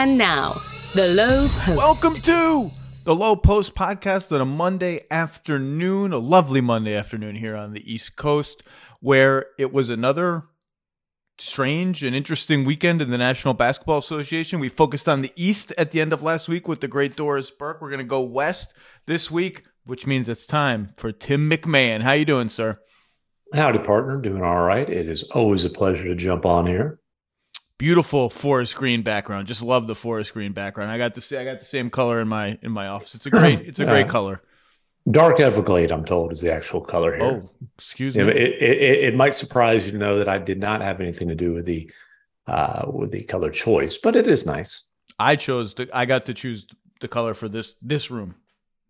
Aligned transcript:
And 0.00 0.16
now, 0.16 0.52
the 0.94 1.12
Low 1.12 1.48
Post. 1.48 1.76
Welcome 1.76 2.14
to 2.14 2.70
the 3.02 3.16
Low 3.16 3.34
Post 3.34 3.74
podcast 3.74 4.30
on 4.30 4.40
a 4.40 4.44
Monday 4.44 5.00
afternoon, 5.10 6.12
a 6.12 6.18
lovely 6.18 6.60
Monday 6.60 6.94
afternoon 6.94 7.34
here 7.34 7.56
on 7.56 7.72
the 7.72 7.92
East 7.92 8.14
Coast, 8.14 8.62
where 9.00 9.46
it 9.58 9.72
was 9.72 9.90
another 9.90 10.44
strange 11.38 12.04
and 12.04 12.14
interesting 12.14 12.64
weekend 12.64 13.02
in 13.02 13.10
the 13.10 13.18
National 13.18 13.54
Basketball 13.54 13.98
Association. 13.98 14.60
We 14.60 14.68
focused 14.68 15.08
on 15.08 15.20
the 15.20 15.32
East 15.34 15.72
at 15.76 15.90
the 15.90 16.00
end 16.00 16.12
of 16.12 16.22
last 16.22 16.48
week 16.48 16.68
with 16.68 16.80
the 16.80 16.86
great 16.86 17.16
Doris 17.16 17.50
Burke. 17.50 17.82
We're 17.82 17.90
going 17.90 17.98
to 17.98 18.04
go 18.04 18.20
West 18.20 18.74
this 19.06 19.32
week, 19.32 19.64
which 19.84 20.06
means 20.06 20.28
it's 20.28 20.46
time 20.46 20.92
for 20.96 21.10
Tim 21.10 21.50
MacMahon. 21.50 22.02
How 22.02 22.12
you 22.12 22.24
doing, 22.24 22.50
sir? 22.50 22.78
Howdy, 23.52 23.80
partner. 23.80 24.20
Doing 24.20 24.44
all 24.44 24.60
right. 24.60 24.88
It 24.88 25.08
is 25.08 25.24
always 25.24 25.64
a 25.64 25.70
pleasure 25.70 26.04
to 26.04 26.14
jump 26.14 26.46
on 26.46 26.68
here. 26.68 27.00
Beautiful 27.78 28.28
forest 28.28 28.74
green 28.74 29.02
background. 29.02 29.46
Just 29.46 29.62
love 29.62 29.86
the 29.86 29.94
forest 29.94 30.32
green 30.34 30.52
background. 30.52 30.90
I 30.90 30.98
got 30.98 31.14
the 31.14 31.38
I 31.40 31.44
got 31.44 31.60
the 31.60 31.64
same 31.64 31.90
color 31.90 32.20
in 32.20 32.28
my 32.28 32.58
in 32.60 32.72
my 32.72 32.88
office. 32.88 33.14
It's 33.14 33.26
a 33.26 33.30
great 33.30 33.60
it's 33.68 33.78
a 33.78 33.84
great 33.84 34.06
uh, 34.06 34.10
color. 34.10 34.42
Dark 35.10 35.40
Everglade, 35.40 35.90
I'm 35.90 36.04
told, 36.04 36.32
is 36.32 36.40
the 36.40 36.52
actual 36.52 36.80
color 36.80 37.16
here. 37.16 37.40
Oh, 37.42 37.50
excuse 37.78 38.16
me. 38.16 38.24
It, 38.24 38.28
it, 38.36 39.04
it, 39.04 39.14
might 39.14 39.34
surprise 39.34 39.86
you 39.86 39.92
to 39.92 39.98
know 39.98 40.18
that 40.18 40.28
I 40.28 40.36
did 40.36 40.58
not 40.58 40.82
have 40.82 41.00
anything 41.00 41.28
to 41.28 41.34
do 41.34 41.54
with 41.54 41.64
the 41.64 41.90
uh, 42.46 42.84
with 42.92 43.10
the 43.10 43.22
color 43.22 43.50
choice, 43.50 43.96
but 43.96 44.16
it 44.16 44.26
is 44.26 44.44
nice. 44.44 44.84
I 45.18 45.36
chose 45.36 45.74
to. 45.74 45.88
I 45.92 46.04
got 46.04 46.26
to 46.26 46.34
choose 46.34 46.66
the 47.00 47.08
color 47.08 47.32
for 47.32 47.48
this 47.48 47.76
this 47.80 48.10
room, 48.10 48.34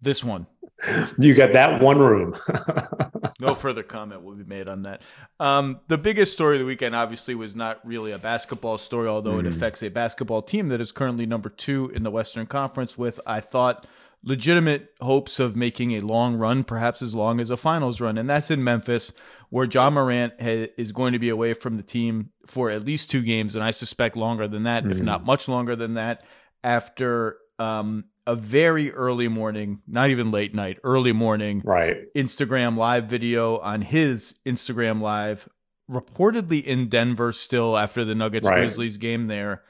this 0.01 0.25
one. 0.25 0.47
You 1.19 1.35
got 1.35 1.53
that 1.55 1.83
one 1.83 1.99
room. 1.99 2.37
no 3.47 3.55
further 3.55 3.83
comment 3.83 4.23
will 4.23 4.35
be 4.35 4.45
made 4.45 4.67
on 4.67 4.83
that. 4.83 5.03
Um, 5.39 5.81
the 5.87 5.99
biggest 5.99 6.33
story 6.33 6.57
of 6.57 6.61
the 6.61 6.67
weekend, 6.67 6.97
obviously, 6.97 7.35
was 7.35 7.55
not 7.55 7.85
really 7.87 8.11
a 8.11 8.19
basketball 8.19 8.79
story, 8.79 9.07
although 9.07 9.35
mm. 9.35 9.41
it 9.41 9.47
affects 9.47 9.83
a 9.83 9.89
basketball 9.89 10.43
team 10.43 10.69
that 10.69 10.81
is 10.81 10.91
currently 10.91 11.25
number 11.25 11.49
two 11.49 11.91
in 11.95 12.03
the 12.03 12.11
Western 12.11 12.47
Conference 12.47 12.99
with, 12.99 13.21
I 13.27 13.41
thought, 13.41 13.87
legitimate 14.25 14.93
hopes 15.01 15.39
of 15.39 15.55
making 15.55 15.93
a 15.93 16.01
long 16.01 16.35
run, 16.35 16.65
perhaps 16.65 17.01
as 17.01 17.15
long 17.15 17.39
as 17.39 17.51
a 17.51 17.57
finals 17.57 18.01
run. 18.01 18.19
And 18.19 18.29
that's 18.29 18.51
in 18.51 18.65
Memphis, 18.65 19.13
where 19.51 19.67
Ja 19.67 19.89
Morant 19.89 20.35
ha- 20.41 20.73
is 20.77 20.91
going 20.91 21.13
to 21.13 21.21
be 21.21 21.29
away 21.29 21.53
from 21.55 21.77
the 21.77 21.85
team 21.85 22.31
for 22.47 22.71
at 22.71 22.85
least 22.85 23.11
two 23.11 23.23
games, 23.23 23.55
and 23.55 23.63
I 23.63 23.71
suspect 23.71 24.17
longer 24.17 24.49
than 24.49 24.65
that, 24.65 24.85
mm. 24.85 24.91
if 24.91 25.01
not 25.01 25.25
much 25.25 25.47
longer 25.47 25.77
than 25.77 25.95
that, 25.95 26.25
after 26.65 27.39
um, 27.61 28.05
a 28.29 28.37
very 28.37 28.93
early 28.93 29.27
morning, 29.27 29.81
not 29.89 30.11
even 30.11 30.31
late 30.31 30.55
night, 30.55 30.79
early 30.85 31.13
morning, 31.13 31.63
right? 31.65 31.97
Instagram 32.15 32.77
live 32.77 33.07
video 33.07 33.57
on 33.57 33.81
his 33.81 34.35
Instagram 34.45 35.01
live, 35.01 35.49
reportedly 35.91 36.63
in 36.63 36.91
Denver 36.91 37.33
still 37.33 37.75
after 37.75 38.05
the 38.05 38.15
Nuggets 38.15 38.47
right. 38.47 38.59
Grizzlies 38.59 38.99
game 38.99 39.29
there, 39.29 39.63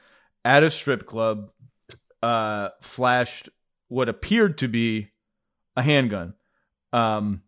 at 0.43 0.61
a 0.61 0.69
strip 0.69 1.05
club, 1.05 1.51
uh, 2.21 2.69
flashed 2.81 3.47
what 3.87 4.09
appeared 4.09 4.57
to 4.57 4.67
be 4.67 5.07
a 5.77 5.81
handgun. 5.81 6.33
Um, 6.91 7.43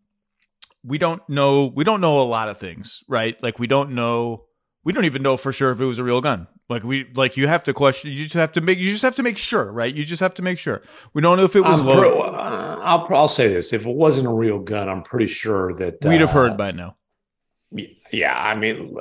we 0.81 0.97
don't 0.97 1.27
know. 1.27 1.65
We 1.65 1.83
don't 1.83 1.99
know 1.99 2.21
a 2.21 2.23
lot 2.23 2.47
of 2.47 2.57
things, 2.57 3.03
right? 3.09 3.35
Like 3.43 3.59
we 3.59 3.67
don't 3.67 3.91
know. 3.91 4.45
We 4.85 4.93
don't 4.93 5.05
even 5.05 5.23
know 5.23 5.35
for 5.35 5.51
sure 5.51 5.73
if 5.73 5.81
it 5.81 5.85
was 5.85 5.99
a 5.99 6.05
real 6.05 6.21
gun. 6.21 6.47
Like 6.71 6.85
we, 6.85 7.05
like 7.15 7.35
you 7.35 7.47
have 7.47 7.65
to 7.65 7.73
question. 7.73 8.11
You 8.11 8.23
just 8.23 8.33
have 8.33 8.53
to 8.53 8.61
make. 8.61 8.79
You 8.79 8.91
just 8.91 9.01
have 9.03 9.15
to 9.15 9.23
make 9.23 9.37
sure, 9.37 9.69
right? 9.73 9.93
You 9.93 10.05
just 10.05 10.21
have 10.21 10.33
to 10.35 10.41
make 10.41 10.57
sure. 10.57 10.81
We 11.13 11.21
don't 11.21 11.35
know 11.35 11.43
if 11.43 11.53
it 11.53 11.61
was. 11.61 11.81
Pro, 11.81 12.21
uh, 12.21 12.79
I'll, 12.81 13.05
I'll 13.13 13.27
say 13.27 13.53
this: 13.53 13.73
if 13.73 13.85
it 13.85 13.93
wasn't 13.93 14.27
a 14.27 14.31
real 14.31 14.57
gun, 14.57 14.87
I'm 14.87 15.03
pretty 15.03 15.27
sure 15.27 15.73
that 15.73 15.97
we'd 16.05 16.21
have 16.21 16.31
heard 16.31 16.53
uh, 16.53 16.55
by 16.55 16.71
now. 16.71 16.95
Yeah, 18.13 18.33
I 18.33 18.55
mean, 18.55 18.95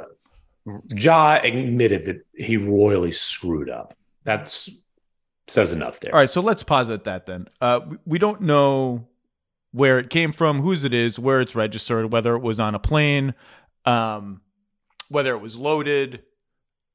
Ja 0.88 1.38
admitted 1.44 2.06
that 2.06 2.26
he 2.34 2.56
royally 2.56 3.12
screwed 3.12 3.70
up. 3.70 3.94
That's 4.24 4.68
says 5.46 5.70
enough 5.70 6.00
there. 6.00 6.12
All 6.12 6.18
right, 6.18 6.28
so 6.28 6.40
let's 6.40 6.64
pause 6.64 6.90
at 6.90 7.04
that 7.04 7.26
then. 7.26 7.46
Uh, 7.60 7.82
we 8.04 8.18
don't 8.18 8.40
know 8.40 9.06
where 9.70 10.00
it 10.00 10.10
came 10.10 10.32
from, 10.32 10.60
whose 10.60 10.84
it 10.84 10.92
is, 10.92 11.20
where 11.20 11.40
it's 11.40 11.54
registered, 11.54 12.12
whether 12.12 12.34
it 12.34 12.42
was 12.42 12.58
on 12.58 12.74
a 12.74 12.80
plane, 12.80 13.34
um, 13.84 14.40
whether 15.08 15.32
it 15.32 15.38
was 15.38 15.56
loaded, 15.56 16.22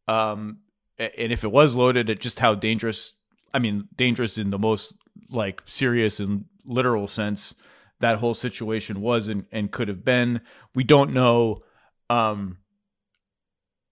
um, 0.08 0.60
and 0.98 1.32
if 1.32 1.44
it 1.44 1.52
was 1.52 1.76
loaded, 1.76 2.10
at 2.10 2.20
just 2.20 2.40
how 2.40 2.56
dangerous. 2.56 3.14
I 3.54 3.60
mean, 3.60 3.88
dangerous 3.96 4.38
in 4.38 4.50
the 4.50 4.60
most 4.60 4.94
like 5.30 5.62
serious 5.66 6.20
and 6.20 6.46
literal 6.66 7.08
sense 7.08 7.56
that 8.00 8.18
whole 8.18 8.34
situation 8.34 9.02
was 9.02 9.28
and, 9.28 9.46
and 9.52 9.72
could 9.72 9.88
have 9.88 10.04
been. 10.04 10.42
We 10.74 10.84
don't 10.84 11.14
know 11.14 11.64
um, 12.10 12.58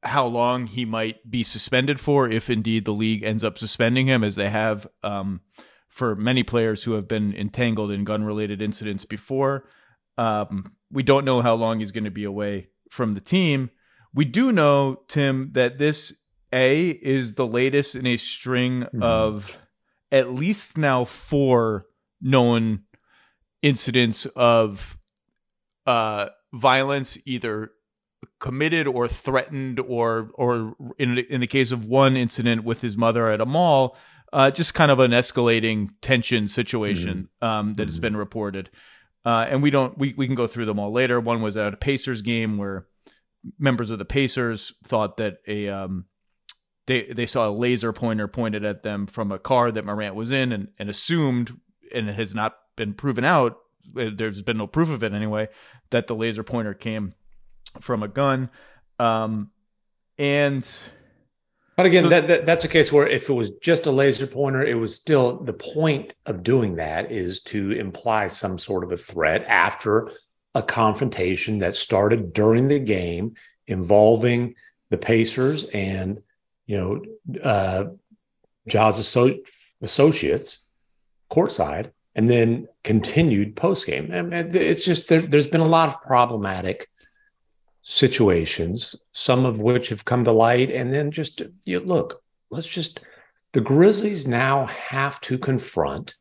how 0.04 0.26
long 0.26 0.68
he 0.68 0.86
might 0.86 1.30
be 1.30 1.44
suspended 1.44 2.00
for 2.00 2.30
if 2.30 2.50
indeed 2.50 2.86
the 2.86 2.92
league 2.92 3.24
ends 3.24 3.44
up 3.44 3.58
suspending 3.58 4.08
him, 4.08 4.24
as 4.24 4.36
they 4.36 4.50
have 4.50 4.88
um, 5.04 5.42
for 5.88 6.16
many 6.16 6.44
players 6.44 6.84
who 6.84 6.94
have 6.94 7.08
been 7.08 7.34
entangled 7.36 7.92
in 7.92 8.04
gun 8.04 8.24
related 8.24 8.62
incidents 8.62 9.06
before. 9.06 9.70
Um, 10.18 10.76
we 10.92 11.04
don't 11.04 11.26
know 11.26 11.42
how 11.42 11.56
long 11.56 11.80
he's 11.80 11.92
going 11.92 12.04
to 12.04 12.12
be 12.12 12.26
away 12.26 12.68
from 12.90 13.14
the 13.14 13.22
team. 13.22 13.72
We 14.14 14.26
do 14.26 14.52
know, 14.52 15.02
Tim, 15.08 15.52
that 15.54 15.80
this 15.80 16.14
A 16.54 16.90
is 16.90 17.36
the 17.36 17.48
latest 17.48 17.96
in 17.96 18.08
a 18.08 18.18
string 18.18 18.82
mm-hmm. 18.82 19.04
of 19.04 19.58
at 20.12 20.32
least 20.32 20.78
now 20.78 21.04
four 21.04 21.88
known 22.22 22.84
incidents 23.62 24.26
of 24.28 24.98
uh, 25.86 26.28
violence, 26.54 27.18
either 27.26 27.72
committed 28.40 28.88
or 28.88 29.08
threatened 29.08 29.80
or 29.80 30.30
or 30.36 30.76
in 30.98 31.18
in 31.18 31.42
the 31.42 31.48
case 31.48 31.72
of 31.72 31.86
one 31.86 32.16
incident 32.16 32.64
with 32.64 32.82
his 32.82 32.98
mother 32.98 33.30
at 33.30 33.42
a 33.42 33.46
mall 33.46 33.98
uh, 34.32 34.50
just 34.50 34.74
kind 34.74 34.92
of 34.92 35.00
an 35.00 35.12
escalating 35.12 35.90
tension 36.02 36.48
situation 36.48 37.30
mm-hmm. 37.42 37.46
um, 37.46 37.74
that 37.74 37.84
mm-hmm. 37.84 37.88
has 37.88 38.00
been 38.00 38.18
reported 38.18 38.70
uh, 39.26 39.46
and 39.50 39.62
we 39.62 39.70
don't 39.70 39.98
we, 39.98 40.14
we 40.18 40.26
can 40.26 40.36
go 40.36 40.48
through 40.48 40.66
them 40.66 40.80
all 40.80 40.92
later 40.92 41.20
one 41.20 41.42
was 41.42 41.58
at 41.58 41.74
a 41.74 41.78
pacers 41.78 42.22
game 42.22 42.58
where 42.58 42.88
members 43.60 43.92
of 43.92 44.00
the 44.00 44.06
pacers 44.06 44.74
thought 44.86 45.18
that 45.18 45.38
a 45.48 45.68
um, 45.68 46.06
they 46.88 47.04
they 47.04 47.26
saw 47.26 47.50
a 47.50 47.52
laser 47.52 47.94
pointer 47.94 48.28
pointed 48.28 48.66
at 48.66 48.84
them 48.84 49.06
from 49.08 49.32
a 49.32 49.40
car 49.40 49.72
that 49.72 49.86
Morant 49.86 50.16
was 50.16 50.32
in 50.32 50.52
and, 50.52 50.70
and 50.78 50.90
assumed 50.90 51.58
and 51.94 52.10
it 52.10 52.16
has 52.16 52.34
not 52.34 52.58
been 52.76 52.94
proven 52.94 53.24
out 53.24 53.58
uh, 53.98 54.10
there's 54.16 54.42
been 54.42 54.58
no 54.58 54.68
proof 54.68 54.90
of 54.90 55.04
it 55.04 55.14
anyway 55.14 55.48
that 55.90 56.08
the 56.08 56.16
laser 56.16 56.44
pointer 56.44 56.74
came 56.74 57.14
from 57.80 58.04
a 58.04 58.08
gun. 58.08 58.50
Um, 59.00 59.52
and 60.18 60.68
but 61.76 61.86
again, 61.88 62.04
so, 62.04 62.10
that, 62.10 62.28
that, 62.28 62.46
that's 62.46 62.64
a 62.64 62.68
case 62.68 62.92
where 62.92 63.08
if 63.08 63.30
it 63.30 63.34
was 63.34 63.52
just 63.62 63.88
a 63.88 63.92
laser 63.92 64.28
pointer, 64.28 64.64
it 64.64 64.76
was 64.76 64.96
still 64.96 65.42
the 65.44 65.54
point 65.54 66.14
of 66.26 66.44
doing 66.44 66.76
that 66.76 67.12
is 67.12 67.42
to 67.42 67.72
imply 67.72 68.28
some 68.28 68.60
sort 68.60 68.84
of 68.84 68.92
a 68.92 68.98
threat 68.98 69.44
after 69.48 70.12
a 70.56 70.62
confrontation 70.62 71.58
that 71.60 71.76
started 71.76 72.32
during 72.32 72.68
the 72.68 72.80
game 72.80 73.34
involving 73.68 74.54
the 74.92 74.98
Pacers 74.98 75.64
and 75.66 76.22
you 76.66 76.78
know 76.78 77.42
uh, 77.42 77.86
Ja's 78.68 79.00
associates 79.82 80.70
courtside, 81.32 81.92
and 82.16 82.30
then 82.30 82.68
continued 82.84 83.56
post 83.56 83.86
game. 83.86 84.10
It's 84.12 84.86
just 84.86 85.10
there, 85.10 85.22
has 85.22 85.48
been 85.48 85.62
a 85.62 85.68
lot 85.68 85.90
of 85.90 86.02
problematic 86.02 86.88
situations, 87.82 88.96
some 89.12 89.46
of 89.46 89.62
which 89.62 89.90
have 89.90 90.06
come 90.06 90.24
to 90.24 90.32
light. 90.32 90.72
And 90.72 90.94
then 90.94 91.12
just 91.12 91.42
you 91.66 91.80
look, 91.80 92.22
let's 92.50 92.68
just 92.68 93.00
the 93.54 93.62
Grizzlies 93.62 94.28
now 94.28 94.68
have 94.68 95.20
to 95.22 95.38
confront 95.38 96.16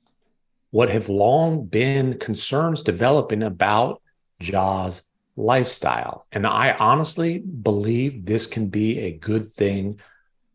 what 0.71 0.89
have 0.89 1.09
long 1.09 1.67
been 1.67 2.19
concerns 2.19 2.83
developing 2.83 3.43
about 3.43 4.01
Ja's 4.41 5.03
lifestyle. 5.37 6.27
And 6.33 6.47
I 6.47 6.73
honestly 6.73 7.39
believe 7.39 8.25
this 8.25 8.47
can 8.47 8.69
be 8.69 8.99
a 9.01 9.13
good 9.13 9.49
thing 9.49 10.01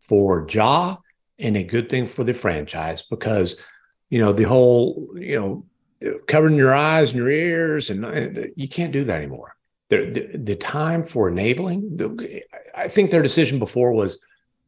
for 0.07 0.47
Ja 0.49 0.97
and 1.39 1.57
a 1.57 1.63
good 1.63 1.89
thing 1.89 2.07
for 2.07 2.23
the 2.23 2.33
franchise 2.33 3.03
because, 3.03 3.61
you 4.09 4.19
know, 4.19 4.33
the 4.33 4.43
whole, 4.43 5.09
you 5.15 5.39
know, 5.39 6.15
covering 6.27 6.55
your 6.55 6.73
eyes 6.73 7.11
and 7.11 7.17
your 7.17 7.29
ears, 7.29 7.89
and 7.89 8.05
uh, 8.05 8.47
you 8.55 8.67
can't 8.67 8.93
do 8.93 9.03
that 9.03 9.17
anymore 9.17 9.57
the, 9.89 10.09
the, 10.09 10.37
the 10.37 10.55
time 10.55 11.03
for 11.03 11.29
enabling, 11.29 11.97
the, 11.97 12.43
I 12.75 12.87
think 12.87 13.09
their 13.09 13.21
decision 13.21 13.59
before 13.59 13.93
was 13.93 14.19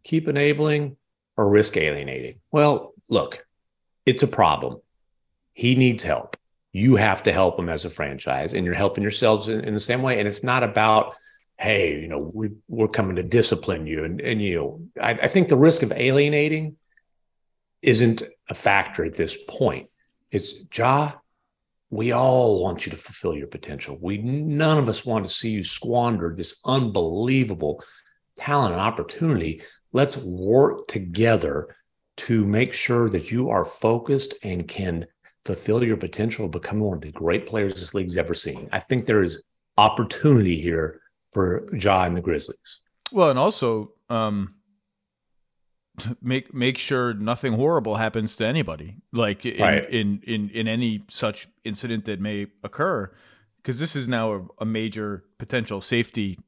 keep 0.03 0.27
enabling 0.27 0.95
or 1.35 1.49
risk 1.49 1.77
alienating. 1.77 2.39
Well, 2.51 2.93
look, 3.09 3.45
it's 4.05 4.23
a 4.23 4.27
problem. 4.27 4.79
He 5.53 5.75
needs 5.75 6.03
help. 6.03 6.37
You 6.71 6.95
have 6.95 7.23
to 7.23 7.33
help 7.33 7.59
him 7.59 7.69
as 7.69 7.83
a 7.83 7.89
franchise, 7.89 8.53
and 8.53 8.65
you're 8.65 8.75
helping 8.75 9.01
yourselves 9.01 9.49
in, 9.49 9.61
in 9.61 9.73
the 9.73 9.79
same 9.79 10.01
way. 10.01 10.19
And 10.19 10.27
it's 10.27 10.43
not 10.43 10.63
about, 10.63 11.15
hey, 11.59 11.99
you 11.99 12.07
know, 12.07 12.31
we, 12.33 12.51
we're 12.69 12.87
coming 12.87 13.17
to 13.17 13.23
discipline 13.23 13.85
you. 13.85 14.05
And, 14.05 14.21
and 14.21 14.41
you 14.41 14.55
know, 14.55 14.81
I, 15.01 15.11
I 15.11 15.27
think 15.27 15.49
the 15.49 15.57
risk 15.57 15.83
of 15.83 15.91
alienating 15.91 16.77
isn't 17.81 18.23
a 18.49 18.53
factor 18.53 19.03
at 19.03 19.15
this 19.15 19.37
point. 19.47 19.89
It's 20.31 20.53
Ja, 20.73 21.11
we 21.89 22.13
all 22.13 22.63
want 22.63 22.85
you 22.85 22.91
to 22.91 22.97
fulfill 22.97 23.35
your 23.35 23.47
potential. 23.47 23.97
We 23.99 24.19
none 24.19 24.77
of 24.77 24.87
us 24.87 25.05
want 25.05 25.25
to 25.25 25.31
see 25.31 25.49
you 25.49 25.63
squander 25.63 26.33
this 26.33 26.59
unbelievable 26.63 27.83
talent 28.37 28.73
and 28.73 28.81
opportunity. 28.81 29.61
Let's 29.91 30.17
work 30.17 30.87
together 30.87 31.75
to 32.17 32.45
make 32.45 32.73
sure 32.73 33.09
that 33.09 33.31
you 33.31 33.49
are 33.49 33.65
focused 33.65 34.35
and 34.43 34.67
can 34.67 35.07
fulfill 35.43 35.83
your 35.83 35.97
potential 35.97 36.45
of 36.45 36.51
becoming 36.51 36.83
one 36.83 36.97
of 36.97 37.01
the 37.01 37.11
great 37.11 37.47
players 37.47 37.73
this 37.73 37.93
league's 37.93 38.17
ever 38.17 38.33
seen. 38.33 38.69
I 38.71 38.79
think 38.79 39.05
there 39.05 39.23
is 39.23 39.43
opportunity 39.77 40.59
here 40.59 41.01
for 41.31 41.63
Ja 41.75 42.03
and 42.05 42.15
the 42.17 42.21
Grizzlies. 42.21 42.79
Well, 43.11 43.29
and 43.29 43.39
also 43.39 43.93
um, 44.09 44.55
make 46.21 46.53
make 46.53 46.77
sure 46.77 47.13
nothing 47.13 47.53
horrible 47.53 47.95
happens 47.95 48.35
to 48.37 48.45
anybody, 48.45 48.97
like 49.11 49.45
in 49.45 49.61
Right. 49.61 49.89
in, 49.89 50.21
in 50.25 50.49
in 50.49 50.67
any 50.67 51.01
such 51.09 51.47
incident 51.63 52.05
that 52.05 52.19
may 52.19 52.47
occur, 52.63 53.11
because 53.57 53.79
this 53.79 53.95
is 53.95 54.07
now 54.07 54.33
a, 54.33 54.41
a 54.61 54.65
major 54.65 55.25
potential 55.37 55.81
safety, 55.81 56.39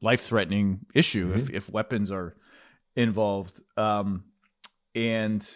life 0.00 0.22
threatening 0.22 0.86
issue 0.94 1.32
if 1.34 1.50
if 1.50 1.70
weapons 1.70 2.10
are 2.10 2.36
involved. 2.96 3.60
Um, 3.76 4.24
and 4.94 5.48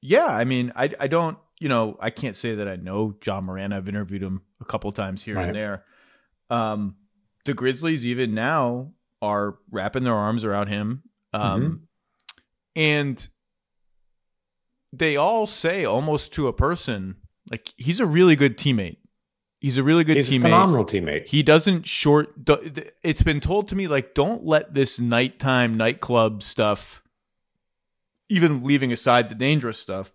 yeah, 0.00 0.26
I 0.26 0.44
mean, 0.44 0.72
I 0.74 0.90
I 0.98 1.06
don't, 1.08 1.38
you 1.60 1.68
know, 1.68 1.96
I 2.00 2.10
can't 2.10 2.36
say 2.36 2.54
that 2.56 2.68
I 2.68 2.76
know 2.76 3.14
Ja 3.24 3.40
Morant. 3.40 3.72
I've 3.72 3.88
interviewed 3.88 4.22
him 4.22 4.42
a 4.60 4.64
couple 4.64 4.90
times 4.92 5.22
here 5.22 5.36
Right. 5.36 5.46
and 5.46 5.54
there. 5.54 5.84
Um, 6.50 6.96
the 7.46 7.54
Grizzlies 7.54 8.04
even 8.04 8.34
now 8.34 8.92
are 9.22 9.56
wrapping 9.70 10.04
their 10.04 10.14
arms 10.14 10.44
around 10.44 10.66
him. 10.68 11.02
Um, 11.32 11.88
and 12.74 13.26
they 14.92 15.16
all 15.16 15.46
say 15.46 15.84
almost 15.84 16.32
to 16.34 16.48
a 16.48 16.52
person, 16.52 17.16
like 17.50 17.72
he's 17.76 18.00
a 18.00 18.06
really 18.06 18.36
good 18.36 18.58
teammate. 18.58 18.98
He's 19.60 19.78
a 19.78 19.82
really 19.82 20.04
good 20.04 20.16
He's 20.16 20.28
a 20.28 20.32
teammate. 20.32 20.42
phenomenal 20.42 20.84
teammate. 20.84 21.26
He 21.28 21.42
doesn't 21.42 21.86
short. 21.86 22.28
It's 23.02 23.22
been 23.22 23.40
told 23.40 23.68
to 23.68 23.74
me 23.74 23.88
like, 23.88 24.14
don't 24.14 24.44
let 24.44 24.74
this 24.74 25.00
nighttime 25.00 25.76
nightclub 25.76 26.42
stuff, 26.42 27.02
even 28.28 28.62
leaving 28.62 28.92
aside 28.92 29.28
the 29.28 29.34
dangerous 29.34 29.78
stuff. 29.78 30.12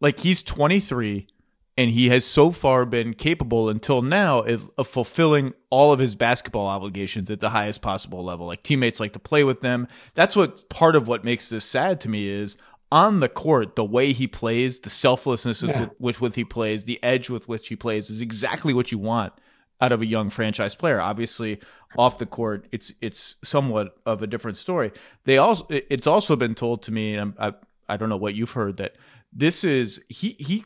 Like 0.00 0.20
he's 0.20 0.42
23, 0.42 1.28
and 1.76 1.90
he 1.90 2.08
has 2.08 2.24
so 2.24 2.50
far 2.50 2.84
been 2.84 3.14
capable 3.14 3.68
until 3.68 4.00
now 4.00 4.40
of, 4.40 4.70
of 4.78 4.86
fulfilling 4.86 5.52
all 5.70 5.92
of 5.92 5.98
his 5.98 6.14
basketball 6.14 6.66
obligations 6.66 7.30
at 7.30 7.40
the 7.40 7.50
highest 7.50 7.82
possible 7.82 8.22
level. 8.22 8.46
Like 8.46 8.62
teammates 8.62 9.00
like 9.00 9.12
to 9.14 9.18
play 9.18 9.42
with 9.44 9.60
them. 9.60 9.88
That's 10.14 10.36
what 10.36 10.68
part 10.68 10.94
of 10.94 11.08
what 11.08 11.24
makes 11.24 11.48
this 11.48 11.64
sad 11.64 12.00
to 12.02 12.08
me 12.08 12.28
is 12.28 12.56
on 12.92 13.18
the 13.18 13.28
court, 13.28 13.74
the 13.74 13.84
way 13.84 14.12
he 14.12 14.28
plays, 14.28 14.80
the 14.80 14.90
selflessness 14.90 15.62
with, 15.62 15.70
Yeah. 15.72 15.88
with 15.98 16.20
which 16.20 16.36
he 16.36 16.44
plays, 16.44 16.84
the 16.84 17.02
edge 17.02 17.28
with 17.28 17.48
which 17.48 17.66
he 17.68 17.74
plays 17.74 18.08
is 18.08 18.20
exactly 18.20 18.72
what 18.72 18.92
you 18.92 18.98
want 18.98 19.32
out 19.80 19.90
of 19.90 20.00
a 20.00 20.06
young 20.06 20.30
franchise 20.30 20.76
player. 20.76 21.00
Obviously, 21.00 21.60
off 21.98 22.18
the 22.18 22.26
court, 22.26 22.68
it's 22.70 22.92
it's 23.00 23.34
somewhat 23.42 23.96
of 24.06 24.22
a 24.22 24.28
different 24.28 24.56
story. 24.56 24.92
They 25.24 25.38
also 25.38 25.66
it's 25.70 26.06
also 26.06 26.36
been 26.36 26.54
told 26.54 26.82
to 26.84 26.92
me, 26.92 27.14
and 27.16 27.34
I'm, 27.38 27.54
I 27.88 27.94
I 27.94 27.96
don't 27.96 28.08
know 28.08 28.16
what 28.16 28.34
you've 28.36 28.52
heard 28.52 28.76
that 28.76 28.94
this 29.32 29.64
is 29.64 30.00
he 30.08 30.36
he 30.38 30.64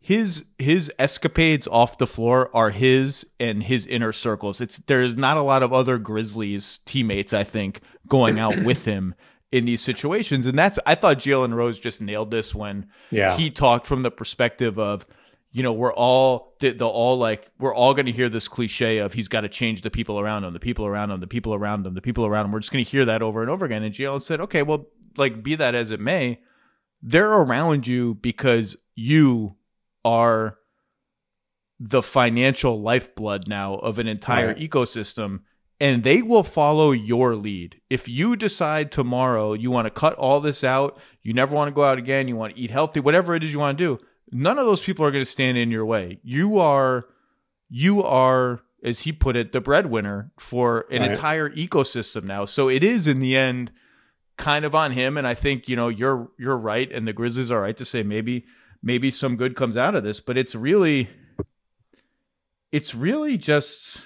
his 0.00 0.44
his 0.58 0.90
escapades 0.98 1.66
off 1.66 1.98
the 1.98 2.06
floor 2.06 2.50
are 2.54 2.70
his 2.70 3.26
and 3.40 3.62
his 3.64 3.86
inner 3.86 4.12
circles. 4.12 4.60
It's 4.60 4.78
there's 4.78 5.16
not 5.16 5.36
a 5.36 5.42
lot 5.42 5.62
of 5.62 5.72
other 5.72 5.98
Grizzlies 5.98 6.78
teammates 6.84 7.32
I 7.32 7.44
think 7.44 7.80
going 8.06 8.38
out 8.38 8.56
with 8.64 8.84
him 8.84 9.14
in 9.50 9.64
these 9.64 9.80
situations, 9.80 10.46
and 10.46 10.58
that's 10.58 10.78
I 10.86 10.94
thought 10.94 11.18
Jalen 11.18 11.54
Rose 11.54 11.78
just 11.80 12.00
nailed 12.02 12.30
this 12.30 12.54
when 12.54 12.86
Yeah. 13.10 13.36
he 13.36 13.50
talked 13.50 13.86
from 13.86 14.02
the 14.02 14.10
perspective 14.10 14.78
of 14.78 15.06
you 15.50 15.62
know 15.62 15.72
we're 15.72 15.92
all 15.94 16.54
they- 16.60 16.72
they'll 16.72 16.88
all 16.88 17.16
like 17.18 17.48
we're 17.58 17.74
all 17.74 17.94
going 17.94 18.06
to 18.06 18.12
hear 18.12 18.28
this 18.28 18.46
cliche 18.46 18.98
of 18.98 19.14
he's 19.14 19.28
got 19.28 19.40
to 19.40 19.48
change 19.48 19.80
the 19.82 19.90
people 19.90 20.20
around 20.20 20.44
him 20.44 20.52
the 20.52 20.60
people 20.60 20.84
around 20.86 21.10
him 21.10 21.20
the 21.20 21.26
people 21.26 21.54
around 21.54 21.86
him 21.86 21.94
the 21.94 22.02
people 22.02 22.26
around 22.26 22.44
him 22.44 22.52
we're 22.52 22.60
just 22.60 22.70
going 22.70 22.84
to 22.84 22.90
hear 22.90 23.06
that 23.06 23.22
over 23.22 23.40
and 23.40 23.50
over 23.50 23.64
again 23.64 23.82
and 23.82 23.94
Jalen 23.94 24.22
said 24.22 24.40
okay 24.42 24.62
well 24.62 24.86
like 25.16 25.42
be 25.42 25.54
that 25.54 25.74
as 25.74 25.90
it 25.90 25.98
may 26.00 26.38
they're 27.02 27.32
around 27.32 27.86
you 27.86 28.14
because 28.16 28.76
you 28.94 29.54
are 30.04 30.58
the 31.80 32.02
financial 32.02 32.80
lifeblood 32.80 33.46
now 33.48 33.74
of 33.76 33.98
an 33.98 34.08
entire 34.08 34.48
Right. 34.48 34.58
ecosystem 34.70 35.40
and 35.80 36.02
they 36.02 36.22
will 36.22 36.42
follow 36.42 36.90
your 36.90 37.36
lead. 37.36 37.80
If 37.88 38.08
you 38.08 38.34
decide 38.34 38.90
tomorrow 38.90 39.52
you 39.52 39.70
want 39.70 39.86
to 39.86 39.90
cut 39.90 40.14
all 40.14 40.40
this 40.40 40.64
out, 40.64 40.98
you 41.22 41.32
never 41.32 41.54
want 41.54 41.68
to 41.68 41.74
go 41.74 41.84
out 41.84 41.98
again, 41.98 42.26
you 42.26 42.34
want 42.34 42.56
to 42.56 42.60
eat 42.60 42.72
healthy, 42.72 42.98
whatever 42.98 43.36
it 43.36 43.44
is 43.44 43.52
you 43.52 43.60
want 43.60 43.78
to 43.78 43.84
do, 43.84 44.04
none 44.32 44.58
of 44.58 44.66
those 44.66 44.82
people 44.82 45.04
are 45.06 45.12
going 45.12 45.24
to 45.24 45.30
stand 45.30 45.56
in 45.56 45.70
your 45.70 45.86
way. 45.86 46.18
You 46.24 46.58
are 46.58 47.06
you 47.70 48.02
are 48.02 48.60
as 48.82 49.00
he 49.00 49.12
put 49.12 49.36
it 49.36 49.52
the 49.52 49.60
breadwinner 49.60 50.32
for 50.38 50.86
an 50.90 51.02
Right. 51.02 51.10
entire 51.12 51.50
ecosystem 51.50 52.24
now. 52.24 52.44
So 52.44 52.68
it 52.68 52.82
is 52.82 53.06
in 53.06 53.20
the 53.20 53.36
end 53.36 53.70
kind 54.36 54.64
of 54.64 54.74
on 54.74 54.92
him 54.92 55.16
and 55.16 55.26
I 55.28 55.34
think, 55.34 55.68
you 55.68 55.76
know, 55.76 55.88
you're 55.88 56.30
you're 56.40 56.58
right 56.58 56.90
and 56.90 57.06
the 57.06 57.12
Grizzlies 57.12 57.52
are 57.52 57.60
right 57.60 57.76
to 57.76 57.84
say 57.84 58.02
maybe 58.02 58.46
maybe 58.82 59.10
some 59.10 59.36
good 59.36 59.56
comes 59.56 59.76
out 59.76 59.94
of 59.94 60.04
this, 60.04 60.20
but 60.20 60.36
it's 60.36 60.54
really 60.54 61.08
it's 62.72 62.94
really 62.94 63.36
just 63.36 64.02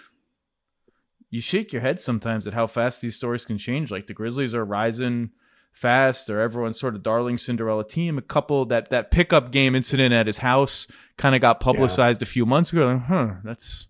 you 1.31 1.41
shake 1.41 1.73
your 1.73 1.83
head 1.83 1.99
sometimes 1.99 2.47
at 2.47 2.55
how 2.55 2.67
fast 2.67 3.01
these 3.01 3.17
stories 3.17 3.45
can 3.45 3.59
change. 3.59 3.91
Like 3.91 4.07
the 4.07 4.15
Grizzlies 4.15 4.55
are 4.55 4.65
rising 4.65 5.31
fast. 5.73 6.27
They're 6.27 6.41
everyone's 6.41 6.79
sort 6.79 6.95
of 6.95 7.03
darling 7.03 7.39
Cinderella 7.39 7.87
team. 7.87 8.19
A 8.19 8.23
couple 8.23 8.65
that 8.67 8.91
that 8.91 9.11
pickup 9.11 9.51
game 9.51 9.75
incident 9.75 10.13
at 10.13 10.27
his 10.27 10.39
house 10.39 10.87
kind 11.17 11.35
of 11.35 11.41
got 11.41 11.61
publicized 11.61 12.23
a 12.23 12.27
few 12.27 12.47
months 12.47 12.73
ago. 12.73 12.87
Like, 12.87 13.03
huh, 13.05 13.31
that's 13.43 13.89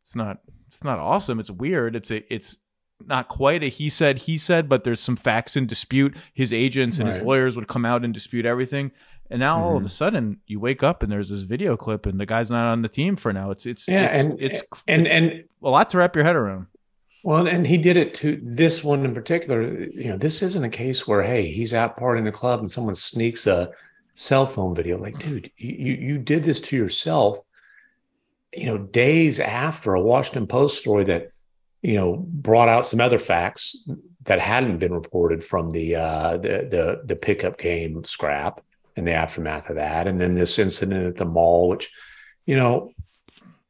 it's 0.00 0.16
not 0.16 0.38
it's 0.68 0.84
not 0.84 0.98
awesome. 0.98 1.40
It's 1.40 1.50
weird. 1.50 1.96
It's 1.96 2.10
a 2.10 2.32
it's 2.32 2.58
not 3.04 3.28
quite 3.28 3.62
a 3.62 3.68
he 3.68 3.88
said 3.88 4.18
he 4.18 4.38
said, 4.38 4.68
but 4.68 4.84
there's 4.84 5.00
some 5.00 5.16
facts 5.16 5.56
in 5.56 5.66
dispute. 5.66 6.16
His 6.32 6.52
agents 6.52 6.98
and 6.98 7.08
his 7.08 7.20
lawyers 7.20 7.56
would 7.56 7.68
come 7.68 7.84
out 7.84 8.04
and 8.04 8.14
dispute 8.14 8.46
everything. 8.46 8.92
And 9.30 9.38
now 9.38 9.62
all 9.62 9.76
of 9.76 9.84
a 9.84 9.88
sudden 9.88 10.40
you 10.46 10.58
wake 10.58 10.82
up 10.82 11.02
and 11.02 11.10
there's 11.10 11.28
this 11.28 11.42
video 11.42 11.76
clip 11.76 12.06
and 12.06 12.18
the 12.18 12.26
guy's 12.26 12.50
not 12.50 12.66
on 12.66 12.82
the 12.82 12.88
team 12.88 13.14
for 13.14 13.32
now. 13.32 13.52
It's 13.52 13.64
it's 13.64 13.86
Yeah, 13.86 14.06
it's, 14.06 14.16
and 14.16 14.40
it's 14.40 14.62
and 14.88 15.02
it's 15.02 15.10
and 15.10 15.44
a 15.62 15.68
lot 15.68 15.88
to 15.90 15.98
wrap 15.98 16.16
your 16.16 16.24
head 16.24 16.34
around. 16.34 16.66
Well, 17.22 17.46
and 17.46 17.66
he 17.66 17.76
did 17.78 17.96
it 17.96 18.14
to 18.14 18.40
this 18.42 18.82
one 18.82 19.04
in 19.04 19.14
particular. 19.14 19.62
You 19.62 20.08
know, 20.08 20.16
this 20.16 20.42
isn't 20.42 20.64
a 20.64 20.68
case 20.70 21.06
where 21.06 21.22
hey, 21.22 21.46
he's 21.46 21.72
out 21.72 21.96
partying 21.96 22.24
the 22.24 22.32
club 22.32 22.58
and 22.58 22.70
someone 22.70 22.96
sneaks 22.96 23.46
a 23.46 23.70
cell 24.14 24.46
phone 24.46 24.74
video. 24.74 24.98
Like, 24.98 25.18
dude, 25.18 25.50
you 25.56 25.70
you 25.70 25.94
you 25.94 26.18
did 26.18 26.42
this 26.42 26.60
to 26.62 26.76
yourself. 26.76 27.38
You 28.52 28.66
know, 28.66 28.78
days 28.78 29.38
after 29.38 29.94
a 29.94 30.02
Washington 30.02 30.48
Post 30.48 30.78
story 30.78 31.04
that 31.04 31.30
you 31.82 31.94
know 31.94 32.16
brought 32.16 32.68
out 32.68 32.84
some 32.84 33.00
other 33.00 33.18
facts 33.18 33.88
that 34.24 34.40
hadn't 34.40 34.78
been 34.78 34.92
reported 34.92 35.44
from 35.44 35.70
the 35.70 35.94
uh, 35.94 36.32
the 36.38 36.66
the 36.68 37.02
the 37.04 37.16
pickup 37.16 37.58
game 37.58 38.02
scrap 38.02 38.60
and 38.96 39.06
the 39.06 39.12
aftermath 39.12 39.70
of 39.70 39.76
that, 39.76 40.06
and 40.06 40.20
then 40.20 40.34
this 40.34 40.58
incident 40.58 41.06
at 41.06 41.16
the 41.16 41.24
mall, 41.24 41.68
which 41.68 41.90
you 42.46 42.56
know 42.56 42.92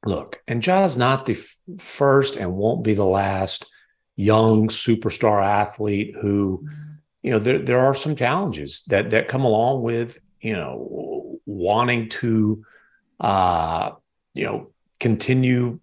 look, 0.04 0.42
and 0.48 0.62
Ja's 0.62 0.96
not 0.96 1.26
the 1.26 1.34
f- 1.34 1.58
first 1.78 2.36
and 2.36 2.54
won't 2.54 2.84
be 2.84 2.94
the 2.94 3.04
last 3.04 3.70
young 4.16 4.68
superstar 4.68 5.44
athlete 5.44 6.14
who, 6.20 6.66
you 7.22 7.30
know, 7.32 7.38
there 7.38 7.58
there 7.58 7.80
are 7.80 7.94
some 7.94 8.16
challenges 8.16 8.82
that 8.88 9.10
that 9.10 9.28
come 9.28 9.44
along 9.44 9.82
with, 9.82 10.20
you 10.40 10.52
know, 10.52 11.38
wanting 11.46 12.08
to 12.08 12.64
uh, 13.20 13.92
you 14.34 14.46
know, 14.46 14.70
continue 14.98 15.80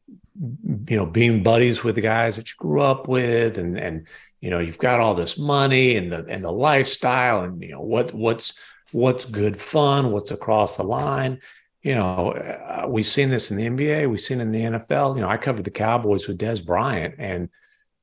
you 0.88 0.98
know, 0.98 1.06
being 1.06 1.42
buddies 1.42 1.84
with 1.84 1.96
the 1.96 2.02
guys 2.02 2.36
that 2.36 2.48
you 2.48 2.56
grew 2.58 2.82
up 2.82 3.08
with 3.08 3.58
and 3.58 3.78
and 3.78 4.08
you 4.40 4.52
know, 4.52 4.60
you've 4.60 4.78
got 4.78 5.00
all 5.00 5.16
this 5.16 5.40
money 5.40 5.96
and 5.96 6.12
the 6.12 6.26
and 6.28 6.44
the 6.44 6.52
lifestyle 6.52 7.44
and 7.44 7.62
you 7.62 7.72
know 7.72 7.82
what 7.82 8.14
what's 8.14 8.54
what's 8.98 9.26
good 9.26 9.58
fun, 9.58 10.12
what's 10.12 10.32
across 10.32 10.78
the 10.78 10.84
line 10.84 11.40
you 11.88 11.96
know, 11.96 12.32
uh, 12.34 12.86
we've 12.86 13.06
seen 13.06 13.30
this 13.30 13.50
in 13.50 13.56
the 13.56 13.66
NBA, 13.66 14.10
we've 14.10 14.20
seen 14.20 14.40
it 14.40 14.44
in 14.44 14.52
the 14.52 14.62
NFL. 14.62 15.16
You 15.16 15.22
know, 15.22 15.30
I 15.30 15.38
covered 15.38 15.64
the 15.64 15.72
Cowboys 15.72 16.28
with 16.28 16.38
Dez 16.38 16.66
Bryant, 16.66 17.16
and 17.18 17.48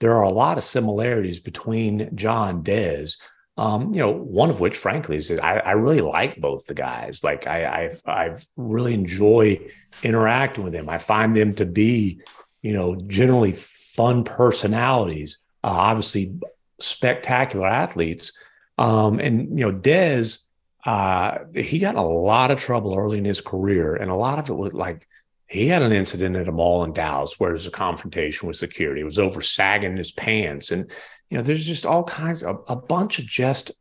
there 0.00 0.14
are 0.14 0.22
a 0.22 0.30
lot 0.30 0.56
of 0.56 0.64
similarities 0.64 1.38
between 1.38 2.16
John 2.16 2.62
Dez. 2.62 3.18
Um, 3.58 3.92
you 3.92 4.00
know, 4.00 4.10
one 4.10 4.48
of 4.48 4.60
which, 4.60 4.78
frankly, 4.78 5.18
is 5.18 5.30
I, 5.30 5.58
I 5.58 5.72
really 5.72 6.00
like 6.00 6.40
both 6.40 6.64
the 6.64 6.72
guys. 6.72 7.22
Like 7.22 7.46
I, 7.46 7.84
I've, 7.84 8.00
I've 8.06 8.48
really 8.56 8.94
enjoy 8.94 9.60
interacting 10.02 10.64
with 10.64 10.72
them. 10.72 10.88
I 10.88 10.96
find 10.96 11.36
them 11.36 11.54
to 11.56 11.66
be, 11.66 12.20
you 12.62 12.72
know, 12.72 12.96
generally 12.96 13.52
fun 13.52 14.24
personalities. 14.24 15.40
Uh, 15.62 15.76
obviously, 15.76 16.38
spectacular 16.80 17.66
athletes. 17.66 18.32
Um, 18.78 19.20
and 19.20 19.58
you 19.58 19.70
know, 19.70 19.76
Dez 19.76 20.38
uh, 20.84 21.38
he 21.54 21.78
got 21.78 21.94
a 21.94 22.02
lot 22.02 22.50
of 22.50 22.60
trouble 22.60 22.96
early 22.96 23.18
in 23.18 23.24
his 23.24 23.40
career, 23.40 23.94
and 23.94 24.10
a 24.10 24.14
lot 24.14 24.38
of 24.38 24.48
it 24.48 24.54
was 24.54 24.74
like 24.74 25.06
he 25.46 25.68
had 25.68 25.82
an 25.82 25.92
incident 25.92 26.36
at 26.36 26.48
a 26.48 26.52
mall 26.52 26.84
in 26.84 26.92
Dallas 26.92 27.38
where 27.38 27.48
there 27.48 27.54
was 27.54 27.66
a 27.66 27.70
confrontation 27.70 28.48
with 28.48 28.56
security. 28.56 29.00
It 29.00 29.04
was 29.04 29.18
over 29.18 29.40
sagging 29.40 29.96
his 29.96 30.12
pants, 30.12 30.70
and 30.70 30.90
you 31.30 31.38
know, 31.38 31.42
there's 31.42 31.66
just 31.66 31.86
all 31.86 32.04
kinds 32.04 32.42
of 32.42 32.64
a 32.68 32.76
bunch 32.76 33.18
of 33.18 33.26
just 33.26 33.72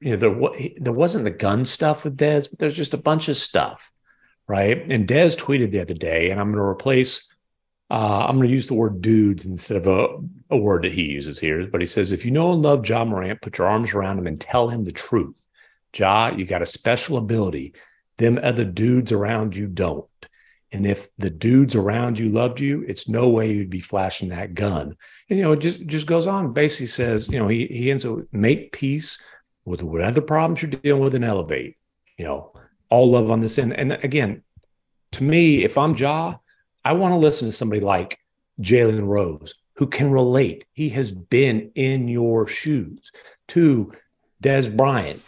you 0.00 0.10
know 0.10 0.16
there 0.16 0.74
there 0.78 0.92
wasn't 0.92 1.24
the 1.24 1.30
gun 1.30 1.64
stuff 1.64 2.04
with 2.04 2.16
Dez, 2.16 2.48
but 2.48 2.58
there's 2.58 2.76
just 2.76 2.94
a 2.94 2.98
bunch 2.98 3.28
of 3.28 3.36
stuff, 3.36 3.92
right? 4.46 4.90
And 4.90 5.08
Dez 5.08 5.36
tweeted 5.36 5.70
the 5.70 5.80
other 5.80 5.94
day, 5.94 6.30
and 6.30 6.40
I'm 6.40 6.52
going 6.52 6.62
to 6.62 6.68
replace 6.68 7.26
uh, 7.90 8.26
I'm 8.28 8.36
going 8.36 8.48
to 8.48 8.54
use 8.54 8.66
the 8.66 8.74
word 8.74 9.02
dudes 9.02 9.46
instead 9.46 9.76
of 9.76 9.86
a, 9.86 10.08
a 10.50 10.56
word 10.56 10.84
that 10.84 10.92
he 10.92 11.02
uses 11.02 11.38
here, 11.38 11.66
but 11.68 11.80
he 11.80 11.86
says, 11.86 12.12
if 12.12 12.24
you 12.24 12.30
know 12.30 12.52
and 12.52 12.62
love 12.62 12.88
Ja 12.88 13.04
Morant, 13.04 13.42
put 13.42 13.58
your 13.58 13.66
arms 13.66 13.92
around 13.92 14.18
him 14.18 14.26
and 14.26 14.40
tell 14.40 14.68
him 14.68 14.84
the 14.84 14.92
truth. 14.92 15.46
Ja, 15.98 16.28
you 16.28 16.44
got 16.44 16.62
a 16.62 16.66
special 16.66 17.16
ability. 17.16 17.74
Them 18.16 18.38
other 18.42 18.64
dudes 18.64 19.12
around 19.12 19.56
you 19.56 19.66
don't. 19.66 20.06
And 20.72 20.86
if 20.86 21.08
the 21.18 21.30
dudes 21.30 21.76
around 21.76 22.18
you 22.18 22.28
loved 22.28 22.58
you, 22.60 22.84
it's 22.88 23.08
no 23.08 23.28
way 23.28 23.52
you'd 23.52 23.70
be 23.70 23.80
flashing 23.80 24.30
that 24.30 24.54
gun. 24.54 24.96
And, 25.30 25.38
you 25.38 25.44
know, 25.44 25.52
it 25.52 25.60
just, 25.60 25.86
just 25.86 26.06
goes 26.06 26.26
on. 26.26 26.52
Basically 26.52 26.88
says, 26.88 27.28
you 27.28 27.38
know, 27.38 27.46
he, 27.46 27.66
he 27.66 27.90
ends 27.90 28.04
up 28.04 28.18
make 28.32 28.72
peace 28.72 29.18
with 29.64 29.82
whatever 29.82 30.20
problems 30.20 30.62
you're 30.62 30.70
dealing 30.72 31.02
with 31.02 31.14
and 31.14 31.24
elevate, 31.24 31.76
you 32.18 32.24
know, 32.24 32.52
all 32.90 33.10
love 33.10 33.30
on 33.30 33.40
this 33.40 33.58
end. 33.58 33.72
And 33.72 33.92
again, 33.92 34.42
to 35.12 35.22
me, 35.22 35.62
if 35.62 35.78
I'm 35.78 35.94
Ja, 35.94 36.36
I 36.84 36.92
want 36.92 37.12
to 37.12 37.18
listen 37.18 37.48
to 37.48 37.52
somebody 37.52 37.80
like 37.80 38.18
Jalen 38.60 39.06
Rose 39.06 39.54
who 39.76 39.86
can 39.86 40.10
relate. 40.10 40.66
He 40.72 40.88
has 40.90 41.12
been 41.12 41.72
in 41.74 42.08
your 42.08 42.46
shoes. 42.46 43.10
To 43.48 43.92
Dez 44.42 44.74
Bryant, 44.74 45.22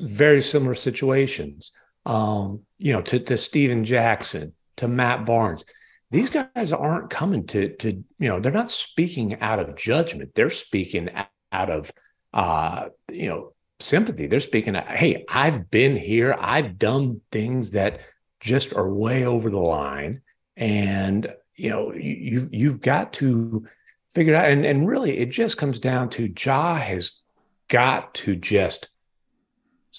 very 0.00 0.42
similar 0.42 0.74
situations. 0.74 1.72
Um, 2.06 2.60
you 2.78 2.92
know, 2.92 3.02
to, 3.02 3.18
to 3.20 3.36
Stephen 3.36 3.84
Jackson, 3.84 4.54
to 4.76 4.88
Matt 4.88 5.26
Barnes. 5.26 5.64
These 6.10 6.30
guys 6.30 6.72
aren't 6.72 7.10
coming 7.10 7.46
to 7.48 7.76
to 7.76 7.92
you 8.18 8.28
know 8.28 8.40
they're 8.40 8.50
not 8.50 8.70
speaking 8.70 9.40
out 9.40 9.60
of 9.60 9.76
judgment. 9.76 10.34
They're 10.34 10.50
speaking 10.50 11.08
out 11.52 11.70
of 11.70 11.92
uh, 12.34 12.88
you 13.12 13.28
know 13.28 13.52
sympathy. 13.78 14.26
They're 14.26 14.40
speaking. 14.40 14.74
Hey, 14.74 15.24
I've 15.28 15.70
been 15.70 15.96
here. 15.96 16.36
I've 16.38 16.78
done 16.78 17.20
things 17.30 17.72
that 17.72 18.00
just 18.40 18.74
are 18.74 18.92
way 18.92 19.24
over 19.24 19.50
the 19.50 19.60
line, 19.60 20.22
and 20.56 21.26
you 21.54 21.70
know 21.70 21.92
you've 21.92 22.52
you've 22.52 22.80
got 22.80 23.12
to 23.14 23.66
figure 24.12 24.34
it 24.34 24.36
out. 24.36 24.50
And 24.50 24.64
and 24.64 24.88
really, 24.88 25.18
it 25.18 25.30
just 25.30 25.58
comes 25.58 25.78
down 25.78 26.08
to 26.10 26.32
Ja 26.36 26.76
has 26.76 27.20
got 27.68 28.14
to 28.14 28.34
just 28.34 28.88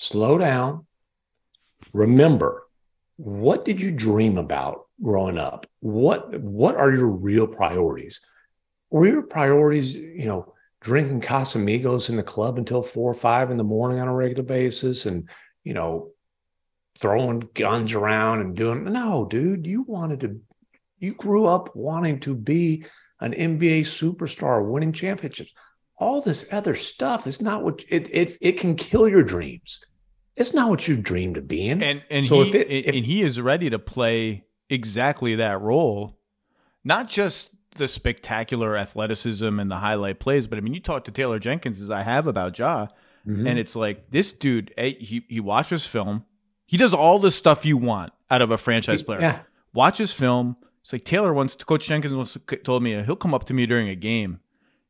slow 0.01 0.37
down. 0.37 0.87
Remember, 1.93 2.63
what 3.17 3.65
did 3.65 3.79
you 3.79 3.91
dream 3.91 4.37
about 4.39 4.87
growing 5.01 5.37
up? 5.37 5.67
What 5.79 6.39
what 6.39 6.75
are 6.75 6.91
your 6.91 7.07
real 7.07 7.45
priorities? 7.45 8.19
Were 8.89 9.07
your 9.07 9.21
priorities, 9.21 9.95
you 9.95 10.25
know, 10.25 10.53
drinking 10.81 11.21
Casamigos 11.21 12.09
in 12.09 12.15
the 12.15 12.23
club 12.23 12.57
until 12.57 12.81
four 12.81 13.11
or 13.11 13.15
five 13.15 13.51
in 13.51 13.57
the 13.57 13.63
morning 13.63 13.99
on 13.99 14.07
a 14.07 14.13
regular 14.13 14.43
basis 14.43 15.05
and, 15.05 15.29
you 15.63 15.73
know, 15.73 16.11
throwing 16.97 17.39
guns 17.53 17.93
around 17.93 18.41
and 18.41 18.57
doing 18.57 18.83
no, 18.85 19.25
dude, 19.29 19.67
you 19.67 19.83
wanted 19.83 20.21
to 20.21 20.41
you 20.97 21.13
grew 21.13 21.45
up 21.45 21.75
wanting 21.75 22.19
to 22.21 22.35
be 22.35 22.85
an 23.19 23.33
NBA 23.33 23.81
superstar, 23.81 24.67
winning 24.67 24.93
championships. 24.93 25.53
All 25.97 26.21
this 26.21 26.45
other 26.51 26.73
stuff 26.73 27.27
is 27.27 27.39
not 27.39 27.63
what 27.63 27.83
it 27.87 28.09
it 28.11 28.37
it 28.41 28.59
can 28.59 28.75
kill 28.75 29.07
your 29.07 29.23
dreams. 29.23 29.79
It's 30.41 30.55
not 30.55 30.69
what 30.69 30.87
you 30.87 30.97
dreamed 30.97 31.37
of 31.37 31.47
being. 31.47 31.83
And 31.83 32.03
and 32.09 32.25
so 32.25 32.43
he 32.43 32.49
if 32.49 32.55
it, 32.55 32.67
if, 32.67 32.95
and 32.95 33.05
he 33.05 33.21
is 33.21 33.39
ready 33.39 33.69
to 33.69 33.77
play 33.77 34.45
exactly 34.69 35.35
that 35.35 35.61
role, 35.61 36.17
not 36.83 37.07
just 37.07 37.51
the 37.75 37.87
spectacular 37.87 38.75
athleticism 38.75 39.59
and 39.59 39.69
the 39.69 39.77
highlight 39.77 40.19
plays, 40.19 40.47
but 40.47 40.57
I 40.57 40.61
mean, 40.61 40.73
you 40.73 40.79
talk 40.79 41.03
to 41.05 41.11
Taylor 41.11 41.37
Jenkins 41.37 41.79
as 41.79 41.91
I 41.91 42.01
have 42.01 42.25
about 42.25 42.57
Ja, 42.57 42.87
mm-hmm. 43.27 43.45
and 43.45 43.59
it's 43.59 43.75
like 43.75 44.09
this 44.09 44.33
dude. 44.33 44.73
He 44.77 45.23
he 45.29 45.39
watches 45.39 45.85
film. 45.85 46.25
He 46.65 46.75
does 46.75 46.93
all 46.93 47.19
the 47.19 47.31
stuff 47.31 47.63
you 47.63 47.77
want 47.77 48.11
out 48.31 48.41
of 48.41 48.49
a 48.49 48.57
franchise 48.57 49.03
player. 49.03 49.21
Yeah. 49.21 49.39
Watches 49.73 50.11
film. 50.11 50.57
It's 50.81 50.91
like 50.91 51.03
Taylor 51.03 51.33
once, 51.33 51.55
Coach 51.55 51.85
Jenkins 51.85 52.15
once 52.15 52.35
told 52.63 52.81
me 52.81 53.03
he'll 53.03 53.15
come 53.15 53.35
up 53.35 53.43
to 53.45 53.53
me 53.53 53.67
during 53.67 53.89
a 53.89 53.95
game, 53.95 54.39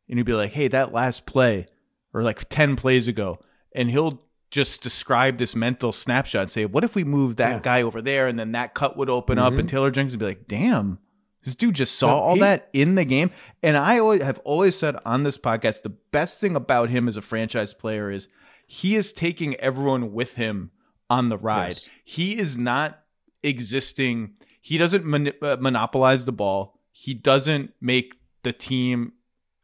and 0.07 0.17
he'd 0.17 0.25
be 0.25 0.33
like, 0.33 0.53
"Hey, 0.53 0.69
that 0.69 0.93
last 0.93 1.25
play, 1.25 1.67
or 2.13 2.23
like 2.23 2.47
ten 2.47 2.77
plays 2.77 3.09
ago," 3.09 3.39
and 3.75 3.91
he'll 3.91 4.23
just 4.51 4.83
describe 4.83 5.37
this 5.37 5.55
mental 5.55 5.93
snapshot 5.93 6.41
and 6.41 6.51
say, 6.51 6.65
what 6.65 6.83
if 6.83 6.93
we 6.93 7.05
moved 7.05 7.37
that 7.37 7.51
yeah. 7.51 7.59
guy 7.59 7.81
over 7.81 8.01
there 8.01 8.27
and 8.27 8.37
then 8.37 8.51
that 8.51 8.73
cut 8.73 8.97
would 8.97 9.09
open 9.09 9.37
mm-hmm. 9.37 9.47
up 9.47 9.57
and 9.57 9.67
Taylor 9.67 9.89
Jenkins 9.89 10.13
would 10.13 10.19
be 10.19 10.25
like, 10.25 10.47
damn, 10.47 10.99
this 11.43 11.55
dude 11.55 11.75
just 11.75 11.97
saw 11.97 12.19
all 12.19 12.35
he, 12.35 12.41
that 12.41 12.69
in 12.73 12.95
the 12.95 13.05
game. 13.05 13.31
And 13.63 13.77
I 13.77 13.99
always 13.99 14.21
have 14.21 14.39
always 14.43 14.77
said 14.77 14.97
on 15.05 15.23
this 15.23 15.37
podcast, 15.37 15.83
the 15.83 15.89
best 15.89 16.39
thing 16.39 16.55
about 16.55 16.89
him 16.89 17.07
as 17.07 17.15
a 17.15 17.21
franchise 17.21 17.73
player 17.73 18.11
is 18.11 18.27
he 18.67 18.95
is 18.95 19.13
taking 19.13 19.55
everyone 19.55 20.11
with 20.11 20.35
him 20.35 20.71
on 21.09 21.29
the 21.29 21.37
ride. 21.37 21.69
Yes. 21.69 21.89
He 22.03 22.37
is 22.37 22.57
not 22.57 23.01
existing. 23.41 24.33
He 24.59 24.77
doesn't 24.77 25.05
mon- 25.05 25.31
uh, 25.41 25.57
monopolize 25.59 26.25
the 26.25 26.31
ball. 26.33 26.77
He 26.91 27.13
doesn't 27.13 27.73
make 27.79 28.19
the 28.43 28.53
team 28.53 29.13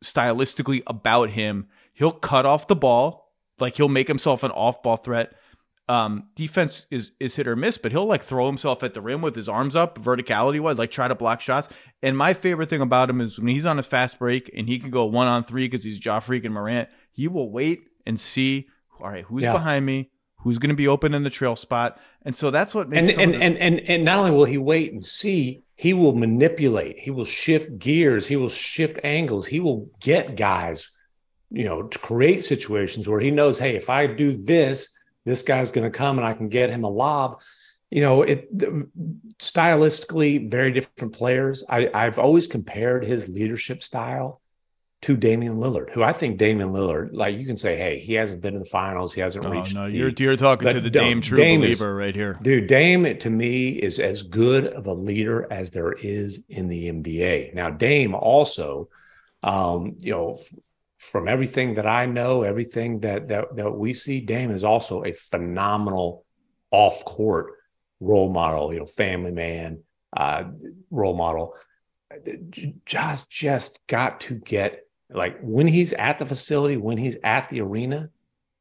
stylistically 0.03 0.81
about 0.87 1.31
him. 1.31 1.67
He'll 1.93 2.13
cut 2.13 2.45
off 2.45 2.67
the 2.67 2.75
ball 2.75 3.26
like 3.59 3.77
he'll 3.77 3.89
make 3.89 4.07
himself 4.07 4.43
an 4.43 4.51
off 4.51 4.83
ball 4.83 4.97
threat. 4.97 5.33
Um, 5.89 6.27
defense 6.35 6.85
is 6.91 7.13
is 7.19 7.35
hit 7.35 7.47
or 7.47 7.55
miss, 7.55 7.77
but 7.77 7.91
he'll 7.91 8.05
like 8.05 8.21
throw 8.21 8.45
himself 8.47 8.83
at 8.83 8.93
the 8.93 9.01
rim 9.01 9.21
with 9.21 9.35
his 9.35 9.47
arms 9.47 9.75
up, 9.75 9.97
verticality 9.97 10.59
wise, 10.59 10.77
like 10.77 10.91
try 10.91 11.07
to 11.07 11.15
block 11.15 11.39
shots. 11.39 11.69
And 12.03 12.17
my 12.17 12.33
favorite 12.33 12.69
thing 12.69 12.81
about 12.81 13.09
him 13.09 13.21
is 13.21 13.39
when 13.39 13.47
he's 13.47 13.65
on 13.65 13.79
a 13.79 13.83
fast 13.83 14.19
break 14.19 14.51
and 14.55 14.67
he 14.67 14.79
can 14.79 14.91
go 14.91 15.05
one 15.05 15.27
on 15.27 15.43
three 15.43 15.67
because 15.67 15.85
he's 15.85 16.03
Ja 16.03 16.19
and 16.27 16.53
Morant. 16.53 16.89
He 17.11 17.27
will 17.27 17.49
wait 17.49 17.83
and 18.05 18.19
see. 18.19 18.67
All 18.99 19.09
right, 19.09 19.23
who's 19.25 19.43
yeah. 19.43 19.53
behind 19.53 19.85
me? 19.85 20.11
Who's 20.39 20.57
going 20.57 20.69
to 20.69 20.75
be 20.75 20.87
open 20.87 21.13
in 21.13 21.23
the 21.23 21.29
trail 21.29 21.55
spot? 21.55 21.99
And 22.23 22.35
so 22.35 22.51
that's 22.51 22.75
what 22.75 22.89
makes. 22.89 23.09
And 23.09 23.19
and, 23.19 23.33
the- 23.33 23.43
and 23.43 23.57
and 23.57 23.79
and 23.79 24.05
not 24.05 24.19
only 24.19 24.31
will 24.31 24.45
he 24.45 24.57
wait 24.57 24.91
and 24.91 25.05
see, 25.05 25.63
he 25.75 25.93
will 25.93 26.13
manipulate. 26.13 26.99
He 26.99 27.11
will 27.11 27.25
shift 27.25 27.79
gears. 27.79 28.27
He 28.27 28.35
will 28.35 28.49
shift 28.49 28.99
angles. 29.05 29.45
He 29.45 29.61
will 29.61 29.89
get 30.01 30.35
guys 30.35 30.91
you 31.49 31.65
know, 31.65 31.83
to 31.83 31.99
create 31.99 32.43
situations 32.43 33.07
where 33.07 33.19
he 33.19 33.31
knows, 33.31 33.57
hey, 33.57 33.75
if 33.75 33.89
I 33.89 34.07
do 34.07 34.35
this, 34.35 34.97
this 35.25 35.41
guy's 35.41 35.71
going 35.71 35.89
to 35.89 35.97
come 35.97 36.17
and 36.17 36.27
I 36.27 36.33
can 36.33 36.49
get 36.49 36.69
him 36.69 36.83
a 36.83 36.89
lob. 36.89 37.41
You 37.89 38.01
know, 38.01 38.21
it 38.21 38.53
stylistically 39.37 40.49
very 40.49 40.71
different 40.71 41.13
players. 41.13 41.63
I, 41.69 41.89
I've 41.93 42.19
always 42.19 42.47
compared 42.47 43.05
his 43.05 43.29
leadership 43.29 43.81
style 43.81 44.41
to 45.03 45.15
Damian 45.15 45.57
Lillard, 45.57 45.91
who 45.91 46.01
I 46.01 46.11
think 46.11 46.37
Damian 46.37 46.69
Lillard, 46.69 47.09
like 47.13 47.37
you 47.37 47.45
can 47.45 47.55
say, 47.55 47.77
hey, 47.77 47.99
he 47.99 48.15
hasn't 48.15 48.41
been 48.41 48.55
in 48.55 48.61
the 48.61 48.65
finals, 48.65 49.13
he 49.13 49.21
hasn't 49.21 49.45
oh, 49.45 49.51
reached. 49.51 49.75
No, 49.75 49.85
you're 49.85 50.09
you're 50.09 50.35
talking 50.35 50.71
to 50.71 50.81
the 50.81 50.89
Dame 50.89 51.21
true 51.21 51.37
Dame 51.37 51.61
believer 51.61 51.99
is, 51.99 52.05
right 52.05 52.15
here, 52.15 52.39
dude. 52.41 52.67
Dame 52.67 53.17
to 53.19 53.29
me 53.29 53.69
is 53.69 53.99
as 53.99 54.23
good 54.23 54.65
of 54.67 54.87
a 54.87 54.93
leader 54.93 55.47
as 55.51 55.69
there 55.69 55.91
is 55.91 56.45
in 56.49 56.67
the 56.67 56.89
NBA. 56.89 57.53
Now, 57.53 57.69
Dame 57.69 58.15
also, 58.15 58.89
um, 59.43 59.95
you 59.99 60.11
know, 60.11 60.39
from 61.07 61.29
everything 61.29 61.75
that 61.75 61.87
I 61.87 62.05
know, 62.05 62.43
everything 62.43 62.99
that 62.99 63.29
that 63.29 63.55
that 63.55 63.71
we 63.71 63.93
see, 63.93 64.19
Dame 64.19 64.51
is 64.51 64.63
also 64.63 65.03
a 65.03 65.13
phenomenal 65.13 66.25
off 66.69 67.05
court 67.05 67.53
role 67.99 68.29
model. 68.29 68.73
You 68.73 68.79
know, 68.79 68.85
family 68.85 69.31
man, 69.31 69.83
uh, 70.15 70.43
role 70.91 71.15
model. 71.15 71.53
Just 72.85 73.31
just 73.31 73.79
got 73.87 74.21
to 74.21 74.35
get 74.35 74.81
like 75.09 75.39
when 75.41 75.67
he's 75.67 75.93
at 75.93 76.19
the 76.19 76.25
facility, 76.25 76.77
when 76.77 76.97
he's 76.97 77.17
at 77.23 77.49
the 77.49 77.61
arena. 77.61 78.09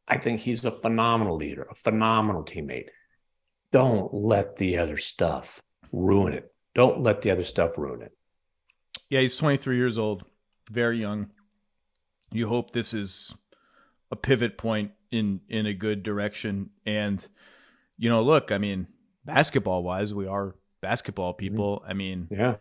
I 0.08 0.18
think 0.18 0.38
he's 0.38 0.64
a 0.64 0.70
phenomenal 0.70 1.34
leader, 1.34 1.66
a 1.68 1.74
phenomenal 1.74 2.44
teammate. 2.44 2.90
Don't 3.72 4.14
let 4.14 4.54
the 4.54 4.78
other 4.78 4.96
stuff 4.96 5.60
ruin 5.90 6.32
it. 6.32 6.52
Don't 6.76 7.02
let 7.02 7.22
the 7.22 7.32
other 7.32 7.42
stuff 7.42 7.76
ruin 7.76 8.02
it. 8.02 8.12
Yeah, 9.10 9.20
he's 9.20 9.36
23 9.36 9.76
years 9.76 9.98
old, 9.98 10.24
very 10.70 11.00
young 11.00 11.30
you 12.32 12.48
hope 12.48 12.72
this 12.72 12.92
is 12.92 13.34
a 14.10 14.16
pivot 14.16 14.58
point 14.58 14.92
in 15.10 15.40
in 15.48 15.66
a 15.66 15.74
good 15.74 16.02
direction 16.02 16.70
and 16.84 17.28
you 17.96 18.08
know 18.08 18.22
look 18.22 18.50
i 18.50 18.58
mean 18.58 18.86
basketball 19.24 19.82
wise 19.82 20.12
we 20.12 20.26
are 20.26 20.54
basketball 20.80 21.32
people 21.32 21.84
i 21.86 21.92
mean 21.92 22.28
yeah 22.30 22.56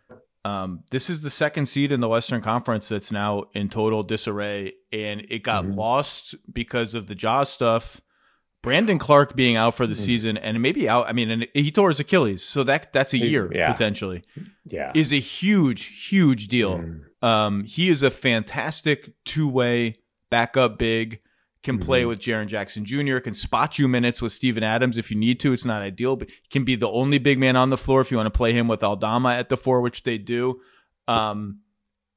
um, 0.45 0.84
this 0.91 1.10
is 1.10 1.24
the 1.24 1.31
second 1.31 1.65
seed 1.65 1.91
in 1.91 2.01
the 2.01 2.07
Western 2.07 2.39
Conference 2.39 2.88
that's 2.88 3.12
now 3.12 3.45
in 3.55 3.67
total 3.67 4.03
disarray, 4.03 4.74
and 4.93 5.25
it 5.27 5.39
got 5.39 5.65
mm-hmm. 5.65 5.74
lost 5.74 6.36
because 6.53 6.93
of 6.93 7.07
the 7.07 7.15
Ja 7.15 7.43
stuff. 7.43 8.00
Brandon 8.62 9.00
Clarke 9.00 9.36
being 9.36 9.55
out 9.55 9.74
for 9.74 9.88
the 9.88 9.95
mm-hmm. 9.95 10.03
season, 10.03 10.38
and 10.38 10.62
maybe 10.62 10.88
out. 10.88 11.07
I 11.07 11.13
mean, 11.13 11.31
and 11.31 11.48
he 11.55 11.72
tore 11.72 11.89
his 11.89 12.00
Achilles, 12.00 12.43
so 12.43 12.63
that 12.63 12.93
that's 12.93 13.13
a 13.13 13.17
year 13.17 13.51
yeah. 13.51 13.72
potentially. 13.72 14.22
Yeah, 14.65 14.91
is 14.93 15.12
a 15.12 15.19
huge, 15.19 16.07
huge 16.10 16.48
deal. 16.48 16.77
Mm. 16.77 17.01
Um, 17.25 17.63
he 17.63 17.89
is 17.89 18.03
a 18.03 18.12
fantastic 18.12 19.12
two 19.25 19.50
way 19.50 19.98
backup 20.29 20.77
big. 20.77 21.22
Can 21.63 21.79
play 21.79 22.01
mm-hmm. 22.01 22.10
with 22.10 22.20
Jaren 22.20 22.46
Jackson 22.46 22.86
Jr. 22.86 23.17
Can 23.17 23.34
spot 23.34 23.79
you 23.79 23.88
minutes 23.88 24.22
with 24.22 24.32
Steven 24.32 24.62
Adams 24.62 25.00
if 25.00 25.10
you 25.10 25.17
need 25.17 25.39
to. 25.39 25.51
It's 25.51 25.65
not 25.65 25.82
ideal, 25.82 26.15
but 26.15 26.29
can 26.51 26.63
be 26.63 26.75
the 26.75 26.88
only 26.88 27.17
big 27.17 27.39
man 27.39 27.55
on 27.55 27.72
the 27.72 27.77
floor 27.77 28.01
if 28.01 28.12
you 28.12 28.17
want 28.17 28.32
to 28.32 28.38
play 28.38 28.53
him 28.53 28.67
with 28.67 28.84
Aldama 28.84 29.29
at 29.29 29.50
the 29.50 29.58
four, 29.58 29.82
which 29.82 30.03
they 30.03 30.20
do. 30.20 30.62
Um, 31.08 31.62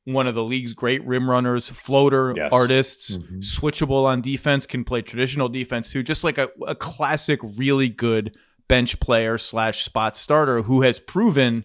one 0.05 0.27
of 0.27 0.35
the 0.35 0.45
league's 0.45 0.75
great 0.75 1.03
rim 1.07 1.31
runners, 1.31 1.71
floater 1.71 2.35
yes. 2.37 2.53
artists, 2.53 3.17
mm-hmm. 3.17 3.39
switchable 3.39 4.05
on 4.05 4.21
defense, 4.21 4.67
can 4.67 4.85
play 4.85 5.01
traditional 5.01 5.49
defense 5.49 5.91
too. 5.91 6.03
Just 6.03 6.25
like 6.25 6.37
a, 6.37 6.51
a 6.67 6.75
classic, 6.75 7.41
really 7.43 7.89
good 7.89 8.37
bench 8.69 9.01
player 9.01 9.39
slash 9.39 9.83
spot 9.83 10.15
starter 10.15 10.61
who 10.61 10.83
has 10.83 10.99
proven 10.99 11.65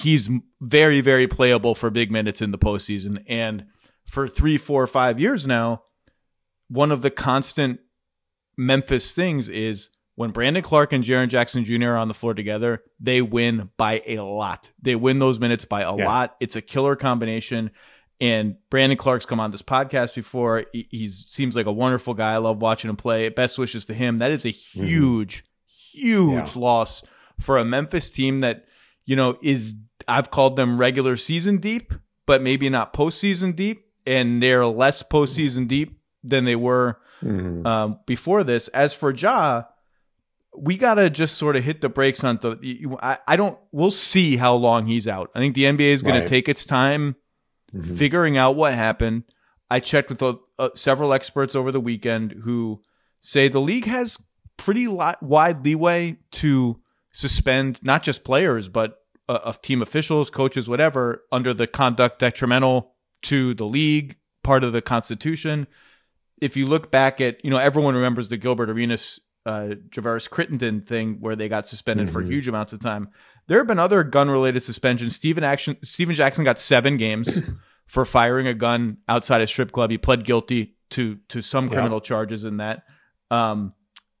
he's 0.00 0.30
very, 0.60 1.00
very 1.00 1.26
playable 1.26 1.74
for 1.74 1.90
big 1.90 2.10
minutes 2.10 2.40
in 2.40 2.50
the 2.50 2.58
postseason. 2.58 3.22
And 3.26 3.66
for 4.06 4.28
three, 4.28 4.56
four, 4.56 4.86
five 4.86 5.20
years 5.20 5.46
now, 5.46 5.82
one 6.68 6.92
of 6.92 7.02
the 7.02 7.10
constant 7.10 7.80
Memphis 8.56 9.12
things 9.12 9.48
is 9.48 9.90
when 10.14 10.30
Brandon 10.30 10.62
Clarke 10.62 10.92
and 10.92 11.04
Jaren 11.04 11.28
Jackson 11.28 11.64
Jr. 11.64 11.90
are 11.90 11.96
on 11.96 12.08
the 12.08 12.14
floor 12.14 12.34
together, 12.34 12.82
they 12.98 13.22
win 13.22 13.70
by 13.76 14.02
a 14.06 14.20
lot. 14.20 14.70
They 14.82 14.94
win 14.94 15.18
those 15.18 15.40
minutes 15.40 15.64
by 15.64 15.82
a 15.82 15.96
yeah. 15.96 16.06
lot. 16.06 16.36
It's 16.40 16.56
a 16.56 16.60
killer 16.60 16.96
combination. 16.96 17.70
And 18.20 18.56
Brandon 18.68 18.98
Clarke's 18.98 19.24
come 19.24 19.40
on 19.40 19.50
this 19.50 19.62
podcast 19.62 20.14
before. 20.14 20.66
He 20.72 20.86
he's, 20.90 21.24
seems 21.26 21.56
like 21.56 21.66
a 21.66 21.72
wonderful 21.72 22.12
guy. 22.12 22.34
I 22.34 22.36
love 22.36 22.60
watching 22.60 22.90
him 22.90 22.96
play. 22.96 23.30
Best 23.30 23.56
wishes 23.56 23.86
to 23.86 23.94
him. 23.94 24.18
That 24.18 24.30
is 24.30 24.44
a 24.44 24.50
mm-hmm. 24.50 24.84
huge, 24.84 25.38
mm-hmm. 25.38 25.98
huge 25.98 26.54
yeah. 26.54 26.60
loss 26.60 27.02
for 27.40 27.56
a 27.56 27.64
Memphis 27.64 28.12
team 28.12 28.40
that, 28.40 28.66
you 29.06 29.16
know, 29.16 29.38
is 29.40 29.74
I've 30.10 30.30
called 30.30 30.56
them 30.56 30.78
regular 30.78 31.16
season 31.16 31.58
deep, 31.58 31.94
but 32.26 32.42
maybe 32.42 32.68
not 32.68 32.92
postseason 32.92 33.54
deep. 33.54 33.86
And 34.06 34.42
they're 34.42 34.66
less 34.66 35.02
postseason 35.02 35.68
deep 35.68 36.00
than 36.24 36.44
they 36.44 36.56
were 36.56 36.98
mm-hmm. 37.22 37.66
um, 37.66 38.00
before 38.06 38.44
this. 38.44 38.68
As 38.68 38.92
for 38.92 39.14
Ja, 39.14 39.64
we 40.56 40.76
gotta 40.76 41.10
just 41.10 41.38
sort 41.38 41.56
of 41.56 41.64
hit 41.64 41.80
the 41.80 41.88
brakes 41.88 42.24
on 42.24 42.36
the. 42.36 42.98
I, 43.02 43.18
I 43.26 43.36
don't. 43.36 43.58
We'll 43.72 43.90
see 43.90 44.36
how 44.36 44.54
long 44.54 44.86
he's 44.86 45.06
out. 45.06 45.30
I 45.34 45.38
think 45.38 45.54
the 45.54 45.64
NBA 45.64 45.80
is 45.80 46.02
going 46.02 46.16
right. 46.16 46.26
to 46.26 46.28
take 46.28 46.48
its 46.48 46.64
time 46.64 47.16
mm-hmm. 47.74 47.94
figuring 47.94 48.36
out 48.36 48.56
what 48.56 48.74
happened. 48.74 49.24
I 49.70 49.80
checked 49.80 50.10
with 50.10 50.22
uh, 50.22 50.70
several 50.74 51.12
experts 51.12 51.54
over 51.54 51.70
the 51.70 51.80
weekend 51.80 52.32
who 52.42 52.82
say 53.20 53.48
the 53.48 53.60
league 53.60 53.84
has 53.84 54.18
pretty 54.56 54.88
wide 54.88 55.64
leeway 55.64 56.18
to 56.32 56.80
suspend 57.12 57.78
not 57.82 58.02
just 58.02 58.24
players 58.24 58.68
but 58.68 58.99
uh, 59.30 59.38
of 59.44 59.62
team 59.62 59.80
officials, 59.80 60.28
coaches, 60.28 60.68
whatever, 60.68 61.22
under 61.30 61.54
the 61.54 61.68
conduct 61.68 62.18
detrimental 62.18 62.96
to 63.22 63.54
the 63.54 63.64
league 63.64 64.16
part 64.42 64.64
of 64.64 64.72
the 64.72 64.82
Constitution. 64.82 65.68
If 66.42 66.56
you 66.56 66.66
look 66.66 66.90
back 66.90 67.20
at, 67.20 67.44
you 67.44 67.50
know, 67.50 67.58
everyone 67.58 67.94
remembers 67.94 68.28
the 68.28 68.36
Gilbert 68.36 68.68
Arenas 68.68 69.20
uh, 69.46 69.74
Javaris 69.90 70.28
Crittenton 70.28 70.84
thing 70.84 71.18
where 71.20 71.36
they 71.36 71.48
got 71.48 71.68
suspended 71.68 72.06
mm-hmm. 72.06 72.12
for 72.12 72.22
huge 72.22 72.48
amounts 72.48 72.72
of 72.72 72.80
time. 72.80 73.08
There 73.46 73.58
have 73.58 73.68
been 73.68 73.78
other 73.78 74.02
gun 74.02 74.28
related 74.30 74.64
suspensions. 74.64 75.14
Stephen 75.14 75.44
Action 75.44 75.76
Stephen 75.82 76.16
Jackson 76.16 76.44
got 76.44 76.58
seven 76.58 76.96
games 76.96 77.38
for 77.86 78.04
firing 78.04 78.48
a 78.48 78.54
gun 78.54 78.98
outside 79.08 79.42
a 79.42 79.46
strip 79.46 79.70
club. 79.70 79.90
He 79.90 79.98
pled 79.98 80.24
guilty 80.24 80.76
to 80.90 81.18
to 81.28 81.40
some 81.40 81.68
criminal 81.68 81.98
yeah. 81.98 82.08
charges 82.08 82.44
in 82.44 82.56
that. 82.56 82.82
Um, 83.30 83.74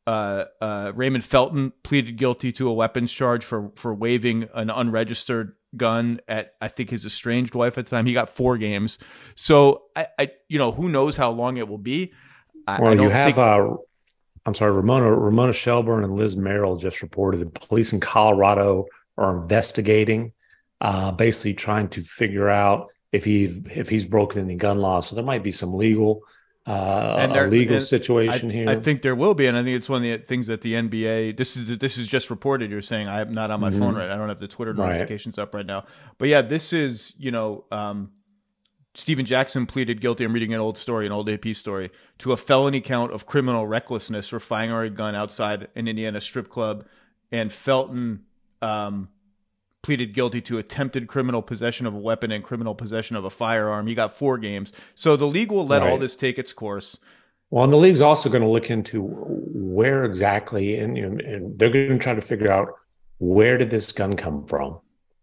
uh, 0.06 0.44
uh, 0.60 0.92
Raymond 0.94 1.24
Felton 1.24 1.72
pleaded 1.82 2.16
guilty 2.16 2.52
to 2.52 2.68
a 2.68 2.72
weapons 2.72 3.12
charge 3.12 3.44
for 3.44 3.70
for 3.76 3.94
waving 3.94 4.48
an 4.54 4.70
unregistered 4.70 5.54
gun 5.76 6.20
at 6.26 6.54
I 6.60 6.68
think 6.68 6.90
his 6.90 7.04
estranged 7.06 7.54
wife 7.54 7.78
at 7.78 7.86
the 7.86 7.90
time. 7.90 8.06
He 8.06 8.12
got 8.12 8.28
four 8.28 8.58
games. 8.58 8.98
So 9.34 9.84
I, 9.94 10.08
I 10.18 10.30
you 10.48 10.58
know, 10.58 10.72
who 10.72 10.88
knows 10.88 11.16
how 11.16 11.30
long 11.30 11.56
it 11.56 11.68
will 11.68 11.78
be. 11.78 12.12
I, 12.66 12.80
well, 12.80 12.92
I 12.92 13.02
you 13.02 13.08
have 13.08 13.34
think- 13.34 13.38
uh, 13.38 13.76
I'm 14.46 14.54
sorry, 14.54 14.72
Ramona 14.72 15.14
Ramona 15.14 15.52
Shelburne 15.52 16.02
and 16.04 16.16
Liz 16.16 16.36
Merrill 16.36 16.76
just 16.76 17.02
reported 17.02 17.40
the 17.40 17.46
police 17.46 17.92
in 17.92 18.00
Colorado 18.00 18.86
are 19.18 19.36
investigating, 19.36 20.32
uh, 20.80 21.12
basically 21.12 21.54
trying 21.54 21.88
to 21.90 22.02
figure 22.02 22.48
out 22.48 22.88
if 23.12 23.24
he 23.24 23.44
if 23.44 23.88
he's 23.88 24.04
broken 24.04 24.42
any 24.42 24.54
gun 24.54 24.78
laws. 24.78 25.08
So 25.08 25.14
there 25.14 25.24
might 25.24 25.42
be 25.42 25.52
some 25.52 25.74
legal 25.74 26.22
uh, 26.66 27.16
and 27.18 27.34
there, 27.34 27.46
a 27.46 27.50
legal 27.50 27.76
and 27.76 27.84
situation 27.84 28.50
I, 28.50 28.54
here. 28.54 28.68
I 28.68 28.76
think 28.76 29.02
there 29.02 29.14
will 29.14 29.34
be, 29.34 29.46
and 29.46 29.56
I 29.56 29.62
think 29.62 29.76
it's 29.76 29.88
one 29.88 30.04
of 30.04 30.20
the 30.20 30.24
things 30.24 30.46
that 30.48 30.60
the 30.60 30.74
NBA. 30.74 31.36
This 31.36 31.56
is 31.56 31.78
this 31.78 31.96
is 31.96 32.06
just 32.06 32.28
reported. 32.28 32.70
You're 32.70 32.82
saying 32.82 33.08
I'm 33.08 33.32
not 33.32 33.50
on 33.50 33.60
my 33.60 33.70
mm-hmm. 33.70 33.78
phone 33.78 33.94
right. 33.96 34.10
I 34.10 34.16
don't 34.16 34.28
have 34.28 34.40
the 34.40 34.48
Twitter 34.48 34.74
notifications 34.74 35.38
right. 35.38 35.42
up 35.44 35.54
right 35.54 35.64
now. 35.64 35.84
But 36.18 36.28
yeah, 36.28 36.42
this 36.42 36.72
is 36.72 37.14
you 37.18 37.30
know. 37.30 37.64
Um, 37.70 38.12
Stephen 38.92 39.24
Jackson 39.24 39.66
pleaded 39.66 40.00
guilty. 40.00 40.24
I'm 40.24 40.32
reading 40.32 40.52
an 40.52 40.58
old 40.58 40.76
story, 40.76 41.06
an 41.06 41.12
old 41.12 41.30
AP 41.30 41.54
story, 41.54 41.92
to 42.18 42.32
a 42.32 42.36
felony 42.36 42.80
count 42.80 43.12
of 43.12 43.24
criminal 43.24 43.64
recklessness 43.64 44.28
for 44.28 44.40
firing 44.40 44.92
a 44.92 44.94
gun 44.94 45.14
outside 45.14 45.68
an 45.76 45.86
Indiana 45.86 46.20
strip 46.20 46.48
club. 46.48 46.84
And 47.30 47.52
Felton 47.52 48.24
um, 48.60 49.08
pleaded 49.82 50.12
guilty 50.14 50.40
to 50.42 50.58
attempted 50.58 51.08
criminal 51.08 51.42
possession 51.42 51.86
of 51.86 51.94
a 51.94 51.98
weapon 51.98 52.30
and 52.30 52.44
criminal 52.44 52.74
possession 52.74 53.16
of 53.16 53.24
a 53.24 53.30
firearm. 53.30 53.86
He 53.86 53.94
got 53.94 54.16
four 54.16 54.38
games. 54.38 54.72
So 54.94 55.16
the 55.16 55.26
league 55.26 55.50
will 55.50 55.66
let 55.66 55.82
right. 55.82 55.90
all 55.90 55.98
this 55.98 56.16
take 56.16 56.38
its 56.38 56.52
course. 56.52 56.98
Well, 57.50 57.64
and 57.64 57.72
the 57.72 57.78
league's 57.78 58.00
also 58.00 58.28
going 58.28 58.42
to 58.42 58.48
look 58.48 58.70
into 58.70 59.02
where 59.02 60.04
exactly, 60.04 60.76
and, 60.76 60.96
and 60.96 61.58
they're 61.58 61.70
going 61.70 61.88
to 61.88 61.98
try 61.98 62.14
to 62.14 62.22
figure 62.22 62.50
out 62.50 62.68
where 63.18 63.58
did 63.58 63.70
this 63.70 63.90
gun 63.90 64.16
come 64.16 64.46
from? 64.46 64.80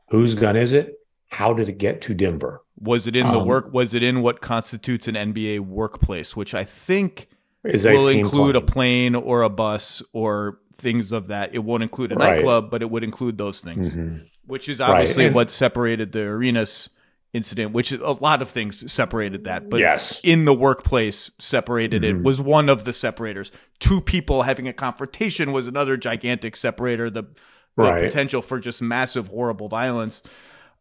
Whose 0.09 0.33
gun 0.33 0.55
is 0.55 0.73
it? 0.73 0.99
How 1.29 1.53
did 1.53 1.69
it 1.69 1.77
get 1.77 2.01
to 2.01 2.13
Denver? 2.13 2.61
Was 2.79 3.07
it 3.07 3.15
in 3.15 3.27
the 3.27 3.39
um, 3.39 3.47
work? 3.47 3.73
Was 3.73 3.93
it 3.93 4.03
in 4.03 4.21
what 4.21 4.41
constitutes 4.41 5.07
an 5.07 5.15
NBA 5.15 5.61
workplace, 5.61 6.35
which 6.35 6.53
I 6.53 6.63
think 6.63 7.27
will 7.63 8.07
include 8.07 8.53
plane. 8.53 8.55
a 8.55 8.61
plane 8.61 9.15
or 9.15 9.41
a 9.41 9.49
bus 9.49 10.01
or 10.13 10.59
things 10.77 11.11
of 11.11 11.27
that. 11.27 11.53
It 11.53 11.59
won't 11.59 11.83
include 11.83 12.11
a 12.11 12.15
right. 12.15 12.35
nightclub, 12.35 12.69
but 12.69 12.81
it 12.81 12.89
would 12.89 13.03
include 13.03 13.37
those 13.37 13.61
things, 13.61 13.89
mm-hmm. 13.93 14.23
Which 14.47 14.67
is 14.67 14.81
obviously 14.81 15.25
right. 15.25 15.33
what 15.33 15.51
separated 15.51 16.11
the 16.11 16.23
Arenas 16.23 16.89
incident, 17.33 17.73
which 17.73 17.91
a 17.91 18.11
lot 18.11 18.41
of 18.41 18.49
things 18.49 18.91
separated 18.91 19.43
that. 19.43 19.69
But 19.69 19.79
yes. 19.79 20.19
in 20.23 20.45
the 20.45 20.53
workplace, 20.53 21.29
separated 21.37 22.01
mm-hmm. 22.01 22.19
it 22.19 22.23
was 22.23 22.41
one 22.41 22.69
of 22.69 22.83
the 22.83 22.93
separators. 22.93 23.51
Two 23.79 24.01
people 24.01 24.43
having 24.43 24.67
a 24.67 24.73
confrontation 24.73 25.51
was 25.51 25.67
another 25.67 25.97
gigantic 25.97 26.55
separator. 26.55 27.09
The, 27.09 27.23
the 27.23 27.83
right. 27.83 28.03
potential 28.03 28.41
for 28.41 28.59
just 28.59 28.81
massive, 28.81 29.27
horrible 29.27 29.69
violence. 29.69 30.23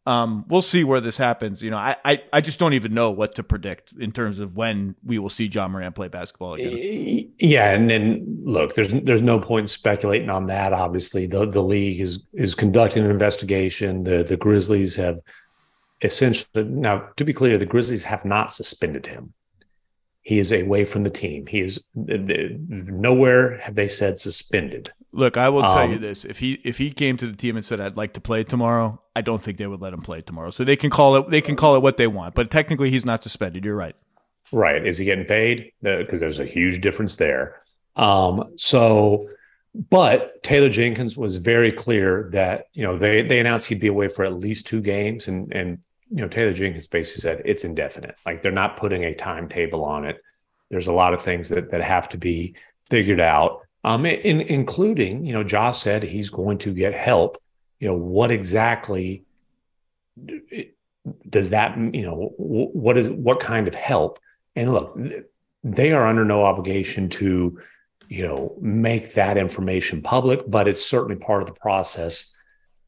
Um, 0.07 0.45
we'll 0.47 0.63
see 0.63 0.85
where 0.85 1.01
this 1.01 1.17
happens. 1.17 1.63
You 1.63 1.71
know, 1.73 1.79
I, 1.79 1.97
I, 2.05 2.23
I 2.33 2.41
just 2.41 2.61
don't 2.61 2.75
even 2.75 2.95
know 2.95 3.11
what 3.11 3.35
to 3.35 3.43
predict 3.43 3.93
in 3.99 4.13
terms 4.13 4.39
of 4.39 4.57
when 4.57 4.95
we 5.05 5.19
will 5.19 5.29
see 5.29 5.47
Ja 5.47 5.67
Morant 5.67 5.97
play 5.97 6.07
basketball 6.07 6.55
again. 6.55 7.33
Yeah, 7.41 7.73
and 7.73 7.91
then 7.91 8.43
look, 8.45 8.75
there's 8.75 8.93
there's 9.03 9.21
no 9.21 9.41
point 9.41 9.69
speculating 9.69 10.31
on 10.31 10.47
that. 10.47 10.73
Obviously, 10.73 11.27
the 11.27 11.45
the 11.45 11.63
league 11.63 12.01
is 12.01 12.25
is 12.33 12.55
conducting 12.55 13.05
an 13.05 13.11
investigation. 13.11 14.05
The 14.05 14.23
the 14.23 14.37
Grizzlies 14.37 14.95
have 14.95 15.19
essentially 16.03 16.65
now 16.65 17.09
to 17.17 17.25
be 17.25 17.33
clear, 17.33 17.59
the 17.59 17.67
Grizzlies 17.67 18.05
have 18.05 18.25
not 18.25 18.53
suspended 18.53 19.07
him. 19.07 19.33
He 20.27 20.41
is 20.41 20.51
away 20.51 20.85
from 20.85 21.05
the 21.05 21.11
team. 21.11 21.47
He 21.47 21.61
is 21.61 21.79
nowhere 21.95 23.59
have 23.59 23.77
they 23.77 23.87
said 23.87 24.19
suspended. 24.19 24.91
Look, 25.13 25.37
I 25.37 25.49
will 25.49 25.65
um, 25.65 25.73
tell 25.73 25.89
you 25.89 25.95
um, 25.95 26.01
this: 26.01 26.25
if 26.25 26.41
he 26.41 26.55
if 26.65 26.79
he 26.79 26.91
came 26.91 27.17
to 27.19 27.29
the 27.29 27.37
team 27.37 27.55
and 27.55 27.65
said 27.65 27.81
I'd 27.81 27.97
like 27.97 28.13
to 28.15 28.21
play 28.21 28.43
tomorrow, 28.43 29.01
I 29.15 29.21
don't 29.21 29.41
think 29.41 29.57
they 29.57 29.69
would 29.69 29.81
let 29.81 29.93
him 29.93 30.03
play 30.03 30.23
tomorrow. 30.23 30.51
So 30.51 30.65
they 30.65 30.75
can 30.75 30.91
call 30.91 31.15
it 31.15 31.31
they 31.31 31.41
can 31.41 31.55
call 31.55 31.77
it 31.77 31.81
what 31.81 31.97
they 31.97 32.09
want, 32.09 32.35
but 32.35 32.51
technically 32.51 32.91
he's 32.91 33.07
not 33.07 33.23
suspended. 33.23 33.65
You're 33.65 33.77
right. 33.77 33.95
Right? 34.51 34.85
Is 34.85 34.99
he 34.99 35.05
getting 35.05 35.27
paid? 35.27 35.71
Because 35.81 36.19
there's 36.19 36.41
a 36.41 36.45
huge 36.45 36.81
difference 36.81 37.19
there. 37.19 37.63
Um, 37.95 38.43
so, 38.57 39.29
but 39.91 40.43
Taylor 40.43 40.71
Jenkins 40.71 41.17
was 41.17 41.37
very 41.37 41.71
clear 41.71 42.29
that 42.33 42.65
you 42.73 42.83
know 42.83 42.99
they 42.99 43.23
they 43.23 43.39
announced 43.39 43.69
he'd 43.69 43.79
be 43.79 43.87
away 43.87 44.09
for 44.09 44.25
at 44.25 44.35
least 44.35 44.67
two 44.67 44.81
games, 44.81 45.29
and 45.29 45.53
and 45.53 45.79
you 46.11 46.23
know 46.23 46.29
Taylor 46.29 46.53
Jenkins 46.53 46.87
basically 46.89 47.21
said 47.21 47.43
it's 47.45 47.65
indefinite. 47.65 48.17
Like 48.25 48.43
they're 48.43 48.53
not 48.53 48.77
putting 48.77 49.05
a 49.05 49.15
timetable 49.15 49.85
on 49.85 50.05
it. 50.05 50.21
There's 50.71 50.89
a 50.89 50.93
lot 50.93 51.15
of 51.15 51.23
things 51.23 51.49
that 51.51 51.71
that 51.71 51.83
have 51.83 52.09
to 52.11 52.19
be 52.19 52.55
figured 52.89 53.21
out 53.21 53.63
um, 53.87 54.05
in, 54.05 54.41
including, 54.41 55.25
you 55.25 55.33
know, 55.33 55.45
Josh 55.45 55.79
said 55.79 56.03
he's 56.03 56.29
going 56.29 56.59
to 56.59 56.75
get 56.75 56.93
help. 56.93 57.41
You 57.79 57.87
know, 57.87 57.95
what 57.95 58.33
exactly 58.33 59.25
does 61.31 61.51
that, 61.51 61.79
you 61.95 62.03
know, 62.03 62.35
what 62.37 62.99
is 62.99 63.09
what 63.09 63.39
kind 63.39 63.69
of 63.69 63.77
help? 63.77 64.19
And 64.57 64.73
look, 64.73 64.99
they 65.63 65.93
are 65.93 66.05
under 66.05 66.25
no 66.25 66.45
obligation 66.45 67.09
to, 67.11 67.61
you 68.09 68.27
know, 68.27 68.57
make 68.61 69.15
that 69.15 69.39
information 69.39 70.03
public, 70.03 70.41
but 70.49 70.67
it's 70.67 70.85
certainly 70.85 71.15
part 71.15 71.43
of 71.43 71.47
the 71.47 71.55
process 71.55 72.37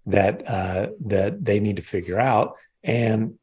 that 0.07 0.49
uh, 0.49 0.89
that 1.07 1.45
they 1.45 1.61
need 1.61 1.77
to 1.77 1.83
figure 1.83 2.19
out. 2.19 2.57
And 2.89 3.35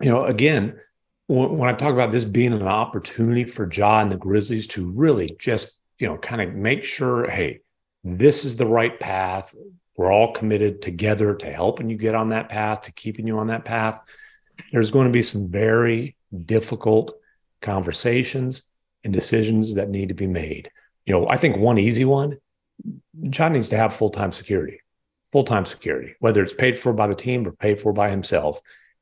you 0.00 0.10
know, 0.10 0.24
again, 0.24 0.78
when 1.26 1.68
I 1.68 1.72
talk 1.72 1.92
about 1.92 2.12
this 2.12 2.24
being 2.24 2.52
an 2.52 2.62
opportunity 2.62 3.44
for 3.44 3.70
Ja 3.70 4.00
and 4.00 4.12
the 4.12 4.16
Grizzlies 4.16 4.66
to 4.68 4.90
really 4.90 5.30
just 5.38 5.80
you 5.98 6.06
know, 6.06 6.18
kind 6.18 6.42
of 6.42 6.54
make 6.54 6.84
sure, 6.84 7.28
hey, 7.30 7.60
this 8.02 8.44
is 8.44 8.56
the 8.56 8.66
right 8.66 8.98
path. 8.98 9.54
We're 9.96 10.12
all 10.12 10.32
committed 10.32 10.82
together 10.82 11.34
to 11.34 11.52
helping 11.52 11.88
you 11.88 11.96
get 11.96 12.14
on 12.14 12.30
that 12.30 12.48
path, 12.48 12.82
to 12.82 12.92
keeping 12.92 13.26
you 13.26 13.38
on 13.38 13.46
that 13.48 13.64
path. 13.64 14.00
There's 14.72 14.90
going 14.90 15.06
to 15.06 15.12
be 15.12 15.22
some 15.22 15.48
very 15.48 16.16
difficult 16.44 17.12
conversations 17.62 18.68
and 19.04 19.12
decisions 19.12 19.74
that 19.74 19.88
need 19.88 20.08
to 20.08 20.14
be 20.14 20.26
made. 20.26 20.70
You 21.06 21.14
know, 21.14 21.28
I 21.28 21.36
think 21.36 21.56
one 21.56 21.78
easy 21.78 22.04
one, 22.04 22.38
Ja 23.22 23.48
needs 23.48 23.68
to 23.68 23.76
have 23.76 23.94
full 23.94 24.10
time 24.10 24.32
security, 24.32 24.80
full 25.34 25.42
time 25.42 25.64
security, 25.64 26.14
whether 26.20 26.44
it's 26.44 26.54
paid 26.54 26.78
for 26.78 26.92
by 26.92 27.08
the 27.08 27.14
team 27.16 27.44
or 27.44 27.50
paid 27.50 27.80
for 27.80 27.92
by 27.92 28.08
himself. 28.08 28.60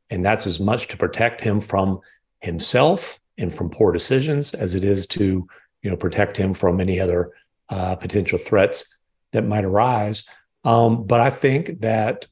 And 0.09 0.25
that's 0.25 0.47
as 0.47 0.59
much 0.59 0.89
to 0.89 0.97
protect 0.97 1.43
him 1.43 1.61
from 1.61 2.01
himself 2.41 3.21
and 3.37 3.53
from 3.53 3.69
poor 3.69 3.93
decisions 3.93 4.55
as 4.55 4.75
it 4.75 4.83
is 4.83 5.07
to 5.09 5.47
you 5.83 5.91
know 5.91 5.97
protect 5.97 6.39
him 6.39 6.55
from 6.55 6.81
any 6.81 6.99
other 6.99 7.33
uh, 7.69 7.97
potential 7.97 8.39
threats 8.39 8.99
that 9.33 9.45
might 9.45 9.67
arise. 9.67 10.25
Um, 10.65 11.05
but 11.05 11.21
I 11.21 11.29
think 11.29 11.83
that 11.83 12.27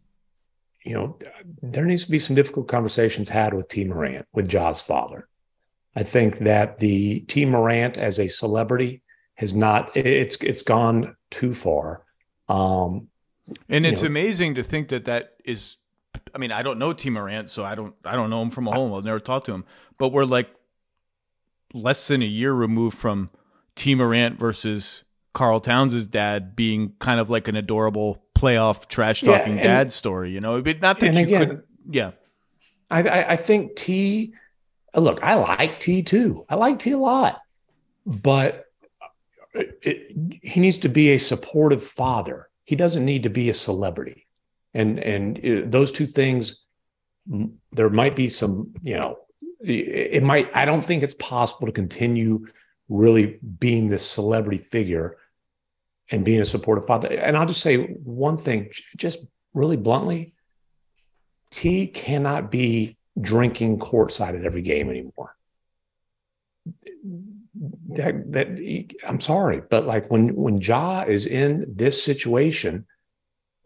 you 0.83 0.95
know, 0.95 1.19
there 1.61 1.85
needs 1.85 2.07
to 2.07 2.11
be 2.11 2.19
some 2.19 2.35
difficult 2.35 2.69
conversations 2.69 3.29
had 3.29 3.53
with 3.53 3.69
T. 3.69 3.85
Morant, 3.85 4.27
with 4.33 4.49
Ja's 4.49 4.81
father. 4.81 5.29
I 5.95 6.05
think 6.05 6.39
that 6.39 6.79
the 6.79 7.21
T. 7.29 7.45
Morant 7.45 7.99
as 7.99 8.19
a 8.19 8.29
celebrity 8.29 9.03
has 9.35 9.55
not 9.55 9.95
it's 9.95 10.39
it's 10.41 10.63
gone 10.63 11.17
too 11.31 11.53
far. 11.53 12.03
Um, 12.49 13.10
and 13.69 13.87
it's 13.87 14.03
know, 14.03 14.07
amazing 14.07 14.55
to 14.57 14.63
think 14.63 14.89
that 14.89 15.05
that 15.07 15.35
is. 15.45 15.77
I 16.35 16.39
mean, 16.39 16.53
I 16.53 16.63
don't 16.63 16.79
know 16.79 16.93
T. 16.93 17.11
Morant, 17.11 17.51
so 17.51 17.65
I 17.65 17.75
don't 17.75 17.95
I 18.05 18.17
don't 18.17 18.31
know 18.31 18.43
him 18.43 18.51
from 18.51 18.69
a 18.69 18.73
home. 18.73 18.93
I've 18.95 19.05
never 19.05 19.21
talked 19.21 19.47
to 19.47 19.53
him, 19.53 19.65
but 19.99 20.13
we're 20.13 20.25
like 20.25 20.51
less 21.73 22.09
than 22.09 22.23
a 22.23 22.27
year 22.27 22.53
removed 22.53 22.97
from 22.97 23.31
T. 23.77 23.95
Morant 23.95 24.39
versus 24.39 25.05
Karl 25.33 25.61
Towns' 25.61 26.07
dad 26.07 26.57
being 26.57 26.95
kind 26.99 27.21
of 27.21 27.31
like 27.31 27.49
an 27.49 27.57
adorable 27.57 28.23
playoff 28.35 28.89
trash 28.89 29.23
talking 29.23 29.57
yeah, 29.57 29.63
dad 29.63 29.93
story. 29.93 30.31
You 30.31 30.41
know, 30.41 30.61
but 30.63 30.81
not 30.81 31.01
that 31.01 31.15
you 31.15 31.21
again, 31.21 31.49
could. 31.49 31.63
Yeah, 31.89 32.11
I, 32.91 33.25
I 33.25 33.37
think 33.37 33.77
T. 33.77 34.35
Look, 34.95 35.23
I 35.23 35.35
like 35.35 35.79
T 35.79 36.03
too. 36.03 36.45
I 36.49 36.57
like 36.57 36.81
T 36.81 36.91
a 36.91 36.99
lot, 36.99 37.41
but 38.05 38.67
it, 39.55 40.41
he 40.43 40.61
needs 40.61 40.79
to 40.79 40.89
be 40.89 41.11
a 41.11 41.19
supportive 41.19 41.85
father. 41.85 42.50
He 42.71 42.77
doesn't 42.77 43.05
need 43.05 43.25
to 43.25 43.31
be 43.31 43.51
a 43.51 43.55
celebrity, 43.55 44.29
and 44.75 45.01
and 45.01 45.39
uh, 45.39 45.63
those 45.67 45.91
two 45.91 46.07
things. 46.07 46.63
There 47.73 47.91
might 47.91 48.15
be 48.15 48.29
some, 48.29 48.75
you 48.83 48.95
know, 48.95 49.17
it 49.61 50.23
might. 50.23 50.49
I 50.55 50.67
don't 50.67 50.85
think 50.85 51.03
it's 51.03 51.15
possible 51.15 51.67
to 51.67 51.73
continue 51.73 52.47
really 52.89 53.41
being 53.59 53.89
this 53.89 54.07
celebrity 54.09 54.59
figure 54.59 55.17
and 56.13 56.25
being 56.25 56.41
a 56.41 56.45
supportive 56.45 56.87
father. 56.87 57.09
And 57.09 57.37
I'll 57.37 57.45
just 57.45 57.61
say 57.61 57.77
one 58.05 58.39
thing, 58.39 58.71
just 58.97 59.27
really 59.53 59.77
bluntly, 59.77 60.35
T 61.51 61.89
cannot 61.89 62.53
be 62.53 62.97
drinking 63.21 63.81
courtside 63.81 64.39
at 64.39 64.45
every 64.45 64.63
game 64.63 64.89
anymore. 64.91 65.35
That, 67.89 68.33
that 68.33 68.95
I'm 69.07 69.21
sorry, 69.21 69.61
but 69.69 69.87
like 69.87 70.11
when 70.11 70.35
when 70.35 70.61
Ja 70.61 71.03
is 71.03 71.27
in 71.27 71.67
this 71.69 72.03
situation, 72.03 72.87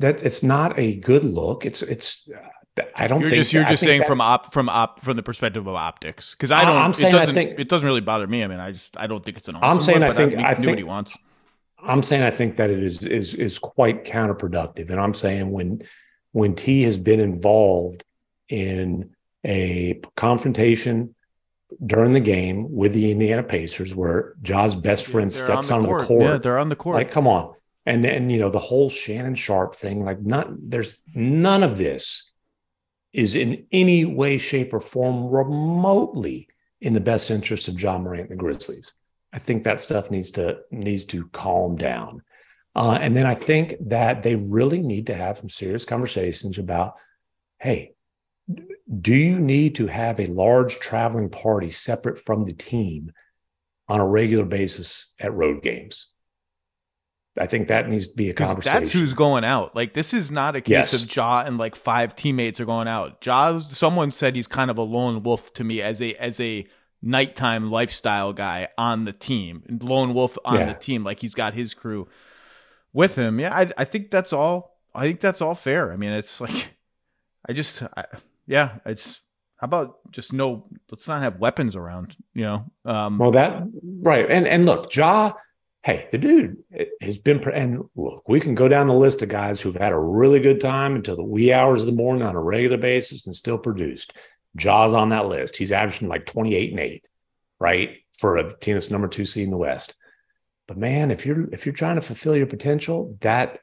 that 0.00 0.24
it's 0.24 0.42
not 0.42 0.76
a 0.78 0.96
good 0.96 1.24
look. 1.24 1.64
It's 1.64 1.82
it's 1.82 2.28
uh, 2.28 2.82
I 2.96 3.06
don't. 3.06 3.20
You're 3.20 3.30
think 3.30 3.40
just 3.42 3.52
you're 3.52 3.64
just 3.64 3.82
saying 3.82 4.02
from 4.04 4.20
op 4.20 4.52
from 4.52 4.68
op 4.68 5.00
from 5.00 5.16
the 5.16 5.22
perspective 5.22 5.66
of 5.66 5.74
optics 5.74 6.32
because 6.34 6.50
I 6.50 6.64
don't. 6.64 6.76
I'm 6.76 6.92
saying 6.92 7.14
it 7.14 7.18
doesn't. 7.18 7.34
Think, 7.34 7.58
it 7.60 7.68
doesn't 7.68 7.86
really 7.86 8.00
bother 8.00 8.26
me. 8.26 8.42
I 8.42 8.48
mean, 8.48 8.58
I 8.58 8.72
just 8.72 8.96
I 8.96 9.06
don't 9.06 9.24
think 9.24 9.36
it's 9.36 9.48
an. 9.48 9.56
Awesome 9.56 9.78
I'm 9.78 9.80
saying 9.80 10.00
look, 10.00 10.10
I 10.10 10.14
think 10.14 10.34
I, 10.36 10.50
I 10.50 10.54
think 10.54 10.66
what 10.68 10.78
he 10.78 10.84
wants. 10.84 11.16
I'm 11.80 12.02
saying 12.02 12.22
I 12.22 12.30
think 12.30 12.56
that 12.56 12.70
it 12.70 12.82
is 12.82 13.04
is 13.04 13.34
is 13.34 13.58
quite 13.58 14.04
counterproductive, 14.04 14.90
and 14.90 14.98
I'm 14.98 15.14
saying 15.14 15.50
when 15.50 15.82
when 16.32 16.56
T 16.56 16.82
has 16.82 16.96
been 16.96 17.20
involved 17.20 18.02
in 18.48 19.14
a 19.46 20.00
confrontation 20.16 21.14
during 21.84 22.12
the 22.12 22.20
game 22.20 22.72
with 22.72 22.92
the 22.92 23.10
Indiana 23.10 23.42
Pacers, 23.42 23.94
where 23.94 24.34
Ja's 24.42 24.74
best 24.74 25.06
friend 25.06 25.30
yeah, 25.30 25.44
steps 25.44 25.70
on 25.70 25.82
the, 25.82 25.88
the 25.88 26.04
court. 26.04 26.22
Yeah, 26.22 26.38
they're 26.38 26.58
on 26.58 26.68
the 26.68 26.76
court. 26.76 26.96
Like, 26.96 27.10
come 27.10 27.26
on, 27.26 27.54
and 27.86 28.04
then 28.04 28.30
you 28.30 28.38
know 28.38 28.50
the 28.50 28.58
whole 28.58 28.88
Shannon 28.88 29.34
Sharpe 29.34 29.74
thing. 29.74 30.04
Like, 30.04 30.20
not 30.20 30.48
there's 30.58 30.96
none 31.14 31.62
of 31.62 31.78
this 31.78 32.32
is 33.12 33.34
in 33.34 33.66
any 33.70 34.04
way, 34.04 34.38
shape, 34.38 34.74
or 34.74 34.80
form 34.80 35.26
remotely 35.26 36.48
in 36.80 36.92
the 36.92 37.00
best 37.00 37.30
interest 37.30 37.68
of 37.68 37.80
Ja 37.80 37.96
Morant 37.98 38.30
and 38.30 38.38
the 38.38 38.42
Grizzlies. 38.42 38.94
I 39.32 39.38
think 39.38 39.64
that 39.64 39.80
stuff 39.80 40.10
needs 40.10 40.32
to 40.32 40.58
needs 40.70 41.04
to 41.06 41.26
calm 41.28 41.76
down. 41.76 42.22
Uh, 42.76 42.98
and 43.00 43.16
then 43.16 43.24
I 43.24 43.34
think 43.34 43.76
that 43.88 44.22
they 44.22 44.34
really 44.34 44.80
need 44.80 45.06
to 45.06 45.14
have 45.14 45.38
some 45.38 45.48
serious 45.48 45.84
conversations 45.84 46.58
about, 46.58 46.94
hey, 47.60 47.93
do 49.00 49.14
you 49.14 49.38
need 49.38 49.74
to 49.76 49.86
have 49.86 50.20
a 50.20 50.26
large 50.26 50.78
traveling 50.78 51.30
party 51.30 51.70
separate 51.70 52.18
from 52.18 52.44
the 52.44 52.52
team 52.52 53.12
on 53.88 54.00
a 54.00 54.06
regular 54.06 54.44
basis 54.44 55.14
at 55.18 55.32
road 55.32 55.62
games? 55.62 56.10
I 57.38 57.46
think 57.46 57.68
that 57.68 57.88
needs 57.88 58.08
to 58.08 58.16
be 58.16 58.30
a 58.30 58.34
conversation. 58.34 58.78
That's 58.78 58.92
who's 58.92 59.12
going 59.12 59.42
out. 59.42 59.74
Like 59.74 59.94
this 59.94 60.14
is 60.14 60.30
not 60.30 60.54
a 60.54 60.60
case 60.60 60.92
yes. 60.92 61.02
of 61.02 61.14
Ja 61.14 61.42
and 61.44 61.58
like 61.58 61.74
five 61.74 62.14
teammates 62.14 62.60
are 62.60 62.64
going 62.64 62.86
out. 62.86 63.24
Ja, 63.26 63.58
someone 63.58 64.12
said 64.12 64.36
he's 64.36 64.46
kind 64.46 64.70
of 64.70 64.78
a 64.78 64.82
lone 64.82 65.22
wolf 65.22 65.52
to 65.54 65.64
me 65.64 65.82
as 65.82 66.00
a 66.00 66.14
as 66.14 66.38
a 66.38 66.66
nighttime 67.02 67.70
lifestyle 67.70 68.32
guy 68.32 68.68
on 68.78 69.04
the 69.04 69.12
team, 69.12 69.62
lone 69.82 70.14
wolf 70.14 70.38
on 70.44 70.60
yeah. 70.60 70.72
the 70.72 70.78
team. 70.78 71.02
Like 71.02 71.20
he's 71.20 71.34
got 71.34 71.54
his 71.54 71.74
crew 71.74 72.06
with 72.92 73.16
him. 73.16 73.40
Yeah, 73.40 73.52
I, 73.52 73.70
I 73.76 73.84
think 73.84 74.10
that's 74.10 74.32
all. 74.32 74.78
I 74.94 75.02
think 75.02 75.20
that's 75.20 75.42
all 75.42 75.56
fair. 75.56 75.92
I 75.92 75.96
mean, 75.96 76.12
it's 76.12 76.40
like, 76.40 76.76
I 77.46 77.52
just, 77.52 77.82
I, 77.96 78.04
yeah, 78.46 78.78
it's 78.86 79.20
how 79.56 79.66
about 79.66 80.10
just 80.10 80.32
no, 80.32 80.66
let's 80.90 81.08
not 81.08 81.22
have 81.22 81.38
weapons 81.38 81.76
around, 81.76 82.16
you 82.34 82.42
know? 82.42 82.70
Um, 82.84 83.18
well, 83.18 83.30
that, 83.32 83.62
right. 83.82 84.30
And, 84.30 84.46
and 84.46 84.66
look, 84.66 84.94
Ja, 84.94 85.32
hey, 85.82 86.08
the 86.12 86.18
dude 86.18 86.58
has 87.00 87.18
been, 87.18 87.42
and 87.50 87.84
look, 87.94 88.28
we 88.28 88.40
can 88.40 88.54
go 88.54 88.68
down 88.68 88.88
the 88.88 88.94
list 88.94 89.22
of 89.22 89.28
guys 89.28 89.60
who've 89.60 89.74
had 89.74 89.92
a 89.92 89.98
really 89.98 90.40
good 90.40 90.60
time 90.60 90.96
until 90.96 91.16
the 91.16 91.24
wee 91.24 91.52
hours 91.52 91.80
of 91.80 91.86
the 91.86 91.92
morning 91.92 92.22
on 92.22 92.36
a 92.36 92.40
regular 92.40 92.76
basis 92.76 93.26
and 93.26 93.36
still 93.36 93.58
produced. 93.58 94.12
Ja's 94.56 94.92
on 94.92 95.10
that 95.10 95.26
list. 95.26 95.56
He's 95.56 95.72
averaging 95.72 96.08
like 96.08 96.26
28 96.26 96.70
and 96.70 96.80
8, 96.80 97.04
right? 97.58 97.96
For 98.18 98.36
a 98.36 98.50
that's 98.60 98.90
number 98.90 99.08
two 99.08 99.24
seed 99.24 99.44
in 99.44 99.50
the 99.50 99.56
West. 99.56 99.96
But 100.66 100.78
man, 100.78 101.10
if 101.10 101.26
you're 101.26 101.48
if 101.52 101.66
you're 101.66 101.74
trying 101.74 101.96
to 101.96 102.00
fulfill 102.00 102.36
your 102.36 102.46
potential, 102.46 103.16
that 103.20 103.58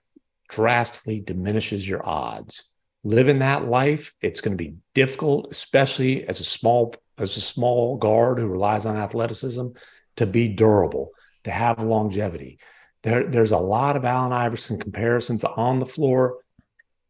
drastically 0.49 1.21
diminishes 1.21 1.87
your 1.87 2.07
odds. 2.07 2.70
Living 3.03 3.39
that 3.39 3.67
life, 3.67 4.13
it's 4.21 4.41
going 4.41 4.55
to 4.57 4.63
be 4.63 4.75
difficult, 4.93 5.47
especially 5.51 6.27
as 6.27 6.39
a 6.39 6.43
small 6.43 6.93
as 7.17 7.37
a 7.37 7.41
small 7.41 7.97
guard 7.97 8.39
who 8.39 8.47
relies 8.47 8.85
on 8.85 8.97
athleticism 8.97 9.67
to 10.15 10.25
be 10.25 10.47
durable, 10.47 11.11
to 11.43 11.51
have 11.51 11.81
longevity. 11.81 12.59
There, 13.03 13.27
there's 13.27 13.51
a 13.51 13.57
lot 13.57 13.95
of 13.95 14.05
Allen 14.05 14.33
Iverson 14.33 14.79
comparisons 14.79 15.43
on 15.43 15.79
the 15.79 15.85
floor 15.85 16.37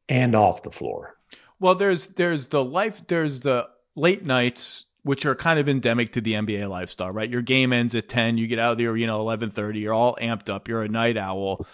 and 0.08 0.36
off 0.36 0.64
the 0.64 0.72
floor. 0.72 1.18
Well, 1.60 1.76
there's 1.76 2.08
there's 2.08 2.48
the 2.48 2.64
life 2.64 3.06
there's 3.08 3.42
the 3.42 3.70
late 3.96 4.26
nights 4.26 4.86
which 5.04 5.26
are 5.26 5.36
kind 5.36 5.60
of 5.60 5.68
endemic 5.68 6.14
to 6.14 6.22
the 6.22 6.34
NBA 6.34 6.70
lifestyle, 6.70 7.12
right? 7.12 7.30
Your 7.30 7.42
game 7.42 7.74
ends 7.74 7.96
at 7.96 8.08
10, 8.08 8.38
you 8.38 8.48
get 8.48 8.60
out 8.60 8.74
of 8.74 8.78
the 8.78 8.88
arena 8.88 9.14
11:30, 9.14 9.82
you're 9.82 9.94
all 9.94 10.18
amped 10.22 10.50
up, 10.50 10.68
you're 10.68 10.84
a 10.84 10.88
night 10.88 11.18
owl. 11.18 11.66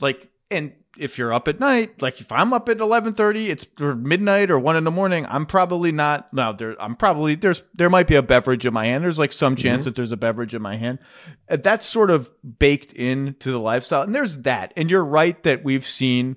Like 0.00 0.30
and 0.50 0.72
if 0.98 1.18
you're 1.18 1.32
up 1.32 1.48
at 1.48 1.60
night, 1.60 2.00
like 2.00 2.20
if 2.20 2.30
I'm 2.32 2.52
up 2.52 2.68
at 2.68 2.78
11:30, 2.78 3.48
it's 3.48 3.66
midnight 3.78 4.50
or 4.50 4.58
1 4.58 4.76
in 4.76 4.84
the 4.84 4.90
morning, 4.90 5.26
I'm 5.28 5.46
probably 5.46 5.92
not 5.92 6.32
no, 6.32 6.52
there 6.52 6.76
I'm 6.80 6.96
probably 6.96 7.34
there's 7.34 7.62
there 7.74 7.90
might 7.90 8.06
be 8.06 8.14
a 8.14 8.22
beverage 8.22 8.66
in 8.66 8.74
my 8.74 8.86
hand. 8.86 9.04
There's 9.04 9.18
like 9.18 9.32
some 9.32 9.56
chance 9.56 9.80
mm-hmm. 9.80 9.84
that 9.84 9.96
there's 9.96 10.12
a 10.12 10.16
beverage 10.16 10.54
in 10.54 10.62
my 10.62 10.76
hand. 10.76 10.98
Uh, 11.48 11.56
that's 11.56 11.86
sort 11.86 12.10
of 12.10 12.30
baked 12.58 12.92
into 12.92 13.50
the 13.50 13.60
lifestyle. 13.60 14.02
And 14.02 14.14
there's 14.14 14.38
that. 14.38 14.72
And 14.76 14.90
you're 14.90 15.04
right 15.04 15.40
that 15.42 15.64
we've 15.64 15.86
seen 15.86 16.36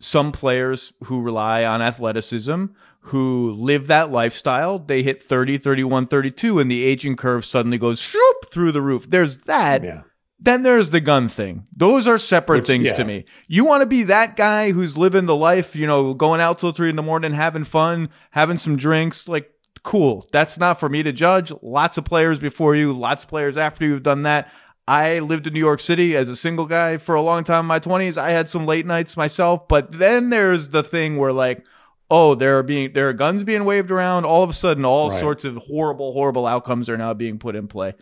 some 0.00 0.32
players 0.32 0.92
who 1.04 1.20
rely 1.20 1.64
on 1.64 1.82
athleticism, 1.82 2.66
who 3.00 3.52
live 3.52 3.86
that 3.86 4.10
lifestyle, 4.10 4.78
they 4.78 5.02
hit 5.02 5.22
30, 5.22 5.58
31, 5.58 6.06
32, 6.06 6.58
and 6.58 6.70
the 6.70 6.84
aging 6.84 7.16
curve 7.16 7.44
suddenly 7.44 7.78
goes 7.78 7.98
shoop 8.00 8.36
through 8.46 8.72
the 8.72 8.82
roof. 8.82 9.08
There's 9.08 9.38
that. 9.38 9.82
Yeah. 9.82 10.02
Then 10.40 10.62
there's 10.62 10.90
the 10.90 11.00
gun 11.00 11.28
thing. 11.28 11.66
Those 11.74 12.06
are 12.06 12.18
separate 12.18 12.60
Which, 12.60 12.66
things 12.68 12.86
yeah. 12.86 12.92
to 12.94 13.04
me. 13.04 13.24
You 13.48 13.64
want 13.64 13.82
to 13.82 13.86
be 13.86 14.04
that 14.04 14.36
guy 14.36 14.70
who's 14.70 14.96
living 14.96 15.26
the 15.26 15.34
life, 15.34 15.74
you 15.74 15.86
know, 15.86 16.14
going 16.14 16.40
out 16.40 16.60
till 16.60 16.70
three 16.72 16.90
in 16.90 16.96
the 16.96 17.02
morning, 17.02 17.32
having 17.32 17.64
fun, 17.64 18.08
having 18.30 18.56
some 18.56 18.76
drinks, 18.76 19.26
like 19.26 19.50
cool. 19.82 20.28
That's 20.32 20.58
not 20.58 20.78
for 20.78 20.88
me 20.88 21.02
to 21.02 21.12
judge. 21.12 21.52
Lots 21.60 21.98
of 21.98 22.04
players 22.04 22.38
before 22.38 22.76
you, 22.76 22.92
lots 22.92 23.24
of 23.24 23.30
players 23.30 23.56
after 23.56 23.84
you've 23.84 24.02
done 24.02 24.22
that. 24.22 24.50
I 24.86 25.18
lived 25.18 25.46
in 25.46 25.52
New 25.52 25.60
York 25.60 25.80
City 25.80 26.16
as 26.16 26.28
a 26.28 26.36
single 26.36 26.64
guy 26.66 26.96
for 26.96 27.14
a 27.14 27.20
long 27.20 27.44
time 27.44 27.64
in 27.64 27.66
my 27.66 27.80
20s. 27.80 28.16
I 28.16 28.30
had 28.30 28.48
some 28.48 28.64
late 28.64 28.86
nights 28.86 29.16
myself, 29.16 29.68
but 29.68 29.92
then 29.92 30.30
there's 30.30 30.70
the 30.70 30.82
thing 30.82 31.18
where 31.18 31.32
like, 31.32 31.66
oh, 32.10 32.34
there 32.34 32.58
are 32.58 32.62
being 32.62 32.92
there 32.94 33.08
are 33.08 33.12
guns 33.12 33.44
being 33.44 33.64
waved 33.64 33.90
around. 33.90 34.24
All 34.24 34.42
of 34.42 34.50
a 34.50 34.54
sudden, 34.54 34.84
all 34.84 35.10
right. 35.10 35.20
sorts 35.20 35.44
of 35.44 35.56
horrible, 35.56 36.12
horrible 36.12 36.46
outcomes 36.46 36.88
are 36.88 36.96
now 36.96 37.12
being 37.12 37.38
put 37.38 37.54
in 37.54 37.68
play. 37.68 37.94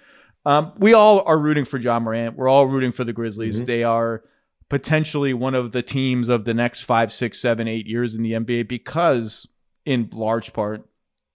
Um, 0.46 0.72
we 0.78 0.94
all 0.94 1.22
are 1.26 1.38
rooting 1.38 1.64
for 1.64 1.76
Ja 1.76 1.98
Morant. 1.98 2.36
We're 2.36 2.48
all 2.48 2.68
rooting 2.68 2.92
for 2.92 3.02
the 3.02 3.12
Grizzlies. 3.12 3.56
Mm-hmm. 3.56 3.66
They 3.66 3.82
are 3.82 4.22
potentially 4.68 5.34
one 5.34 5.56
of 5.56 5.72
the 5.72 5.82
teams 5.82 6.28
of 6.28 6.44
the 6.44 6.54
next 6.54 6.82
five, 6.82 7.12
six, 7.12 7.40
seven, 7.40 7.66
eight 7.66 7.86
years 7.86 8.14
in 8.14 8.22
the 8.22 8.32
NBA 8.32 8.68
because, 8.68 9.48
in 9.84 10.08
large 10.12 10.52
part, 10.52 10.88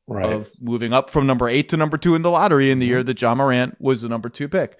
right. 0.07 0.31
of 0.31 0.49
moving 0.61 0.93
up 0.93 1.09
from 1.09 1.27
number 1.27 1.49
eight 1.49 1.67
to 1.69 1.77
number 1.77 1.97
two 1.97 2.15
in 2.15 2.21
the 2.21 2.31
lottery 2.31 2.71
in 2.71 2.79
the 2.79 2.85
mm-hmm. 2.85 2.91
year 2.93 3.03
that 3.03 3.21
Ja 3.21 3.35
Morant 3.35 3.75
was 3.81 4.01
the 4.01 4.07
number 4.07 4.29
two 4.29 4.47
pick. 4.47 4.79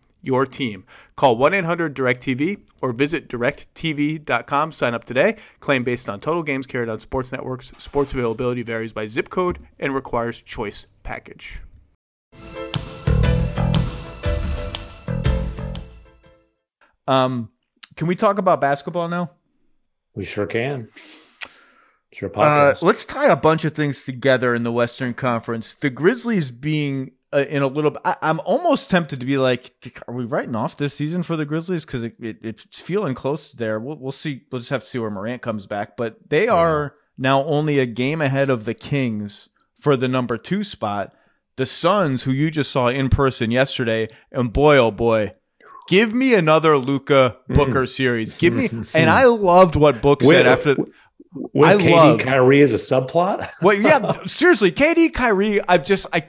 your 0.21 0.45
team. 0.45 0.85
Call 1.15 1.37
1 1.37 1.53
800 1.53 1.95
DirecTV 1.95 2.61
or 2.81 2.91
visit 2.93 3.27
directv.com. 3.27 4.71
Sign 4.71 4.93
up 4.93 5.03
today. 5.03 5.35
Claim 5.59 5.83
based 5.83 6.07
on 6.09 6.19
total 6.19 6.43
games 6.43 6.65
carried 6.67 6.89
on 6.89 6.99
sports 6.99 7.31
networks. 7.31 7.71
Sports 7.77 8.13
availability 8.13 8.63
varies 8.63 8.93
by 8.93 9.05
zip 9.05 9.29
code 9.29 9.59
and 9.79 9.93
requires 9.93 10.41
choice 10.41 10.85
package. 11.03 11.61
Um, 17.07 17.49
can 17.95 18.07
we 18.07 18.15
talk 18.15 18.37
about 18.37 18.61
basketball 18.61 19.07
now? 19.09 19.31
We 20.15 20.23
sure 20.23 20.45
can. 20.45 20.89
Sure, 22.13 22.29
uh, 22.35 22.73
let's 22.81 23.05
tie 23.05 23.29
a 23.29 23.37
bunch 23.37 23.63
of 23.63 23.73
things 23.73 24.03
together 24.03 24.53
in 24.53 24.63
the 24.63 24.71
Western 24.71 25.13
Conference. 25.13 25.73
The 25.73 25.89
Grizzlies 25.89 26.51
being 26.51 27.11
uh, 27.33 27.45
in 27.49 27.61
a 27.61 27.67
little 27.67 27.91
bit. 27.91 28.01
I, 28.03 28.17
am 28.21 28.41
almost 28.45 28.89
tempted 28.89 29.19
to 29.19 29.25
be 29.25 29.37
like, 29.37 29.71
are 30.07 30.13
we 30.13 30.25
writing 30.25 30.55
off 30.55 30.77
this 30.77 30.93
season 30.93 31.23
for 31.23 31.37
the 31.37 31.45
Grizzlies? 31.45 31.85
Because 31.85 32.03
it, 32.03 32.15
it, 32.19 32.37
it's 32.41 32.79
feeling 32.79 33.13
close 33.13 33.51
there. 33.51 33.79
We'll, 33.79 33.97
we'll 33.97 34.11
see. 34.11 34.43
We'll 34.51 34.59
just 34.59 34.71
have 34.71 34.81
to 34.81 34.87
see 34.87 34.99
where 34.99 35.09
Morant 35.09 35.41
comes 35.41 35.67
back. 35.67 35.97
But 35.97 36.29
they 36.29 36.47
are 36.47 36.95
now 37.17 37.43
only 37.45 37.79
a 37.79 37.85
game 37.85 38.21
ahead 38.21 38.49
of 38.49 38.65
the 38.65 38.73
Kings 38.73 39.49
for 39.79 39.95
the 39.95 40.07
number 40.07 40.37
two 40.37 40.63
spot. 40.63 41.13
The 41.57 41.65
Suns, 41.65 42.23
who 42.23 42.31
you 42.31 42.49
just 42.49 42.71
saw 42.71 42.87
in 42.87 43.09
person 43.09 43.51
yesterday, 43.51 44.07
and 44.31 44.51
boy, 44.51 44.77
oh 44.77 44.89
boy, 44.89 45.33
give 45.89 46.13
me 46.13 46.33
another 46.33 46.77
Luka 46.77 47.37
Booker 47.49 47.83
mm. 47.83 47.89
series. 47.89 48.35
Give 48.35 48.53
me, 48.53 48.69
and 48.93 49.09
I 49.09 49.25
loved 49.25 49.75
what 49.75 50.01
Book 50.01 50.23
said 50.23 50.47
after. 50.47 50.75
With 51.33 51.69
I 51.69 51.75
KD 51.77 51.91
love, 51.91 52.19
Kyrie 52.19 52.61
as 52.61 52.73
a 52.73 52.75
subplot. 52.75 53.49
well, 53.61 53.77
yeah, 53.77 54.11
seriously, 54.25 54.71
KD 54.71 55.13
Kyrie. 55.13 55.61
I've 55.65 55.85
just 55.85 56.07
I 56.11 56.27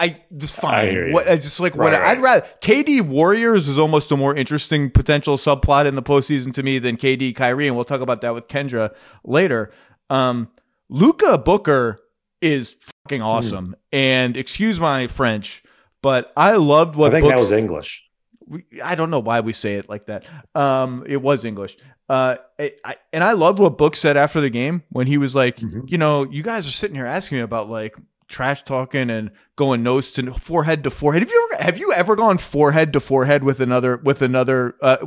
I 0.00 0.22
just 0.36 0.54
fine. 0.54 1.10
I 1.10 1.12
what 1.12 1.28
I 1.28 1.36
just 1.36 1.60
like 1.60 1.74
right, 1.74 1.84
what 1.84 1.92
right. 1.92 2.10
I'd 2.12 2.20
rather 2.20 2.46
KD 2.60 3.02
Warriors 3.02 3.68
is 3.68 3.78
almost 3.78 4.10
a 4.10 4.16
more 4.16 4.34
interesting 4.34 4.90
potential 4.90 5.36
subplot 5.36 5.86
in 5.86 5.94
the 5.94 6.02
postseason 6.02 6.52
to 6.54 6.62
me 6.62 6.78
than 6.78 6.96
KD 6.96 7.34
Kyrie, 7.34 7.66
and 7.66 7.76
we'll 7.76 7.84
talk 7.84 8.00
about 8.00 8.20
that 8.22 8.34
with 8.34 8.48
Kendra 8.48 8.94
later. 9.24 9.72
Um, 10.10 10.48
Luka 10.88 11.38
Booker 11.38 12.00
is 12.40 12.76
fucking 13.04 13.20
hmm. 13.20 13.26
awesome, 13.26 13.68
mm. 13.68 13.74
and 13.92 14.36
excuse 14.36 14.80
my 14.80 15.06
French, 15.06 15.62
but 16.02 16.32
I 16.36 16.52
loved 16.54 16.96
what 16.96 17.08
I 17.08 17.20
think 17.20 17.24
Books, 17.24 17.32
that 17.32 17.38
was 17.38 17.52
English. 17.52 18.08
We, 18.46 18.64
I 18.82 18.94
don't 18.94 19.10
know 19.10 19.20
why 19.20 19.40
we 19.40 19.52
say 19.52 19.74
it 19.74 19.88
like 19.88 20.06
that. 20.06 20.26
Um, 20.54 21.04
it 21.06 21.20
was 21.20 21.44
English. 21.44 21.76
Uh, 22.08 22.36
I, 22.58 22.96
and 23.12 23.24
I 23.24 23.32
loved 23.32 23.58
what 23.58 23.78
Book 23.78 23.96
said 23.96 24.16
after 24.16 24.40
the 24.40 24.50
game 24.50 24.82
when 24.90 25.06
he 25.06 25.16
was 25.16 25.34
like, 25.34 25.56
mm-hmm. 25.56 25.80
you 25.86 25.96
know, 25.96 26.24
you 26.24 26.42
guys 26.42 26.68
are 26.68 26.72
sitting 26.72 26.94
here 26.94 27.06
asking 27.06 27.38
me 27.38 27.42
about 27.42 27.70
like 27.70 27.96
trash 28.28 28.62
talking 28.64 29.10
and 29.10 29.30
going 29.56 29.82
nose 29.82 30.10
to 30.12 30.32
forehead 30.32 30.84
to 30.84 30.90
forehead. 30.90 31.22
Have 31.22 31.30
you 31.30 31.48
ever 31.52 31.62
have 31.62 31.78
you 31.78 31.92
ever 31.92 32.16
gone 32.16 32.38
forehead 32.38 32.92
to 32.92 33.00
forehead 33.00 33.44
with 33.44 33.60
another 33.60 33.98
with 33.98 34.22
another 34.22 34.74
uh, 34.82 34.98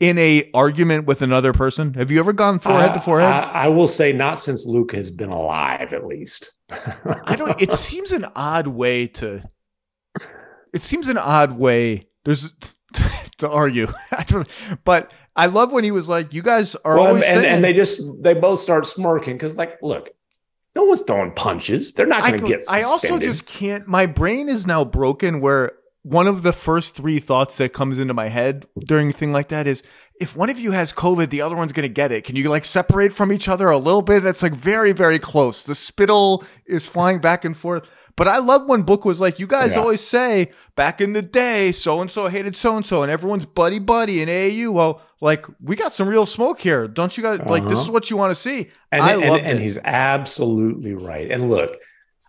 in 0.00 0.18
a 0.18 0.50
argument 0.54 1.06
with 1.06 1.22
another 1.22 1.52
person? 1.52 1.94
Have 1.94 2.10
you 2.10 2.18
ever 2.20 2.32
gone 2.32 2.58
forehead 2.58 2.90
uh, 2.90 2.94
to 2.94 3.00
forehead? 3.00 3.28
I, 3.28 3.64
I, 3.64 3.68
will 3.68 3.88
say 3.88 4.12
not 4.12 4.40
since 4.40 4.66
Luke 4.66 4.92
has 4.92 5.10
been 5.10 5.30
alive, 5.30 5.92
at 5.92 6.06
least. 6.06 6.52
I 6.70 7.36
don't. 7.36 7.60
It 7.60 7.72
seems 7.72 8.12
an 8.12 8.26
odd 8.34 8.66
way 8.66 9.06
to. 9.08 9.42
It 10.72 10.82
seems 10.82 11.08
an 11.08 11.18
odd 11.18 11.58
way. 11.58 12.08
There's 12.24 12.52
to 13.38 13.48
argue. 13.48 13.88
I 14.12 14.22
don't. 14.24 14.48
But 14.84 15.12
I 15.36 15.46
love 15.46 15.72
when 15.72 15.84
he 15.84 15.90
was 15.90 16.08
like, 16.08 16.32
"You 16.32 16.42
guys 16.42 16.74
are 16.76 16.96
well, 16.96 17.08
always," 17.08 17.24
and, 17.24 17.40
saying, 17.40 17.54
and 17.54 17.64
they 17.64 17.72
just 17.72 18.00
they 18.20 18.34
both 18.34 18.58
start 18.58 18.86
smirking 18.86 19.34
because, 19.34 19.56
like, 19.56 19.78
look, 19.82 20.10
no 20.74 20.84
one's 20.84 21.02
throwing 21.02 21.32
punches. 21.32 21.92
They're 21.92 22.06
not 22.06 22.22
going 22.22 22.40
to 22.40 22.46
get. 22.46 22.62
Suspended. 22.62 22.86
I 22.86 22.88
also 22.88 23.18
just 23.18 23.46
can't. 23.46 23.86
My 23.86 24.06
brain 24.06 24.48
is 24.48 24.66
now 24.66 24.84
broken. 24.84 25.40
Where 25.40 25.72
one 26.02 26.26
of 26.26 26.42
the 26.42 26.52
first 26.52 26.96
three 26.96 27.18
thoughts 27.18 27.58
that 27.58 27.72
comes 27.72 27.98
into 27.98 28.14
my 28.14 28.28
head 28.28 28.66
during 28.78 29.10
a 29.10 29.12
thing 29.12 29.32
like 29.32 29.48
that 29.48 29.66
is, 29.66 29.82
if 30.20 30.36
one 30.36 30.50
of 30.50 30.58
you 30.58 30.72
has 30.72 30.92
COVID, 30.92 31.30
the 31.30 31.42
other 31.42 31.56
one's 31.56 31.72
going 31.72 31.88
to 31.88 31.92
get 31.92 32.12
it. 32.12 32.24
Can 32.24 32.36
you 32.36 32.48
like 32.48 32.64
separate 32.64 33.12
from 33.12 33.32
each 33.32 33.48
other 33.48 33.68
a 33.68 33.78
little 33.78 34.02
bit? 34.02 34.22
That's 34.22 34.42
like 34.42 34.54
very, 34.54 34.92
very 34.92 35.18
close. 35.18 35.64
The 35.64 35.74
spittle 35.74 36.44
is 36.66 36.86
flying 36.86 37.20
back 37.20 37.44
and 37.44 37.56
forth. 37.56 37.88
But 38.16 38.28
I 38.28 38.38
love 38.38 38.66
when 38.66 38.82
Book 38.82 39.04
was 39.04 39.20
like, 39.20 39.38
you 39.38 39.46
guys 39.46 39.74
yeah. 39.74 39.80
always 39.80 40.00
say 40.00 40.50
back 40.76 41.00
in 41.00 41.12
the 41.12 41.22
day, 41.22 41.72
so 41.72 42.00
and 42.00 42.10
so 42.10 42.28
hated 42.28 42.56
so 42.56 42.76
and 42.76 42.84
so, 42.84 43.02
and 43.02 43.10
everyone's 43.10 43.44
buddy 43.44 43.78
buddy 43.78 44.20
in 44.20 44.28
AAU. 44.28 44.72
Well, 44.72 45.02
like 45.20 45.46
we 45.60 45.76
got 45.76 45.92
some 45.92 46.08
real 46.08 46.26
smoke 46.26 46.60
here, 46.60 46.88
don't 46.88 47.16
you 47.16 47.22
guys? 47.22 47.40
Uh-huh. 47.40 47.50
Like 47.50 47.64
this 47.64 47.78
is 47.78 47.84
uh-huh. 47.84 47.92
what 47.92 48.10
you 48.10 48.16
want 48.16 48.32
to 48.32 48.34
see. 48.34 48.70
And, 48.90 49.02
I 49.02 49.14
love 49.14 49.38
and, 49.38 49.46
and 49.46 49.60
he's 49.60 49.78
absolutely 49.78 50.94
right. 50.94 51.30
And 51.30 51.48
look, 51.48 51.80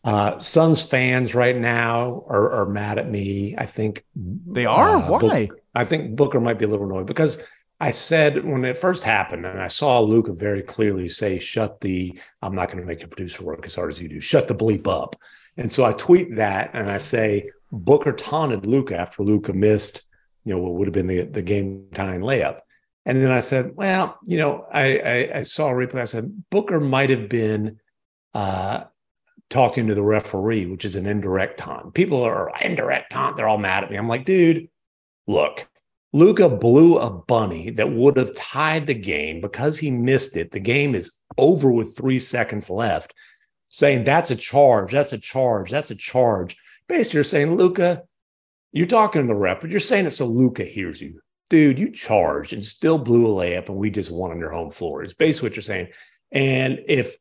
uh, 0.04 0.38
Suns 0.40 0.82
fans 0.82 1.34
right 1.34 1.56
now 1.56 2.24
are, 2.28 2.52
are 2.52 2.66
mad 2.66 3.00
at 3.00 3.10
me. 3.10 3.56
I 3.58 3.66
think 3.66 4.06
they 4.16 4.66
are. 4.66 4.98
Uh, 4.98 5.10
Why? 5.10 5.46
Book, 5.48 5.60
I 5.76 5.86
think 5.86 6.16
Booker 6.16 6.40
might 6.40 6.60
be 6.60 6.66
a 6.66 6.68
little 6.68 6.86
annoyed 6.86 7.08
because 7.08 7.38
I 7.80 7.92
said 7.92 8.46
when 8.46 8.64
it 8.64 8.78
first 8.78 9.04
happened, 9.04 9.46
and 9.46 9.60
I 9.60 9.68
saw 9.68 10.00
Luka 10.00 10.34
very 10.34 10.62
clearly 10.62 11.10
say, 11.10 11.40
"Shut 11.40 11.82
the." 11.82 12.18
I'm 12.42 12.56
not 12.56 12.68
going 12.68 12.80
to 12.80 12.86
make 12.86 13.00
your 13.00 13.10
producer 13.10 13.44
work 13.44 13.66
as 13.66 13.76
hard 13.76 13.92
as 13.92 14.02
you 14.02 14.08
do. 14.08 14.20
Shut 14.20 14.48
the 14.48 14.56
bleep 14.56 14.88
up. 14.88 15.16
And 15.58 15.72
so 15.72 15.86
I 15.86 15.94
tweet 15.94 16.36
that 16.36 16.72
and 16.74 16.90
I 16.90 16.98
say 16.98 17.50
Booker 17.72 18.14
taunted 18.14 18.66
Luka 18.66 18.98
after 18.98 19.24
Luka 19.24 19.54
missed, 19.54 20.04
you 20.44 20.54
know, 20.54 20.60
what 20.60 20.74
would 20.74 20.88
have 20.88 20.94
been 20.94 21.08
the, 21.08 21.24
the 21.24 21.42
game 21.42 21.88
tying 21.94 22.22
layup. 22.22 22.60
And 23.06 23.22
then 23.22 23.32
I 23.32 23.40
said, 23.40 23.76
well, 23.76 24.18
you 24.26 24.38
know, 24.38 24.66
I, 24.72 24.98
I, 24.98 25.38
I 25.40 25.44
saw 25.44 25.70
a 25.70 25.74
replay. 25.74 26.02
I 26.02 26.06
said 26.06 26.44
Booker 26.50 26.80
might 26.80 27.10
have 27.10 27.28
been 27.28 27.80
uh, 28.34 28.86
talking 29.50 29.88
to 29.88 29.96
the 29.96 30.02
referee, 30.02 30.66
which 30.68 30.86
is 30.86 30.96
an 30.96 31.06
indirect 31.06 31.60
taunt. 31.60 31.94
People 31.94 32.24
are 32.24 32.52
indirect 32.62 33.12
taunt. 33.12 33.36
They're 33.36 33.48
all 33.48 33.58
mad 33.58 33.84
at 33.84 33.92
me. 33.92 33.98
I'm 33.98 34.08
like, 34.08 34.26
dude, 34.26 34.70
look, 35.28 35.68
Luka 36.14 36.48
blew 36.48 36.98
a 36.98 37.10
bunny 37.10 37.72
that 37.72 37.92
would 37.92 38.18
have 38.18 38.36
tied 38.36 38.86
the 38.88 38.94
game 38.94 39.42
because 39.42 39.78
he 39.78 39.92
missed 39.92 40.38
it. 40.38 40.52
The 40.52 40.60
game 40.60 40.96
is 40.96 41.20
over 41.38 41.72
with 41.72 41.98
three 41.98 42.20
seconds 42.20 42.70
left 42.70 43.14
saying 43.74 44.04
that's 44.04 44.30
a 44.30 44.36
charge, 44.36 44.92
that's 44.92 45.14
a 45.14 45.18
charge, 45.18 45.72
that's 45.72 45.90
a 45.90 45.96
charge. 45.96 46.56
Basically, 46.88 47.18
you're 47.18 47.24
saying, 47.24 47.58
Luka, 47.58 48.04
you're 48.72 48.86
talking 48.86 49.24
to 49.24 49.28
the 49.28 49.34
ref, 49.34 49.62
but 49.62 49.72
you're 49.72 49.80
saying 49.80 50.06
it 50.06 50.12
so 50.12 50.28
Luka 50.28 50.64
hears 50.64 51.02
you. 51.02 51.20
Dude, 51.50 51.80
you 51.80 51.90
charged 51.90 52.54
and 52.54 52.64
still 52.64 53.00
blew 53.00 53.26
a 53.26 53.30
layup, 53.30 53.70
and 53.70 53.78
we 53.78 53.90
just 53.90 54.12
won 54.12 54.30
on 54.30 54.38
your 54.38 54.52
home 54.52 54.70
floor. 54.70 55.02
Is 55.02 55.16
basically 55.16 55.50
what 55.50 55.56
you're 55.56 55.64
saying. 55.64 55.88
And 56.32 56.84
if 56.88 57.18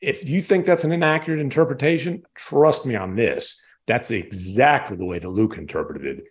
if 0.00 0.28
you 0.30 0.40
think 0.42 0.64
that's 0.64 0.84
an 0.84 0.92
inaccurate 0.92 1.40
interpretation, 1.40 2.22
trust 2.36 2.86
me 2.86 2.94
on 2.94 3.16
this. 3.16 3.60
That's 3.88 4.12
exactly 4.12 4.96
the 4.96 5.04
way 5.04 5.18
that 5.18 5.28
Luke 5.28 5.58
interpreted 5.58 6.22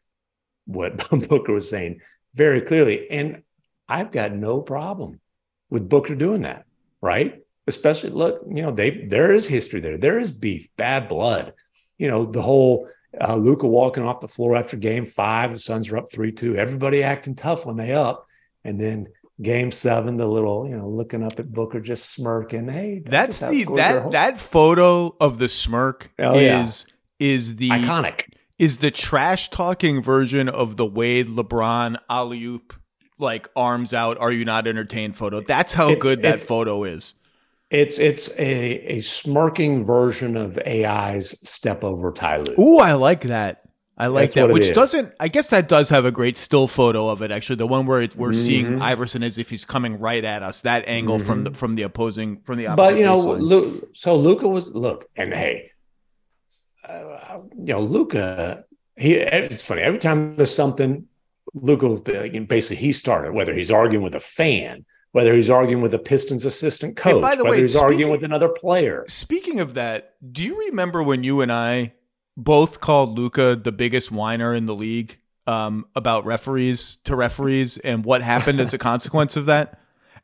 what 0.64 1.10
Booker 1.28 1.52
was 1.52 1.70
saying 1.70 2.00
very 2.34 2.62
clearly. 2.62 3.12
And 3.12 3.44
I've 3.90 4.12
got 4.12 4.32
no 4.32 4.62
problem 4.62 5.20
with 5.70 5.90
Booker 5.90 6.16
doing 6.16 6.44
that, 6.44 6.66
right? 7.02 7.45
Especially 7.68 8.12
look, 8.12 8.42
you 8.48 8.62
know, 8.62 8.72
they 8.72 9.06
there 9.08 9.34
is 9.34 9.48
history 9.48 9.80
there. 9.80 9.98
There 9.98 10.20
is 10.20 10.32
beef, 10.32 10.68
bad 10.78 11.08
blood. 11.08 11.54
You 11.98 12.10
know, 12.10 12.26
the 12.26 12.42
whole 12.42 12.88
uh, 13.20 13.36
Luka 13.36 13.68
walking 13.68 14.04
off 14.04 14.20
the 14.20 14.28
floor 14.28 14.56
after 14.56 14.78
game 14.78 15.06
five, 15.06 15.52
the 15.52 15.60
Suns 15.60 15.90
are 15.92 15.98
up 15.98 16.12
three 16.12 16.32
two. 16.32 16.56
Everybody 16.56 17.04
acting 17.04 17.36
tough 17.36 17.66
when 17.66 17.78
they 17.78 17.94
up, 17.94 18.26
and 18.64 18.80
then 18.80 19.08
game 19.42 19.72
seven, 19.72 20.18
the 20.18 20.28
little 20.28 20.68
you 20.68 20.78
know 20.78 20.90
looking 20.90 21.24
up 21.24 21.40
at 21.40 21.52
Booker 21.52 21.80
just 21.80 22.12
smirking. 22.12 22.68
Hey, 22.68 23.02
that's 23.06 23.40
the 23.40 23.66
that 23.76 24.12
that 24.12 24.38
photo 24.38 25.16
of 25.20 25.40
the 25.40 25.50
smirk 25.50 26.12
oh, 26.20 26.38
is. 26.38 26.86
Yeah. 26.88 27.28
is 27.28 27.56
the 27.56 27.70
iconic. 27.70 28.26
is 28.60 28.80
the 28.80 28.92
trash 28.92 29.50
talking 29.50 30.02
version 30.02 30.50
of 30.50 30.76
the 30.76 30.86
Wade 30.86 31.28
LeBron 31.28 31.98
alley 32.10 32.44
oop 32.44 32.74
like 33.18 33.48
arms 33.56 33.94
out. 33.94 34.18
Are 34.20 34.32
you 34.32 34.44
not 34.44 34.68
entertained? 34.68 35.16
Photo. 35.16 35.42
That's 35.42 35.74
how 35.74 35.88
It's- 35.88 36.02
good 36.02 36.22
that 36.24 36.42
photo 36.42 36.84
is. 36.84 37.14
It's 37.76 38.00
it's 38.00 38.30
a 38.38 38.96
a 38.98 39.02
smirking 39.02 39.84
version 39.86 40.38
of 40.38 40.58
AI's 40.66 41.30
step 41.48 41.84
over 41.84 42.12
Ty 42.14 42.38
Lue. 42.38 42.56
Ooh, 42.58 42.78
I 42.80 42.94
like 42.94 43.22
that. 43.24 43.64
I 43.98 44.08
like 44.08 44.24
That's 44.24 44.34
that. 44.36 44.50
Which 44.54 44.64
is. 44.68 44.76
doesn't. 44.76 45.14
I 45.20 45.28
guess 45.28 45.50
that 45.50 45.68
does 45.68 45.90
have 45.90 46.06
a 46.06 46.12
great 46.12 46.38
still 46.38 46.68
photo 46.68 47.10
of 47.10 47.22
it. 47.22 47.32
Actually, 47.32 47.58
the 47.58 47.68
one 47.68 47.86
where 47.86 48.02
it, 48.02 48.16
we're 48.16 48.34
seeing 48.34 48.66
Mhm. 48.66 48.82
Iverson 48.82 49.24
as 49.24 49.38
if 49.38 49.50
he's 49.50 49.66
coming 49.66 50.00
right 50.00 50.24
at 50.24 50.42
us. 50.44 50.62
That 50.62 50.86
angle 50.88 51.20
from 51.20 51.44
the 51.44 51.52
from 51.52 51.76
the 51.76 51.84
opposing 51.84 52.40
from 52.46 52.58
the 52.58 52.68
opposite. 52.68 52.92
But 52.92 52.98
you 52.98 53.06
know. 53.06 53.20
Lu- 53.20 53.88
so 53.94 54.16
Luka 54.16 54.48
was 54.48 54.74
look, 54.74 55.10
and 55.18 55.34
hey, 55.34 55.72
uh, 56.88 57.40
you 57.58 57.74
know, 57.74 57.82
Luka. 57.82 58.64
He 58.98 59.14
it's 59.16 59.62
funny 59.62 59.82
every 59.82 60.00
time 60.00 60.38
there's 60.38 60.56
something, 60.56 61.08
Luka 61.54 61.88
will 61.88 62.02
be 62.02 62.18
like, 62.18 62.48
basically 62.48 62.78
he 62.78 62.94
started 62.94 63.34
whether 63.34 63.54
he's 63.54 63.70
arguing 63.72 64.04
with 64.06 64.16
a 64.16 64.22
fan, 64.22 64.86
whether 65.16 65.34
he's 65.34 65.50
arguing 65.50 65.82
with 65.82 65.94
a 65.94 65.98
Pistons 65.98 66.44
assistant 66.44 66.98
coach, 66.98 67.22
by 67.22 67.38
the 67.38 67.46
whether 67.46 67.56
way, 67.56 67.62
he's 67.62 67.74
arguing 67.74 68.12
with 68.12 68.22
another 68.22 68.50
player. 68.50 69.06
Speaking 69.08 69.62
of 69.62 69.74
that, 69.76 70.16
do 70.34 70.44
you 70.44 70.60
remember 70.68 71.02
when 71.02 71.24
you 71.24 71.40
and 71.40 71.54
I 71.54 71.94
both 72.36 72.82
called 72.82 73.18
Luka 73.18 73.56
the 73.56 73.72
biggest 73.72 74.12
whiner 74.12 74.54
in 74.54 74.66
the 74.66 74.76
league 74.76 75.18
um, 75.48 75.86
about 75.96 76.26
referees 76.26 76.98
to 77.06 77.16
referees 77.16 77.78
and 77.78 78.04
what 78.04 78.24
happened 78.24 78.60
as 78.60 78.74
a 78.74 78.78
consequence 78.92 79.38
of 79.38 79.46
that? 79.46 79.80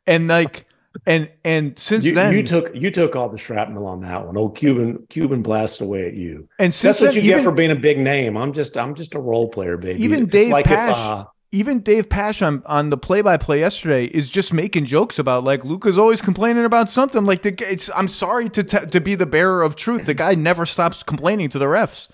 And 0.06 0.28
like, 0.28 0.66
and 1.06 1.30
and 1.42 1.78
since 1.78 2.04
You, 2.04 2.14
then, 2.14 2.34
you 2.34 2.42
took 2.42 2.74
you 2.74 2.90
took 2.90 3.16
all 3.16 3.30
the 3.30 3.38
shrapnel 3.38 3.86
on 3.86 4.00
that 4.00 4.26
one. 4.26 4.36
Old 4.36 4.58
Cuban 4.58 5.06
Cuban 5.08 5.40
blast 5.40 5.80
away 5.80 6.06
at 6.06 6.12
you. 6.12 6.50
and 6.58 6.74
since 6.74 6.98
That's 6.98 7.00
what 7.00 7.14
then, 7.14 7.24
you 7.24 7.30
even, 7.30 7.38
get 7.38 7.44
for 7.48 7.52
being 7.52 7.70
a 7.70 7.76
big 7.76 7.96
name. 7.98 8.36
I'm 8.36 8.52
just 8.52 8.76
I'm 8.76 8.94
just 8.94 9.14
a 9.14 9.18
role 9.18 9.48
player, 9.48 9.78
baby. 9.78 10.02
Even 10.04 10.24
It's 10.24 10.32
Dave 10.32 10.52
like 10.52 10.66
if, 10.66 10.72
Pash- 10.72 10.94
uh, 10.94 11.24
even 11.52 11.80
Dave 11.80 12.08
Pasch 12.08 12.40
on, 12.40 12.62
on 12.64 12.88
the 12.90 12.96
play 12.96 13.20
by 13.20 13.36
play 13.36 13.60
yesterday 13.60 14.06
is 14.06 14.30
just 14.30 14.52
making 14.52 14.86
jokes 14.86 15.18
about 15.18 15.44
like 15.44 15.64
Luka's 15.64 15.98
always 15.98 16.22
complaining 16.22 16.64
about 16.64 16.88
something. 16.88 17.24
Like 17.24 17.42
the 17.42 17.54
it's 17.70 17.90
I'm 17.94 18.08
sorry 18.08 18.48
to 18.50 18.64
t- 18.64 18.86
to 18.86 19.00
be 19.00 19.14
the 19.14 19.26
bearer 19.26 19.62
of 19.62 19.76
truth. 19.76 20.06
The 20.06 20.14
guy 20.14 20.34
never 20.34 20.64
stops 20.66 21.02
complaining 21.02 21.50
to 21.50 21.58
the 21.58 21.66
refs. 21.66 22.08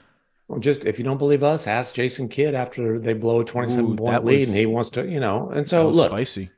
Well, 0.49 0.59
just 0.59 0.85
if 0.85 0.99
you 0.99 1.05
don't 1.05 1.19
believe 1.19 1.43
us, 1.45 1.67
ask 1.67 1.95
Jason 1.95 2.29
Kidd 2.29 2.55
after 2.55 2.99
they 2.99 3.13
blow 3.13 3.41
a 3.41 3.45
27 3.45 3.85
Ooh, 3.93 3.97
point 3.97 4.25
lead 4.25 4.41
was- 4.41 4.49
and 4.49 4.57
he 4.57 4.67
wants 4.67 4.91
to, 4.91 5.07
you 5.07 5.21
know. 5.21 5.51
And 5.51 5.67
so 5.69 5.89
look, 5.89 6.11
spicy. 6.11 6.51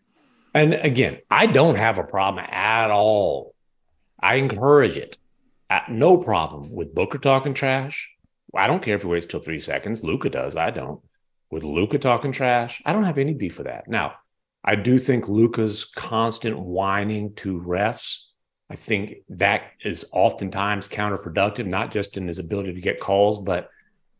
and 0.54 0.74
again, 0.74 1.18
I 1.30 1.46
don't 1.46 1.76
have 1.76 1.98
a 1.98 2.04
problem 2.04 2.44
at 2.48 2.90
all. 2.90 3.54
I 4.18 4.36
encourage 4.36 4.96
it. 4.96 5.18
Uh, 5.68 5.80
no 5.88 6.16
problem 6.18 6.72
with 6.72 6.94
Booker 6.94 7.18
talking 7.18 7.52
trash. 7.54 8.10
I 8.54 8.66
don't 8.66 8.82
care 8.82 8.96
if 8.96 9.02
he 9.02 9.08
waits 9.08 9.26
till 9.26 9.40
three 9.40 9.60
seconds. 9.60 10.02
Luka 10.02 10.30
does. 10.30 10.56
I 10.56 10.70
don't. 10.70 11.00
With 11.50 11.64
Luka 11.64 11.98
talking 11.98 12.32
trash, 12.32 12.80
I 12.86 12.92
don't 12.92 13.04
have 13.04 13.18
any 13.18 13.34
beef 13.34 13.58
with 13.58 13.66
that. 13.66 13.88
Now, 13.88 14.14
I 14.62 14.76
do 14.76 14.98
think 14.98 15.28
Luka's 15.28 15.84
constant 15.84 16.58
whining 16.58 17.34
to 17.36 17.60
refs. 17.60 18.24
I 18.68 18.76
think 18.76 19.14
that 19.30 19.62
is 19.82 20.06
oftentimes 20.12 20.86
counterproductive, 20.86 21.66
not 21.66 21.90
just 21.90 22.16
in 22.16 22.26
his 22.26 22.38
ability 22.38 22.74
to 22.74 22.80
get 22.80 23.00
calls, 23.00 23.38
but 23.40 23.68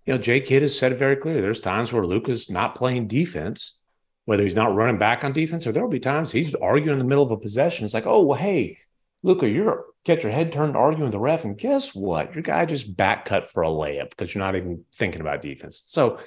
you 0.06 0.14
know, 0.14 0.18
Jay 0.18 0.40
Kidd 0.40 0.62
has 0.62 0.76
said 0.76 0.92
it 0.92 0.98
very 0.98 1.14
clearly. 1.14 1.40
There's 1.40 1.60
times 1.60 1.92
where 1.92 2.04
Luka's 2.04 2.50
not 2.50 2.74
playing 2.74 3.06
defense, 3.06 3.78
whether 4.24 4.42
he's 4.42 4.56
not 4.56 4.74
running 4.74 4.98
back 4.98 5.22
on 5.22 5.32
defense, 5.32 5.66
or 5.66 5.72
there'll 5.72 5.90
be 5.90 6.00
times 6.00 6.32
he's 6.32 6.54
arguing 6.56 6.94
in 6.94 6.98
the 6.98 7.08
middle 7.08 7.22
of 7.22 7.30
a 7.30 7.36
possession. 7.36 7.84
It's 7.84 7.94
like, 7.94 8.06
oh, 8.06 8.22
well, 8.22 8.38
hey, 8.38 8.78
Luka, 9.22 9.48
you're 9.48 9.84
get 10.04 10.22
your 10.22 10.32
head 10.32 10.52
turned 10.52 10.76
arguing 10.76 11.04
with 11.04 11.12
the 11.12 11.18
ref, 11.18 11.44
and 11.44 11.58
guess 11.58 11.94
what? 11.94 12.34
Your 12.34 12.42
guy 12.42 12.64
just 12.64 12.96
back 12.96 13.26
cut 13.26 13.46
for 13.46 13.62
a 13.62 13.68
layup 13.68 14.10
because 14.10 14.34
you're 14.34 14.42
not 14.42 14.56
even 14.56 14.84
thinking 14.94 15.20
about 15.20 15.42
defense. 15.42 15.82
So 15.86 16.18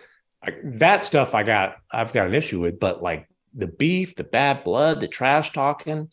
That 0.64 1.04
stuff 1.04 1.36
I 1.36 1.44
got, 1.44 1.76
I've 1.92 2.14
got 2.14 2.28
an 2.28 2.34
issue 2.34 2.60
with, 2.62 2.80
but 2.80 3.02
like 3.02 3.28
the 3.54 3.68
beef, 3.68 4.16
the 4.16 4.24
bad 4.24 4.64
blood, 4.64 5.00
the 5.00 5.08
trash 5.08 5.54
talking, 5.54 6.10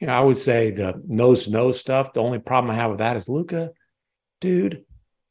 you 0.00 0.06
know, 0.06 0.12
I 0.12 0.20
would 0.20 0.38
say 0.38 0.70
the 0.70 1.00
nose 1.06 1.44
to 1.44 1.50
nose 1.50 1.80
stuff. 1.80 2.12
The 2.12 2.22
only 2.22 2.38
problem 2.38 2.70
I 2.70 2.74
have 2.74 2.90
with 2.90 2.98
that 2.98 3.16
is 3.16 3.28
Luka, 3.28 3.72
dude, 4.40 4.84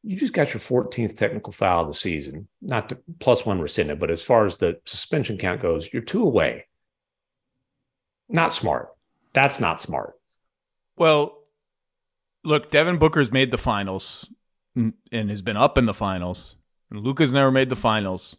you 0.04 0.16
just 0.16 0.34
got 0.34 0.54
your 0.54 0.62
14th 0.62 1.18
technical 1.18 1.54
foul 1.54 1.82
of 1.82 1.88
the 1.88 1.94
season, 1.94 2.48
not 2.62 2.90
to, 2.90 3.00
plus 3.20 3.46
one 3.46 3.60
rescinded, 3.60 4.00
but 4.00 4.12
as 4.12 4.22
far 4.22 4.46
as 4.46 4.58
the 4.58 4.80
suspension 4.86 5.38
count 5.38 5.62
goes, 5.62 5.92
you're 5.92 6.02
two 6.02 6.24
away. 6.24 6.68
Not 8.30 8.54
smart. 8.54 8.90
That's 9.34 9.60
not 9.60 9.82
smart. 9.82 10.14
Well, 10.98 11.40
look, 12.44 12.72
Devin 12.72 12.98
Booker's 12.98 13.32
made 13.32 13.52
the 13.52 13.58
finals 13.58 14.30
and 14.76 15.30
has 15.30 15.42
been 15.42 15.58
up 15.58 15.78
in 15.78 15.86
the 15.86 15.94
finals. 15.94 16.56
Luka's 17.00 17.34
never 17.34 17.52
made 17.52 17.70
the 17.70 17.76
finals. 17.76 18.38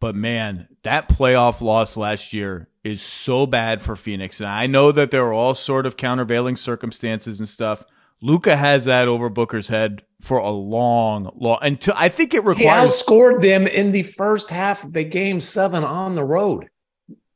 But 0.00 0.14
man, 0.14 0.68
that 0.82 1.08
playoff 1.08 1.60
loss 1.60 1.96
last 1.96 2.32
year 2.32 2.68
is 2.82 3.00
so 3.00 3.46
bad 3.46 3.80
for 3.80 3.96
Phoenix. 3.96 4.40
And 4.40 4.48
I 4.48 4.66
know 4.66 4.92
that 4.92 5.10
there 5.10 5.24
are 5.24 5.32
all 5.32 5.54
sort 5.54 5.86
of 5.86 5.96
countervailing 5.96 6.56
circumstances 6.56 7.38
and 7.38 7.48
stuff. 7.48 7.82
Luka 8.20 8.56
has 8.56 8.84
that 8.86 9.08
over 9.08 9.28
Booker's 9.28 9.68
head 9.68 10.02
for 10.20 10.38
a 10.38 10.50
long, 10.50 11.30
long 11.34 11.58
until 11.62 11.94
I 11.96 12.08
think 12.08 12.34
it 12.34 12.42
He 12.42 12.48
requires 12.48 13.02
outscored 13.02 13.42
them 13.42 13.66
in 13.66 13.92
the 13.92 14.02
first 14.02 14.50
half 14.50 14.84
of 14.84 14.92
the 14.92 15.04
game 15.04 15.40
seven 15.40 15.84
on 15.84 16.14
the 16.14 16.24
road. 16.24 16.68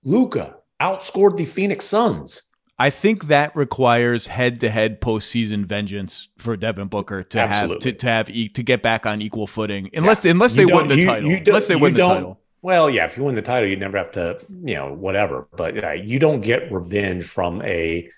Luka 0.04 0.56
outscored 0.80 1.36
the 1.36 1.44
Phoenix 1.44 1.84
Suns. 1.84 2.47
I 2.80 2.90
think 2.90 3.26
that 3.26 3.56
requires 3.56 4.28
head-to-head 4.28 5.00
postseason 5.00 5.64
vengeance 5.64 6.28
for 6.38 6.56
Devin 6.56 6.86
Booker 6.86 7.24
to 7.24 7.46
have 7.46 7.78
to, 7.80 7.92
to 7.92 8.06
have 8.06 8.30
e- 8.30 8.48
to 8.50 8.62
get 8.62 8.82
back 8.82 9.04
on 9.04 9.20
equal 9.20 9.48
footing, 9.48 9.90
unless 9.94 10.24
unless 10.24 10.54
they 10.54 10.62
You 10.62 10.76
win 10.76 10.88
the 10.88 11.02
title. 11.04 11.30
unless 11.34 11.66
they 11.66 11.76
win 11.76 11.94
the 11.94 12.00
title. 12.00 12.40
Well, 12.62 12.90
yeah, 12.90 13.06
if 13.06 13.16
you 13.16 13.24
win 13.24 13.34
the 13.34 13.42
title, 13.42 13.68
you 13.68 13.76
never 13.76 13.98
have 13.98 14.12
to, 14.12 14.38
you 14.64 14.74
know, 14.74 14.92
whatever. 14.92 15.46
But 15.56 15.82
uh, 15.82 15.92
you 15.92 16.18
don't 16.18 16.40
get 16.40 16.70
revenge 16.72 17.24
from 17.24 17.62
a 17.62 18.10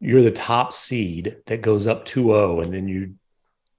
you're 0.00 0.22
the 0.22 0.30
top 0.30 0.72
seed 0.72 1.36
that 1.46 1.62
goes 1.62 1.86
up 1.86 2.04
2-0 2.04 2.62
and 2.62 2.72
then 2.74 2.86
you 2.86 3.14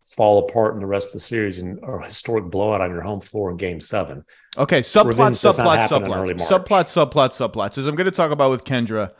fall 0.02 0.40
apart 0.40 0.74
in 0.74 0.80
the 0.80 0.88
rest 0.88 1.10
of 1.10 1.14
the 1.14 1.20
series 1.20 1.60
and 1.60 1.80
a 1.84 2.04
historic 2.04 2.46
blowout 2.46 2.82
on 2.82 2.90
your 2.90 3.02
home 3.02 3.20
floor 3.20 3.52
in 3.52 3.58
game 3.58 3.80
seven. 3.80 4.26
Okay, 4.58 4.80
subplot, 4.80 5.06
Revenge 5.06 5.36
subplot, 5.38 5.78
happen 5.78 6.04
in 6.04 6.10
subplot, 6.38 6.88
subplot, 6.88 7.12
subplot, 7.12 7.52
subplots. 7.52 7.78
As 7.78 7.86
I'm 7.86 7.96
going 7.96 8.06
to 8.06 8.12
talk 8.12 8.32
about 8.32 8.50
with 8.50 8.64
Kendra, 8.64 9.12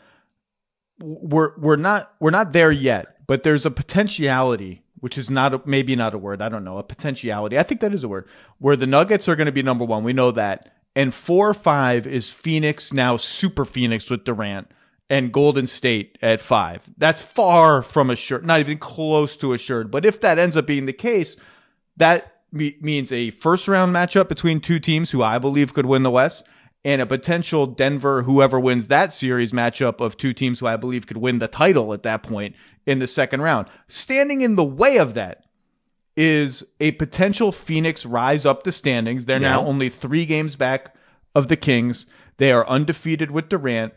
we're 1.00 1.58
we're 1.58 1.76
not 1.76 2.12
we're 2.20 2.30
not 2.30 2.52
there 2.52 2.72
yet, 2.72 3.16
but 3.26 3.42
there's 3.42 3.66
a 3.66 3.70
potentiality, 3.70 4.82
which 5.00 5.18
is 5.18 5.30
not 5.30 5.54
a, 5.54 5.62
maybe 5.64 5.94
not 5.96 6.14
a 6.14 6.18
word. 6.18 6.42
I 6.42 6.48
don't 6.48 6.64
know 6.64 6.78
a 6.78 6.82
potentiality. 6.82 7.58
I 7.58 7.62
think 7.62 7.80
that 7.80 7.94
is 7.94 8.04
a 8.04 8.08
word 8.08 8.28
where 8.58 8.76
the 8.76 8.86
Nuggets 8.86 9.28
are 9.28 9.36
going 9.36 9.46
to 9.46 9.52
be 9.52 9.62
number 9.62 9.84
one. 9.84 10.04
We 10.04 10.12
know 10.12 10.30
that, 10.32 10.74
and 10.96 11.14
four 11.14 11.48
or 11.48 11.54
five 11.54 12.06
is 12.06 12.30
Phoenix 12.30 12.92
now, 12.92 13.16
Super 13.16 13.64
Phoenix 13.64 14.10
with 14.10 14.24
Durant 14.24 14.70
and 15.10 15.32
Golden 15.32 15.66
State 15.66 16.18
at 16.20 16.40
five. 16.40 16.82
That's 16.98 17.22
far 17.22 17.82
from 17.82 18.10
assured, 18.10 18.44
not 18.44 18.60
even 18.60 18.78
close 18.78 19.36
to 19.38 19.52
assured. 19.52 19.90
But 19.90 20.04
if 20.04 20.20
that 20.20 20.38
ends 20.38 20.56
up 20.56 20.66
being 20.66 20.86
the 20.86 20.92
case, 20.92 21.36
that 21.96 22.42
me- 22.52 22.76
means 22.80 23.12
a 23.12 23.30
first 23.30 23.68
round 23.68 23.94
matchup 23.94 24.28
between 24.28 24.60
two 24.60 24.78
teams 24.78 25.10
who 25.10 25.22
I 25.22 25.38
believe 25.38 25.74
could 25.74 25.86
win 25.86 26.02
the 26.02 26.10
West 26.10 26.44
and 26.88 27.02
a 27.02 27.06
potential 27.06 27.66
Denver, 27.66 28.22
whoever 28.22 28.58
wins 28.58 28.88
that 28.88 29.12
series 29.12 29.52
matchup 29.52 30.00
of 30.00 30.16
two 30.16 30.32
teams 30.32 30.58
who 30.60 30.66
I 30.66 30.76
believe 30.76 31.06
could 31.06 31.18
win 31.18 31.38
the 31.38 31.46
title 31.48 31.92
at 31.92 32.02
that 32.04 32.22
point 32.22 32.54
in 32.86 32.98
the 32.98 33.06
second 33.06 33.42
round. 33.42 33.68
Standing 33.88 34.40
in 34.40 34.56
the 34.56 34.64
way 34.64 34.96
of 34.98 35.12
that 35.14 35.44
is 36.16 36.64
a 36.80 36.92
potential 36.92 37.52
Phoenix 37.52 38.04
rise 38.06 38.44
up 38.46 38.62
the 38.64 38.72
standings. 38.72 39.26
They're 39.26 39.38
now 39.38 39.64
only 39.66 39.88
three 39.88 40.24
games 40.26 40.56
back 40.56 40.94
of 41.34 41.48
the 41.48 41.56
Kings. 41.56 42.06
They 42.38 42.52
are 42.52 42.66
undefeated 42.66 43.30
with 43.30 43.48
Durant. 43.48 43.92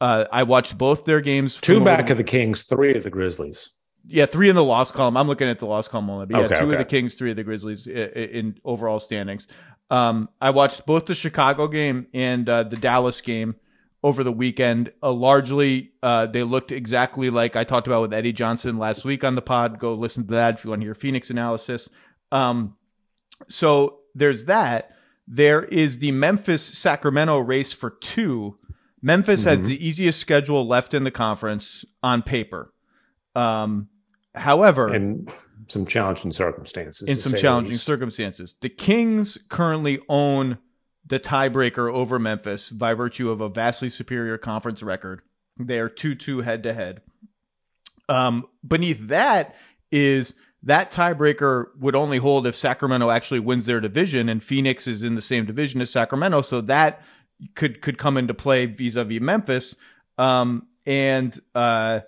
Uh, 0.00 0.24
I 0.32 0.42
watched 0.42 0.76
both 0.76 1.04
their 1.04 1.20
games. 1.20 1.56
Two 1.56 1.80
back 1.84 2.10
of 2.10 2.16
the 2.16 2.24
Kings, 2.24 2.64
three 2.64 2.94
of 2.96 3.04
the 3.04 3.10
Grizzlies. 3.10 3.70
yeah, 4.08 4.26
three 4.26 4.48
in 4.48 4.56
the 4.56 4.64
loss 4.64 4.90
column. 4.90 5.16
I'm 5.16 5.28
looking 5.28 5.46
at 5.48 5.60
the 5.60 5.66
loss 5.66 5.86
column 5.86 6.10
only, 6.10 6.26
but 6.26 6.36
yeah, 6.38 6.44
Okay, 6.46 6.58
two 6.58 6.72
of 6.72 6.78
the 6.78 6.84
Kings, 6.84 7.14
three 7.14 7.30
of 7.30 7.36
the 7.36 7.44
Grizzlies 7.44 7.86
i- 7.86 7.90
i- 7.92 7.94
in 8.32 8.56
overall 8.64 8.98
standings. 8.98 9.46
Um, 9.92 10.30
I 10.40 10.50
watched 10.50 10.86
both 10.86 11.04
the 11.04 11.14
Chicago 11.14 11.68
game 11.68 12.06
and 12.14 12.48
uh, 12.48 12.62
the 12.64 12.76
Dallas 12.76 13.20
game 13.20 13.56
over 14.02 14.24
the 14.24 14.32
weekend. 14.32 14.90
Uh, 15.02 15.12
largely, 15.12 15.92
uh, 16.02 16.26
they 16.26 16.42
looked 16.42 16.72
exactly 16.72 17.28
like 17.28 17.56
I 17.56 17.64
talked 17.64 17.86
about 17.86 18.00
with 18.00 18.14
Eddie 18.14 18.32
Johnson 18.32 18.78
last 18.78 19.04
week 19.04 19.22
on 19.22 19.34
the 19.34 19.42
pod. 19.42 19.78
Go 19.78 19.92
listen 19.94 20.26
to 20.26 20.32
that 20.32 20.54
if 20.54 20.64
you 20.64 20.70
want 20.70 20.80
to 20.80 20.86
hear 20.86 20.94
Phoenix 20.94 21.28
analysis. 21.28 21.90
Um, 22.32 22.76
so 23.48 23.98
there's 24.14 24.46
that. 24.46 24.92
There 25.28 25.62
is 25.62 25.98
the 25.98 26.10
Memphis 26.12 26.62
Sacramento 26.62 27.38
race 27.38 27.70
for 27.72 27.90
two. 27.90 28.56
Memphis 29.02 29.44
has 29.44 29.58
Mhm. 29.60 29.66
the 29.66 29.86
easiest 29.86 30.18
schedule 30.20 30.66
left 30.66 30.94
in 30.94 31.04
the 31.04 31.10
conference 31.10 31.84
on 32.02 32.22
paper. 32.22 32.72
Um, 33.34 33.88
however, 34.34 34.88
and 34.88 35.30
some 35.68 35.86
challenging 35.86 36.32
circumstances. 36.32 37.08
in 37.08 37.16
some 37.16 37.38
challenging 37.38 37.76
circumstances, 37.76 38.56
the 38.60 38.68
Kings 38.68 39.38
currently 39.48 40.00
own 40.08 40.58
the 41.06 41.20
tiebreaker 41.20 41.92
over 41.92 42.18
Memphis 42.18 42.70
by 42.70 42.94
virtue 42.94 43.30
of 43.30 43.40
a 43.40 43.48
vastly 43.48 43.88
superior 43.88 44.38
conference 44.38 44.82
record. 44.82 45.22
They 45.58 45.78
are 45.78 45.88
2 45.88 46.14
2 46.14 46.40
head 46.40 46.62
to 46.62 46.72
head. 46.72 47.02
Um, 48.08 48.46
beneath 48.66 49.08
that 49.08 49.54
is 49.90 50.34
that 50.62 50.90
tiebreaker 50.90 51.66
would 51.78 51.96
only 51.96 52.18
hold 52.18 52.46
if 52.46 52.56
Sacramento 52.56 53.10
actually 53.10 53.40
wins 53.40 53.66
their 53.66 53.80
division, 53.80 54.28
and 54.28 54.42
Phoenix 54.42 54.86
is 54.86 55.02
in 55.02 55.14
the 55.14 55.20
same 55.20 55.44
division 55.44 55.80
as 55.80 55.90
Sacramento, 55.90 56.42
so 56.42 56.60
that 56.62 57.02
could 57.54 57.82
could 57.82 57.98
come 57.98 58.16
into 58.16 58.34
play 58.34 58.66
vis-a-vis 58.66 59.20
Memphis. 59.20 59.74
Um, 60.18 60.68
and 60.86 61.38
uh, 61.54 62.00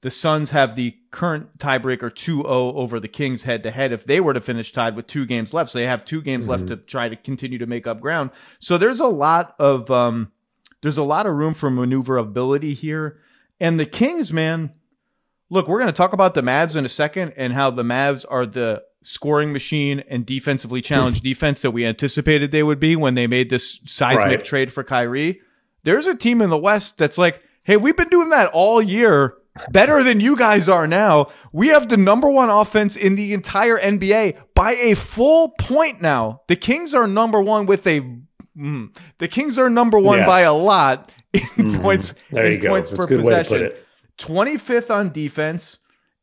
the 0.00 0.10
Suns 0.10 0.50
have 0.50 0.76
the 0.76 0.96
current 1.10 1.58
tiebreaker 1.58 2.10
2-0 2.10 2.44
over 2.46 3.00
the 3.00 3.08
Kings 3.08 3.42
head 3.42 3.64
to 3.64 3.70
head 3.70 3.92
if 3.92 4.04
they 4.04 4.20
were 4.20 4.32
to 4.32 4.40
finish 4.40 4.72
tied 4.72 4.94
with 4.94 5.08
two 5.08 5.26
games 5.26 5.52
left. 5.52 5.70
So 5.70 5.78
they 5.78 5.86
have 5.86 6.04
two 6.04 6.22
games 6.22 6.44
mm-hmm. 6.44 6.52
left 6.52 6.66
to 6.68 6.76
try 6.76 7.08
to 7.08 7.16
continue 7.16 7.58
to 7.58 7.66
make 7.66 7.86
up 7.86 8.00
ground. 8.00 8.30
So 8.60 8.78
there's 8.78 9.00
a 9.00 9.08
lot 9.08 9.56
of 9.58 9.90
um, 9.90 10.30
there's 10.82 10.98
a 10.98 11.02
lot 11.02 11.26
of 11.26 11.34
room 11.34 11.54
for 11.54 11.70
maneuverability 11.70 12.74
here. 12.74 13.18
And 13.60 13.80
the 13.80 13.86
Kings, 13.86 14.32
man, 14.32 14.72
look, 15.50 15.66
we're 15.66 15.78
going 15.78 15.88
to 15.88 15.92
talk 15.92 16.12
about 16.12 16.34
the 16.34 16.42
Mavs 16.42 16.76
in 16.76 16.84
a 16.84 16.88
second 16.88 17.34
and 17.36 17.52
how 17.52 17.70
the 17.70 17.82
Mavs 17.82 18.24
are 18.28 18.46
the 18.46 18.84
scoring 19.02 19.52
machine 19.52 20.04
and 20.08 20.24
defensively 20.24 20.80
challenged 20.80 21.22
defense 21.24 21.62
that 21.62 21.72
we 21.72 21.84
anticipated 21.84 22.52
they 22.52 22.62
would 22.62 22.78
be 22.78 22.94
when 22.94 23.14
they 23.14 23.26
made 23.26 23.50
this 23.50 23.80
seismic 23.84 24.26
right. 24.26 24.44
trade 24.44 24.72
for 24.72 24.84
Kyrie. 24.84 25.40
There's 25.82 26.06
a 26.06 26.14
team 26.14 26.40
in 26.40 26.50
the 26.50 26.58
West 26.58 26.98
that's 26.98 27.18
like, 27.18 27.42
hey, 27.64 27.76
we've 27.76 27.96
been 27.96 28.08
doing 28.08 28.30
that 28.30 28.50
all 28.52 28.80
year 28.80 29.37
better 29.70 30.02
than 30.02 30.20
you 30.20 30.36
guys 30.36 30.68
are 30.68 30.86
now. 30.86 31.28
We 31.52 31.68
have 31.68 31.88
the 31.88 31.96
number 31.96 32.30
one 32.30 32.50
offense 32.50 32.96
in 32.96 33.16
the 33.16 33.32
entire 33.32 33.78
NBA 33.78 34.38
by 34.54 34.72
a 34.72 34.94
full 34.94 35.50
point 35.58 36.00
now. 36.00 36.42
The 36.48 36.56
Kings 36.56 36.94
are 36.94 37.06
number 37.06 37.40
one 37.40 37.66
with 37.66 37.86
a. 37.86 38.00
Mm, 38.56 38.96
the 39.18 39.28
Kings 39.28 39.58
are 39.58 39.70
number 39.70 39.98
one 39.98 40.18
yes. 40.18 40.26
by 40.26 40.40
a 40.40 40.52
lot 40.52 41.12
in 41.32 41.40
mm, 41.40 41.82
points. 41.82 42.14
There 42.30 42.50
you 42.50 42.58
go. 42.58 42.70
Points 42.70 42.90
per 42.90 43.06
possession. 43.06 43.72
25th 44.18 44.94
on 44.94 45.12
defense. 45.12 45.78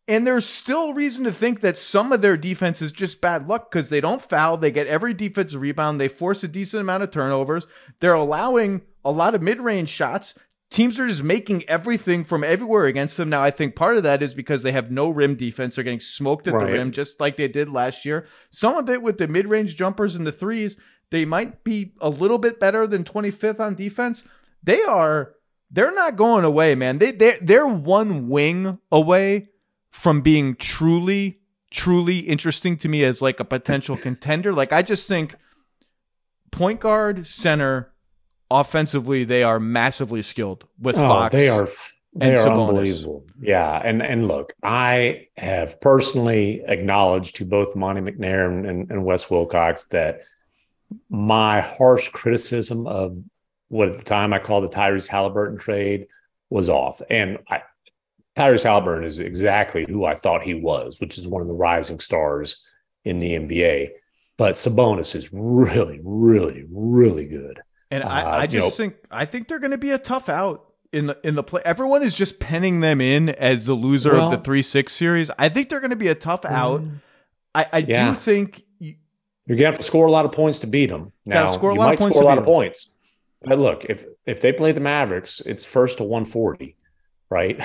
And 0.08 0.28
there's 0.28 0.46
still 0.46 0.94
reason 0.94 1.24
to 1.24 1.32
think 1.32 1.62
that 1.62 1.78
some 1.78 2.12
of 2.12 2.22
their 2.22 2.38
defense 2.38 2.80
is 2.80 2.92
just 2.92 3.22
bad 3.22 3.48
luck 3.48 3.72
because 3.72 3.90
they 3.90 4.02
don't 4.02 4.22
foul. 4.22 4.58
They 4.58 4.70
get 4.70 4.86
every 4.86 5.16
defensive 5.16 5.62
rebound. 5.62 6.00
They 6.00 6.10
force 6.10 6.44
a 6.44 6.48
decent 6.48 6.82
amount 6.82 7.02
of 7.02 7.10
turnovers. 7.10 7.66
They're 8.00 8.14
allowing 8.14 8.82
a 9.04 9.12
lot 9.12 9.34
of 9.34 9.42
mid 9.42 9.60
range 9.60 9.90
shots 9.90 10.36
teams 10.70 11.00
are 11.00 11.08
just 11.08 11.24
making 11.24 11.64
everything 11.68 12.24
from 12.24 12.44
everywhere 12.44 12.86
against 12.86 13.18
them. 13.18 13.30
Now, 13.30 13.42
I 13.42 13.52
think 13.52 13.76
part 13.76 13.98
of 13.98 14.04
that 14.04 14.24
is 14.24 14.34
because 14.34 14.64
they 14.64 14.72
have 14.72 14.92
no 14.92 15.10
rim 15.10 15.36
defense. 15.36 15.76
They're 15.76 15.84
getting 15.84 16.00
smoked 16.00 16.48
at 16.48 16.54
right. 16.54 16.66
the 16.66 16.72
rim, 16.74 16.92
just 16.92 17.20
like 17.20 17.38
they 17.38 17.48
did 17.48 17.70
last 17.70 18.06
year. 18.06 18.26
Some 18.50 18.76
of 18.76 18.90
it 18.90 19.02
with 19.02 19.18
the 19.18 19.28
mid 19.28 19.48
range 19.48 19.76
jumpers 19.76 20.16
and 20.16 20.26
the 20.26 20.32
threes, 20.32 20.78
they 21.12 21.26
might 21.26 21.64
be 21.64 21.94
a 22.02 22.10
little 22.10 22.38
bit 22.38 22.60
better 22.60 22.88
than 22.88 23.04
25th 23.04 23.60
on 23.60 23.76
defense. 23.76 24.24
They 24.64 24.82
are, 24.82 25.34
they're 25.70 25.94
not 25.94 26.16
going 26.16 26.44
away, 26.44 26.76
man. 26.76 26.98
They, 26.98 27.12
they, 27.12 27.38
they're 27.42 27.68
one 27.68 28.28
wing 28.28 28.80
away 28.92 29.50
from 29.92 30.22
being 30.22 30.56
truly, 30.56 31.40
truly 31.72 32.20
interesting 32.20 32.76
to 32.78 32.90
me 32.90 33.04
as 33.04 33.22
like 33.22 33.40
a 33.40 33.46
potential 33.46 33.96
contender. 33.96 34.52
Like, 34.52 34.74
I 34.74 34.82
just 34.82 35.08
think 35.08 35.36
point 36.52 36.80
guard, 36.80 37.28
center, 37.28 37.94
offensively 38.60 39.24
they 39.24 39.44
are 39.44 39.60
massively 39.60 40.22
skilled 40.22 40.66
with 40.80 40.98
oh, 40.98 41.08
Fox. 41.08 41.34
They 41.34 41.50
are 41.50 41.68
they 42.14 42.32
are 42.32 42.46
Sabonis. 42.46 42.70
unbelievable. 42.70 43.26
Yeah, 43.42 43.82
and 43.84 44.02
and 44.02 44.28
look, 44.28 44.54
I 44.64 45.28
have 45.38 45.80
personally 45.82 46.64
acknowledged 46.68 47.36
to 47.38 47.46
both 47.46 47.76
Monte 47.76 48.02
McNair 48.02 48.48
and, 48.48 48.66
and, 48.66 48.92
and 48.92 49.06
Wes 49.06 49.30
Wilcox 49.30 49.86
that 49.88 50.22
my 51.10 51.62
harsh 51.62 52.10
criticism 52.10 52.88
of 52.88 53.18
what 53.68 53.90
at 53.90 53.98
the 53.98 54.06
time 54.06 54.32
I 54.32 54.40
called 54.40 54.64
the 54.64 54.76
Tyrese 54.76 55.08
Halliburton 55.08 55.58
trade 55.58 56.08
was 56.50 56.70
off, 56.70 57.02
and 57.10 57.40
I, 57.50 57.64
Tyrese 58.38 58.64
Halliburton 58.64 59.04
is 59.04 59.20
exactly 59.20 59.86
who 59.88 60.06
I 60.06 60.16
thought 60.16 60.44
he 60.44 60.54
was, 60.54 61.00
which 61.00 61.18
is 61.18 61.28
one 61.28 61.42
of 61.42 61.48
the 61.48 61.54
rising 61.54 62.00
stars 62.00 62.66
in 63.04 63.18
the 63.18 63.34
NBA. 63.34 63.90
But 64.38 64.56
Sabonis 64.56 65.16
is 65.16 65.30
really, 65.32 66.02
really, 66.04 66.66
really 66.70 67.26
good. 67.26 67.62
And 67.96 68.04
I, 68.04 68.22
uh, 68.24 68.38
I 68.40 68.48
just 68.48 68.66
know, 68.66 68.70
think 68.70 68.96
I 69.10 69.26
think 69.26 69.48
they're 69.48 69.60
going 69.60 69.72
to 69.72 69.78
be 69.78 69.92
a 69.92 69.98
tough 69.98 70.28
out 70.28 70.66
in 70.92 71.08
the 71.08 71.20
in 71.24 71.36
the 71.36 71.44
play. 71.44 71.62
Everyone 71.64 72.04
is 72.04 72.16
just 72.16 72.40
penning 72.40 72.82
them 72.82 73.00
in 73.00 73.30
as 73.30 73.66
the 73.66 73.74
loser 73.74 74.14
well, 74.14 74.26
of 74.26 74.32
the 74.32 74.38
three 74.38 74.62
six 74.62 74.92
series. 74.94 75.32
I 75.40 75.50
think 75.50 75.70
they're 75.70 75.80
going 75.80 75.92
to 75.92 75.96
be 75.96 76.10
a 76.10 76.16
tough 76.16 76.44
out. 76.46 76.84
I, 77.54 77.68
I 77.72 77.78
yeah. 77.80 78.10
do 78.10 78.16
think 78.16 78.64
you, 78.80 78.96
are 79.50 79.56
going 79.56 79.60
to 79.60 79.66
have 79.66 79.78
to 79.78 79.84
score 79.84 80.08
a 80.08 80.12
lot 80.12 80.26
of 80.26 80.34
points 80.34 80.60
to 80.60 80.68
beat 80.68 80.90
them. 80.90 81.14
Now 81.26 81.52
score 81.52 81.70
a 81.70 81.76
lot 81.76 81.94
of 81.94 82.00
points. 82.00 82.16
Score 82.16 82.24
a 82.24 82.28
lot 82.28 82.38
of 82.38 82.44
points. 82.44 82.92
But 83.42 83.60
look, 83.60 83.86
if 83.86 84.06
if 84.26 84.42
they 84.42 84.52
play 84.52 84.74
the 84.74 84.82
Mavericks, 84.82 85.42
it's 85.42 85.64
first 85.64 86.00
to 86.00 86.04
one 86.04 86.26
forty, 86.26 86.76
right? 87.30 87.60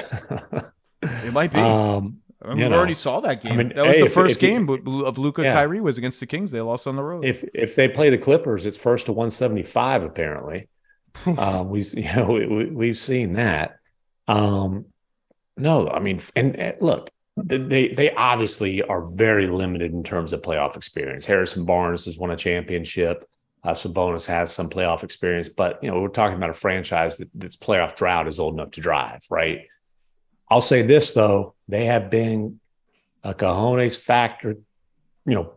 it 1.02 1.32
might 1.32 1.52
be. 1.52 1.58
Um, 1.60 2.20
I 2.42 2.48
mean, 2.48 2.56
we 2.58 2.68
know. 2.68 2.76
already 2.76 2.94
saw 2.94 3.20
that 3.20 3.42
game. 3.42 3.52
I 3.52 3.56
mean, 3.56 3.68
that 3.74 3.86
was 3.86 3.96
hey, 3.96 4.00
the 4.00 4.06
if, 4.06 4.14
first 4.14 4.36
if 4.36 4.40
game 4.40 4.66
you, 4.68 5.04
of 5.04 5.18
Luka 5.18 5.42
yeah. 5.42 5.52
Kyrie 5.52 5.80
was 5.80 5.98
against 5.98 6.20
the 6.20 6.26
Kings. 6.26 6.50
They 6.50 6.60
lost 6.60 6.86
on 6.86 6.96
the 6.96 7.02
road. 7.02 7.24
If 7.24 7.44
if 7.52 7.76
they 7.76 7.88
play 7.88 8.08
the 8.08 8.18
Clippers, 8.18 8.64
it's 8.64 8.78
first 8.78 9.06
to 9.06 9.12
175. 9.12 10.02
Apparently, 10.02 10.68
um, 11.38 11.68
we've 11.68 11.92
you 11.96 12.14
know 12.14 12.68
we, 12.72 12.88
have 12.88 12.98
seen 12.98 13.34
that. 13.34 13.76
Um, 14.26 14.86
no, 15.56 15.88
I 15.88 16.00
mean, 16.00 16.20
and, 16.34 16.56
and 16.56 16.76
look, 16.80 17.10
they 17.36 17.88
they 17.88 18.14
obviously 18.14 18.82
are 18.82 19.02
very 19.02 19.46
limited 19.46 19.92
in 19.92 20.02
terms 20.02 20.32
of 20.32 20.40
playoff 20.40 20.76
experience. 20.76 21.26
Harrison 21.26 21.64
Barnes 21.64 22.06
has 22.06 22.16
won 22.16 22.30
a 22.30 22.36
championship. 22.36 23.28
Uh, 23.62 23.72
Sabonis 23.72 24.26
has 24.26 24.54
some 24.54 24.70
playoff 24.70 25.02
experience, 25.02 25.50
but 25.50 25.82
you 25.82 25.90
know 25.90 26.00
we're 26.00 26.08
talking 26.08 26.36
about 26.36 26.48
a 26.48 26.54
franchise 26.54 27.18
that 27.18 27.28
that's 27.34 27.56
playoff 27.56 27.94
drought 27.94 28.26
is 28.26 28.40
old 28.40 28.54
enough 28.54 28.70
to 28.72 28.80
drive, 28.80 29.20
right? 29.28 29.66
I'll 30.48 30.60
say 30.60 30.82
this 30.82 31.12
though, 31.12 31.54
they 31.70 31.86
have 31.86 32.10
been 32.10 32.60
a 33.22 33.34
cojones 33.34 33.96
factor, 33.96 34.56
you 35.26 35.34
know, 35.34 35.54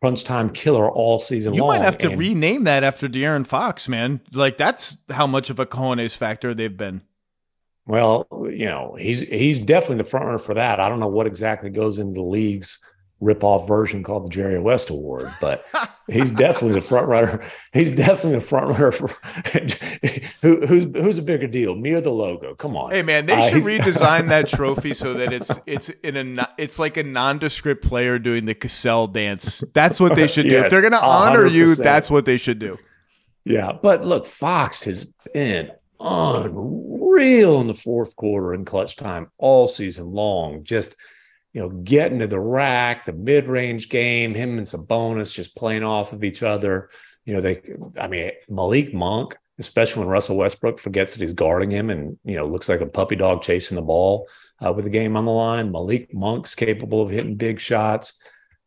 crunch 0.00 0.24
time 0.24 0.50
killer 0.50 0.88
all 0.90 1.18
season 1.18 1.54
you 1.54 1.62
long. 1.62 1.74
You 1.74 1.78
might 1.78 1.84
have 1.84 1.98
to 1.98 2.10
and, 2.10 2.18
rename 2.18 2.64
that 2.64 2.82
after 2.82 3.08
De'Aaron 3.08 3.46
Fox, 3.46 3.88
man. 3.88 4.20
Like 4.32 4.56
that's 4.56 4.96
how 5.10 5.26
much 5.26 5.50
of 5.50 5.58
a 5.58 5.66
cojones 5.66 6.16
factor 6.16 6.54
they've 6.54 6.76
been. 6.76 7.02
Well, 7.86 8.26
you 8.50 8.66
know, 8.66 8.96
he's 8.98 9.20
he's 9.20 9.58
definitely 9.58 9.98
the 9.98 10.04
front 10.04 10.26
runner 10.26 10.38
for 10.38 10.54
that. 10.54 10.80
I 10.80 10.88
don't 10.88 11.00
know 11.00 11.08
what 11.08 11.26
exactly 11.26 11.70
goes 11.70 11.98
into 11.98 12.14
the 12.14 12.22
league's 12.22 12.78
rip-off 13.20 13.68
version 13.68 14.02
called 14.02 14.24
the 14.24 14.30
Jerry 14.30 14.58
West 14.58 14.88
Award, 14.88 15.30
but 15.40 15.64
he's 16.08 16.30
definitely 16.30 16.72
the 16.72 16.80
front 16.80 17.06
runner. 17.06 17.42
He's 17.72 17.92
definitely 17.92 18.38
the 18.38 18.44
front 18.44 18.68
runner 18.68 18.92
for 18.92 19.08
who, 20.42 20.66
who's 20.66 20.84
who's 20.94 21.18
a 21.18 21.22
bigger 21.22 21.46
deal, 21.46 21.74
me 21.74 21.92
or 21.92 22.00
the 22.00 22.10
logo? 22.10 22.54
Come 22.54 22.76
on. 22.76 22.92
Hey 22.92 23.02
man, 23.02 23.26
they 23.26 23.34
uh, 23.34 23.48
should 23.48 23.62
redesign 23.64 24.28
that 24.28 24.48
trophy 24.48 24.94
so 24.94 25.14
that 25.14 25.32
it's 25.32 25.50
it's 25.66 25.88
in 26.02 26.38
a 26.38 26.48
it's 26.58 26.78
like 26.78 26.96
a 26.96 27.02
nondescript 27.02 27.84
player 27.84 28.18
doing 28.18 28.46
the 28.46 28.54
Cassell 28.54 29.06
dance. 29.06 29.62
That's 29.74 30.00
what 30.00 30.16
they 30.16 30.26
should 30.26 30.44
do. 30.48 30.52
yes, 30.52 30.64
if 30.64 30.70
they're 30.70 30.80
going 30.80 30.92
to 30.92 31.04
honor 31.04 31.44
100%. 31.44 31.52
you, 31.52 31.74
that's 31.74 32.10
what 32.10 32.24
they 32.24 32.38
should 32.38 32.58
do. 32.58 32.78
Yeah, 33.44 33.72
but 33.72 34.04
look, 34.04 34.26
Fox 34.26 34.82
has 34.84 35.06
been 35.32 35.72
unreal 35.98 37.60
in 37.60 37.66
the 37.66 37.74
fourth 37.74 38.16
quarter 38.16 38.54
in 38.54 38.64
clutch 38.64 38.96
time 38.96 39.30
all 39.38 39.66
season 39.66 40.12
long. 40.12 40.64
Just 40.64 40.96
you 41.52 41.60
know, 41.60 41.68
getting 41.68 42.20
to 42.20 42.26
the 42.26 42.40
rack, 42.40 43.06
the 43.06 43.12
mid 43.12 43.46
range 43.46 43.88
game, 43.88 44.34
him 44.34 44.58
and 44.58 44.66
Sabonis 44.66 45.34
just 45.34 45.56
playing 45.56 45.82
off 45.82 46.12
of 46.12 46.22
each 46.22 46.42
other. 46.42 46.90
You 47.24 47.34
know, 47.34 47.40
they, 47.40 47.62
I 47.98 48.06
mean, 48.06 48.30
Malik 48.48 48.94
Monk, 48.94 49.36
especially 49.58 50.00
when 50.00 50.08
Russell 50.08 50.36
Westbrook 50.36 50.78
forgets 50.78 51.14
that 51.14 51.20
he's 51.20 51.32
guarding 51.32 51.70
him 51.70 51.90
and, 51.90 52.18
you 52.24 52.36
know, 52.36 52.46
looks 52.46 52.68
like 52.68 52.80
a 52.80 52.86
puppy 52.86 53.16
dog 53.16 53.42
chasing 53.42 53.74
the 53.74 53.82
ball 53.82 54.28
uh, 54.64 54.72
with 54.72 54.84
the 54.84 54.90
game 54.90 55.16
on 55.16 55.24
the 55.24 55.32
line. 55.32 55.72
Malik 55.72 56.14
Monk's 56.14 56.54
capable 56.54 57.02
of 57.02 57.10
hitting 57.10 57.34
big 57.34 57.58
shots. 57.60 58.22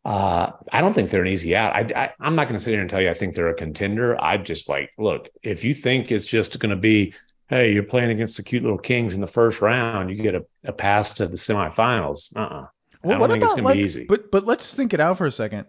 Uh, 0.05 0.51
I 0.71 0.81
don't 0.81 0.93
think 0.93 1.09
they're 1.09 1.21
an 1.21 1.29
easy 1.29 1.55
out. 1.55 1.73
I, 1.73 2.11
I, 2.19 2.27
am 2.27 2.35
not 2.35 2.47
going 2.47 2.57
to 2.57 2.63
sit 2.63 2.71
here 2.71 2.81
and 2.81 2.89
tell 2.89 3.01
you 3.01 3.09
I 3.09 3.13
think 3.13 3.35
they're 3.35 3.47
a 3.47 3.55
contender. 3.55 4.21
I 4.21 4.35
just 4.35 4.67
like, 4.67 4.91
look, 4.97 5.29
if 5.41 5.63
you 5.63 5.73
think 5.73 6.11
it's 6.11 6.27
just 6.27 6.59
going 6.59 6.71
to 6.71 6.75
be, 6.75 7.13
hey, 7.53 7.71
you're 7.71 7.83
playing 7.83 8.09
against 8.09 8.37
the 8.37 8.43
cute 8.43 8.63
little 8.63 8.77
Kings 8.77 9.13
in 9.13 9.21
the 9.21 9.27
first 9.27 9.61
round, 9.61 10.09
you 10.09 10.15
get 10.15 10.33
a, 10.33 10.45
a 10.63 10.73
pass 10.73 11.13
to 11.15 11.27
the 11.27 11.37
semifinals. 11.37 12.35
Uh-uh. 12.35 12.67
Well, 13.03 13.19
what 13.19 13.31
about 13.31 13.61
like, 13.61 14.07
But 14.07 14.31
but 14.31 14.45
let's 14.45 14.73
think 14.73 14.93
it 14.93 14.99
out 14.99 15.17
for 15.17 15.27
a 15.27 15.31
second. 15.31 15.65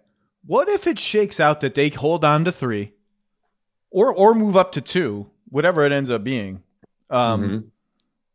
What 0.47 0.68
if 0.68 0.87
it 0.87 0.99
shakes 0.99 1.41
out 1.41 1.61
that 1.61 1.74
they 1.74 1.89
hold 1.89 2.24
on 2.24 2.45
to 2.45 2.53
three, 2.53 2.93
or 3.91 4.14
or 4.14 4.35
move 4.35 4.57
up 4.57 4.72
to 4.72 4.80
two, 4.80 5.28
whatever 5.49 5.85
it 5.85 5.91
ends 5.91 6.11
up 6.11 6.22
being? 6.22 6.62
Um, 7.11 7.43
mm-hmm. 7.43 7.59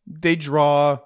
They 0.05 0.35
draw 0.35 0.99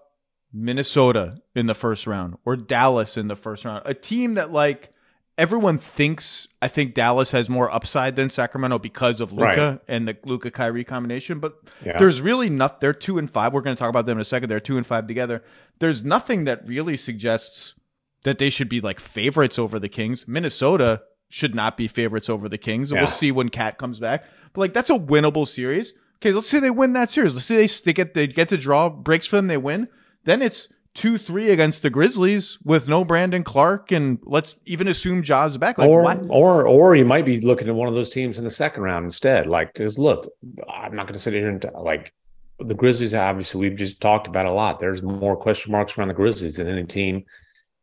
Minnesota 0.51 1.41
in 1.55 1.67
the 1.67 1.75
first 1.75 2.07
round 2.07 2.37
or 2.45 2.55
Dallas 2.55 3.15
in 3.15 3.27
the 3.27 3.35
first 3.35 3.63
round, 3.63 3.83
a 3.85 3.93
team 3.93 4.35
that 4.35 4.51
like 4.51 4.89
everyone 5.37 5.77
thinks. 5.77 6.47
I 6.61 6.67
think 6.67 6.93
Dallas 6.93 7.31
has 7.31 7.49
more 7.49 7.71
upside 7.71 8.15
than 8.15 8.29
Sacramento 8.29 8.79
because 8.79 9.21
of 9.21 9.31
Luka 9.31 9.43
right. 9.45 9.79
and 9.87 10.07
the 10.07 10.17
Luka 10.25 10.51
Kyrie 10.51 10.83
combination. 10.83 11.39
But 11.39 11.55
yeah. 11.85 11.97
there's 11.97 12.21
really 12.21 12.49
not. 12.49 12.79
They're 12.79 12.93
two 12.93 13.17
and 13.17 13.29
five. 13.29 13.53
We're 13.53 13.61
going 13.61 13.75
to 13.75 13.79
talk 13.79 13.89
about 13.89 14.05
them 14.05 14.17
in 14.17 14.21
a 14.21 14.25
second. 14.25 14.49
They're 14.49 14.59
two 14.59 14.77
and 14.77 14.85
five 14.85 15.07
together. 15.07 15.43
There's 15.79 16.03
nothing 16.03 16.45
that 16.45 16.65
really 16.67 16.97
suggests 16.97 17.75
that 18.23 18.37
they 18.37 18.49
should 18.49 18.69
be 18.69 18.81
like 18.81 18.99
favorites 18.99 19.59
over 19.59 19.79
the 19.79 19.89
Kings. 19.89 20.27
Minnesota 20.27 21.01
should 21.29 21.55
not 21.55 21.77
be 21.77 21.87
favorites 21.87 22.29
over 22.29 22.47
the 22.47 22.57
Kings. 22.57 22.91
Yeah. 22.91 22.99
We'll 22.99 23.07
see 23.07 23.31
when 23.31 23.49
KAT 23.49 23.77
comes 23.77 23.99
back. 23.99 24.25
But 24.53 24.61
like 24.61 24.73
that's 24.73 24.89
a 24.89 24.99
winnable 24.99 25.47
series. 25.47 25.93
Okay, 26.17 26.31
let's 26.31 26.47
say 26.47 26.59
they 26.59 26.69
win 26.69 26.93
that 26.93 27.09
series. 27.09 27.33
Let's 27.33 27.47
say 27.47 27.55
they, 27.55 27.67
they 27.67 27.93
get 27.93 28.13
they 28.13 28.27
get 28.27 28.49
the 28.49 28.57
draw 28.57 28.89
breaks 28.89 29.27
for 29.27 29.35
them, 29.35 29.47
they 29.47 29.57
win. 29.57 29.89
Then 30.23 30.41
it's 30.41 30.69
two 30.93 31.17
three 31.17 31.49
against 31.49 31.83
the 31.83 31.89
Grizzlies 31.89 32.57
with 32.63 32.87
no 32.87 33.03
Brandon 33.03 33.43
Clarke, 33.43 33.91
and 33.91 34.19
let's 34.23 34.57
even 34.65 34.87
assume 34.87 35.23
Ja's 35.23 35.57
back. 35.57 35.77
Like, 35.77 35.89
or 35.89 36.03
why? 36.03 36.17
or 36.29 36.67
or 36.67 36.95
you 36.95 37.05
might 37.05 37.25
be 37.25 37.41
looking 37.41 37.67
at 37.67 37.75
one 37.75 37.87
of 37.87 37.95
those 37.95 38.09
teams 38.09 38.37
in 38.37 38.43
the 38.43 38.49
second 38.49 38.83
round 38.83 39.05
instead. 39.05 39.47
Like, 39.47 39.73
because 39.73 39.97
look, 39.97 40.29
I'm 40.69 40.95
not 40.95 41.07
going 41.07 41.13
to 41.13 41.19
sit 41.19 41.33
here 41.33 41.49
and 41.49 41.61
t- 41.61 41.69
like 41.75 42.13
the 42.59 42.73
Grizzlies. 42.73 43.13
Obviously, 43.13 43.59
we've 43.61 43.77
just 43.77 44.01
talked 44.01 44.27
about 44.27 44.45
a 44.45 44.51
lot. 44.51 44.79
There's 44.79 45.01
more 45.01 45.35
question 45.35 45.71
marks 45.71 45.97
around 45.97 46.09
the 46.09 46.13
Grizzlies 46.13 46.57
than 46.57 46.67
any 46.67 46.85
team 46.85 47.23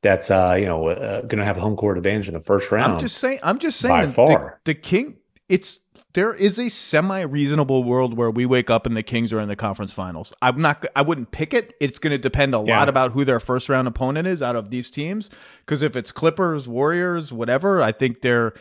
that's 0.02 0.30
uh 0.30 0.56
you 0.58 0.64
know 0.64 0.88
uh, 0.88 1.20
going 1.22 1.38
to 1.38 1.44
have 1.44 1.58
a 1.58 1.60
home 1.60 1.76
court 1.76 1.98
advantage 1.98 2.28
in 2.28 2.34
the 2.34 2.40
first 2.40 2.70
round. 2.72 2.94
I'm 2.94 3.00
just 3.00 3.18
saying. 3.18 3.40
I'm 3.42 3.58
just 3.58 3.78
saying. 3.78 4.06
by 4.06 4.12
far. 4.12 4.60
The, 4.64 4.74
the 4.74 4.80
King. 4.80 5.16
It's 5.48 5.80
there 6.12 6.34
is 6.34 6.58
a 6.58 6.68
semi 6.68 7.20
reasonable 7.22 7.84
world 7.84 8.16
where 8.16 8.30
we 8.30 8.46
wake 8.46 8.70
up 8.70 8.86
and 8.86 8.96
the 8.96 9.02
Kings 9.02 9.32
are 9.32 9.40
in 9.40 9.48
the 9.48 9.56
conference 9.56 9.92
finals. 9.92 10.32
I'm 10.42 10.60
not. 10.60 10.84
I 10.96 11.02
wouldn't 11.02 11.30
pick 11.30 11.54
it. 11.54 11.74
It's 11.80 11.98
going 11.98 12.10
to 12.12 12.18
depend 12.18 12.54
a 12.54 12.62
Yeah. 12.66 12.78
lot 12.78 12.88
about 12.88 13.12
who 13.12 13.24
their 13.24 13.40
first 13.40 13.68
round 13.68 13.86
opponent 13.88 14.26
is 14.26 14.42
out 14.42 14.56
of 14.56 14.70
these 14.70 14.90
teams. 14.90 15.30
Because 15.64 15.82
if 15.82 15.94
it's 15.96 16.10
Clippers, 16.12 16.66
Warriors, 16.66 17.32
whatever, 17.32 17.80
I 17.80 17.92
think 17.92 18.22
they're 18.22 18.52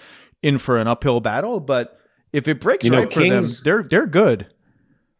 in 0.43 0.57
for 0.57 0.77
an 0.79 0.87
uphill 0.87 1.19
battle. 1.21 1.59
But 1.59 1.97
if 2.33 2.47
it 2.47 2.59
breaks 2.61 2.83
You 2.85 2.91
know, 2.91 2.99
right 2.99 3.09
Kings- 3.09 3.59
for 3.59 3.63
them, 3.63 3.83
they're 3.89 3.89
they're 3.89 4.07
good. 4.07 4.47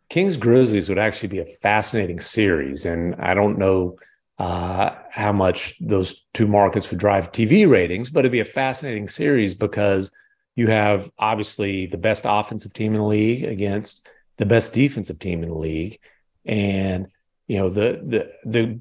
Kings 0.09 0.37
Grizzlies 0.37 0.89
would 0.89 0.97
actually 0.99 1.29
be 1.29 1.39
a 1.39 1.45
fascinating 1.45 2.19
series, 2.19 2.85
and 2.85 3.15
I 3.19 3.33
don't 3.33 3.57
know 3.57 3.97
uh, 4.39 4.91
how 5.11 5.31
much 5.33 5.75
those 5.81 6.25
two 6.33 6.47
markets 6.47 6.89
would 6.89 6.99
drive 6.99 7.31
TV 7.31 7.69
ratings, 7.69 8.09
but 8.09 8.19
it'd 8.21 8.31
be 8.31 8.39
a 8.39 8.45
fascinating 8.45 9.09
series 9.09 9.53
because 9.53 10.11
you 10.59 10.67
have 10.67 11.09
obviously 11.17 11.85
the 11.85 11.97
best 11.97 12.25
offensive 12.27 12.73
team 12.73 12.93
in 12.93 12.99
the 12.99 13.07
league 13.07 13.45
against 13.45 14.09
the 14.35 14.45
best 14.45 14.73
defensive 14.73 15.17
team 15.17 15.41
in 15.41 15.47
the 15.47 15.57
league, 15.57 15.97
and 16.43 17.07
you 17.47 17.57
know 17.57 17.69
the 17.69 17.87
the 18.05 18.31
the 18.43 18.79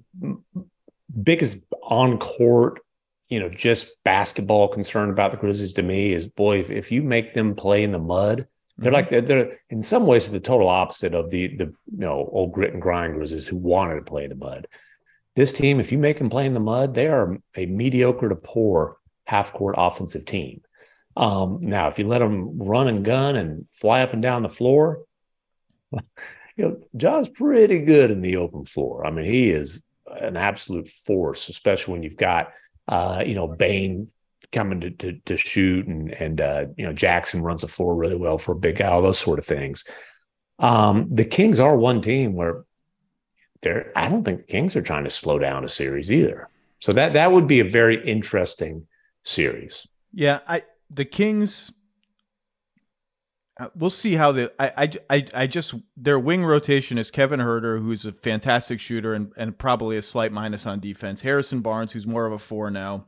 biggest 1.22 1.64
on 1.84 2.18
court. 2.18 2.80
You 3.28 3.38
know, 3.38 3.48
just 3.48 3.92
basketball 4.04 4.66
concern 4.66 5.10
about 5.10 5.30
the 5.30 5.36
Grizzlies 5.36 5.74
to 5.74 5.82
me 5.84 6.12
is 6.12 6.26
boy, 6.26 6.58
if, 6.58 6.70
if 6.70 6.90
you 6.90 7.00
make 7.02 7.32
them 7.32 7.54
play 7.54 7.84
in 7.84 7.92
the 7.92 7.98
mud, 8.00 8.48
they're 8.76 8.90
mm-hmm. 8.90 8.94
like 8.94 9.08
they're, 9.10 9.20
they're 9.20 9.60
in 9.70 9.80
some 9.80 10.04
ways 10.04 10.26
the 10.28 10.40
total 10.40 10.68
opposite 10.68 11.14
of 11.14 11.30
the 11.30 11.46
the 11.58 11.66
you 11.66 11.76
know 12.06 12.28
old 12.32 12.52
grit 12.52 12.72
and 12.72 12.82
grind 12.82 13.14
Grizzlies 13.14 13.46
who 13.46 13.56
wanted 13.56 13.96
to 13.96 14.10
play 14.10 14.24
in 14.24 14.30
the 14.30 14.34
mud. 14.34 14.66
This 15.36 15.52
team, 15.52 15.78
if 15.78 15.92
you 15.92 15.98
make 15.98 16.18
them 16.18 16.30
play 16.30 16.44
in 16.46 16.54
the 16.54 16.68
mud, 16.74 16.94
they 16.94 17.06
are 17.06 17.38
a 17.54 17.66
mediocre 17.66 18.28
to 18.28 18.34
poor 18.34 18.96
half 19.26 19.52
court 19.52 19.76
offensive 19.78 20.24
team. 20.24 20.62
Um, 21.18 21.58
now, 21.62 21.88
if 21.88 21.98
you 21.98 22.06
let 22.06 22.20
them 22.20 22.58
run 22.58 22.86
and 22.86 23.04
gun 23.04 23.34
and 23.34 23.66
fly 23.72 24.02
up 24.02 24.12
and 24.12 24.22
down 24.22 24.44
the 24.44 24.48
floor, 24.48 25.04
you 25.92 26.00
know 26.56 26.80
Ja's 26.96 27.28
pretty 27.28 27.80
good 27.80 28.12
in 28.12 28.22
the 28.22 28.36
open 28.36 28.64
floor. 28.64 29.04
I 29.04 29.10
mean, 29.10 29.24
he 29.24 29.50
is 29.50 29.82
an 30.06 30.36
absolute 30.36 30.88
force, 30.88 31.48
especially 31.48 31.92
when 31.92 32.02
you've 32.04 32.16
got 32.16 32.52
uh, 32.86 33.24
you 33.26 33.34
know 33.34 33.48
Bane 33.48 34.06
coming 34.52 34.80
to, 34.80 34.90
to, 34.90 35.18
to 35.26 35.36
shoot 35.36 35.88
and 35.88 36.12
and 36.12 36.40
uh, 36.40 36.66
you 36.76 36.86
know 36.86 36.92
Jackson 36.92 37.42
runs 37.42 37.62
the 37.62 37.68
floor 37.68 37.96
really 37.96 38.16
well 38.16 38.38
for 38.38 38.52
a 38.52 38.56
big 38.56 38.76
guy, 38.76 38.86
all 38.86 39.02
those 39.02 39.18
sort 39.18 39.40
of 39.40 39.44
things. 39.44 39.84
Um, 40.60 41.08
the 41.10 41.24
Kings 41.24 41.58
are 41.58 41.76
one 41.76 42.00
team 42.00 42.34
where 42.34 42.64
they're 43.62 43.90
I 43.96 44.08
don't 44.08 44.22
think 44.22 44.42
the 44.42 44.46
Kings 44.46 44.76
are 44.76 44.82
trying 44.82 45.02
to 45.02 45.10
slow 45.10 45.40
down 45.40 45.64
a 45.64 45.68
series 45.68 46.12
either. 46.12 46.48
So 46.78 46.92
that 46.92 47.14
that 47.14 47.32
would 47.32 47.48
be 47.48 47.58
a 47.58 47.64
very 47.64 48.04
interesting 48.04 48.86
series. 49.24 49.88
Yeah, 50.12 50.38
I 50.46 50.62
the 50.90 51.04
Kings. 51.04 51.72
uh, 53.60 53.68
We'll 53.74 53.90
see 53.90 54.14
how 54.14 54.32
the 54.32 54.52
I, 54.58 54.84
I 54.84 55.16
I 55.18 55.26
I 55.42 55.46
just 55.46 55.74
their 55.96 56.18
wing 56.18 56.44
rotation 56.44 56.98
is 56.98 57.10
Kevin 57.10 57.40
Huerter, 57.40 57.80
who's 57.80 58.06
a 58.06 58.12
fantastic 58.12 58.80
shooter 58.80 59.14
and, 59.14 59.32
and 59.36 59.56
probably 59.58 59.96
a 59.96 60.02
slight 60.02 60.32
minus 60.32 60.66
on 60.66 60.80
defense. 60.80 61.20
Harrison 61.22 61.60
Barnes, 61.60 61.92
who's 61.92 62.06
more 62.06 62.26
of 62.26 62.32
a 62.32 62.38
four 62.38 62.70
now. 62.70 63.06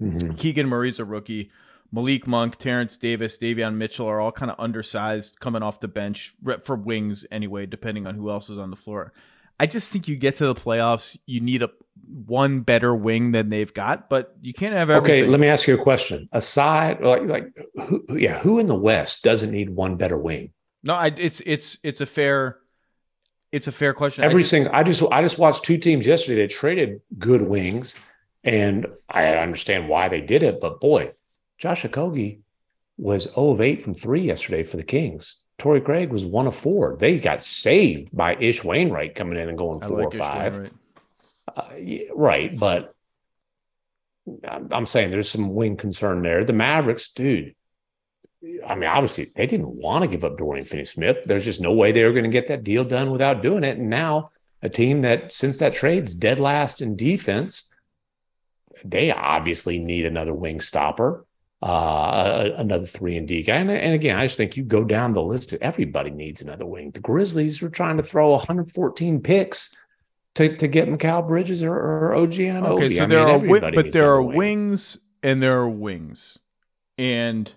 Mhm. 0.00 0.38
Keegan 0.38 0.68
Murray's 0.68 0.98
a 0.98 1.04
rookie. 1.04 1.50
Malik 1.92 2.26
Monk, 2.28 2.56
Terrence 2.56 2.96
Davis, 2.96 3.36
Davion 3.36 3.74
Mitchell 3.74 4.06
are 4.06 4.20
all 4.20 4.30
kind 4.30 4.48
of 4.50 4.60
undersized 4.60 5.40
coming 5.40 5.60
off 5.62 5.80
the 5.80 5.88
bench 5.88 6.34
for 6.62 6.76
wings 6.76 7.26
anyway, 7.32 7.66
depending 7.66 8.06
on 8.06 8.14
who 8.14 8.30
else 8.30 8.48
is 8.48 8.58
on 8.58 8.70
the 8.70 8.76
floor. 8.76 9.12
I 9.58 9.66
just 9.66 9.92
think 9.92 10.06
you 10.06 10.14
get 10.16 10.36
to 10.36 10.46
the 10.46 10.54
playoffs, 10.54 11.18
you 11.26 11.40
need 11.40 11.62
a 11.64 11.70
one 12.08 12.60
better 12.60 12.94
wing 12.94 13.32
than 13.32 13.48
they've 13.48 13.72
got, 13.72 14.08
but 14.08 14.34
you 14.40 14.52
can't 14.52 14.74
have 14.74 14.90
everything. 14.90 15.24
Okay, 15.24 15.30
let 15.30 15.40
me 15.40 15.48
ask 15.48 15.66
you 15.66 15.74
a 15.74 15.82
question. 15.82 16.28
Aside, 16.32 17.00
like, 17.00 17.22
like, 17.22 17.44
who, 17.86 18.04
yeah, 18.10 18.38
who 18.38 18.58
in 18.58 18.66
the 18.66 18.74
West 18.74 19.22
doesn't 19.22 19.50
need 19.50 19.70
one 19.70 19.96
better 19.96 20.18
wing? 20.18 20.52
No, 20.82 20.94
I, 20.94 21.12
it's 21.16 21.40
it's 21.44 21.78
it's 21.82 22.00
a 22.00 22.06
fair 22.06 22.60
it's 23.52 23.66
a 23.66 23.72
fair 23.72 23.92
question. 23.94 24.24
Every 24.24 24.42
I, 24.42 24.46
single, 24.46 24.74
I 24.74 24.82
just, 24.82 25.02
I 25.10 25.22
just 25.22 25.38
watched 25.38 25.64
two 25.64 25.78
teams 25.78 26.06
yesterday. 26.06 26.42
that 26.42 26.50
traded 26.50 27.00
good 27.18 27.42
wings, 27.42 27.96
and 28.44 28.86
I 29.08 29.34
understand 29.36 29.88
why 29.88 30.08
they 30.08 30.20
did 30.20 30.42
it. 30.42 30.60
But 30.60 30.80
boy, 30.80 31.12
Josh 31.58 31.82
Okogie 31.82 32.40
was 32.96 33.24
0 33.24 33.50
of 33.50 33.60
8 33.60 33.82
from 33.82 33.94
three 33.94 34.22
yesterday 34.22 34.62
for 34.62 34.76
the 34.76 34.82
Kings. 34.82 35.38
Torrey 35.58 35.80
Craig 35.80 36.10
was 36.10 36.24
one 36.24 36.46
of 36.46 36.54
four. 36.54 36.96
They 36.98 37.18
got 37.18 37.42
saved 37.42 38.16
by 38.16 38.34
Ish 38.36 38.64
Wainwright 38.64 39.14
coming 39.14 39.38
in 39.38 39.48
and 39.48 39.58
going 39.58 39.82
I 39.82 39.86
four 39.86 39.98
like 39.98 40.14
or 40.14 40.16
Ish 40.16 40.22
five. 40.22 40.52
Wainwright. 40.54 40.72
Uh, 41.56 41.74
yeah, 41.78 42.04
right, 42.14 42.56
but 42.58 42.94
I'm, 44.48 44.68
I'm 44.70 44.86
saying 44.86 45.10
there's 45.10 45.30
some 45.30 45.54
wing 45.54 45.76
concern 45.76 46.22
there. 46.22 46.44
The 46.44 46.52
Mavericks, 46.52 47.08
dude. 47.08 47.54
I 48.66 48.74
mean, 48.74 48.88
obviously 48.88 49.28
they 49.36 49.46
didn't 49.46 49.68
want 49.68 50.02
to 50.02 50.10
give 50.10 50.24
up 50.24 50.38
Dorian 50.38 50.64
Finney-Smith. 50.64 51.24
There's 51.24 51.44
just 51.44 51.60
no 51.60 51.72
way 51.72 51.92
they 51.92 52.04
were 52.04 52.12
going 52.12 52.24
to 52.24 52.30
get 52.30 52.48
that 52.48 52.64
deal 52.64 52.84
done 52.84 53.10
without 53.10 53.42
doing 53.42 53.64
it. 53.64 53.76
And 53.76 53.90
now 53.90 54.30
a 54.62 54.68
team 54.68 55.02
that 55.02 55.32
since 55.32 55.58
that 55.58 55.74
trade's 55.74 56.14
dead 56.14 56.40
last 56.40 56.80
in 56.80 56.96
defense, 56.96 57.72
they 58.82 59.12
obviously 59.12 59.78
need 59.78 60.06
another 60.06 60.32
wing 60.32 60.60
stopper, 60.60 61.26
uh, 61.60 62.48
another 62.56 62.86
three 62.86 63.18
and 63.18 63.28
D 63.28 63.42
guy. 63.42 63.56
And, 63.56 63.70
and 63.70 63.94
again, 63.94 64.16
I 64.16 64.24
just 64.24 64.38
think 64.38 64.56
you 64.56 64.64
go 64.64 64.84
down 64.84 65.12
the 65.12 65.22
list. 65.22 65.52
Everybody 65.52 66.10
needs 66.10 66.40
another 66.40 66.64
wing. 66.64 66.92
The 66.92 67.00
Grizzlies 67.00 67.60
were 67.60 67.68
trying 67.68 67.98
to 67.98 68.02
throw 68.02 68.30
114 68.30 69.20
picks 69.20 69.76
to, 70.36 70.56
to 70.56 70.68
get 70.68 70.88
Mikal 70.88 71.26
Bridges 71.26 71.62
or, 71.62 71.74
or 71.74 72.14
OG 72.14 72.40
and 72.40 72.64
Okay, 72.66 72.94
so 72.94 73.06
there 73.06 73.20
are 73.20 73.38
wi- 73.38 73.70
but 73.70 73.92
there 73.92 74.10
are 74.10 74.22
wings 74.22 74.98
and 75.22 75.42
there 75.42 75.58
are 75.58 75.68
wings, 75.68 76.38
and 76.96 77.52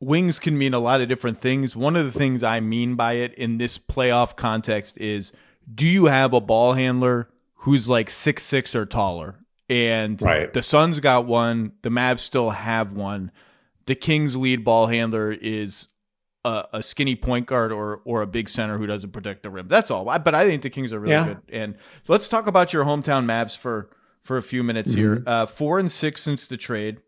wings 0.00 0.38
can 0.38 0.56
mean 0.56 0.74
a 0.74 0.78
lot 0.78 1.00
of 1.00 1.08
different 1.08 1.40
things. 1.40 1.74
One 1.74 1.96
of 1.96 2.04
the 2.04 2.16
things 2.16 2.42
I 2.42 2.60
mean 2.60 2.94
by 2.94 3.14
it 3.14 3.34
in 3.34 3.58
this 3.58 3.78
playoff 3.78 4.36
context 4.36 4.98
is: 4.98 5.32
Do 5.72 5.86
you 5.86 6.06
have 6.06 6.32
a 6.32 6.40
ball 6.40 6.74
handler 6.74 7.28
who's 7.62 7.88
like 7.88 8.10
six 8.10 8.44
six 8.44 8.74
or 8.74 8.86
taller? 8.86 9.36
And 9.70 10.20
Right. 10.22 10.50
the 10.52 10.62
Suns 10.62 10.98
got 11.00 11.26
one. 11.26 11.72
The 11.82 11.90
Mavs 11.90 12.20
still 12.20 12.50
have 12.50 12.92
one. 12.92 13.30
The 13.86 13.94
Kings' 13.94 14.34
lead 14.36 14.64
ball 14.64 14.86
handler 14.86 15.30
is 15.32 15.88
a, 16.48 16.68
a 16.78 16.82
skinny 16.82 17.14
point 17.16 17.46
guard 17.46 17.72
or 17.72 18.00
or 18.04 18.22
a 18.22 18.26
big 18.26 18.48
center 18.48 18.78
who 18.78 18.86
doesn't 18.86 19.12
protect 19.12 19.42
the 19.42 19.50
rim. 19.50 19.68
That's 19.68 19.90
all. 19.90 20.08
I- 20.08 20.18
But 20.18 20.34
I 20.34 20.46
think 20.46 20.62
the 20.62 20.70
Kings 20.70 20.92
are 20.92 21.00
really 21.00 21.12
Yeah. 21.12 21.26
good. 21.26 21.38
And 21.52 21.74
so 22.04 22.12
let's 22.12 22.28
talk 22.28 22.46
about 22.46 22.72
your 22.72 22.84
hometown 22.84 23.24
Mavs 23.26 23.56
for 23.56 23.90
for 24.22 24.36
a 24.36 24.42
few 24.42 24.62
minutes 24.62 24.92
here. 24.92 25.22
Uh, 25.26 25.46
four 25.46 25.78
and 25.78 25.90
six 25.90 26.22
since 26.22 26.46
the 26.48 26.56
trade, 26.56 27.00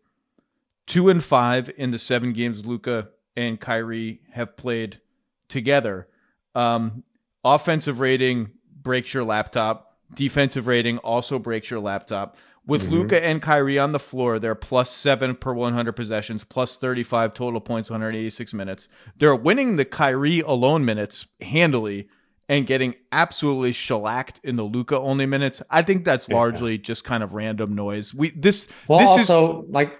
two 0.87 1.09
and 1.09 1.23
five 1.23 1.69
in 1.77 1.91
the 1.91 1.99
seven 1.99 2.33
games 2.33 2.65
Luka 2.65 3.09
and 3.35 3.59
Kyrie 3.59 4.21
have 4.31 4.57
played 4.57 4.99
together. 5.47 6.07
Um, 6.55 7.03
offensive 7.43 7.99
rating 7.99 8.51
breaks 8.81 9.13
your 9.13 9.23
laptop. 9.23 9.97
Defensive 10.13 10.67
rating 10.67 10.97
also 10.99 11.39
breaks 11.39 11.69
your 11.69 11.79
laptop. 11.79 12.37
With 12.71 12.83
mm-hmm. 12.83 12.93
Luka 12.93 13.25
and 13.25 13.41
Kyrie 13.41 13.77
on 13.77 13.91
the 13.91 13.99
floor, 13.99 14.39
they're 14.39 14.55
plus 14.55 14.89
seven 14.91 15.35
per 15.35 15.53
100 15.53 15.91
possessions, 15.91 16.45
plus 16.45 16.77
35 16.77 17.33
total 17.33 17.59
points, 17.59 17.89
186 17.89 18.53
minutes. 18.53 18.87
They're 19.17 19.35
winning 19.35 19.75
the 19.75 19.83
Kyrie 19.83 20.39
alone 20.39 20.85
minutes 20.85 21.27
handily 21.41 22.07
and 22.47 22.65
getting 22.65 22.95
absolutely 23.11 23.73
shellacked 23.73 24.39
in 24.45 24.55
the 24.55 24.63
Luka 24.63 24.97
only 24.97 25.25
minutes. 25.25 25.61
I 25.69 25.81
think 25.81 26.05
that's 26.05 26.29
Yeah. 26.29 26.35
largely 26.35 26.77
just 26.77 27.03
kind 27.03 27.23
of 27.23 27.33
random 27.33 27.75
noise. 27.75 28.13
We 28.13 28.29
this 28.29 28.69
Well, 28.87 28.99
this 28.99 29.23
is 29.23 29.29
also 29.29 29.65
like 29.67 29.91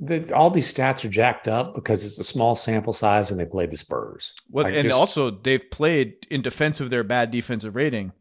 the, 0.00 0.34
all 0.34 0.48
these 0.48 0.72
stats 0.72 1.04
are 1.04 1.10
jacked 1.10 1.46
up 1.46 1.74
because 1.74 2.06
it's 2.06 2.18
a 2.18 2.24
small 2.24 2.54
sample 2.54 2.94
size 2.94 3.30
and 3.30 3.38
they 3.38 3.44
played 3.44 3.70
the 3.70 3.76
Spurs. 3.76 4.32
Well, 4.50 4.64
Like, 4.64 4.74
and 4.74 4.84
just- 4.84 4.96
also 4.96 5.30
they've 5.30 5.70
played 5.70 6.26
in 6.30 6.40
defense 6.40 6.80
of 6.80 6.88
their 6.88 7.04
bad 7.04 7.30
defensive 7.30 7.76
rating. 7.76 8.12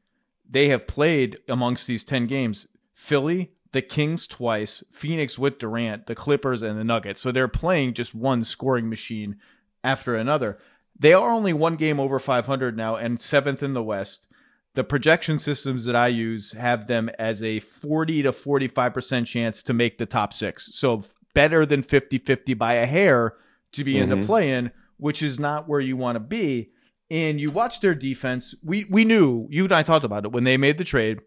They 0.50 0.68
have 0.68 0.88
played 0.88 1.38
amongst 1.48 1.88
these 1.88 2.04
ten 2.04 2.28
games 2.28 2.68
Philly, 2.92 3.52
the 3.74 3.82
Kings 3.82 4.26
twice, 4.28 4.84
Phoenix 4.92 5.38
with 5.38 5.60
Durant, 5.60 6.06
the 6.08 6.16
Clippers, 6.16 6.62
and 6.62 6.80
the 6.80 6.84
Nuggets. 6.84 7.20
So 7.22 7.32
they're 7.32 7.48
playing 7.48 7.94
just 7.96 8.16
one 8.16 8.44
scoring 8.44 8.90
machine 8.90 9.36
after 9.84 10.16
another. 10.16 10.58
They 10.98 11.14
are 11.14 11.32
only 11.32 11.54
one 11.54 11.76
game 11.76 12.00
over 12.00 12.20
500 12.20 12.78
now 12.78 12.96
and 12.96 13.20
seventh 13.22 13.62
in 13.62 13.74
the 13.74 13.84
West. 13.84 14.28
The 14.76 14.84
projection 14.84 15.38
systems 15.38 15.86
that 15.86 15.96
I 15.96 16.08
use 16.08 16.54
have 16.54 16.88
them 16.88 17.10
as 17.20 17.44
a 17.44 17.60
40 17.60 18.24
to 18.24 18.32
45% 18.32 19.26
chance 19.28 19.62
to 19.64 19.74
make 19.74 19.98
the 19.98 20.06
top 20.06 20.34
six. 20.34 20.70
So 20.74 21.04
better 21.36 21.66
than 21.66 21.84
50 21.84 22.18
50 22.20 22.54
by 22.54 22.76
a 22.76 22.86
hair 22.86 23.36
to 23.74 23.84
be 23.84 23.98
in 23.98 24.10
the 24.10 24.18
Mhm. 24.18 24.26
play 24.26 24.52
in, 24.52 24.72
which 24.98 25.22
is 25.22 25.40
not 25.40 25.68
where 25.68 25.80
you 25.80 25.98
want 25.98 26.16
to 26.16 26.20
be. 26.20 26.70
And 27.12 27.40
you 27.40 27.52
watch 27.52 27.82
their 27.82 27.94
defense. 27.94 28.56
We 28.64 28.86
we 28.90 29.04
knew 29.04 29.48
you 29.52 29.64
and 29.66 29.74
I 29.74 29.84
talked 29.84 30.06
about 30.06 30.26
it 30.26 30.32
when 30.32 30.44
they 30.44 30.58
made 30.58 30.78
the 30.78 30.84
trade. 30.84 31.20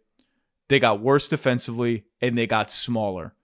they 0.69 0.81
got 0.81 1.01
worse 1.01 1.29
defensively, 1.29 2.06
and 2.21 2.37
they 2.37 2.47
got 2.47 2.71
smaller. 2.71 3.35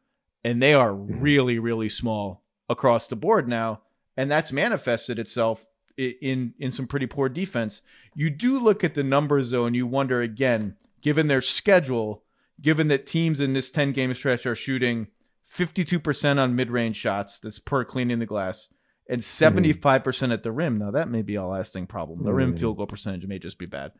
And 0.45 0.62
they 0.62 0.75
are 0.75 0.95
really, 0.95 1.59
really 1.59 1.89
small 1.89 2.43
across 2.68 3.07
the 3.07 3.16
board 3.16 3.49
now. 3.49 3.83
And 4.16 4.31
that's 4.31 4.53
manifested 4.53 5.18
itself 5.18 5.64
in 5.97 6.55
in 6.59 6.73
some 6.73 6.87
pretty 6.87 7.07
poor 7.07 7.29
defense. 7.29 7.83
You 8.14 8.31
do 8.31 8.59
look 8.59 8.83
at 8.83 8.95
the 8.95 9.05
numbers 9.05 9.51
though, 9.51 9.66
and 9.66 9.77
you 9.77 9.87
wonder 9.87 10.20
again, 10.20 10.77
given 11.01 11.29
their 11.29 11.41
schedule, 11.41 12.25
given 12.61 12.89
that 12.89 13.07
teams 13.07 13.41
in 13.41 13.53
this 13.53 13.70
10 13.70 13.93
game 13.93 14.12
stretch 14.14 14.47
are 14.47 14.57
shooting 14.57 15.09
52% 15.51 16.39
on 16.39 16.57
mid 16.57 16.70
range 16.70 16.97
shots, 16.97 17.39
that's 17.39 17.59
per 17.59 17.85
cleaning 17.85 18.18
the 18.18 18.27
glass, 18.27 18.68
and 19.09 19.20
75% 19.20 20.03
mm. 20.03 20.33
at 20.33 20.43
the 20.43 20.53
rim. 20.53 20.79
Now, 20.79 20.93
that 20.93 21.09
may 21.09 21.23
be 21.23 21.35
a 21.35 21.45
lasting 21.45 21.87
problem. 21.87 22.25
The 22.25 22.33
rim 22.33 22.57
field 22.57 22.79
goal 22.79 22.87
percentage 22.87 23.27
may 23.27 23.39
just 23.39 23.59
be 23.59 23.66
bad. 23.66 23.93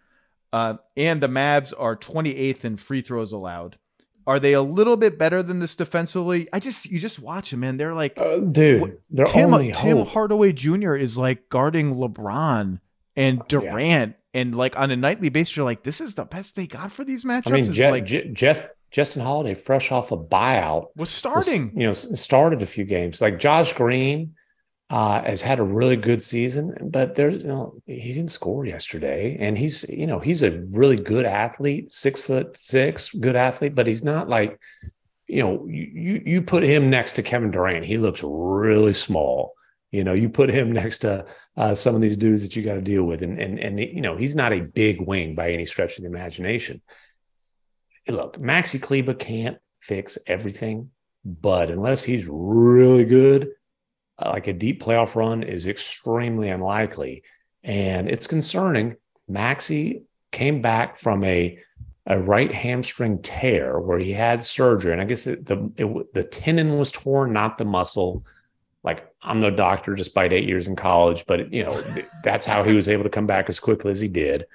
Uh, 0.53 0.77
and 0.97 1.21
the 1.21 1.29
Mavs 1.29 1.73
are 1.77 1.97
28th 1.97 2.65
in 2.65 2.77
free 2.77 3.03
throws 3.03 3.33
allowed. 3.33 3.79
Are 4.27 4.39
they 4.39 4.53
a 4.53 4.63
little 4.63 4.97
bit 4.97 5.19
better 5.19 5.43
than 5.43 5.59
this 5.59 5.77
defensively? 5.77 6.49
I 6.53 6.61
just 6.61 6.91
you 6.91 6.99
just 6.99 7.19
watch 7.19 7.51
them, 7.51 7.61
man. 7.61 7.77
They're 7.77 7.95
like, 7.95 8.19
uh, 8.19 8.39
dude, 8.39 8.99
they're 9.11 9.27
Tim, 9.27 9.53
only 9.53 9.73
Tim 9.73 9.99
hope. 9.99 10.09
Hardaway 10.09 10.53
Jr. 10.53 10.95
is 10.95 11.19
like 11.19 11.49
guarding 11.49 11.95
LeBron 11.95 12.81
and 13.17 13.43
Durant, 13.49 14.15
yeah. 14.35 14.41
and 14.41 14.55
like 14.55 14.79
on 14.79 14.91
a 14.91 14.97
nightly 14.97 15.29
basis, 15.29 15.57
you're 15.57 15.65
like, 15.65 15.83
this 15.83 16.01
is 16.01 16.15
the 16.15 16.25
best 16.25 16.57
they 16.57 16.67
got 16.67 16.93
for 16.93 17.05
these 17.05 17.25
matchups. 17.25 17.49
I 17.49 17.51
mean, 17.53 17.73
Je- 17.73 17.91
like 17.91 18.05
Je- 18.05 18.29
Jeff 18.33 18.71
Justin 18.91 19.23
Holiday, 19.23 19.55
fresh 19.55 19.91
off 19.91 20.13
a 20.13 20.17
buyout, 20.17 20.89
was 20.97 21.11
starting. 21.11 21.73
Was, 21.75 22.05
you 22.05 22.11
know, 22.11 22.17
started 22.17 22.63
a 22.63 22.67
few 22.67 22.85
games. 22.85 23.21
Like 23.21 23.39
Josh 23.39 23.73
Green 23.73 24.35
uh, 24.93 25.23
has 25.25 25.41
had 25.41 25.59
a 25.59 25.63
really 25.65 25.97
good 25.97 26.23
season, 26.23 26.77
but 26.83 27.15
there's 27.15 27.45
you 27.45 27.49
know 27.49 27.75
he 27.87 28.13
didn't 28.13 28.31
score 28.31 28.67
yesterday, 28.67 29.39
and 29.41 29.57
he's 29.57 29.89
you 29.89 30.07
know 30.07 30.19
he's 30.19 30.43
a 30.43 30.61
really 30.69 30.97
good 30.97 31.25
athlete, 31.25 31.91
six 31.91 32.21
foot 32.21 32.59
six, 32.59 33.11
good 33.15 33.35
athlete, 33.35 33.75
but 33.75 33.87
he's 33.87 34.05
not 34.05 34.29
like 34.29 34.61
you 35.27 35.43
know 35.43 35.67
you 35.67 36.21
you 36.27 36.43
put 36.43 36.63
him 36.63 36.91
next 36.91 37.13
to 37.13 37.23
Kevin 37.23 37.51
Durant, 37.51 37.87
he 37.87 37.97
looks 37.97 38.21
really 38.23 38.93
small. 38.93 39.55
You 39.93 40.05
know, 40.05 40.13
you 40.13 40.29
put 40.29 40.51
him 40.51 40.71
next 40.83 40.99
to 40.99 41.25
uh, 41.57 41.75
some 41.75 41.95
of 41.95 42.03
these 42.03 42.19
dudes 42.19 42.43
that 42.43 42.55
you 42.55 42.63
got 42.63 42.75
to 42.75 42.83
deal 42.83 43.05
with, 43.05 43.23
and 43.23 43.41
and 43.41 43.59
and 43.59 43.81
you 43.81 44.03
know 44.03 44.19
he's 44.19 44.35
not 44.35 44.53
a 44.53 44.61
big 44.61 45.01
wing 45.01 45.35
by 45.35 45.53
any 45.53 45.65
stretch 45.65 45.97
of 45.97 46.03
the 46.03 46.11
imagination. 46.11 46.83
look, 48.09 48.37
Maxi 48.37 48.81
Kleber 48.81 49.15
can't 49.15 49.57
fix 49.81 50.19
everything, 50.27 50.91
but 51.25 51.71
unless 51.71 52.03
he's 52.03 52.27
really 52.29 53.07
good, 53.07 53.53
like 54.21 54.47
a 54.47 54.53
deep 54.53 54.83
playoff 54.83 55.15
run 55.15 55.43
is 55.43 55.67
extremely 55.67 56.49
unlikely. 56.49 57.23
And 57.65 58.11
it's 58.11 58.27
concerning. 58.27 58.97
Maxi 59.31 60.03
came 60.31 60.63
back 60.63 60.97
from 60.97 61.25
a 61.25 61.59
a 62.07 62.19
right 62.19 62.51
hamstring 62.51 63.23
tear 63.23 63.79
where 63.79 63.99
he 63.99 64.13
had 64.13 64.45
surgery, 64.45 64.93
and 64.93 65.01
I 65.01 65.05
guess 65.05 65.25
the 65.25 65.37
the, 65.37 65.73
it, 65.77 66.15
the 66.15 66.25
tendon 66.25 66.79
was 66.79 66.91
torn, 66.91 67.33
not 67.33 67.59
the 67.59 67.65
muscle. 67.65 68.25
Like 68.83 69.09
I'm 69.23 69.41
no 69.41 69.51
doctor, 69.51 69.95
despite 69.95 70.33
eight 70.33 70.49
years 70.49 70.67
in 70.67 70.75
college, 70.75 71.25
but 71.27 71.53
you 71.53 71.65
know 71.65 71.81
that's 72.25 72.47
how 72.47 72.65
he 72.65 72.75
was 72.75 72.89
able 72.89 73.05
to 73.05 73.11
come 73.11 73.27
back 73.27 73.49
as 73.49 73.61
quickly 73.61 73.93
as 73.93 74.01
he 74.01 74.09
did. 74.09 74.47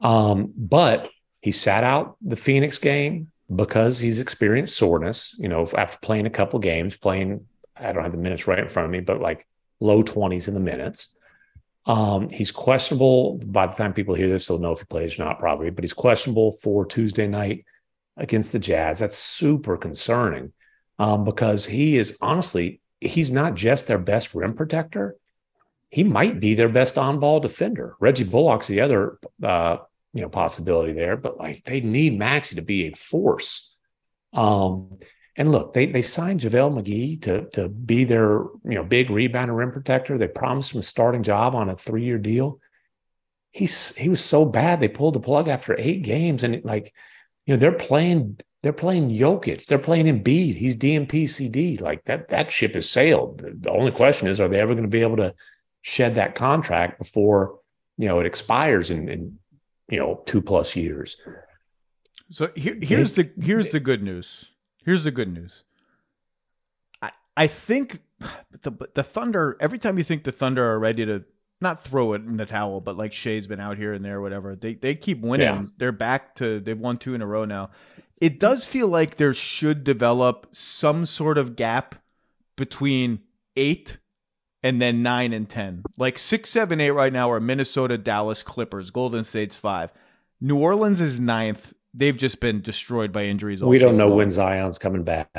Um, 0.00 0.52
but 0.56 1.10
he 1.42 1.52
sat 1.52 1.84
out 1.84 2.16
the 2.22 2.36
Phoenix 2.36 2.78
game 2.78 3.30
because 3.54 3.98
he's 3.98 4.20
experienced 4.20 4.76
soreness. 4.76 5.36
You 5.38 5.48
know, 5.48 5.68
after 5.76 5.98
playing 5.98 6.24
a 6.24 6.30
couple 6.30 6.58
games, 6.60 6.96
playing 6.96 7.46
I 7.80 7.92
don't 7.92 8.02
have 8.02 8.12
the 8.12 8.18
minutes 8.18 8.46
right 8.46 8.58
in 8.58 8.68
front 8.68 8.86
of 8.86 8.92
me, 8.92 9.00
but 9.00 9.20
like 9.20 9.46
low 9.80 10.02
20s 10.02 10.48
in 10.48 10.54
the 10.54 10.60
minutes. 10.60 11.16
Um, 11.86 12.28
he's 12.28 12.52
questionable 12.52 13.38
by 13.38 13.66
the 13.66 13.74
time 13.74 13.94
people 13.94 14.14
hear 14.14 14.28
this, 14.28 14.46
they'll 14.46 14.58
know 14.58 14.72
if 14.72 14.80
he 14.80 14.84
plays 14.84 15.18
or 15.18 15.24
not, 15.24 15.38
probably, 15.38 15.70
but 15.70 15.82
he's 15.82 15.94
questionable 15.94 16.52
for 16.52 16.84
Tuesday 16.84 17.26
night 17.26 17.64
against 18.16 18.52
the 18.52 18.58
Jazz. 18.58 18.98
That's 18.98 19.16
super 19.16 19.76
concerning 19.76 20.52
um, 20.98 21.24
because 21.24 21.66
he 21.66 21.96
is 21.96 22.18
honestly, 22.20 22.80
he's 23.00 23.30
not 23.30 23.54
just 23.54 23.86
their 23.86 23.98
best 23.98 24.34
rim 24.34 24.54
protector. 24.54 25.16
He 25.88 26.04
might 26.04 26.38
be 26.38 26.54
their 26.54 26.68
best 26.68 26.98
on 26.98 27.18
ball 27.18 27.40
defender. 27.40 27.96
Reggie 27.98 28.24
Bullock's 28.24 28.68
the 28.68 28.82
other, 28.82 29.18
uh, 29.42 29.78
you 30.12 30.22
know, 30.22 30.28
possibility 30.28 30.92
there, 30.92 31.16
but 31.16 31.38
like 31.38 31.64
they 31.64 31.80
need 31.80 32.20
Maxi 32.20 32.56
to 32.56 32.62
be 32.62 32.86
a 32.86 32.92
force. 32.92 33.76
Um, 34.32 34.98
and 35.40 35.52
look, 35.52 35.72
they 35.72 35.86
they 35.86 36.02
signed 36.02 36.40
JaVale 36.40 36.82
McGee 36.82 37.22
to 37.22 37.48
to 37.52 37.66
be 37.70 38.04
their 38.04 38.42
you 38.62 38.74
know 38.74 38.84
big 38.84 39.08
rebounder 39.08 39.56
rim 39.56 39.72
protector. 39.72 40.18
They 40.18 40.28
promised 40.28 40.74
him 40.74 40.80
a 40.80 40.82
starting 40.82 41.22
job 41.22 41.54
on 41.54 41.70
a 41.70 41.76
three 41.78 42.04
year 42.04 42.18
deal. 42.18 42.60
He's 43.50 43.96
he 43.96 44.10
was 44.10 44.22
so 44.22 44.44
bad 44.44 44.80
they 44.80 44.88
pulled 44.88 45.14
the 45.14 45.20
plug 45.20 45.48
after 45.48 45.74
eight 45.78 46.02
games, 46.02 46.44
and 46.44 46.56
it, 46.56 46.66
like 46.66 46.92
you 47.46 47.54
know 47.54 47.58
they're 47.58 47.72
playing 47.72 48.38
they're 48.62 48.74
playing 48.74 49.08
Jokic, 49.08 49.64
they're 49.64 49.78
playing 49.78 50.04
Embiid. 50.04 50.56
He's 50.56 50.76
DNP-CD. 50.76 51.78
Like 51.78 52.04
that 52.04 52.28
that 52.28 52.50
ship 52.50 52.74
has 52.74 52.90
sailed. 52.90 53.38
The 53.38 53.70
only 53.70 53.92
question 53.92 54.28
is, 54.28 54.42
are 54.42 54.48
they 54.48 54.60
ever 54.60 54.74
going 54.74 54.84
to 54.84 54.90
be 54.90 55.00
able 55.00 55.16
to 55.16 55.34
shed 55.80 56.16
that 56.16 56.34
contract 56.34 56.98
before 56.98 57.60
you 57.96 58.08
know 58.08 58.20
it 58.20 58.26
expires 58.26 58.90
in, 58.90 59.08
in 59.08 59.38
you 59.88 60.00
know 60.00 60.22
two 60.26 60.42
plus 60.42 60.76
years? 60.76 61.16
So 62.28 62.50
here, 62.54 62.76
here's 62.78 63.14
the 63.14 63.30
here's 63.40 63.70
the 63.70 63.80
good 63.80 64.02
news 64.02 64.49
Here's 64.84 65.04
the 65.04 65.10
good 65.10 65.32
news. 65.32 65.64
I 67.02 67.10
I 67.36 67.46
think 67.46 68.00
the 68.62 68.72
the 68.94 69.02
Thunder. 69.02 69.56
Every 69.60 69.78
time 69.78 69.98
you 69.98 70.04
think 70.04 70.24
the 70.24 70.32
Thunder 70.32 70.64
are 70.64 70.78
ready 70.78 71.06
to 71.06 71.24
not 71.60 71.82
throw 71.82 72.14
it 72.14 72.22
in 72.22 72.36
the 72.36 72.46
towel, 72.46 72.80
but 72.80 72.96
like 72.96 73.12
Shai's 73.12 73.46
been 73.46 73.60
out 73.60 73.76
here 73.76 73.92
and 73.92 74.04
there, 74.04 74.20
whatever. 74.20 74.56
They 74.56 74.74
they 74.74 74.94
keep 74.94 75.20
winning. 75.20 75.46
Yeah. 75.46 75.62
They're 75.78 75.92
back 75.92 76.34
to 76.36 76.60
they've 76.60 76.78
won 76.78 76.96
two 76.96 77.14
in 77.14 77.22
a 77.22 77.26
row 77.26 77.44
now. 77.44 77.70
It 78.20 78.38
does 78.38 78.64
feel 78.64 78.88
like 78.88 79.16
there 79.16 79.34
should 79.34 79.84
develop 79.84 80.48
some 80.52 81.06
sort 81.06 81.38
of 81.38 81.56
gap 81.56 81.94
between 82.56 83.20
eight 83.56 83.98
and 84.62 84.80
then 84.80 85.02
nine 85.02 85.32
and 85.32 85.48
ten. 85.48 85.82
Like 85.96 86.18
six, 86.18 86.50
seven, 86.50 86.80
eight 86.80 86.90
right 86.90 87.12
now 87.12 87.30
are 87.30 87.40
Minnesota, 87.40 87.96
Dallas, 87.96 88.42
Clippers, 88.42 88.90
Golden 88.90 89.24
State's 89.24 89.56
five. 89.56 89.90
New 90.40 90.58
Orleans 90.58 91.00
is 91.00 91.20
ninth 91.20 91.74
they've 91.94 92.16
just 92.16 92.40
been 92.40 92.62
destroyed 92.62 93.12
by 93.12 93.24
injuries. 93.24 93.62
we 93.62 93.78
don't 93.78 93.96
know 93.96 94.08
long. 94.08 94.18
when 94.18 94.30
Zion's 94.30 94.78
coming 94.78 95.04
back. 95.04 95.30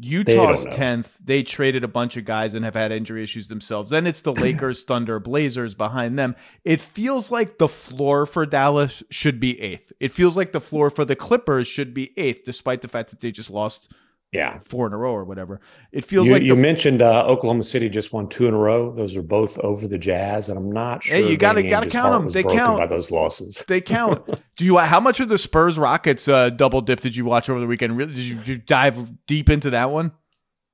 Utah's 0.00 0.64
tenth. 0.72 1.18
They 1.22 1.42
traded 1.42 1.84
a 1.84 1.88
bunch 1.88 2.16
of 2.16 2.24
guys 2.24 2.54
and 2.54 2.64
have 2.64 2.74
had 2.74 2.90
injury 2.90 3.22
issues 3.22 3.48
themselves. 3.48 3.90
Then 3.90 4.06
it's 4.06 4.22
the 4.22 4.32
Lakers, 4.40 4.82
Thunder, 4.82 5.20
Blazers 5.20 5.74
behind 5.74 6.18
them. 6.18 6.34
It 6.64 6.80
feels 6.80 7.30
like 7.30 7.58
the 7.58 7.68
floor 7.68 8.26
for 8.26 8.46
Dallas 8.46 9.02
should 9.10 9.38
be 9.38 9.60
eighth. 9.60 9.92
It 10.00 10.12
feels 10.12 10.36
like 10.36 10.52
the 10.52 10.60
floor 10.60 10.90
for 10.90 11.04
the 11.04 11.16
Clippers 11.16 11.68
should 11.68 11.94
be 11.94 12.12
eighth, 12.18 12.42
despite 12.44 12.82
the 12.82 12.88
fact 12.88 13.10
that 13.10 13.20
they 13.20 13.30
just 13.30 13.50
lost 13.50 13.92
yeah, 14.34 14.58
four 14.64 14.88
in 14.88 14.92
a 14.92 14.96
row 14.96 15.12
or 15.12 15.24
whatever. 15.24 15.60
It 15.92 16.04
feels 16.04 16.26
you, 16.26 16.32
like 16.32 16.42
you 16.42 16.56
the, 16.56 16.60
mentioned 16.60 17.00
uh, 17.00 17.24
Oklahoma 17.24 17.62
City 17.62 17.88
just 17.88 18.12
won 18.12 18.28
two 18.28 18.48
in 18.48 18.54
a 18.54 18.58
row. 18.58 18.92
Those 18.92 19.16
are 19.16 19.22
both 19.22 19.60
over 19.60 19.86
the 19.86 19.96
Jazz, 19.96 20.48
and 20.48 20.58
I'm 20.58 20.72
not 20.72 21.04
sure. 21.04 21.14
Hey, 21.14 21.30
you 21.30 21.36
got 21.36 21.52
to 21.52 21.62
got 21.62 21.84
to 21.84 21.88
count 21.88 22.12
them. 22.12 22.28
They 22.28 22.42
count 22.42 22.78
by 22.78 22.86
those 22.86 23.12
losses. 23.12 23.62
They 23.68 23.80
count. 23.80 24.28
Do 24.56 24.64
you? 24.64 24.76
How 24.78 24.98
much 24.98 25.20
of 25.20 25.28
the 25.28 25.38
Spurs 25.38 25.78
Rockets 25.78 26.26
uh, 26.26 26.50
double 26.50 26.80
dip 26.80 27.00
did 27.00 27.14
you 27.14 27.24
watch 27.24 27.48
over 27.48 27.60
the 27.60 27.66
weekend? 27.68 27.96
Really, 27.96 28.12
did 28.12 28.24
you, 28.24 28.36
did 28.38 28.48
you 28.48 28.58
dive 28.58 29.24
deep 29.26 29.48
into 29.48 29.70
that 29.70 29.92
one? 29.92 30.10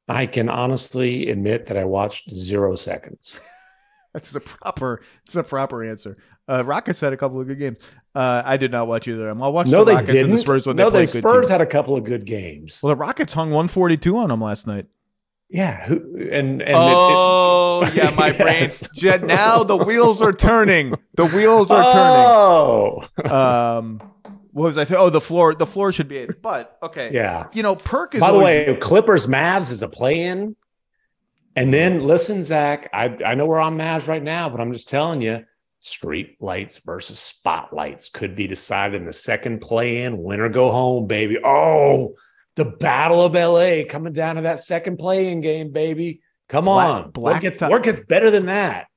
I 0.08 0.24
can 0.24 0.48
honestly 0.48 1.28
admit 1.28 1.66
that 1.66 1.76
I 1.76 1.84
watched 1.84 2.32
zero 2.32 2.76
seconds. 2.76 3.38
That's 4.14 4.32
the 4.32 4.40
proper. 4.40 5.02
It's 5.24 5.34
the 5.34 5.44
proper 5.44 5.84
answer. 5.84 6.16
Uh, 6.48 6.64
Rockets 6.64 7.00
had 7.00 7.12
a 7.12 7.16
couple 7.16 7.40
of 7.40 7.46
good 7.46 7.58
games. 7.58 7.76
Uh, 8.14 8.42
I 8.44 8.56
did 8.56 8.72
not 8.72 8.88
watch 8.88 9.06
either 9.06 9.28
of 9.28 9.36
them. 9.36 9.42
I 9.42 9.48
watched 9.48 9.70
no, 9.70 9.84
the 9.84 9.92
Rockets 9.92 10.12
didn't. 10.12 10.30
and 10.30 10.32
the 10.32 10.38
Spurs 10.38 10.66
when 10.66 10.76
no, 10.76 10.90
they 10.90 11.06
played. 11.06 11.22
The 11.22 11.28
Spurs 11.28 11.48
had 11.48 11.60
a 11.60 11.66
couple 11.66 11.94
of 11.94 12.04
good 12.04 12.24
games. 12.24 12.82
Well, 12.82 12.90
the 12.90 12.96
Rockets 12.96 13.32
hung 13.32 13.50
142 13.50 14.16
on 14.16 14.30
them 14.30 14.40
last 14.40 14.66
night. 14.66 14.86
Yeah, 15.48 15.84
who, 15.86 15.96
and, 16.30 16.62
and 16.62 16.74
oh 16.76 17.82
it, 17.82 17.88
it, 17.88 17.94
yeah, 17.96 18.10
my 18.10 18.28
yes. 18.28 18.86
brain. 19.00 19.26
Now 19.26 19.64
the 19.64 19.76
wheels 19.76 20.22
are 20.22 20.32
turning. 20.32 20.94
The 21.14 21.26
wheels 21.26 21.70
are 21.70 21.84
oh. 21.84 23.04
turning. 23.16 23.32
Oh, 23.32 23.78
um, 23.78 24.00
what 24.52 24.64
was 24.64 24.78
I? 24.78 24.84
Th- 24.84 24.98
oh, 24.98 25.10
the 25.10 25.20
floor. 25.20 25.54
The 25.54 25.66
floor 25.66 25.92
should 25.92 26.08
be 26.08 26.18
eight. 26.18 26.40
But 26.40 26.78
okay, 26.82 27.10
yeah. 27.12 27.48
You 27.52 27.64
know, 27.64 27.74
Perk 27.74 28.14
is. 28.14 28.20
By 28.20 28.28
always- 28.28 28.66
the 28.66 28.72
way, 28.72 28.78
Clippers 28.78 29.26
Mavs 29.26 29.72
is 29.72 29.82
a 29.82 29.88
play-in. 29.88 30.56
And 31.56 31.74
then 31.74 32.06
listen, 32.06 32.44
Zach. 32.44 32.88
I 32.92 33.06
I 33.24 33.34
know 33.34 33.46
we're 33.46 33.60
on 33.60 33.76
Mavs 33.76 34.06
right 34.06 34.22
now, 34.22 34.48
but 34.48 34.60
I'm 34.60 34.72
just 34.72 34.88
telling 34.88 35.20
you 35.20 35.44
street 35.80 36.36
lights 36.40 36.78
versus 36.78 37.18
spotlights 37.18 38.10
could 38.10 38.36
be 38.36 38.46
decided 38.46 39.00
in 39.00 39.06
the 39.06 39.12
second 39.12 39.60
play 39.60 40.02
in 40.02 40.22
win 40.22 40.40
or 40.40 40.48
go 40.48 40.70
home 40.70 41.06
baby 41.06 41.38
oh 41.42 42.14
the 42.56 42.64
battle 42.64 43.22
of 43.22 43.34
la 43.34 43.82
coming 43.88 44.12
down 44.12 44.36
to 44.36 44.42
that 44.42 44.60
second 44.60 44.98
play 44.98 45.32
in 45.32 45.40
game 45.40 45.70
baby 45.72 46.20
come 46.48 46.68
on 46.68 47.10
black, 47.10 47.34
what, 47.34 47.42
gets, 47.42 47.60
what 47.60 47.82
gets 47.82 48.00
better 48.00 48.30
than 48.30 48.46
that 48.46 48.88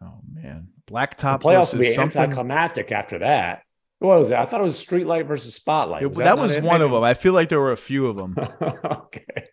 oh 0.00 0.20
man 0.32 0.68
black 0.86 1.18
top 1.18 1.42
the 1.42 1.48
playoffs 1.48 1.72
will 1.72 1.80
be 1.80 1.92
something... 1.92 2.22
anticlimactic 2.22 2.92
after 2.92 3.18
that 3.18 3.62
what 4.02 4.18
was 4.18 4.30
it? 4.30 4.36
I 4.36 4.46
thought 4.46 4.60
it 4.60 4.64
was 4.64 4.76
street 4.76 5.06
light 5.06 5.26
versus 5.26 5.54
spotlight. 5.54 6.08
Was 6.08 6.18
that, 6.18 6.24
that 6.24 6.36
was 6.36 6.58
one 6.58 6.82
of 6.82 6.90
them. 6.90 7.04
I 7.04 7.14
feel 7.14 7.32
like 7.32 7.48
there 7.48 7.60
were 7.60 7.70
a 7.70 7.76
few 7.76 8.08
of 8.08 8.16
them. 8.16 8.36
okay. 8.84 9.46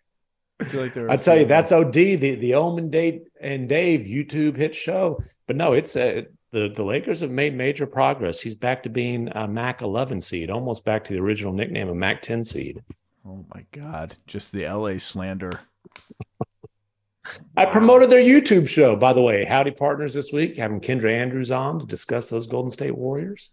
I 0.60 0.64
feel 0.64 0.82
like 0.82 0.94
there. 0.94 1.10
I 1.10 1.16
tell 1.16 1.38
you, 1.38 1.44
that's 1.44 1.72
OD 1.72 1.92
the 1.92 2.34
the 2.34 2.54
Omen 2.54 2.90
Date 2.90 3.28
and 3.40 3.68
Dave 3.68 4.06
YouTube 4.06 4.56
hit 4.56 4.74
show. 4.74 5.22
But 5.46 5.56
no, 5.56 5.72
it's 5.72 5.96
a 5.96 6.26
the 6.50 6.68
the 6.68 6.84
Lakers 6.84 7.20
have 7.20 7.30
made 7.30 7.54
major 7.54 7.86
progress. 7.86 8.40
He's 8.40 8.54
back 8.54 8.82
to 8.82 8.88
being 8.88 9.28
a 9.34 9.48
MAC 9.48 9.82
11 9.82 10.20
seed, 10.20 10.50
almost 10.50 10.84
back 10.84 11.04
to 11.04 11.12
the 11.12 11.20
original 11.20 11.52
nickname 11.52 11.88
of 11.88 11.96
MAC 11.96 12.22
10 12.22 12.44
seed. 12.44 12.82
Oh 13.26 13.44
my 13.54 13.64
God! 13.72 14.16
Just 14.26 14.52
the 14.52 14.66
LA 14.66 14.98
slander. 14.98 15.60
I 17.56 17.66
promoted 17.66 18.10
their 18.10 18.22
YouTube 18.22 18.68
show, 18.68 18.96
by 18.96 19.12
the 19.12 19.22
way. 19.22 19.44
Howdy 19.44 19.72
Partners 19.72 20.14
this 20.14 20.32
week, 20.32 20.56
having 20.56 20.80
Kendra 20.80 21.12
Andrews 21.12 21.50
on 21.50 21.78
to 21.78 21.86
discuss 21.86 22.28
those 22.28 22.46
Golden 22.46 22.70
State 22.70 22.96
Warriors. 22.96 23.50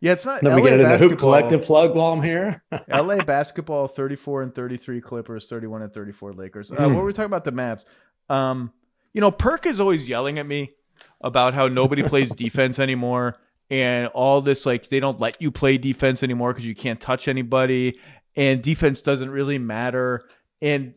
Yeah, 0.00 0.12
it's 0.12 0.24
not. 0.24 0.42
Let 0.42 0.54
me 0.54 0.62
LA 0.62 0.68
get 0.68 0.80
it 0.80 0.82
in 0.84 0.88
the 0.90 0.98
Hoop 0.98 1.18
Collective 1.18 1.62
plug 1.62 1.94
while 1.94 2.12
I'm 2.12 2.22
here. 2.22 2.62
LA 2.88 3.16
basketball 3.24 3.88
34 3.88 4.42
and 4.42 4.54
33 4.54 5.00
Clippers, 5.00 5.46
31 5.48 5.82
and 5.82 5.92
34 5.92 6.32
Lakers. 6.34 6.70
Uh, 6.70 6.76
Mm. 6.76 6.86
what 6.94 6.96
were 7.00 7.04
we 7.06 7.12
talking 7.12 7.26
about 7.26 7.44
the 7.44 7.52
Mavs? 7.52 7.84
Um, 8.30 8.72
you 9.12 9.20
know, 9.20 9.30
Perk 9.30 9.66
is 9.66 9.80
always 9.80 10.08
yelling 10.08 10.38
at 10.38 10.46
me 10.46 10.72
about 11.20 11.54
how 11.54 11.66
nobody 11.68 12.02
plays 12.02 12.30
defense 12.34 12.78
anymore 12.78 13.36
and 13.70 14.06
all 14.08 14.40
this 14.40 14.64
like 14.64 14.88
they 14.88 15.00
don't 15.00 15.20
let 15.20 15.40
you 15.42 15.50
play 15.50 15.76
defense 15.78 16.22
anymore 16.22 16.52
because 16.52 16.66
you 16.66 16.74
can't 16.74 17.00
touch 17.00 17.28
anybody 17.28 17.98
and 18.36 18.62
defense 18.62 19.00
doesn't 19.00 19.30
really 19.30 19.58
matter. 19.58 20.22
And 20.62 20.94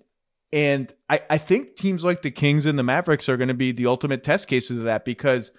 and 0.54 0.94
I, 1.10 1.22
I 1.30 1.38
think 1.38 1.76
teams 1.76 2.04
like 2.06 2.22
the 2.22 2.30
Kings 2.32 2.66
and 2.66 2.78
the 2.78 2.84
Mavericks 2.84 3.30
are 3.30 3.38
going 3.38 3.48
to 3.48 3.54
be 3.54 3.72
the 3.72 3.88
ultimate 3.88 4.22
test 4.24 4.48
cases 4.48 4.78
of 4.78 4.84
that 4.84 5.06
because 5.06 5.52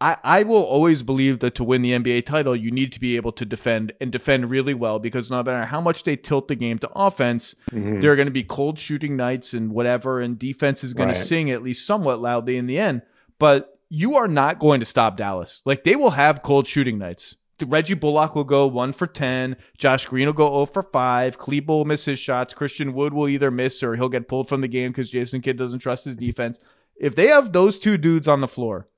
I, 0.00 0.16
I 0.22 0.42
will 0.42 0.62
always 0.62 1.02
believe 1.02 1.38
that 1.38 1.54
to 1.54 1.64
win 1.64 1.80
the 1.80 1.92
NBA 1.92 2.26
title, 2.26 2.54
you 2.54 2.70
need 2.70 2.92
to 2.92 3.00
be 3.00 3.16
able 3.16 3.32
to 3.32 3.46
defend 3.46 3.92
and 4.00 4.12
defend 4.12 4.50
really 4.50 4.74
well 4.74 4.98
because 4.98 5.30
no 5.30 5.42
matter 5.42 5.64
how 5.64 5.80
much 5.80 6.04
they 6.04 6.16
tilt 6.16 6.48
the 6.48 6.54
game 6.54 6.78
to 6.80 6.90
offense, 6.94 7.54
Mhm. 7.72 8.02
there 8.02 8.12
are 8.12 8.16
going 8.16 8.26
to 8.26 8.32
be 8.32 8.42
cold 8.42 8.78
shooting 8.78 9.16
nights 9.16 9.54
and 9.54 9.70
whatever, 9.72 10.20
and 10.20 10.38
defense 10.38 10.84
is 10.84 10.92
going 10.92 11.08
Right. 11.08 11.16
to 11.16 11.22
sing 11.24 11.50
at 11.50 11.62
least 11.62 11.86
somewhat 11.86 12.20
loudly 12.20 12.56
in 12.58 12.66
the 12.66 12.78
end. 12.78 13.02
But 13.38 13.78
you 13.88 14.16
are 14.16 14.28
not 14.28 14.58
going 14.58 14.80
to 14.80 14.86
stop 14.86 15.16
Dallas. 15.16 15.62
Like 15.64 15.84
they 15.84 15.96
will 15.96 16.10
have 16.10 16.42
cold 16.42 16.66
shooting 16.66 16.98
nights. 16.98 17.36
Reggie 17.66 17.94
Bullock 17.94 18.34
will 18.34 18.44
go 18.44 18.66
one 18.66 18.92
for 18.92 19.06
10. 19.06 19.56
Josh 19.78 20.04
Green 20.04 20.26
will 20.26 20.34
go 20.34 20.46
0 20.52 20.66
for 20.66 20.82
5. 20.82 21.38
Klebo 21.38 21.68
will 21.68 21.84
miss 21.86 22.04
his 22.04 22.18
shots. 22.18 22.52
Christian 22.52 22.92
Wood 22.92 23.14
will 23.14 23.28
either 23.28 23.50
miss 23.50 23.82
or 23.82 23.94
he'll 23.96 24.10
get 24.10 24.28
pulled 24.28 24.46
from 24.46 24.60
the 24.60 24.68
game 24.68 24.90
because 24.90 25.08
Jason 25.08 25.40
Kidd 25.40 25.56
doesn't 25.56 25.78
trust 25.78 26.04
his 26.04 26.16
defense. 26.16 26.60
If 27.00 27.14
they 27.14 27.28
have 27.28 27.52
those 27.54 27.78
two 27.78 27.96
dudes 27.96 28.28
on 28.28 28.40
the 28.42 28.48
floor, 28.48 28.88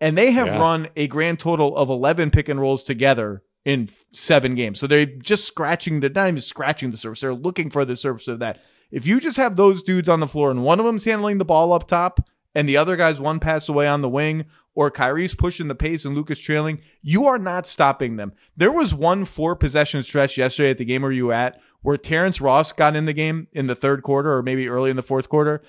and 0.00 0.16
they 0.16 0.30
have 0.32 0.46
Yeah. 0.48 0.58
run 0.58 0.88
a 0.96 1.06
grand 1.08 1.38
total 1.38 1.76
of 1.76 1.88
11 1.90 2.30
pick 2.30 2.48
and 2.48 2.60
rolls 2.60 2.82
together 2.82 3.42
in 3.64 3.88
seven 4.12 4.54
games. 4.54 4.78
So 4.80 4.86
they're 4.86 5.04
just 5.06 5.44
scratching 5.44 6.00
the, 6.00 6.08
not 6.08 6.28
even 6.28 6.40
scratching 6.40 6.90
the 6.90 6.96
surface. 6.96 7.20
They're 7.20 7.34
looking 7.34 7.68
for 7.70 7.84
the 7.84 7.96
surface 7.96 8.28
of 8.28 8.38
that. 8.38 8.60
If 8.90 9.06
you 9.06 9.20
just 9.20 9.36
have 9.36 9.56
those 9.56 9.82
dudes 9.82 10.08
on 10.08 10.20
the 10.20 10.26
floor 10.26 10.50
and 10.50 10.64
one 10.64 10.80
of 10.80 10.86
them's 10.86 11.04
handling 11.04 11.38
the 11.38 11.44
ball 11.44 11.72
up 11.72 11.86
top 11.86 12.26
and 12.54 12.68
the 12.68 12.76
other 12.76 12.96
guy's 12.96 13.20
one 13.20 13.38
pass 13.38 13.68
away 13.68 13.86
on 13.86 14.00
the 14.02 14.08
wing 14.08 14.46
or 14.74 14.90
Kyrie's 14.90 15.34
pushing 15.34 15.68
the 15.68 15.74
pace 15.74 16.04
and 16.04 16.16
Luka's 16.16 16.40
trailing, 16.40 16.80
you 17.02 17.26
are 17.26 17.38
not 17.38 17.66
stopping 17.66 18.16
them. 18.16 18.32
There 18.56 18.72
was 18.72 18.94
one 18.94 19.24
four 19.24 19.54
possession 19.54 20.02
stretch 20.02 20.38
yesterday 20.38 20.70
at 20.70 20.78
the 20.78 20.84
game 20.84 21.02
where 21.02 21.12
you 21.12 21.26
were 21.26 21.32
at 21.34 21.60
where 21.82 21.96
Terrence 21.96 22.40
Ross 22.40 22.72
got 22.72 22.94
in 22.96 23.04
the 23.06 23.12
game 23.12 23.46
in 23.52 23.66
the 23.66 23.74
third 23.74 24.02
quarter 24.02 24.36
or 24.36 24.42
maybe 24.42 24.68
early 24.68 24.90
in 24.90 24.96
the 24.96 25.02
fourth 25.02 25.28
quarter 25.28 25.62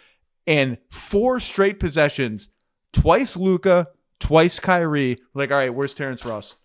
and 0.47 0.77
four 0.89 1.39
straight 1.39 1.79
possessions, 1.79 2.49
twice 2.93 3.37
Luka, 3.37 3.87
twice 4.21 4.59
Kyrie. 4.59 5.17
Like, 5.33 5.51
all 5.51 5.57
right, 5.57 5.73
where's 5.73 5.93
Terrence 5.93 6.23
Ross? 6.23 6.55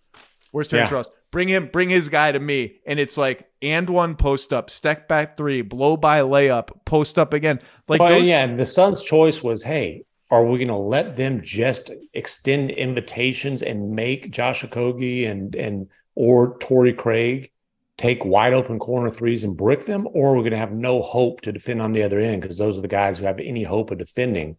Where's 0.51 0.69
Terrence 0.69 0.91
Yeah. 0.91 0.97
Ross? 0.97 1.09
Bring 1.29 1.49
him, 1.49 1.67
bring 1.67 1.89
his 1.89 2.07
guy 2.07 2.31
to 2.31 2.39
me. 2.39 2.75
And 2.85 2.99
it's 2.99 3.17
like 3.17 3.49
and 3.61 3.89
one 3.89 4.15
post 4.15 4.53
up, 4.53 4.69
step 4.69 5.09
back 5.09 5.35
three, 5.35 5.61
blow 5.61 5.97
by 5.97 6.21
layup, 6.21 6.69
post 6.85 7.19
up 7.19 7.33
again. 7.33 7.59
Like 7.89 7.99
well, 7.99 8.09
those, 8.09 8.27
yeah, 8.27 8.43
and 8.45 8.57
the 8.57 8.65
Suns' 8.65 9.03
choice 9.03 9.43
was, 9.43 9.63
hey, 9.63 10.05
are 10.31 10.45
we 10.45 10.57
going 10.57 10.67
to 10.69 10.75
let 10.75 11.15
them 11.15 11.41
just 11.41 11.91
extend 12.13 12.71
invitations 12.71 13.61
and 13.61 13.91
make 13.91 14.31
Josh 14.31 14.63
Okogie 14.63 15.29
and 15.29 15.55
and 15.55 15.89
or 16.15 16.57
Torrey 16.59 16.93
Craig 16.93 17.51
take 17.97 18.23
wide 18.23 18.53
open 18.53 18.77
corner 18.79 19.09
threes 19.09 19.43
and 19.43 19.57
brick 19.57 19.85
them, 19.85 20.07
or 20.13 20.33
are 20.33 20.35
we 20.37 20.41
going 20.41 20.51
to 20.51 20.57
have 20.57 20.71
no 20.71 21.01
hope 21.01 21.41
to 21.41 21.51
defend 21.51 21.81
on 21.81 21.91
the 21.91 22.03
other 22.03 22.19
end 22.19 22.41
because 22.41 22.57
those 22.57 22.77
are 22.77 22.81
the 22.81 22.87
guys 22.87 23.17
who 23.17 23.25
have 23.25 23.39
any 23.39 23.63
hope 23.63 23.91
of 23.91 23.97
defending 23.97 24.55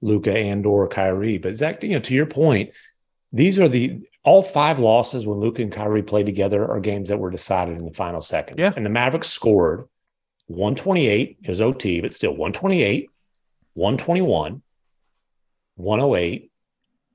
Luka 0.00 0.36
and 0.36 0.66
or 0.66 0.88
Kyrie. 0.88 1.38
But 1.38 1.56
Zach, 1.56 1.82
you 1.82 1.90
know, 1.90 2.00
to 2.00 2.14
your 2.14 2.26
point, 2.26 2.70
these 3.32 3.58
are 3.58 3.68
the 3.68 4.00
all 4.22 4.42
five 4.42 4.78
losses 4.78 5.26
when 5.26 5.40
Luka 5.40 5.62
and 5.62 5.72
Kyrie 5.72 6.02
played 6.02 6.26
together 6.26 6.70
are 6.70 6.80
games 6.80 7.10
that 7.10 7.18
were 7.18 7.30
decided 7.30 7.76
in 7.76 7.84
the 7.84 7.92
final 7.92 8.22
seconds. 8.22 8.58
Yeah. 8.58 8.72
And 8.74 8.84
the 8.84 8.90
Mavericks 8.90 9.28
scored 9.28 9.88
128 10.46 11.38
is 11.44 11.60
OT, 11.60 12.00
but 12.00 12.14
still 12.14 12.32
128, 12.32 13.10
121, 13.74 14.62
108, 15.76 16.50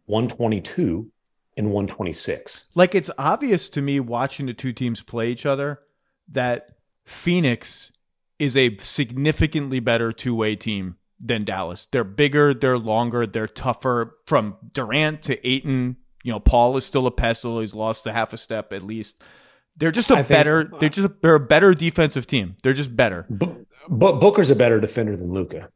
122, 0.05 1.11
and 1.57 1.67
126. 1.67 2.65
like 2.75 2.95
it's 2.95 3.11
obvious 3.17 3.67
to 3.69 3.81
me 3.81 3.99
watching 3.99 4.45
the 4.45 4.53
two 4.53 4.71
teams 4.71 5.01
play 5.01 5.29
each 5.29 5.45
other 5.45 5.81
that 6.29 6.69
Phoenix 7.05 7.91
is 8.37 8.55
a 8.55 8.77
significantly 8.77 9.81
better 9.81 10.13
two 10.13 10.33
way 10.33 10.55
team 10.55 10.95
than 11.19 11.43
Dallas. 11.43 11.87
They're 11.91 12.03
bigger, 12.03 12.53
they're 12.53 12.77
longer, 12.77 13.25
they're 13.27 13.47
tougher. 13.47 14.15
From 14.25 14.55
Durant 14.73 15.21
to 15.23 15.47
Ayton, 15.47 15.97
you 16.23 16.31
know, 16.31 16.39
Paul 16.39 16.77
is 16.77 16.85
still 16.85 17.07
a 17.07 17.11
pestle. 17.11 17.59
He's 17.59 17.73
lost 17.75 18.05
a 18.07 18.13
half 18.13 18.33
a 18.33 18.37
step 18.37 18.71
at 18.73 18.83
least. 18.83 19.23
They're 19.77 19.91
just 19.91 20.09
a 20.11 20.13
I 20.13 20.23
think- 20.23 20.27
better. 20.29 20.71
They're 20.79 20.89
just 20.89 21.05
a, 21.07 21.15
they're 21.21 21.35
a 21.35 21.39
better 21.39 21.73
defensive 21.73 22.27
team. 22.27 22.55
They're 22.63 22.73
just 22.73 22.95
better. 22.95 23.25
But, 23.29 23.55
but 23.89 24.19
Booker's 24.19 24.49
a 24.51 24.55
better 24.55 24.79
defender 24.79 25.15
than 25.15 25.31
Luca. 25.33 25.69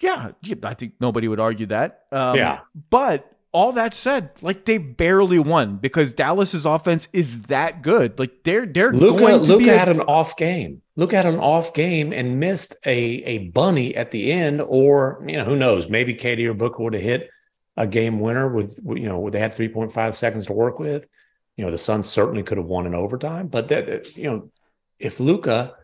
Yeah, 0.00 0.30
yeah, 0.42 0.54
I 0.62 0.74
think 0.74 0.94
nobody 1.00 1.26
would 1.26 1.40
argue 1.40 1.66
that. 1.66 2.04
Um, 2.12 2.36
Yeah. 2.36 2.60
but 2.90 3.30
all 3.52 3.72
that 3.72 3.94
said, 3.94 4.30
like 4.42 4.64
they 4.64 4.78
barely 4.78 5.38
won 5.38 5.76
because 5.76 6.12
Dallas's 6.12 6.66
offense 6.66 7.08
is 7.12 7.42
that 7.42 7.82
good. 7.82 8.18
Like 8.18 8.42
they're 8.44 8.66
they're 8.66 8.92
Luka 8.92 9.18
going 9.18 9.38
to 9.44 9.44
Luka 9.52 9.64
be 9.64 9.68
a- 9.70 9.78
had 9.78 9.88
an 9.88 10.00
off 10.02 10.36
game. 10.36 10.82
Luka 10.96 11.16
had 11.16 11.26
an 11.26 11.38
off 11.38 11.72
game 11.72 12.12
and 12.12 12.40
missed 12.40 12.76
a 12.84 12.96
a 13.24 13.38
bunny 13.48 13.96
at 13.96 14.10
the 14.10 14.32
end, 14.32 14.60
or 14.60 15.24
you 15.26 15.36
know 15.36 15.44
who 15.44 15.56
knows? 15.56 15.88
Maybe 15.88 16.14
KD 16.14 16.46
or 16.48 16.54
Booker 16.54 16.82
would 16.82 16.94
have 16.94 17.02
hit 17.02 17.30
a 17.76 17.86
game 17.86 18.20
winner 18.20 18.48
with 18.48 18.78
you 18.84 19.08
know 19.08 19.30
they 19.30 19.38
had 19.38 19.54
three 19.54 19.68
point 19.68 19.92
five 19.92 20.16
seconds 20.16 20.46
to 20.46 20.52
work 20.52 20.78
with. 20.78 21.08
You 21.56 21.64
know 21.64 21.70
the 21.70 21.78
Suns 21.78 22.08
certainly 22.08 22.42
could 22.42 22.58
have 22.58 22.66
won 22.66 22.86
in 22.86 22.94
overtime, 22.94 23.46
but 23.48 23.68
that 23.68 24.16
you 24.16 24.24
know 24.24 24.50
if 24.98 25.20
Luka, 25.20 25.74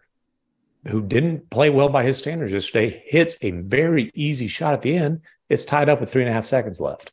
who 0.86 1.00
didn't 1.00 1.48
play 1.50 1.70
well 1.70 1.88
by 1.88 2.04
his 2.04 2.18
standards 2.18 2.52
yesterday, 2.52 3.02
hits 3.06 3.36
a 3.40 3.52
very 3.52 4.10
easy 4.14 4.48
shot 4.48 4.74
at 4.74 4.82
the 4.82 4.96
end, 4.96 5.22
it's 5.48 5.64
tied 5.64 5.88
up 5.88 6.00
with 6.00 6.10
three 6.10 6.22
and 6.22 6.30
a 6.30 6.34
half 6.34 6.44
seconds 6.44 6.80
left. 6.80 7.12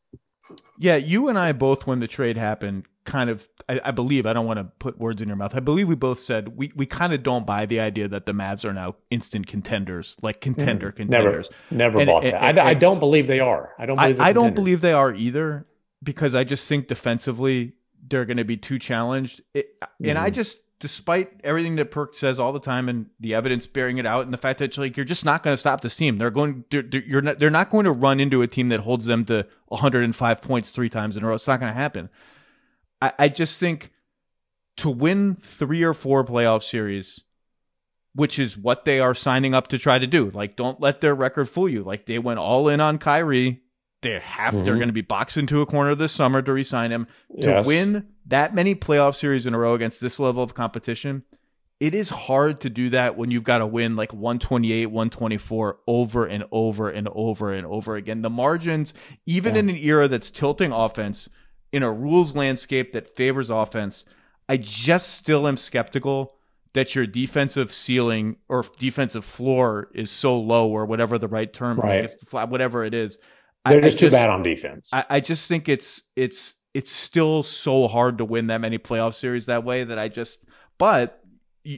Yeah, 0.82 0.96
you 0.96 1.30
and 1.30 1.38
I 1.38 1.52
both, 1.52 1.86
when 1.86 2.00
the 2.00 2.08
trade 2.08 2.38
happened, 2.38 2.88
kind 3.06 3.30
of, 3.30 3.48
I, 3.70 3.80
I 3.86 3.92
believe, 3.92 4.26
I 4.26 4.34
don't 4.34 4.48
want 4.48 4.58
to 4.58 4.64
put 4.80 4.98
words 4.98 5.22
in 5.22 5.28
your 5.28 5.38
mouth. 5.38 5.56
I 5.56 5.60
believe 5.60 5.88
we 5.88 5.94
both 5.94 6.18
said 6.20 6.58
we, 6.58 6.72
we 6.76 6.88
kind 6.88 7.14
of 7.14 7.22
don't 7.22 7.46
buy 7.46 7.68
the 7.68 7.80
idea 7.80 8.08
that 8.08 8.26
the 8.26 8.32
Mavs 8.32 8.66
are 8.66 8.74
now 8.74 8.96
instant 9.12 9.46
contenders, 9.46 10.18
like 10.24 10.42
contender 10.42 10.88
Never, 10.88 10.92
contenders. 10.94 11.50
never 11.70 12.00
And- 12.00 12.08
bought 12.08 12.24
and- 12.24 12.34
that. 12.34 12.58
I, 12.60 12.70
I 12.70 12.74
don't 12.74 13.00
believe 13.00 13.28
they 13.28 13.40
are. 13.40 13.74
I 13.78 13.86
don't 13.86 13.96
believe. 13.96 14.18
they're 14.18 14.26
I 14.26 14.34
don't 14.34 14.56
believe 14.56 14.82
they 14.82 14.94
are 14.94 15.14
either 15.14 15.68
because 16.02 16.34
I 16.34 16.44
just 16.44 16.68
think 16.68 16.88
defensively 16.88 17.74
they're 18.08 18.26
going 18.26 18.38
to 18.38 18.44
be 18.46 18.58
too 18.58 18.80
challenged. 18.80 19.42
It, 19.54 19.68
And 20.04 20.18
I 20.18 20.32
Mhm. 20.32 20.34
just, 20.34 20.58
despite 20.82 21.40
everything 21.46 21.78
that 21.78 21.92
Perk 21.92 22.16
says 22.16 22.40
all 22.40 22.52
the 22.52 22.60
time 22.60 22.90
and 22.90 23.06
the 23.22 23.34
evidence 23.34 23.66
bearing 23.68 23.98
it 24.00 24.06
out, 24.06 24.26
and 24.26 24.34
the 24.34 24.38
fact 24.38 24.60
that 24.60 24.78
like 24.78 24.98
you're 24.98 25.06
just 25.06 25.24
not 25.24 25.44
going 25.44 25.54
to 25.54 25.58
stop 25.58 25.80
this 25.82 25.96
team. 25.96 26.18
They're 26.18 26.30
going, 26.32 26.66
they're, 26.70 26.82
they're- 26.82 27.04
you're 27.08 27.22
not, 27.22 27.40
they're 27.40 27.50
not 27.50 27.70
going 27.70 27.86
to 27.86 27.92
run 27.92 28.20
into 28.20 28.42
a 28.42 28.48
team 28.48 28.68
that 28.68 28.82
holds 28.82 29.06
them 29.06 29.24
to 29.26 29.48
105 29.68 30.42
points 30.42 30.72
three 30.72 30.90
times 30.90 31.16
in 31.16 31.24
a 31.24 31.28
row. 31.28 31.36
It's 31.36 31.48
not 31.48 31.60
going 31.62 31.72
to 31.72 31.78
happen. 31.80 32.10
I, 33.02 33.14
I 33.18 33.30
just 33.30 33.60
think 33.60 33.92
to 34.78 34.90
win 34.90 35.36
three 35.36 35.84
or 35.84 35.94
four 35.94 36.26
playoff 36.26 36.64
series, 36.64 37.22
which 38.14 38.38
is 38.40 38.58
what 38.58 38.84
they 38.86 39.00
are 39.00 39.14
signing 39.16 39.54
up 39.54 39.68
to 39.70 39.78
try 39.78 40.00
to 40.00 40.08
do. 40.08 40.32
Like, 40.32 40.56
don't 40.56 40.82
let 40.82 41.00
their 41.02 41.16
record 41.16 41.48
fool 41.50 41.70
you. 41.70 41.84
Like, 41.84 42.06
they 42.08 42.20
went 42.20 42.40
all 42.40 42.68
in 42.68 42.82
on 42.82 42.98
Kyrie. 42.98 43.62
They 44.02 44.18
have 44.20 44.54
they're 44.66 44.74
Mhm. 44.74 44.78
going 44.80 44.88
to 44.90 44.94
be 44.94 45.02
boxed 45.02 45.38
into 45.38 45.62
a 45.62 45.66
corner 45.68 45.94
this 45.94 46.12
summer 46.12 46.42
to 46.42 46.52
re-sign 46.54 46.92
him. 46.92 47.06
To 47.42 47.50
Yes. 47.50 47.68
win 47.68 48.08
that 48.26 48.54
many 48.56 48.76
playoff 48.76 49.16
series 49.16 49.46
in 49.46 49.54
a 49.54 49.58
row 49.60 49.74
against 49.74 50.02
this 50.02 50.20
level 50.20 50.44
of 50.44 50.54
competition, 50.54 51.24
it 51.80 51.96
is 51.96 52.10
hard 52.10 52.62
to 52.62 52.70
do 52.70 52.90
that 52.92 53.18
when 53.18 53.32
you've 53.32 53.44
got 53.44 53.58
to 53.58 53.66
win 53.68 53.96
like 53.96 54.14
128, 54.14 54.86
124 54.88 55.80
over 55.88 56.26
and 56.26 56.44
over 56.52 56.90
and 56.90 57.08
over 57.12 57.52
and 57.54 57.66
over 57.66 57.96
again. 57.96 58.22
The 58.22 58.30
margins, 58.30 58.94
even 59.26 59.54
Yeah. 59.56 59.60
in 59.62 59.70
an 59.72 59.78
era 59.78 60.08
that's 60.08 60.30
tilting 60.30 60.72
offense, 60.72 61.28
in 61.72 61.82
a 61.84 61.92
rules 61.92 62.36
landscape 62.36 62.94
that 62.94 63.16
favors 63.16 63.50
offense, 63.50 64.06
I 64.48 64.58
just 64.58 65.14
still 65.16 65.48
am 65.48 65.58
skeptical 65.58 66.34
that 66.74 66.94
your 66.96 67.06
defensive 67.08 67.74
ceiling 67.74 68.38
or 68.48 68.64
defensive 68.78 69.26
floor 69.26 69.90
is 69.94 70.12
so 70.12 70.40
low 70.40 70.70
or 70.70 70.86
whatever 70.86 71.18
the 71.18 71.28
right 71.28 71.52
term 71.52 71.80
I 71.82 72.02
Right. 72.02 72.12
flat 72.28 72.50
whatever 72.50 72.84
it 72.86 72.94
is. 72.94 73.18
They're 73.66 73.76
I- 73.76 73.78
I 73.78 73.82
just 73.82 74.00
too 74.00 74.10
bad 74.12 74.30
on 74.30 74.44
defense. 74.44 74.90
I, 74.94 75.06
I 75.10 75.20
just 75.20 75.48
think 75.48 75.68
it's 75.68 76.02
it's 76.16 76.56
it's 76.74 76.92
still 76.92 77.44
so 77.44 77.88
hard 77.88 78.18
to 78.20 78.26
win 78.26 78.48
that 78.48 78.62
many 78.62 78.78
playoff 78.78 79.14
series 79.14 79.48
that 79.48 79.64
way 79.64 79.84
that 79.84 80.00
I 80.00 80.08
just 80.08 80.46
but 80.78 81.22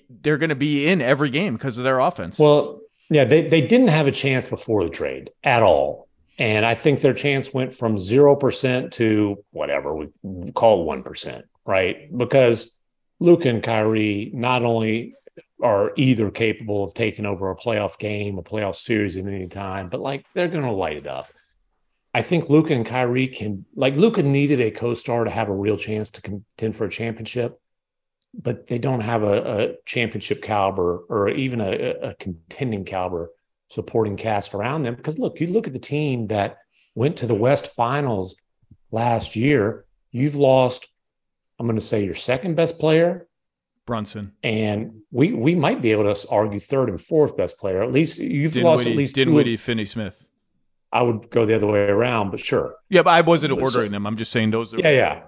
they're 0.10 0.38
going 0.38 0.50
to 0.50 0.56
be 0.56 0.88
in 0.88 1.02
every 1.02 1.30
game 1.30 1.54
because 1.54 1.78
of 1.78 1.84
their 1.84 2.00
offense. 2.00 2.40
well, 2.40 2.80
yeah, 3.10 3.26
they 3.26 3.48
they 3.48 3.62
didn't 3.62 3.90
have 3.90 4.08
a 4.08 4.12
chance 4.12 4.48
before 4.48 4.84
the 4.84 4.90
trade 4.90 5.30
at 5.44 5.62
all. 5.62 6.08
And 6.40 6.66
I 6.66 6.74
think 6.74 7.02
their 7.02 7.14
chance 7.14 7.54
went 7.54 7.76
from 7.76 7.98
0% 7.98 8.92
to 8.94 9.44
whatever 9.52 9.96
we 9.96 10.52
call 10.54 10.88
1%, 10.88 11.44
right? 11.66 12.18
Because 12.18 12.76
Luka 13.20 13.50
and 13.50 13.62
Kyrie 13.62 14.32
not 14.34 14.64
only 14.64 15.14
are 15.62 15.94
either 15.96 16.32
capable 16.32 16.84
of 16.84 16.94
taking 16.94 17.26
over 17.26 17.52
a 17.52 17.56
playoff 17.56 18.00
game, 18.00 18.40
a 18.40 18.44
playoff 18.44 18.76
series 18.76 19.16
at 19.16 19.26
any 19.26 19.48
time, 19.48 19.90
but 19.90 20.00
like 20.00 20.26
they're 20.34 20.48
going 20.48 20.64
to 20.64 20.72
light 20.72 20.98
it 20.98 21.08
up. 21.08 21.28
I 22.14 22.22
think 22.22 22.50
Luka 22.50 22.74
and 22.74 22.86
Kyrie 22.86 23.28
can, 23.28 23.66
like, 23.76 23.96
Luka 23.96 24.22
needed 24.22 24.62
a 24.62 24.72
co 24.72 24.94
star 24.94 25.24
to 25.24 25.32
have 25.32 25.50
a 25.50 25.54
real 25.54 25.78
chance 25.78 26.12
to 26.12 26.22
contend 26.22 26.76
for 26.76 26.86
a 26.86 26.90
championship, 26.90 27.60
but 28.34 28.68
they 28.68 28.78
don't 28.78 29.02
have 29.02 29.24
a, 29.24 29.64
a 29.64 29.76
championship 29.86 30.44
caliber 30.44 30.98
or 31.10 31.30
even 31.30 31.60
a, 31.60 31.72
a 32.10 32.16
contending 32.16 32.86
caliber 32.86 33.32
supporting 33.70 34.16
cast 34.16 34.54
around 34.54 34.84
them. 34.84 34.96
Because 34.96 35.18
look, 35.18 35.40
you 35.40 35.48
look 35.48 35.66
at 35.66 35.74
the 35.74 35.80
team 35.80 36.28
that 36.28 36.58
went 36.94 37.18
to 37.18 37.28
the 37.28 37.34
West 37.34 37.74
Finals 37.74 38.38
last 38.92 39.36
year, 39.36 39.86
you've 40.12 40.36
lost, 40.36 40.88
I'm 41.60 41.66
going 41.66 41.80
to 41.80 41.86
say, 41.86 42.06
your 42.06 42.16
second 42.16 42.56
best 42.56 42.80
player. 42.80 43.28
Brunson 43.86 44.32
and 44.42 45.02
we 45.12 45.34
we 45.34 45.56
might 45.56 45.82
be 45.82 45.92
able 45.92 46.14
to 46.14 46.30
argue 46.30 46.58
third 46.58 46.88
and 46.88 47.02
fourth 47.02 47.36
best 47.36 47.58
player. 47.58 47.84
At 47.84 47.92
least 47.92 48.18
you've 48.18 48.54
Dinwiddie, 48.54 48.64
lost 48.64 48.88
at 48.88 48.96
least 48.96 49.16
Dinwiddie, 49.16 49.58
Finney 49.58 49.86
Smith. 49.86 50.23
I 50.94 51.02
would 51.02 51.32
go 51.32 51.46
the 51.46 51.56
other 51.56 51.66
way 51.66 51.80
around, 51.80 52.30
but 52.30 52.40
sure. 52.40 52.76
Yeah, 52.90 53.02
but 53.02 53.10
I 53.10 53.22
wasn't 53.22 53.54
ordering 53.60 53.92
them. 53.92 54.06
I'm 54.06 54.16
just 54.16 54.32
saying 54.32 54.52
those. 54.52 54.74
Are- 54.74 54.80
yeah, 54.80 54.92
yeah. 54.92 55.22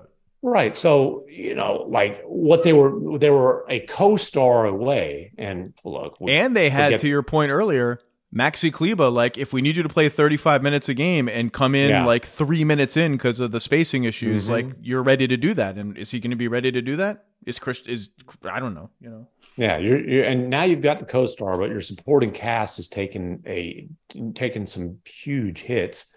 Right. 0.43 0.78
So, 0.78 1.26
you 1.28 1.55
know, 1.55 1.88
like 1.89 2.22
what 2.24 2.61
they 2.61 2.72
were, 2.72 3.18
they 3.18 3.32
were 3.32 3.66
a 3.68 3.80
co 3.80 4.16
star 4.16 4.68
away. 4.68 5.32
And 5.39 5.74
look, 5.84 6.18
and 6.26 6.55
they 6.55 6.70
had, 6.70 6.99
to 6.99 7.07
your 7.07 7.24
point 7.24 7.49
earlier, 7.49 7.99
Maxi 8.36 8.72
Kleber, 8.72 9.10
like 9.10 9.38
if 9.38 9.54
we 9.54 9.62
need 9.62 9.78
you 9.78 9.84
to 9.84 9.90
play 9.90 10.10
35 10.10 10.62
minutes 10.62 10.90
a 10.90 10.94
game 10.94 11.30
and 11.30 11.54
come 11.54 11.74
in 11.74 11.90
yeah. 11.90 12.06
like 12.06 12.26
three 12.26 12.66
minutes 12.66 12.98
in 12.98 13.14
because 13.14 13.40
of 13.40 13.52
the 13.52 13.62
spacing 13.62 14.04
issues, 14.04 14.44
mm-hmm. 14.44 14.52
like 14.52 14.66
you're 14.82 15.04
ready 15.04 15.26
to 15.28 15.38
do 15.38 15.54
that. 15.54 15.78
And 15.78 15.98
is 15.98 16.12
he 16.12 16.20
going 16.20 16.32
to 16.32 16.38
be 16.38 16.50
ready 16.50 16.70
to 16.72 16.82
do 16.82 16.98
that? 16.98 17.26
Is 17.46 17.60
Chris, 17.60 17.82
is, 17.82 18.10
I 18.44 18.60
don't 18.60 18.74
know, 18.74 18.90
you 19.00 19.10
know? 19.10 19.28
Yeah. 19.56 19.78
You're, 19.78 20.06
you're 20.06 20.26
and 20.26 20.50
now 20.50 20.64
you've 20.64 20.82
got 20.82 20.98
the 21.00 21.06
co-star, 21.06 21.58
but 21.58 21.70
your 21.70 21.80
supporting 21.80 22.32
cast 22.32 22.76
has 22.76 22.90
taken 22.90 23.42
a, 23.48 23.88
taken 24.34 24.66
some 24.66 24.98
huge 25.06 25.62
hits. 25.62 26.14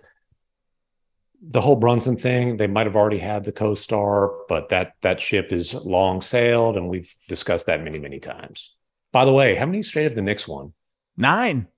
The 1.41 1.61
whole 1.61 1.77
Brunson 1.77 2.17
thing, 2.17 2.57
they 2.57 2.67
might 2.67 2.87
have 2.87 2.97
already 2.97 3.19
had 3.19 3.45
the 3.45 3.53
co-star, 3.53 4.33
but 4.49 4.71
that, 4.71 4.95
that 5.03 5.21
ship 5.21 5.53
is 5.53 5.73
long 5.73 6.21
sailed. 6.21 6.77
And 6.77 6.89
we've 6.89 7.15
discussed 7.29 7.67
that 7.67 7.85
many, 7.85 8.01
many 8.01 8.19
times. 8.19 8.75
By 9.13 9.25
the 9.25 9.33
way, 9.33 9.55
how 9.55 9.67
many 9.67 9.83
straight 9.83 10.05
have 10.05 10.17
the 10.17 10.23
Knicks 10.23 10.49
won? 10.49 10.73
Nine. 11.17 11.69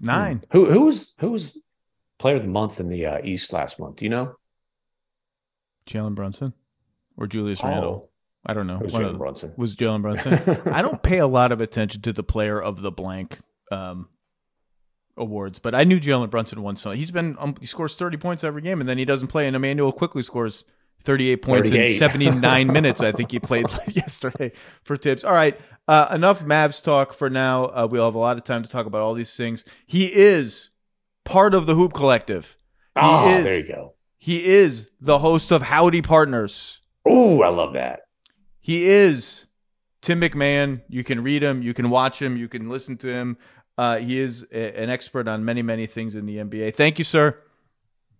Nine. 0.00 0.44
Hmm. 0.50 0.58
Who 0.58 0.70
who 0.70 0.80
was 0.82 1.14
who 1.18 1.30
was 1.30 1.58
player 2.18 2.36
of 2.36 2.42
the 2.42 2.48
month 2.48 2.80
in 2.80 2.88
the 2.88 3.06
uh, 3.06 3.20
East 3.22 3.52
last 3.52 3.78
month? 3.78 3.96
Do 3.96 4.04
you 4.04 4.10
know? 4.10 4.34
Jalen 5.86 6.14
Brunson 6.14 6.52
or 7.16 7.26
Julius 7.26 7.60
oh. 7.62 7.68
Randle? 7.68 8.10
I 8.46 8.54
don't 8.54 8.66
know. 8.66 8.78
was 8.78 8.94
Jalen 8.94 9.18
Brunson? 9.18 9.52
Was 9.56 9.76
Jalen 9.76 10.02
Brunson? 10.02 10.62
I 10.72 10.82
don't 10.82 11.02
pay 11.02 11.18
a 11.18 11.26
lot 11.26 11.52
of 11.52 11.60
attention 11.60 12.00
to 12.02 12.12
the 12.12 12.22
player 12.22 12.60
of 12.62 12.80
the 12.80 12.90
blank 12.90 13.38
um, 13.70 14.08
awards, 15.16 15.58
but 15.58 15.74
I 15.74 15.84
knew 15.84 16.00
Jalen 16.00 16.30
Brunson 16.30 16.62
won 16.62 16.76
some. 16.76 16.94
He's 16.94 17.10
been 17.10 17.36
um, 17.38 17.56
he 17.60 17.66
scores 17.66 17.96
thirty 17.96 18.16
points 18.16 18.44
every 18.44 18.62
game, 18.62 18.80
and 18.80 18.88
then 18.88 18.98
he 18.98 19.04
doesn't 19.04 19.28
play. 19.28 19.46
And 19.46 19.56
Immanuel 19.56 19.92
Quickley 19.92 20.22
scores 20.22 20.64
38 21.02 21.36
points 21.42 21.70
38. 21.70 21.88
in 21.90 21.98
79 21.98 22.66
minutes. 22.72 23.00
I 23.00 23.12
think 23.12 23.30
he 23.30 23.38
played 23.38 23.66
yesterday 23.88 24.52
for 24.82 24.96
Thibs. 24.96 25.24
All 25.24 25.32
right. 25.32 25.58
Uh, 25.86 26.08
enough 26.12 26.44
Mavs 26.44 26.82
talk 26.82 27.14
for 27.14 27.30
now. 27.30 27.66
Uh, 27.66 27.88
we'll 27.90 28.04
have 28.04 28.14
a 28.14 28.18
lot 28.18 28.36
of 28.36 28.44
time 28.44 28.62
to 28.62 28.68
talk 28.68 28.86
about 28.86 29.00
all 29.00 29.14
these 29.14 29.34
things. 29.34 29.64
He 29.86 30.06
is 30.06 30.70
part 31.24 31.54
of 31.54 31.66
the 31.66 31.74
Hoop 31.74 31.94
Collective. 31.94 32.56
He 32.94 33.00
oh, 33.02 33.38
is, 33.38 33.44
there 33.44 33.56
you 33.58 33.68
go. 33.68 33.94
He 34.18 34.44
is 34.44 34.90
the 35.00 35.20
host 35.20 35.50
of 35.50 35.62
Howdy 35.62 36.02
Partners. 36.02 36.80
Oh, 37.06 37.42
I 37.42 37.48
love 37.48 37.72
that. 37.72 38.00
He 38.60 38.86
is 38.86 39.46
Tim 40.02 40.20
MacMahon. 40.20 40.82
You 40.88 41.04
can 41.04 41.22
read 41.22 41.42
him, 41.42 41.62
you 41.62 41.72
can 41.72 41.88
watch 41.88 42.20
him, 42.20 42.36
you 42.36 42.48
can 42.48 42.68
listen 42.68 42.98
to 42.98 43.08
him. 43.08 43.38
Uh, 43.78 43.98
he 43.98 44.18
is 44.18 44.44
a, 44.52 44.82
an 44.82 44.90
expert 44.90 45.28
on 45.28 45.44
many, 45.44 45.62
many 45.62 45.86
things 45.86 46.14
in 46.14 46.26
the 46.26 46.36
NBA. 46.36 46.74
Thank 46.74 46.98
you, 46.98 47.04
sir. 47.04 47.38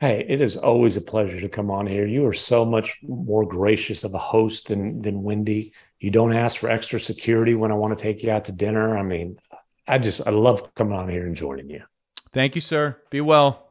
Hey, 0.01 0.25
it 0.29 0.41
is 0.41 0.57
always 0.57 0.97
a 0.97 1.01
pleasure 1.01 1.41
to 1.41 1.49
come 1.49 1.73
on 1.73 1.87
here. 1.87 2.07
You 2.07 2.25
are 2.27 2.33
so 2.33 2.65
much 2.65 2.99
more 3.03 3.45
gracious 3.45 4.05
of 4.05 4.15
a 4.15 4.19
host 4.19 4.69
than 4.69 5.03
than 5.03 5.25
Windy. 5.25 5.73
You 5.99 6.13
don't 6.13 6.33
ask 6.33 6.59
for 6.59 6.71
extra 6.71 7.01
security 7.01 7.55
when 7.55 7.73
I 7.73 7.75
want 7.75 7.99
to 7.99 8.03
take 8.03 8.23
you 8.23 8.31
out 8.31 8.45
to 8.45 8.53
dinner. 8.53 8.97
I 8.97 9.03
mean, 9.03 9.39
I 9.89 9.99
just 9.99 10.25
I 10.25 10.31
love 10.31 10.73
coming 10.75 10.97
on 10.97 11.09
here 11.09 11.27
and 11.27 11.35
joining 11.35 11.69
you. 11.69 11.83
Thank 12.33 12.55
you, 12.55 12.61
sir. 12.61 12.97
Be 13.11 13.21
well. 13.21 13.65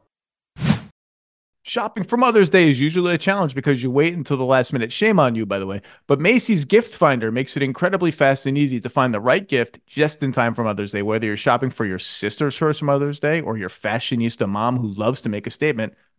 Shopping 1.62 2.04
for 2.04 2.16
Mother's 2.16 2.48
Day 2.48 2.70
is 2.70 2.80
usually 2.80 3.14
a 3.14 3.18
challenge 3.18 3.54
because 3.54 3.82
you 3.82 3.90
wait 3.90 4.14
until 4.14 4.38
the 4.38 4.44
last 4.44 4.72
minute. 4.72 4.90
Shame 4.90 5.20
on 5.20 5.34
you, 5.34 5.44
by 5.44 5.58
the 5.58 5.66
way. 5.66 5.82
But 6.06 6.18
Macy's 6.18 6.64
Gift 6.64 6.94
Finder 6.94 7.30
makes 7.30 7.58
it 7.58 7.62
incredibly 7.62 8.10
fast 8.10 8.46
and 8.46 8.56
easy 8.56 8.80
to 8.80 8.88
find 8.88 9.12
the 9.12 9.20
right 9.20 9.46
gift 9.46 9.78
just 9.86 10.22
in 10.22 10.32
time 10.32 10.54
for 10.54 10.64
Mother's 10.64 10.92
Day. 10.92 11.02
Whether 11.02 11.26
you're 11.26 11.36
shopping 11.36 11.68
for 11.68 11.84
your 11.84 11.98
sister's 11.98 12.56
first 12.56 12.82
Mother's 12.82 13.20
Day 13.20 13.42
or 13.42 13.58
your 13.58 13.68
fashionista 13.68 14.48
mom 14.48 14.78
who 14.78 14.88
loves 14.88 15.20
to 15.20 15.28
make 15.28 15.46
a 15.46 15.50
statement, 15.50 15.92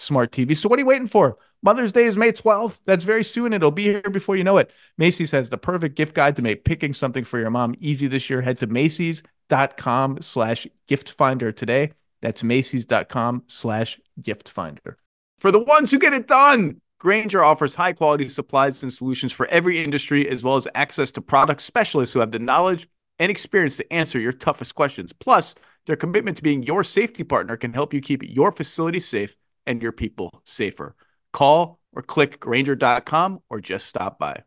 smart 0.00 0.32
TV. 0.32 0.56
So 0.56 0.68
what 0.68 0.78
are 0.78 0.82
you 0.82 0.86
waiting 0.86 1.06
for? 1.06 1.36
Mother's 1.62 1.92
Day 1.92 2.04
is 2.04 2.16
May 2.16 2.32
12th. 2.32 2.80
That's 2.86 3.04
very 3.04 3.22
soon. 3.22 3.52
It'll 3.52 3.70
be 3.70 3.84
here 3.84 4.00
before 4.00 4.36
you 4.36 4.44
know 4.44 4.58
it. 4.58 4.72
Macy's 4.96 5.30
has 5.32 5.50
the 5.50 5.58
perfect 5.58 5.94
gift 5.94 6.14
guide 6.14 6.36
to 6.36 6.42
make 6.42 6.64
picking 6.64 6.94
something 6.94 7.24
for 7.24 7.38
your 7.38 7.50
mom 7.50 7.74
easy 7.80 8.06
this 8.06 8.30
year. 8.30 8.40
Head 8.40 8.58
to 8.58 8.66
Macy's.com 8.66 10.22
slash 10.22 10.66
gift 10.88 11.10
finder 11.10 11.52
today. 11.52 11.92
That's 12.22 12.42
Macy's.com 12.42 13.44
slash 13.46 14.00
gift 14.22 14.48
finder. 14.48 14.96
For 15.38 15.50
the 15.50 15.62
ones 15.62 15.90
who 15.90 15.98
get 15.98 16.14
it 16.14 16.26
done, 16.26 16.80
Grainger 16.98 17.42
offers 17.42 17.74
high 17.74 17.94
quality 17.94 18.28
supplies 18.28 18.82
and 18.82 18.92
solutions 18.92 19.32
for 19.32 19.46
every 19.46 19.82
industry, 19.82 20.28
as 20.28 20.42
well 20.42 20.56
as 20.56 20.68
access 20.74 21.10
to 21.12 21.22
product 21.22 21.62
specialists 21.62 22.12
who 22.12 22.20
have 22.20 22.30
the 22.30 22.38
knowledge 22.38 22.88
and 23.18 23.30
experience 23.30 23.76
to 23.78 23.92
answer 23.92 24.18
your 24.18 24.32
toughest 24.32 24.74
questions. 24.74 25.12
Plus, 25.12 25.54
their 25.86 25.96
commitment 25.96 26.36
to 26.36 26.42
being 26.42 26.62
your 26.62 26.84
safety 26.84 27.24
partner 27.24 27.56
can 27.56 27.72
help 27.72 27.94
you 27.94 28.00
keep 28.00 28.22
your 28.22 28.52
facility 28.52 29.00
safe 29.00 29.36
and 29.66 29.82
your 29.82 29.92
people 29.92 30.42
safer. 30.44 30.94
Call 31.32 31.80
or 31.92 32.02
click 32.02 32.40
Grainger.com 32.40 33.42
or 33.48 33.60
just 33.60 33.86
stop 33.86 34.18
by. 34.18 34.42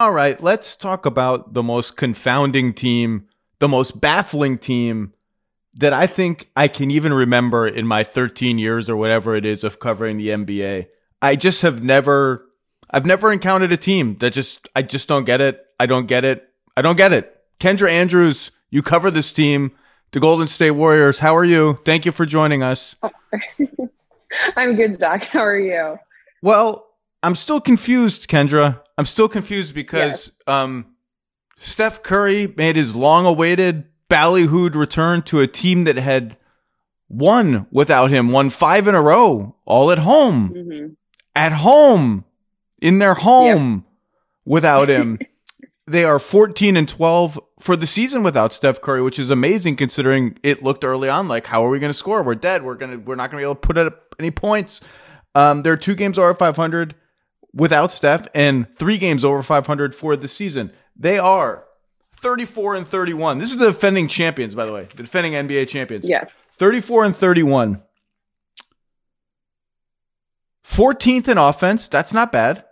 All 0.00 0.12
right, 0.12 0.42
let's 0.42 0.76
talk 0.76 1.06
about 1.06 1.54
the 1.54 1.62
most 1.62 1.96
confounding 1.96 2.74
team, 2.74 3.28
the 3.58 3.68
most 3.68 4.00
baffling 4.00 4.58
team 4.58 5.12
that 5.74 5.92
I 5.92 6.06
think 6.06 6.50
I 6.56 6.68
can 6.68 6.90
even 6.90 7.12
remember 7.12 7.66
in 7.66 7.86
my 7.86 8.04
13 8.04 8.58
years 8.58 8.90
or 8.90 8.96
whatever 8.96 9.34
it 9.34 9.46
is 9.46 9.64
of 9.64 9.78
covering 9.78 10.16
the 10.16 10.28
NBA. 10.28 10.86
I 11.22 11.36
just 11.36 11.62
have 11.62 11.82
never 11.82 12.46
I've 12.90 13.06
never 13.06 13.32
encountered 13.32 13.72
a 13.72 13.76
team 13.76 14.16
that 14.18 14.32
just 14.32 14.68
I 14.76 14.82
just 14.82 15.08
don't 15.08 15.24
get 15.24 15.40
it. 15.40 15.64
I 15.80 15.86
don't 15.86 16.06
get 16.06 16.24
it. 16.24 16.48
I 16.76 16.82
don't 16.82 16.96
get 16.96 17.12
it. 17.12 17.36
Kendra 17.58 17.88
Andrews, 17.88 18.50
you 18.70 18.82
cover 18.82 19.10
this 19.10 19.32
team 19.32 19.72
the 20.14 20.20
Golden 20.20 20.46
State 20.46 20.70
Warriors. 20.70 21.18
How 21.18 21.36
are 21.36 21.44
you? 21.44 21.80
Thank 21.84 22.06
you 22.06 22.12
for 22.12 22.24
joining 22.24 22.62
us. 22.62 22.94
I'm 24.56 24.76
good, 24.76 24.98
Zach. 24.98 25.24
How 25.24 25.40
are 25.40 25.58
you? 25.58 25.98
Well, 26.40 26.86
I'm 27.24 27.34
still 27.34 27.60
confused, 27.60 28.28
Kendra. 28.28 28.80
I'm 28.96 29.06
still 29.06 29.28
confused 29.28 29.74
because 29.74 30.28
yes. 30.28 30.40
um, 30.46 30.86
Steph 31.56 32.04
Curry 32.04 32.54
made 32.56 32.76
his 32.76 32.94
long 32.94 33.26
awaited 33.26 33.86
ballyhooed 34.08 34.76
return 34.76 35.22
to 35.22 35.40
a 35.40 35.48
team 35.48 35.82
that 35.82 35.96
had 35.96 36.36
won 37.08 37.66
without 37.72 38.12
him, 38.12 38.30
won 38.30 38.50
five 38.50 38.86
in 38.86 38.94
a 38.94 39.02
row, 39.02 39.56
all 39.64 39.90
at 39.90 39.98
home. 39.98 40.54
Mm-hmm. 40.54 40.92
At 41.34 41.52
home, 41.52 42.24
in 42.80 43.00
their 43.00 43.14
home 43.14 43.74
yep. 43.74 43.94
without 44.44 44.88
him. 44.88 45.18
they 45.86 46.04
are 46.04 46.18
14 46.18 46.76
and 46.76 46.88
12 46.88 47.38
for 47.60 47.76
the 47.76 47.86
season 47.86 48.22
without 48.22 48.52
Steph 48.52 48.80
Curry, 48.80 49.02
which 49.02 49.18
is 49.18 49.30
amazing 49.30 49.76
considering 49.76 50.38
it 50.42 50.62
looked 50.62 50.84
early 50.84 51.08
on 51.08 51.28
like 51.28 51.46
how 51.46 51.64
are 51.64 51.70
we 51.70 51.78
going 51.78 51.90
to 51.90 51.98
score? 51.98 52.22
We're 52.22 52.34
dead. 52.34 52.62
We're 52.62 52.74
going 52.74 52.92
to 52.92 52.96
we're 52.98 53.16
not 53.16 53.30
going 53.30 53.42
to 53.42 53.46
be 53.46 53.50
able 53.50 53.56
to 53.56 53.66
put 53.66 53.78
up 53.78 54.14
any 54.18 54.30
points. 54.30 54.80
Um, 55.34 55.62
there 55.62 55.72
are 55.72 55.78
two 55.78 55.94
games 55.94 56.18
over 56.18 56.34
500 56.34 56.94
without 57.52 57.90
Steph 57.90 58.26
and 58.34 58.66
three 58.76 58.98
games 58.98 59.24
over 59.24 59.42
500 59.42 59.94
for 59.94 60.16
the 60.16 60.28
season. 60.28 60.72
They 60.96 61.18
are 61.18 61.64
34 62.20 62.76
and 62.76 62.88
31. 62.88 63.38
This 63.38 63.52
is 63.52 63.58
the 63.58 63.66
defending 63.66 64.08
champions, 64.08 64.54
by 64.54 64.64
the 64.64 64.72
way, 64.72 64.88
the 64.96 65.02
defending 65.02 65.32
NBA 65.32 65.68
champions. 65.68 66.08
Yes. 66.08 66.30
34 66.56 67.04
and 67.04 67.16
31. 67.16 67.82
14th 70.64 71.28
in 71.28 71.38
offense. 71.38 71.88
That's 71.88 72.14
not 72.14 72.32
bad. 72.32 72.64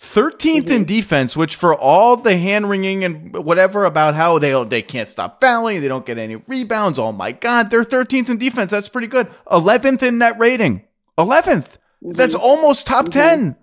13th 0.00 0.56
in 0.56 0.62
mm-hmm. 0.62 0.82
defense, 0.84 1.36
which 1.36 1.56
for 1.56 1.74
all 1.74 2.16
the 2.16 2.36
hand 2.36 2.70
wringing 2.70 3.02
and 3.02 3.34
whatever 3.34 3.84
about 3.84 4.14
how 4.14 4.38
they 4.38 4.64
they 4.64 4.82
can't 4.82 5.08
stop 5.08 5.40
fouling, 5.40 5.80
they 5.80 5.88
don't 5.88 6.06
get 6.06 6.18
any 6.18 6.36
rebounds. 6.36 6.98
Oh 6.98 7.12
my 7.12 7.32
God, 7.32 7.70
they're 7.70 7.84
13th 7.84 8.30
in 8.30 8.38
defense. 8.38 8.70
That's 8.70 8.88
pretty 8.88 9.08
good. 9.08 9.26
11th 9.48 10.02
in 10.02 10.18
net 10.18 10.38
rating. 10.38 10.84
11th. 11.18 11.78
Mm-hmm. 12.02 12.12
That's 12.12 12.34
almost 12.34 12.86
top 12.86 13.06
mm-hmm. 13.06 13.18
10. 13.18 13.56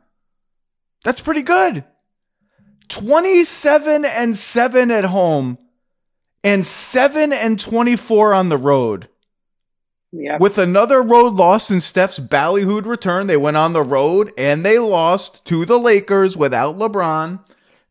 That's 1.04 1.22
pretty 1.22 1.44
good. 1.44 1.86
27 2.90 4.06
and 4.06 4.36
7 4.36 4.92
at 4.92 5.06
home 5.06 5.58
and 6.44 6.66
7 6.66 7.34
and 7.34 7.60
24 7.60 8.34
on 8.34 8.50
the 8.50 8.58
road. 8.58 9.08
With 10.40 10.58
another 10.58 11.02
road 11.02 11.34
loss 11.34 11.70
in 11.70 11.80
Steph's 11.80 12.20
ballyhooed 12.20 12.86
return, 12.86 13.28
they 13.28 13.38
went 13.38 13.58
on 13.58 13.74
the 13.74 13.84
road 13.84 14.32
and 14.38 14.66
they 14.66 14.80
lost 14.80 15.46
to 15.46 15.66
the 15.66 15.80
Lakers 15.80 16.38
without 16.38 16.78
LeBron. 16.78 17.40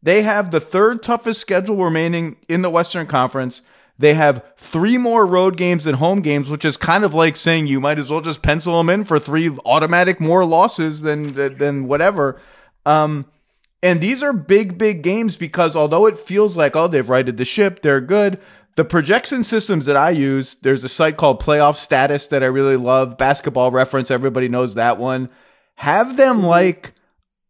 They 0.02 0.22
have 0.22 0.50
the 0.50 0.60
third 0.60 1.02
toughest 1.02 1.40
schedule 1.40 1.76
remaining 1.76 2.36
in 2.48 2.62
the 2.62 2.70
Western 2.70 3.06
Conference. 3.06 3.62
They 3.98 4.14
have 4.14 4.44
three 4.56 4.98
more 4.98 5.24
road 5.24 5.56
games 5.56 5.86
and 5.86 5.96
home 5.96 6.20
games, 6.20 6.50
which 6.50 6.64
is 6.64 6.76
kind 6.76 7.04
of 7.04 7.14
like 7.14 7.36
saying 7.36 7.68
you 7.68 7.80
might 7.80 7.98
as 7.98 8.10
well 8.10 8.20
just 8.20 8.42
pencil 8.42 8.76
them 8.78 8.90
in 8.90 9.04
for 9.04 9.18
three 9.18 9.50
automatic 9.64 10.20
more 10.20 10.44
losses 10.44 11.02
than 11.02 11.34
than 11.34 11.86
whatever. 11.86 12.40
Um, 12.84 13.26
and 13.82 14.00
these 14.00 14.22
are 14.22 14.32
big, 14.32 14.78
big 14.78 15.02
games 15.02 15.36
because 15.36 15.76
although 15.76 16.06
it 16.06 16.18
feels 16.18 16.56
like 16.56 16.74
oh 16.74 16.88
they've 16.88 17.08
righted 17.08 17.36
the 17.36 17.44
ship, 17.44 17.82
they're 17.82 18.00
good. 18.00 18.40
The 18.76 18.84
projection 18.84 19.44
systems 19.44 19.86
that 19.86 19.96
I 19.96 20.10
use, 20.10 20.56
there's 20.56 20.82
a 20.82 20.88
site 20.88 21.16
called 21.16 21.40
Playoff 21.40 21.76
Status 21.76 22.26
that 22.28 22.42
I 22.42 22.46
really 22.46 22.76
love. 22.76 23.16
Basketball 23.16 23.70
Reference, 23.70 24.10
everybody 24.10 24.48
knows 24.48 24.74
that 24.74 24.98
one. 24.98 25.30
Have 25.76 26.16
them 26.16 26.38
mm-hmm. 26.38 26.46
like 26.46 26.94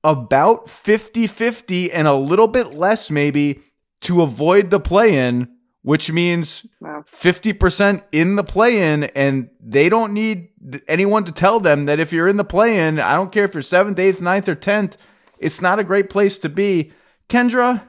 about 0.03 0.69
50 0.69 1.27
50 1.27 1.93
and 1.93 2.07
a 2.07 2.15
little 2.15 2.49
bit 2.49 2.75
less 2.75 3.11
maybe 3.11 3.61
to 4.03 4.21
avoid 4.21 4.71
the 4.71 4.81
play 4.81 5.17
in, 5.17 5.49
which 5.81 6.13
means 6.13 6.67
Wow. 6.81 7.05
50% 7.11 8.03
in 8.13 8.37
the 8.37 8.45
play 8.45 8.93
in. 8.93 9.05
And 9.05 9.49
they 9.59 9.89
don't 9.89 10.13
need 10.13 10.51
anyone 10.87 11.25
to 11.25 11.33
tell 11.33 11.59
them 11.59 11.87
that 11.87 12.01
if 12.01 12.13
you're 12.13 12.29
in 12.29 12.37
the 12.37 12.45
play 12.45 12.87
in, 12.87 13.01
I 13.01 13.15
don't 13.15 13.33
care 13.33 13.45
if 13.45 13.55
you're 13.55 13.63
seventh, 13.63 13.99
eighth, 13.99 14.21
ninth, 14.21 14.47
or 14.47 14.57
10th, 14.57 14.99
it's 15.39 15.63
not 15.63 15.79
a 15.79 15.85
great 15.85 16.11
place 16.11 16.37
to 16.39 16.51
be. 16.51 16.93
Kendra, 17.31 17.83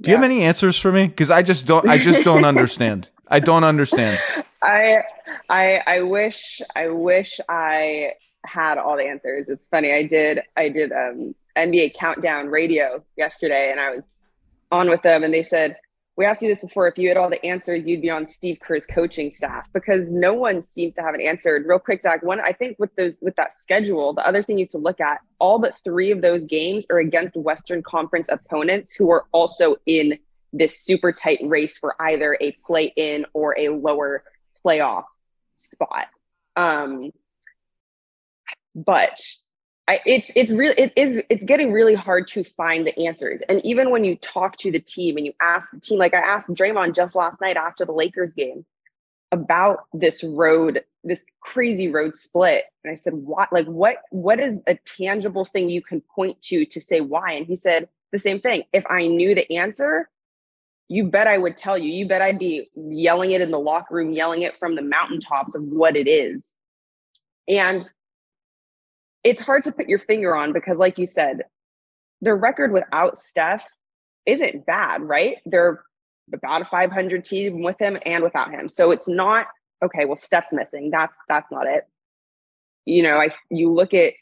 do 0.00 0.10
you 0.10 0.16
have 0.16 0.24
any 0.24 0.42
answers 0.42 0.78
for 0.78 0.92
me? 0.92 1.06
Because 1.06 1.30
I 1.30 1.42
just 1.42 1.66
don't. 1.66 1.88
I 1.88 1.98
just 1.98 2.22
don't 2.22 2.44
understand. 2.52 3.08
I 3.28 3.40
don't 3.40 3.64
understand. 3.64 4.20
I 4.62 5.02
I 5.48 5.82
I 5.86 6.00
wish 6.02 6.60
I 6.74 6.88
wish 6.88 7.40
I 7.48 8.12
had 8.44 8.78
all 8.78 8.96
the 8.96 9.04
answers. 9.04 9.48
It's 9.48 9.68
funny. 9.68 9.92
I 9.92 10.02
did 10.04 10.40
I 10.56 10.68
did 10.68 10.92
um 10.92 11.34
NBA 11.56 11.94
countdown 11.94 12.48
radio 12.48 13.04
yesterday 13.16 13.70
and 13.70 13.80
I 13.80 13.94
was 13.94 14.08
on 14.70 14.88
with 14.88 15.02
them 15.02 15.24
and 15.24 15.32
they 15.32 15.42
said, 15.42 15.76
We 16.16 16.24
asked 16.24 16.40
you 16.40 16.48
this 16.48 16.62
before. 16.62 16.88
If 16.88 16.96
you 16.96 17.08
had 17.08 17.18
all 17.18 17.28
the 17.28 17.44
answers, 17.44 17.86
you'd 17.86 18.00
be 18.00 18.08
on 18.08 18.26
Steve 18.26 18.58
Kerr's 18.60 18.86
coaching 18.86 19.30
staff 19.30 19.70
because 19.74 20.10
no 20.10 20.32
one 20.32 20.62
seems 20.62 20.94
to 20.94 21.02
have 21.02 21.14
an 21.14 21.20
answer. 21.20 21.62
Real 21.66 21.78
quick, 21.78 22.00
Zach, 22.00 22.22
one 22.22 22.40
I 22.40 22.52
think 22.52 22.78
with 22.78 22.94
those 22.96 23.18
with 23.20 23.36
that 23.36 23.52
schedule, 23.52 24.14
the 24.14 24.26
other 24.26 24.42
thing 24.42 24.56
you 24.56 24.64
have 24.64 24.70
to 24.70 24.78
look 24.78 25.00
at, 25.00 25.20
all 25.38 25.58
but 25.58 25.74
three 25.84 26.10
of 26.10 26.22
those 26.22 26.46
games 26.46 26.86
are 26.90 26.98
against 26.98 27.36
Western 27.36 27.82
Conference 27.82 28.28
opponents 28.30 28.94
who 28.94 29.10
are 29.10 29.26
also 29.32 29.76
in 29.84 30.18
this 30.54 30.80
super 30.80 31.12
tight 31.12 31.40
race 31.42 31.76
for 31.76 31.94
either 32.00 32.38
a 32.40 32.52
play 32.64 32.92
in 32.96 33.26
or 33.34 33.58
a 33.58 33.68
lower 33.68 34.24
playoff 34.64 35.04
spot. 35.54 36.06
Um, 36.56 37.10
but 38.74 39.18
I, 39.88 40.00
it's 40.04 40.32
it's 40.34 40.52
really 40.52 40.74
it 40.76 40.92
is 40.96 41.20
it's 41.30 41.44
getting 41.44 41.72
really 41.72 41.94
hard 41.94 42.26
to 42.28 42.42
find 42.42 42.86
the 42.86 43.06
answers. 43.06 43.42
And 43.48 43.64
even 43.64 43.90
when 43.90 44.02
you 44.04 44.16
talk 44.16 44.56
to 44.56 44.72
the 44.72 44.80
team 44.80 45.16
and 45.16 45.26
you 45.26 45.32
ask 45.40 45.70
the 45.70 45.80
team, 45.80 45.98
like 45.98 46.14
I 46.14 46.18
asked 46.18 46.52
Draymond 46.52 46.94
just 46.96 47.14
last 47.14 47.40
night 47.40 47.56
after 47.56 47.84
the 47.84 47.92
Lakers 47.92 48.34
game 48.34 48.64
about 49.30 49.84
this 49.92 50.24
road, 50.24 50.82
this 51.04 51.24
crazy 51.40 51.88
road 51.88 52.16
split, 52.16 52.64
and 52.82 52.90
I 52.90 52.96
said, 52.96 53.14
"What? 53.14 53.52
Like 53.52 53.66
what? 53.66 53.98
What 54.10 54.40
is 54.40 54.60
a 54.66 54.74
tangible 54.74 55.44
thing 55.44 55.68
you 55.68 55.82
can 55.82 56.00
point 56.00 56.42
to 56.42 56.64
to 56.66 56.80
say 56.80 57.00
why?" 57.00 57.32
And 57.32 57.46
he 57.46 57.54
said 57.54 57.88
the 58.10 58.18
same 58.18 58.40
thing. 58.40 58.64
If 58.72 58.84
I 58.90 59.06
knew 59.06 59.36
the 59.36 59.50
answer, 59.56 60.10
you 60.88 61.04
bet 61.04 61.28
I 61.28 61.38
would 61.38 61.56
tell 61.56 61.78
you. 61.78 61.92
You 61.92 62.08
bet 62.08 62.22
I'd 62.22 62.40
be 62.40 62.70
yelling 62.74 63.30
it 63.32 63.40
in 63.40 63.52
the 63.52 63.60
locker 63.60 63.94
room, 63.94 64.12
yelling 64.12 64.42
it 64.42 64.58
from 64.58 64.74
the 64.74 64.82
mountaintops 64.82 65.54
of 65.54 65.62
what 65.62 65.96
it 65.96 66.08
is. 66.08 66.54
And 67.48 67.88
it's 69.26 69.42
hard 69.42 69.64
to 69.64 69.72
put 69.72 69.88
your 69.88 69.98
finger 69.98 70.36
on 70.36 70.52
because, 70.52 70.78
like 70.78 70.98
you 70.98 71.06
said, 71.06 71.42
their 72.20 72.36
record 72.36 72.70
without 72.70 73.18
Steph 73.18 73.68
isn't 74.24 74.64
bad, 74.64 75.02
right? 75.02 75.38
They're 75.44 75.82
about 76.32 76.62
a 76.62 76.64
500 76.64 77.24
team 77.24 77.60
with 77.60 77.76
him 77.80 77.98
and 78.06 78.22
without 78.22 78.52
him. 78.52 78.68
So 78.68 78.92
it's 78.92 79.08
not 79.08 79.48
okay. 79.84 80.04
Well, 80.04 80.14
Steph's 80.14 80.52
missing. 80.52 80.90
That's 80.90 81.18
that's 81.28 81.50
not 81.50 81.66
it. 81.66 81.88
You 82.84 83.02
know, 83.02 83.16
I 83.16 83.30
you 83.50 83.72
look 83.72 83.92
at 83.94 84.12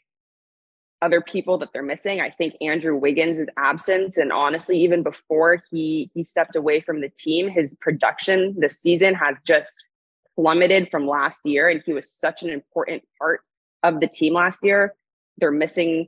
other 1.03 1.21
people 1.21 1.59
that 1.59 1.69
they're 1.71 1.83
missing. 1.83 2.19
I 2.19 2.31
think 2.31 2.55
Andrew 2.59 2.95
Wiggins' 2.95 3.47
absence, 3.57 4.17
and 4.17 4.31
honestly, 4.31 4.79
even 4.79 5.03
before 5.03 5.63
he 5.69 6.09
he 6.15 6.23
stepped 6.23 6.55
away 6.55 6.81
from 6.81 7.01
the 7.01 7.09
team, 7.09 7.47
his 7.47 7.77
production 7.79 8.55
this 8.57 8.79
season 8.79 9.13
has 9.13 9.37
just 9.45 9.85
plummeted 10.35 10.89
from 10.89 11.07
last 11.07 11.45
year, 11.45 11.69
and 11.69 11.83
he 11.85 11.93
was 11.93 12.09
such 12.09 12.41
an 12.41 12.49
important 12.49 13.03
part 13.19 13.41
of 13.93 13.99
the 13.99 14.07
team 14.07 14.33
last 14.33 14.59
year. 14.63 14.95
They're 15.37 15.51
missing 15.51 16.07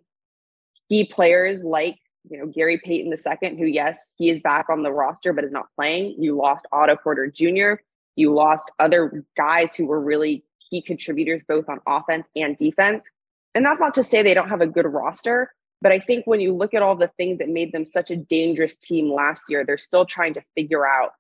key 0.89 1.05
players 1.05 1.63
like 1.63 1.97
you 2.29 2.37
know 2.37 2.47
Gary 2.47 2.79
Payton 2.83 3.11
II, 3.11 3.57
who 3.57 3.65
yes, 3.65 4.13
he 4.17 4.29
is 4.29 4.39
back 4.41 4.69
on 4.69 4.83
the 4.83 4.91
roster 4.91 5.33
but 5.33 5.43
is 5.43 5.51
not 5.51 5.67
playing. 5.75 6.15
You 6.17 6.35
lost 6.35 6.67
Otto 6.71 6.95
Porter 6.95 7.27
Jr. 7.27 7.81
You 8.15 8.33
lost 8.33 8.71
other 8.79 9.23
guys 9.35 9.75
who 9.75 9.85
were 9.85 10.01
really 10.01 10.43
key 10.69 10.81
contributors 10.81 11.43
both 11.43 11.69
on 11.69 11.79
offense 11.87 12.27
and 12.35 12.57
defense. 12.57 13.09
And 13.55 13.65
that's 13.65 13.79
not 13.79 13.93
to 13.95 14.03
say 14.03 14.21
they 14.21 14.33
don't 14.33 14.49
have 14.49 14.61
a 14.61 14.67
good 14.67 14.85
roster, 14.85 15.53
but 15.81 15.91
I 15.91 15.99
think 15.99 16.25
when 16.25 16.39
you 16.39 16.53
look 16.53 16.73
at 16.73 16.81
all 16.81 16.95
the 16.95 17.11
things 17.17 17.39
that 17.39 17.49
made 17.49 17.71
them 17.71 17.85
such 17.85 18.11
a 18.11 18.15
dangerous 18.15 18.77
team 18.77 19.11
last 19.11 19.43
year, 19.49 19.63
they're 19.63 19.77
still 19.77 20.05
trying 20.05 20.33
to 20.33 20.41
figure 20.55 20.87
out 20.87 21.11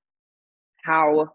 how 0.83 1.33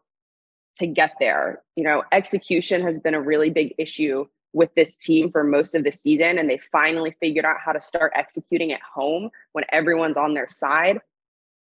to 0.77 0.87
get 0.87 1.15
there. 1.21 1.63
You 1.77 1.85
know, 1.85 2.05
execution 2.13 2.83
has 2.83 3.01
been 3.01 3.15
a 3.15 3.21
really 3.21 3.51
big 3.51 3.75
issue 3.79 4.27
with 4.53 4.75
this 4.75 4.97
team 4.97 5.31
for 5.31 5.45
most 5.45 5.75
of 5.75 5.85
the 5.85 5.93
season, 5.93 6.39
and 6.39 6.49
they 6.49 6.59
finally 6.59 7.17
figured 7.21 7.45
out 7.45 7.57
how 7.65 7.73
to 7.73 7.81
start 7.81 8.13
executing 8.15 8.73
at 8.73 8.81
home 8.83 9.31
when 9.53 9.65
everyone's 9.71 10.17
on 10.17 10.35
their 10.35 10.49
side. 10.49 10.99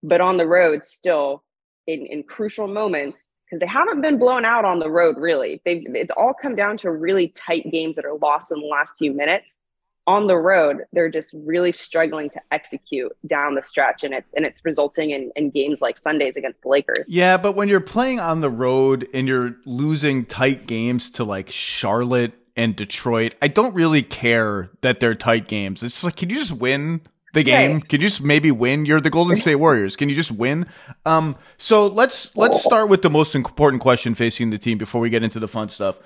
But 0.02 0.20
on 0.20 0.38
the 0.38 0.46
road, 0.46 0.84
still 0.84 1.44
in, 1.86 2.06
in 2.06 2.22
crucial 2.22 2.66
moments, 2.66 3.38
because 3.50 3.60
they 3.60 3.66
haven't 3.66 4.00
been 4.00 4.18
blown 4.18 4.44
out 4.44 4.64
on 4.64 4.78
the 4.78 4.90
road 4.90 5.16
really. 5.18 5.60
They've 5.64 5.82
it's 5.88 6.12
all 6.16 6.34
come 6.34 6.54
down 6.54 6.76
to 6.78 6.90
really 6.90 7.28
tight 7.28 7.70
games 7.70 7.96
that 7.96 8.04
are 8.04 8.16
lost 8.16 8.52
in 8.52 8.60
the 8.60 8.66
last 8.66 8.94
few 8.98 9.12
minutes. 9.12 9.58
On 10.06 10.26
the 10.26 10.36
road, 10.36 10.78
they're 10.92 11.10
just 11.10 11.32
really 11.34 11.70
struggling 11.70 12.30
to 12.30 12.40
execute 12.50 13.12
down 13.26 13.54
the 13.54 13.62
stretch, 13.62 14.02
and 14.02 14.14
it's 14.14 14.32
and 14.32 14.44
it's 14.44 14.64
resulting 14.64 15.10
in, 15.10 15.30
in 15.36 15.50
games 15.50 15.80
like 15.80 15.96
Sundays 15.96 16.36
against 16.36 16.62
the 16.62 16.68
Lakers. 16.68 17.14
Yeah, 17.14 17.36
but 17.36 17.52
when 17.52 17.68
you're 17.68 17.80
playing 17.80 18.18
on 18.18 18.40
the 18.40 18.50
road 18.50 19.08
and 19.12 19.28
you're 19.28 19.56
losing 19.66 20.24
tight 20.24 20.66
games 20.66 21.10
to 21.12 21.24
like 21.24 21.50
Charlotte 21.50 22.32
and 22.56 22.76
Detroit, 22.76 23.34
I 23.40 23.48
don't 23.48 23.74
really 23.74 24.02
care 24.02 24.70
that 24.82 25.00
they're 25.00 25.14
tight 25.14 25.48
games. 25.48 25.82
It's 25.82 26.04
like, 26.04 26.16
can 26.16 26.30
you 26.30 26.36
just 26.36 26.52
win 26.52 27.00
the 27.32 27.42
game? 27.42 27.74
Right. 27.74 27.88
Can 27.88 28.00
you 28.00 28.08
just 28.08 28.22
maybe 28.22 28.50
win? 28.50 28.84
You're 28.86 29.00
the 29.00 29.10
Golden 29.10 29.36
State 29.36 29.56
Warriors. 29.56 29.96
Can 29.96 30.08
you 30.08 30.14
just 30.14 30.32
win? 30.32 30.66
Um, 31.06 31.36
so 31.58 31.86
let's 31.86 32.34
let's 32.36 32.62
start 32.62 32.88
with 32.88 33.02
the 33.02 33.10
most 33.10 33.34
important 33.34 33.82
question 33.82 34.14
facing 34.14 34.50
the 34.50 34.58
team 34.58 34.78
before 34.78 35.00
we 35.00 35.10
get 35.10 35.22
into 35.22 35.38
the 35.38 35.48
fun 35.48 35.68
stuff. 35.68 35.98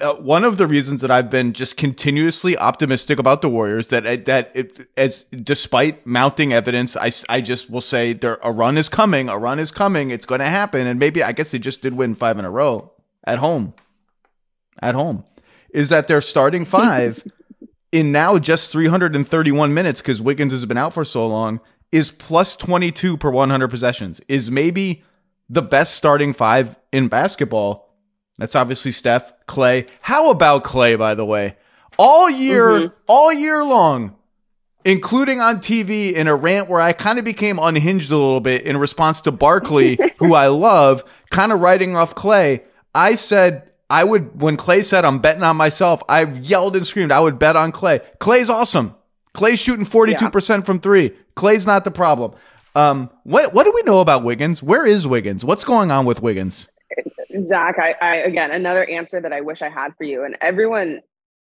Uh, 0.00 0.14
one 0.14 0.42
of 0.42 0.56
the 0.56 0.66
reasons 0.66 1.02
that 1.02 1.10
I've 1.10 1.28
been 1.28 1.52
just 1.52 1.76
continuously 1.76 2.56
optimistic 2.56 3.18
about 3.18 3.42
the 3.42 3.50
Warriors 3.50 3.88
that 3.88 4.24
that 4.24 4.50
it, 4.54 4.88
as 4.96 5.24
despite 5.24 6.06
mounting 6.06 6.52
evidence, 6.52 6.96
I, 6.96 7.10
I 7.28 7.42
just 7.42 7.68
will 7.68 7.82
say 7.82 8.14
there 8.14 8.38
a 8.42 8.50
run 8.50 8.78
is 8.78 8.88
coming, 8.88 9.28
a 9.28 9.36
run 9.36 9.58
is 9.58 9.70
coming, 9.70 10.10
it's 10.10 10.24
going 10.24 10.38
to 10.38 10.46
happen, 10.46 10.86
and 10.86 10.98
maybe 10.98 11.22
I 11.22 11.32
guess 11.32 11.50
they 11.50 11.58
just 11.58 11.82
did 11.82 11.94
win 11.94 12.14
five 12.14 12.38
in 12.38 12.46
a 12.46 12.50
row 12.50 12.90
at 13.24 13.38
home, 13.38 13.74
at 14.80 14.94
home, 14.94 15.24
is 15.72 15.88
that 15.88 16.06
they're 16.08 16.20
starting 16.20 16.64
five 16.64 17.24
in 17.92 18.12
now 18.12 18.38
just 18.38 18.70
331 18.72 19.74
minutes 19.74 20.00
because 20.00 20.22
Wiggins 20.22 20.52
has 20.52 20.64
been 20.66 20.78
out 20.78 20.92
for 20.94 21.04
so 21.04 21.26
long 21.26 21.60
is 21.90 22.10
plus 22.10 22.56
22 22.56 23.16
per 23.16 23.30
100 23.30 23.68
possessions 23.68 24.20
is 24.28 24.50
maybe 24.50 25.02
the 25.50 25.62
best 25.62 25.94
starting 25.94 26.32
five 26.32 26.76
in 26.92 27.08
basketball. 27.08 27.94
That's 28.38 28.56
obviously 28.56 28.92
Steph, 28.92 29.32
Klay. 29.46 29.88
How 30.00 30.30
about 30.30 30.64
Klay, 30.64 30.98
by 30.98 31.14
the 31.14 31.26
way? 31.26 31.56
All 31.98 32.30
year, 32.30 32.68
Mhm. 32.70 32.92
all 33.06 33.30
year 33.32 33.62
long, 33.62 34.14
including 34.86 35.40
on 35.40 35.60
TV 35.60 36.14
in 36.14 36.26
a 36.28 36.34
rant 36.34 36.68
where 36.70 36.80
I 36.80 36.92
kind 36.94 37.18
of 37.18 37.24
became 37.26 37.58
unhinged 37.58 38.10
a 38.10 38.16
little 38.16 38.40
bit 38.40 38.62
in 38.62 38.78
response 38.78 39.20
to 39.22 39.32
Barkley, 39.32 39.98
who 40.18 40.34
I 40.34 40.46
love, 40.48 41.04
kind 41.30 41.52
of 41.52 41.60
writing 41.60 41.94
off 41.94 42.14
Klay. 42.14 42.62
I 42.94 43.14
said 43.16 43.64
I 43.92 44.04
would 44.04 44.40
when 44.40 44.56
Klay 44.56 44.82
said 44.82 45.04
I'm 45.04 45.18
betting 45.18 45.42
on 45.42 45.58
myself, 45.58 46.02
I 46.08 46.24
yelled 46.24 46.76
and 46.76 46.86
screamed 46.86 47.12
I 47.12 47.20
would 47.20 47.38
bet 47.38 47.56
on 47.56 47.72
Klay. 47.72 48.00
Klay's 48.18 48.48
awesome. 48.48 48.94
Klay's 49.34 49.60
shooting 49.60 49.84
42% 49.84 50.64
from 50.64 50.80
three. 50.80 51.14
Klay's 51.36 51.66
not 51.66 51.84
the 51.84 51.90
problem. 51.90 52.32
Um, 52.74 53.10
what 53.24 53.52
what 53.52 53.64
do 53.64 53.72
we 53.74 53.82
know 53.82 54.00
about 54.00 54.24
Wiggins? 54.24 54.62
Where 54.62 54.86
is 54.86 55.06
Wiggins? 55.06 55.44
What's 55.44 55.62
going 55.62 55.90
on 55.90 56.06
with 56.06 56.22
Wiggins? 56.22 56.68
Zach, 57.44 57.78
I, 57.78 57.94
I 58.00 58.16
again 58.16 58.50
another 58.50 58.88
answer 58.88 59.20
that 59.20 59.32
I 59.32 59.42
wish 59.42 59.60
I 59.60 59.68
had 59.68 59.94
for 59.98 60.04
you. 60.04 60.24
And 60.24 60.38
everyone 60.40 61.02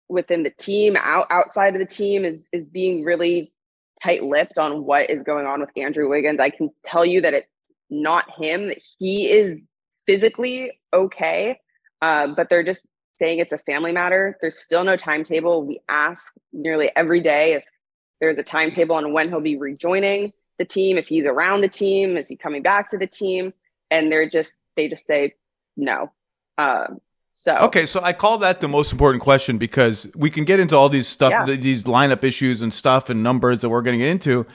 within 0.08 0.44
the 0.44 0.50
team, 0.50 0.96
out 0.96 1.26
outside 1.30 1.74
of 1.74 1.80
the 1.80 1.94
team, 1.94 2.24
is 2.24 2.48
is 2.52 2.70
being 2.70 3.02
really 3.02 3.52
tight-lipped 4.00 4.56
on 4.56 4.84
what 4.84 5.10
is 5.10 5.24
going 5.24 5.46
on 5.46 5.58
with 5.58 5.70
Andrew 5.76 6.08
Wiggins. 6.08 6.38
I 6.38 6.50
can 6.50 6.70
tell 6.84 7.04
you 7.04 7.22
that 7.22 7.34
it's 7.34 7.48
not 7.90 8.30
him. 8.38 8.72
He 9.00 9.28
is 9.32 9.64
physically 10.06 10.78
okay, 10.94 11.58
uh, 12.02 12.28
but 12.28 12.48
they're 12.48 12.62
just 12.62 12.86
saying 13.18 13.38
it's 13.38 13.52
a 13.52 13.58
family 13.58 13.92
matter. 13.92 14.36
There's 14.40 14.58
still 14.58 14.84
no 14.84 14.96
timetable. 14.96 15.64
We 15.64 15.80
ask 15.88 16.34
nearly 16.52 16.90
every 16.96 17.20
day 17.20 17.54
if 17.54 17.64
there's 18.20 18.38
a 18.38 18.42
timetable 18.42 18.96
on 18.96 19.12
when 19.12 19.28
he'll 19.28 19.40
be 19.40 19.56
rejoining 19.56 20.32
the 20.58 20.64
team, 20.64 20.96
if 20.96 21.08
he's 21.08 21.24
around 21.24 21.60
the 21.60 21.68
team, 21.68 22.16
is 22.16 22.28
he 22.28 22.36
coming 22.36 22.62
back 22.62 22.90
to 22.90 22.98
the 22.98 23.06
team? 23.06 23.52
And 23.90 24.10
they're 24.10 24.28
just 24.28 24.54
they 24.76 24.88
just 24.88 25.06
say 25.06 25.34
no. 25.76 26.12
Um, 26.58 27.00
so 27.32 27.56
okay, 27.58 27.84
so 27.84 28.00
I 28.02 28.14
call 28.14 28.38
that 28.38 28.60
the 28.60 28.68
most 28.68 28.92
important 28.92 29.22
question 29.22 29.58
because 29.58 30.10
we 30.16 30.30
can 30.30 30.44
get 30.44 30.58
into 30.58 30.74
all 30.74 30.88
these 30.88 31.06
stuff, 31.06 31.30
Yeah. 31.30 31.56
these 31.56 31.84
lineup 31.84 32.24
issues 32.24 32.62
and 32.62 32.72
stuff 32.72 33.10
and 33.10 33.22
numbers 33.22 33.60
that 33.60 33.68
we're 33.68 33.82
going 33.82 33.98
to 33.98 34.02
get 34.04 34.10
into. 34.10 34.46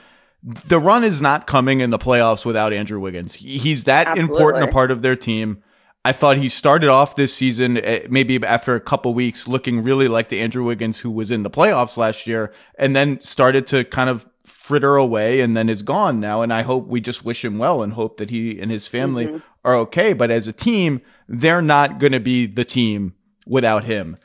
The 0.42 0.80
run 0.80 1.04
is 1.04 1.22
not 1.22 1.46
coming 1.46 1.78
in 1.78 1.90
the 1.90 1.98
playoffs 1.98 2.44
without 2.44 2.72
Andrew 2.72 2.98
Wiggins. 2.98 3.36
He's 3.36 3.84
that 3.84 4.18
important 4.18 4.64
a 4.64 4.72
part 4.72 4.90
of 4.90 5.00
their 5.00 5.14
team. 5.14 5.62
I 6.04 6.12
thought 6.12 6.36
he 6.36 6.48
started 6.48 6.88
off 6.88 7.14
this 7.14 7.32
season, 7.32 7.76
eh, 7.78 8.06
maybe 8.10 8.42
after 8.44 8.74
a 8.74 8.80
couple 8.80 9.14
weeks, 9.14 9.46
looking 9.46 9.82
really 9.84 10.08
like 10.08 10.30
the 10.30 10.40
Andrew 10.40 10.64
Wiggins 10.64 10.98
who 10.98 11.10
was 11.10 11.30
in 11.30 11.44
the 11.44 11.50
playoffs 11.50 11.96
last 11.96 12.26
year, 12.26 12.52
and 12.76 12.96
then 12.96 13.20
started 13.20 13.66
to 13.68 13.84
kind 13.84 14.10
of 14.10 14.26
fritter 14.44 14.96
away 14.96 15.40
and 15.40 15.56
then 15.56 15.68
is 15.68 15.82
gone 15.82 16.18
now. 16.18 16.42
And 16.42 16.52
I 16.52 16.62
hope 16.62 16.88
we 16.88 17.00
just 17.00 17.24
wish 17.24 17.44
him 17.44 17.58
well 17.58 17.82
and 17.82 17.92
hope 17.92 18.16
that 18.16 18.30
he 18.30 18.60
and 18.60 18.70
his 18.70 18.88
family 18.88 19.26
Mhm. 19.26 19.42
are 19.64 19.76
okay. 19.76 20.12
But 20.12 20.30
as 20.32 20.48
a 20.48 20.52
team, 20.52 21.00
they're 21.28 21.62
not 21.62 21.98
going 22.00 22.12
to 22.12 22.20
be 22.20 22.46
the 22.46 22.64
team 22.64 23.14
without 23.46 23.84
him. 23.84 24.16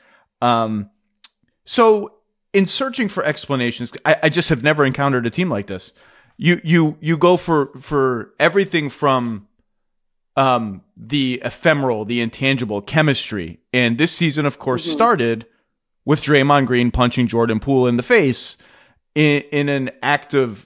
Um, 0.42 0.90
so 1.66 2.14
in 2.54 2.66
searching 2.66 3.10
for 3.10 3.24
explanations, 3.24 3.94
I, 4.06 4.18
I 4.24 4.30
just 4.30 4.50
have 4.50 4.64
never 4.64 4.86
encountered 4.86 5.28
a 5.28 5.30
team 5.32 5.50
like 5.50 5.68
this. 5.68 5.94
You 6.38 6.62
you 6.64 6.98
you 7.02 7.18
go 7.18 7.36
for 7.38 7.72
for 7.80 8.34
everything 8.40 8.90
from 8.90 9.47
um 10.38 10.82
the 10.96 11.42
ephemeral, 11.44 12.06
the 12.06 12.22
intangible 12.22 12.82
chemistry. 12.82 13.60
And 13.74 13.98
this 13.98 14.12
season, 14.12 14.46
of 14.46 14.58
course, 14.60 14.88
Mhm. 14.88 14.92
started 14.94 15.46
with 16.06 16.22
Draymond 16.22 16.68
Green 16.68 16.90
punching 16.92 17.28
Jordan 17.28 17.60
Poole 17.60 17.86
in 17.88 17.98
the 17.98 18.04
face 18.04 18.56
in, 19.16 19.42
in 19.52 19.68
an 19.68 19.90
act 20.02 20.34
of 20.34 20.66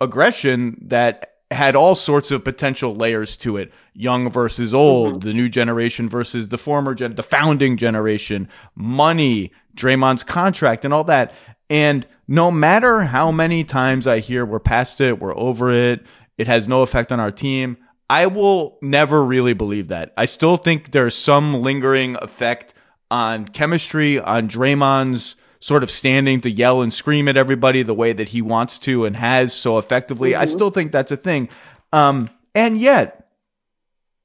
aggression 0.00 0.76
that 0.88 1.32
had 1.50 1.76
all 1.76 1.94
sorts 1.94 2.30
of 2.32 2.44
potential 2.44 2.94
layers 2.94 3.36
to 3.38 3.56
it. 3.56 3.72
Young 3.94 4.28
versus 4.30 4.74
old, 4.74 5.22
the 5.22 5.32
new 5.32 5.48
generation 5.48 6.08
versus 6.08 6.48
the 6.48 6.58
former 6.58 6.94
gen, 6.94 7.14
the 7.14 7.22
founding 7.22 7.76
generation, 7.76 8.48
money, 8.74 9.52
Draymond's 9.76 10.24
contract 10.24 10.84
and 10.84 10.92
all 10.92 11.04
that. 11.04 11.32
And 11.70 12.06
no 12.28 12.50
matter 12.50 13.02
how 13.02 13.30
many 13.30 13.62
times 13.62 14.06
I 14.06 14.18
hear 14.18 14.44
we're 14.44 14.58
past 14.58 15.00
it, 15.00 15.20
we're 15.20 15.36
over 15.36 15.70
it, 15.72 16.04
it 16.36 16.48
has 16.48 16.66
no 16.68 16.82
effect 16.82 17.12
on 17.12 17.20
our 17.20 17.30
team, 17.30 17.76
I 18.08 18.26
will 18.26 18.78
never 18.80 19.24
really 19.24 19.54
believe 19.54 19.88
that. 19.88 20.12
I 20.16 20.26
still 20.26 20.56
think 20.56 20.92
there's 20.92 21.14
some 21.14 21.54
lingering 21.54 22.16
effect 22.22 22.72
on 23.10 23.46
chemistry, 23.48 24.20
on 24.20 24.48
Draymond's 24.48 25.34
sort 25.58 25.82
of 25.82 25.90
standing 25.90 26.40
to 26.42 26.50
yell 26.50 26.82
and 26.82 26.92
scream 26.92 27.26
at 27.26 27.36
everybody 27.36 27.82
the 27.82 27.94
way 27.94 28.12
that 28.12 28.28
he 28.28 28.42
wants 28.42 28.78
to 28.78 29.04
and 29.04 29.16
has 29.16 29.52
so 29.52 29.78
effectively. 29.78 30.34
I 30.36 30.44
Mhm. 30.44 30.48
still 30.48 30.70
think 30.70 30.92
that's 30.92 31.10
a 31.10 31.16
thing. 31.16 31.48
Um, 31.92 32.28
and 32.54 32.78
yet, 32.78 33.28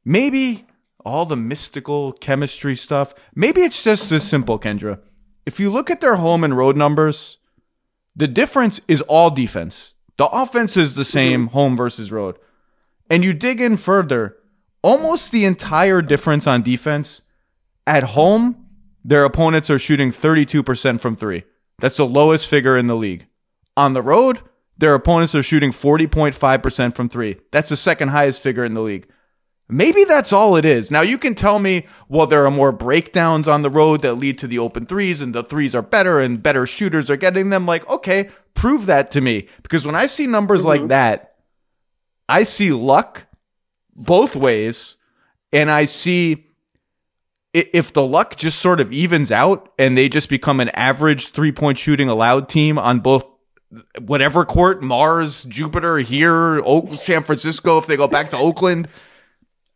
maybe 0.05 0.65
all 1.03 1.25
the 1.25 1.35
mystical 1.37 2.13
chemistry 2.13 2.75
stuff, 2.75 3.13
maybe 3.33 3.61
it's 3.61 3.83
just 3.83 4.09
this 4.09 4.23
simple, 4.23 4.59
Kendra. 4.59 4.99
If 5.45 5.59
you 5.59 5.71
look 5.71 5.89
at 5.89 6.01
their 6.01 6.17
home 6.17 6.43
and 6.43 6.55
road 6.55 6.77
numbers, 6.77 7.37
the 8.15 8.27
difference 8.27 8.79
is 8.87 9.01
all 9.01 9.29
defense. 9.31 9.93
The 10.17 10.27
offense 10.27 10.77
is 10.77 10.93
the 10.93 11.05
same 11.05 11.47
home 11.47 11.75
versus 11.75 12.11
road. 12.11 12.35
And 13.11 13.25
you 13.25 13.33
dig 13.33 13.59
in 13.59 13.75
further, 13.75 14.37
almost 14.81 15.31
the 15.31 15.43
entire 15.43 16.01
difference 16.01 16.47
on 16.47 16.61
defense 16.61 17.21
at 17.85 18.03
home, 18.03 18.67
their 19.03 19.25
opponents 19.25 19.69
are 19.69 19.77
shooting 19.77 20.11
32% 20.11 21.01
from 21.01 21.17
three. 21.17 21.43
That's 21.79 21.97
the 21.97 22.05
lowest 22.05 22.47
figure 22.47 22.77
in 22.77 22.87
the 22.87 22.95
league. 22.95 23.27
On 23.75 23.91
the 23.91 24.01
road, 24.01 24.39
their 24.77 24.95
opponents 24.95 25.35
are 25.35 25.43
shooting 25.43 25.71
40.5% 25.71 26.95
from 26.95 27.09
three. 27.09 27.35
That's 27.51 27.67
the 27.67 27.75
second 27.75 28.07
highest 28.07 28.41
figure 28.41 28.63
in 28.63 28.75
the 28.75 28.81
league. 28.81 29.09
Maybe 29.67 30.05
that's 30.05 30.31
all 30.31 30.55
it 30.55 30.63
is. 30.63 30.89
Now 30.89 31.01
you 31.01 31.17
can 31.17 31.35
tell 31.35 31.59
me, 31.59 31.87
well, 32.07 32.27
there 32.27 32.45
are 32.45 32.51
more 32.51 32.71
breakdowns 32.71 33.45
on 33.45 33.61
the 33.61 33.69
road 33.69 34.03
that 34.03 34.15
lead 34.15 34.37
to 34.37 34.47
the 34.47 34.59
open 34.59 34.85
threes, 34.85 35.19
and 35.19 35.35
the 35.35 35.43
threes 35.43 35.75
are 35.75 35.81
better, 35.81 36.21
and 36.21 36.41
better 36.41 36.65
shooters 36.65 37.09
are 37.09 37.17
getting 37.17 37.49
them. 37.49 37.65
Like, 37.65 37.89
okay, 37.89 38.29
prove 38.53 38.85
that 38.85 39.11
to 39.11 39.19
me. 39.19 39.49
Because 39.63 39.85
when 39.85 39.95
I 39.95 40.07
see 40.07 40.27
numbers 40.27 40.63
like 40.63 40.79
mm-hmm. 40.79 40.89
that, 40.89 41.30
I 42.31 42.43
see 42.43 42.71
luck 42.71 43.27
both 43.93 44.37
ways, 44.37 44.95
and 45.51 45.69
I 45.69 45.83
see 45.83 46.47
if 47.53 47.91
the 47.91 48.07
luck 48.07 48.37
just 48.37 48.59
sort 48.59 48.79
of 48.79 48.93
evens 48.93 49.33
out 49.33 49.73
and 49.77 49.97
they 49.97 50.07
just 50.07 50.29
become 50.29 50.61
an 50.61 50.69
average 50.69 51.27
three 51.27 51.51
point 51.51 51.77
shooting 51.77 52.07
allowed 52.07 52.47
team 52.47 52.79
on 52.79 53.01
both 53.01 53.25
whatever 53.99 54.45
court, 54.45 54.81
Mars, 54.81 55.43
Jupiter, 55.43 55.97
here, 55.97 56.61
San 56.87 57.23
Francisco, 57.23 57.77
if 57.77 57.87
they 57.87 57.97
go 57.97 58.07
back 58.07 58.29
to 58.29 58.37
Oakland, 58.37 58.87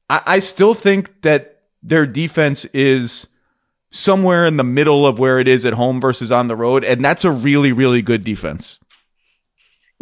I, 0.10 0.22
I 0.26 0.40
still 0.40 0.74
think 0.74 1.24
that 1.24 1.64
their 1.84 2.06
defense 2.06 2.64
is 2.66 3.28
somewhere 3.92 4.46
in 4.46 4.56
the 4.56 4.64
middle 4.64 5.06
of 5.06 5.20
where 5.20 5.40
it 5.40 5.50
is 5.50 5.66
at 5.66 5.74
home 5.74 6.00
versus 6.00 6.32
on 6.32 6.48
the 6.48 6.56
road. 6.56 6.86
And 6.86 7.04
that's 7.04 7.26
a 7.26 7.32
really, 7.32 7.74
really 7.74 8.02
good 8.02 8.24
defense. 8.24 8.80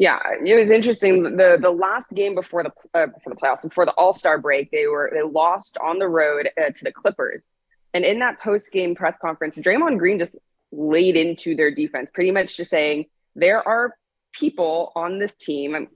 Yeah, 0.06 0.20
it 0.46 0.56
was 0.62 0.70
interesting. 0.70 1.24
the 1.24 1.58
The 1.68 1.72
last 1.88 2.10
game 2.14 2.34
before 2.36 2.62
the 2.68 2.72
uh, 2.94 3.08
before 3.16 3.32
the 3.34 3.40
playoffs, 3.42 3.62
before 3.64 3.86
the 3.86 3.94
All 4.02 4.12
Star 4.22 4.38
break, 4.38 4.70
they 4.72 4.88
were 4.88 5.10
they 5.16 5.22
lost 5.42 5.78
on 5.78 5.96
the 6.04 6.10
road 6.22 6.50
uh, 6.62 6.72
to 6.78 6.84
the 6.84 6.92
Clippers, 6.92 7.48
and 7.94 8.04
in 8.04 8.20
that 8.20 8.36
post 8.42 8.72
game 8.72 8.96
press 8.96 9.18
conference, 9.18 9.56
Draymond 9.58 9.98
Green 10.00 10.20
just 10.20 10.36
laid 10.74 11.16
into 11.16 11.56
their 11.56 11.72
defense, 11.72 12.12
pretty 12.12 12.32
much 12.32 12.58
just 12.58 12.70
saying 12.70 13.06
there 13.46 13.66
are 13.66 13.96
people 14.34 14.92
on 14.96 15.20
this 15.20 15.36
team 15.36 15.88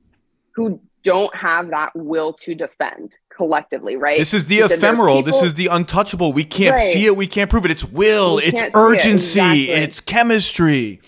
who 0.56 0.80
don't 1.04 1.36
have 1.36 1.70
that 1.72 1.92
will 1.96 2.32
to 2.46 2.56
defend 2.56 3.18
collectively, 3.36 3.96
right? 3.98 4.18
This 4.18 4.34
is 4.34 4.46
the 4.46 4.56
He 4.56 4.62
said 4.62 4.70
there 4.70 4.76
are 4.76 4.94
ephemeral. 4.94 5.22
This 5.24 5.42
is 5.42 5.54
the 5.56 5.68
untouchable. 5.68 6.32
We 6.32 6.44
can't 6.46 6.76
Right. 6.76 6.80
see 6.94 7.06
it. 7.08 7.16
We 7.18 7.28
can't 7.28 7.50
prove 7.50 7.66
it. 7.66 7.72
It's 7.72 7.84
will. 7.86 8.38
We 8.38 8.44
It's 8.44 8.60
can't 8.62 8.74
it. 8.74 8.78
urgency. 8.78 9.40
Exactly. 9.40 9.70
It's 9.84 10.00
chemistry. 10.00 11.02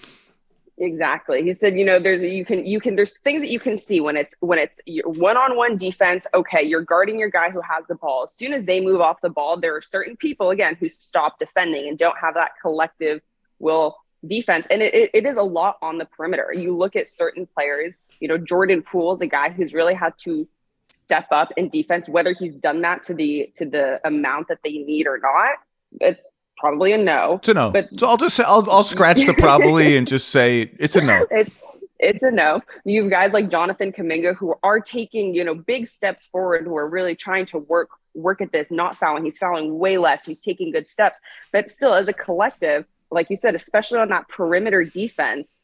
Exactly. 0.82 1.44
He 1.44 1.54
said, 1.54 1.78
you 1.78 1.84
know, 1.84 2.00
there's 2.00 2.22
you 2.22 2.46
can 2.46 2.66
you 2.66 2.80
can 2.80 2.96
there's 2.96 3.20
things 3.20 3.42
that 3.42 3.50
you 3.50 3.60
can 3.60 3.78
see 3.78 4.00
when 4.00 4.16
it's 4.16 4.34
when 4.40 4.58
it's 4.58 4.80
one 5.04 5.36
on 5.36 5.58
one 5.58 5.76
defense. 5.76 6.26
Okay, 6.34 6.64
you're 6.64 6.84
guarding 6.84 7.20
your 7.20 7.30
guy 7.30 7.50
who 7.50 7.60
has 7.60 7.84
the 7.90 7.96
ball. 7.96 8.24
As 8.24 8.34
soon 8.34 8.54
as 8.54 8.64
they 8.64 8.80
move 8.80 9.02
off 9.02 9.18
the 9.22 9.30
ball, 9.30 9.60
there 9.60 9.76
are 9.76 9.82
certain 9.82 10.16
people 10.16 10.52
again 10.52 10.78
who 10.80 10.88
stop 10.88 11.38
defending 11.38 11.90
and 11.90 11.98
don't 11.98 12.18
have 12.18 12.34
that 12.36 12.54
collective 12.62 13.20
will 13.60 13.98
defense. 14.26 14.68
And 14.72 14.82
it, 14.82 14.94
it, 14.94 15.10
it 15.14 15.26
is 15.26 15.36
a 15.36 15.44
lot 15.44 15.78
on 15.82 15.98
the 15.98 16.06
perimeter. 16.06 16.54
You 16.56 16.76
look 16.76 16.96
at 16.96 17.08
certain 17.08 17.46
players. 17.46 18.00
You 18.22 18.30
know, 18.30 18.38
Jordan 18.38 18.82
Poole 18.82 19.14
is 19.14 19.22
a 19.22 19.28
guy 19.28 19.50
who's 19.50 19.74
really 19.74 19.96
had 19.96 20.14
to 20.20 20.48
step 20.88 21.28
up 21.32 21.50
in 21.58 21.68
defense. 21.68 22.08
Whether 22.08 22.34
he's 22.34 22.54
done 22.54 22.82
that 22.82 23.04
to 23.04 23.14
the 23.14 23.52
to 23.56 23.66
the 23.66 24.00
amount 24.08 24.48
that 24.48 24.60
they 24.64 24.78
need 24.78 25.08
or 25.08 25.20
not, 25.22 25.58
it's 26.00 26.26
probably 26.60 26.92
a 26.92 26.98
no. 26.98 27.36
It's 27.36 27.50
a 27.50 27.54
no. 27.54 27.72
But- 27.72 27.88
so 27.98 28.08
I'll 28.08 28.18
just 28.18 28.36
say 28.36 28.44
I'll 28.46 28.70
I'll 28.70 28.84
scratch 28.84 29.26
the 29.26 29.34
probably 29.34 29.98
and 29.98 30.08
just 30.08 30.30
say 30.30 30.72
it's 30.80 30.96
a 30.96 31.04
no. 31.04 31.26
it's 31.32 31.52
it's 32.00 32.24
a 32.24 32.32
no. 32.32 32.62
You 32.86 33.04
have 33.04 33.12
guys 33.12 33.34
like 33.34 33.50
Jonathan 33.50 33.92
Kuminga 33.92 34.36
who 34.36 34.56
are 34.64 34.80
taking, 34.80 35.36
you 35.36 35.44
know, 35.44 35.54
big 35.54 35.86
steps 35.86 36.26
forward, 36.26 36.66
who 36.66 36.76
are 36.78 36.88
really 36.88 37.16
trying 37.16 37.46
to 37.48 37.58
work 37.60 37.90
work 38.14 38.42
at 38.42 38.52
this, 38.52 38.72
not 38.72 38.96
fouling. 38.96 39.24
He's 39.24 39.38
fouling 39.38 39.78
way 39.78 39.98
less. 39.98 40.26
He's 40.26 40.40
taking 40.40 40.72
good 40.72 40.88
steps. 40.88 41.20
But 41.52 41.70
still, 41.70 41.94
as 41.94 42.08
a 42.08 42.14
collective, 42.14 42.86
like 43.12 43.30
you 43.30 43.36
said, 43.36 43.56
especially 43.56 44.00
on 44.00 44.10
that 44.10 44.28
perimeter 44.30 44.84
defense, 44.84 45.58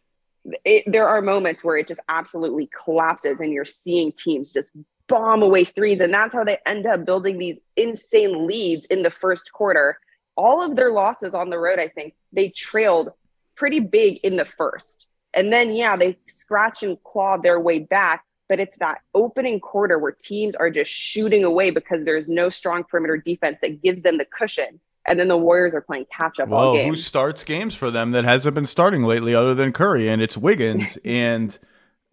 it, 0.64 0.84
there 0.86 1.08
are 1.08 1.22
moments 1.22 1.64
where 1.64 1.78
it 1.78 1.88
just 1.88 2.02
absolutely 2.10 2.70
collapses 2.84 3.40
and 3.40 3.52
you're 3.52 3.66
seeing 3.66 4.12
teams 4.12 4.52
just 4.52 4.72
bomb 5.08 5.42
away 5.42 5.64
threes. 5.64 6.00
And 6.00 6.14
that's 6.14 6.34
how 6.34 6.44
they 6.44 6.58
end 6.66 6.86
up 6.86 7.06
building 7.06 7.38
these 7.38 7.60
insane 7.76 8.46
leads 8.48 8.86
in 8.88 9.04
the 9.04 9.10
first 9.10 9.52
quarter. 9.54 10.00
All 10.36 10.62
of 10.62 10.76
their 10.76 10.92
losses 10.92 11.34
on 11.34 11.50
the 11.50 11.58
road, 11.58 11.80
I 11.80 11.88
think, 11.88 12.14
they 12.34 12.50
trailed 12.50 13.10
pretty 13.56 13.80
big 13.80 14.18
in 14.24 14.36
the 14.36 14.46
first. 14.46 15.08
And 15.34 15.52
then, 15.52 15.74
yeah, 15.74 15.96
they 15.96 16.18
scratch 16.28 16.84
and 16.84 17.02
claw 17.04 17.38
their 17.38 17.60
way 17.60 17.80
back. 17.80 18.24
But 18.48 18.60
it's 18.60 18.78
that 18.78 19.00
opening 19.16 19.60
quarter 19.60 19.98
where 19.98 20.12
teams 20.12 20.56
are 20.56 20.70
just 20.70 20.92
shooting 20.92 21.44
away 21.44 21.72
because 21.72 22.06
there's 22.06 22.30
no 22.30 22.50
strong 22.50 22.84
perimeter 22.84 23.18
defense 23.18 23.58
that 23.62 23.82
gives 23.82 24.04
them 24.04 24.20
the 24.20 24.26
cushion 24.26 24.80
and 25.06 25.20
then 25.20 25.28
the 25.28 25.38
Warriors 25.38 25.74
are 25.74 25.82
playing 25.82 26.06
catch 26.12 26.40
up 26.40 26.52
all 26.52 26.74
Well, 26.74 26.86
who 26.86 26.96
starts 26.96 27.44
games 27.44 27.76
for 27.76 27.92
them 27.92 28.12
that 28.12 28.24
hasn't 28.24 28.56
been 28.56 28.66
starting 28.66 29.04
lately 29.04 29.36
other 29.36 29.54
than 29.54 29.72
Curry? 29.72 30.10
And 30.10 30.22
it's 30.22 30.38
Wiggins. 30.38 30.98
and 31.06 31.58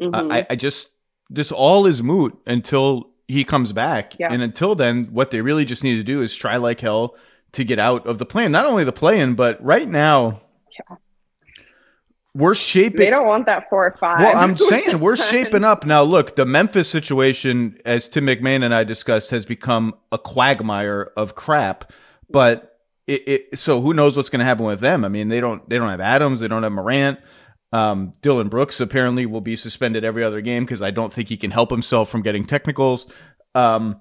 Mhm. 0.00 0.32
I, 0.32 0.46
I 0.50 0.56
just, 0.56 0.88
this 1.30 1.52
all 1.52 1.86
is 1.86 2.02
moot 2.02 2.36
until 2.46 3.10
he 3.28 3.44
comes 3.44 3.72
back. 3.72 4.18
Yeah. 4.18 4.32
And 4.32 4.42
until 4.42 4.74
then, 4.74 5.04
what 5.12 5.30
they 5.30 5.40
really 5.40 5.64
just 5.64 5.84
need 5.84 5.96
to 5.96 6.02
do 6.02 6.22
is 6.22 6.34
try 6.34 6.56
like 6.56 6.80
hell 6.80 7.14
to 7.52 7.64
get 7.64 7.78
out 7.78 8.06
of 8.06 8.18
the 8.18 8.26
plan. 8.26 8.52
Not 8.52 8.66
only 8.66 8.84
the 8.84 8.92
play-in, 8.92 9.34
but 9.34 9.62
right 9.62 9.88
now, 9.88 10.40
Yeah. 10.88 10.96
we're 12.34 12.54
shaping. 12.54 12.98
they 12.98 13.10
don't 13.10 13.26
want 13.26 13.46
that 13.46 13.68
four 13.68 13.86
or 13.86 13.90
five. 13.90 14.20
Well, 14.20 14.36
I'm 14.36 14.56
saying 14.56 15.00
we're 15.00 15.16
Suns. 15.16 15.30
shaping 15.30 15.64
up 15.64 15.84
now. 15.84 16.02
Look, 16.02 16.36
the 16.36 16.46
Memphis 16.46 16.88
situation, 16.88 17.76
as 17.84 18.08
Tim 18.08 18.26
MacMahon 18.26 18.64
and 18.64 18.74
I 18.74 18.84
discussed, 18.84 19.30
has 19.30 19.44
become 19.44 19.94
a 20.10 20.18
quagmire 20.18 21.10
of 21.16 21.34
crap. 21.34 21.92
But 22.30 22.78
it, 23.06 23.28
it 23.28 23.58
so 23.58 23.80
who 23.82 23.92
knows 23.92 24.16
what's 24.16 24.30
going 24.30 24.38
to 24.40 24.46
happen 24.46 24.64
with 24.64 24.80
them? 24.80 25.04
I 25.04 25.08
mean, 25.08 25.28
they 25.28 25.40
don't 25.40 25.68
they 25.68 25.76
don't 25.76 25.88
have 25.90 26.00
Adams, 26.00 26.40
they 26.40 26.48
don't 26.48 26.62
have 26.62 26.72
Morant. 26.72 27.18
Um, 27.74 28.12
Dillon 28.22 28.48
Brooks 28.48 28.80
apparently 28.80 29.24
will 29.26 29.40
be 29.40 29.56
suspended 29.56 30.04
every 30.04 30.22
other 30.22 30.40
game 30.42 30.64
because 30.64 30.82
I 30.82 30.90
don't 30.90 31.10
think 31.12 31.28
he 31.30 31.38
can 31.38 31.50
help 31.50 31.70
himself 31.70 32.10
from 32.10 32.20
getting 32.22 32.44
technicals. 32.44 33.06
Um, 33.54 34.00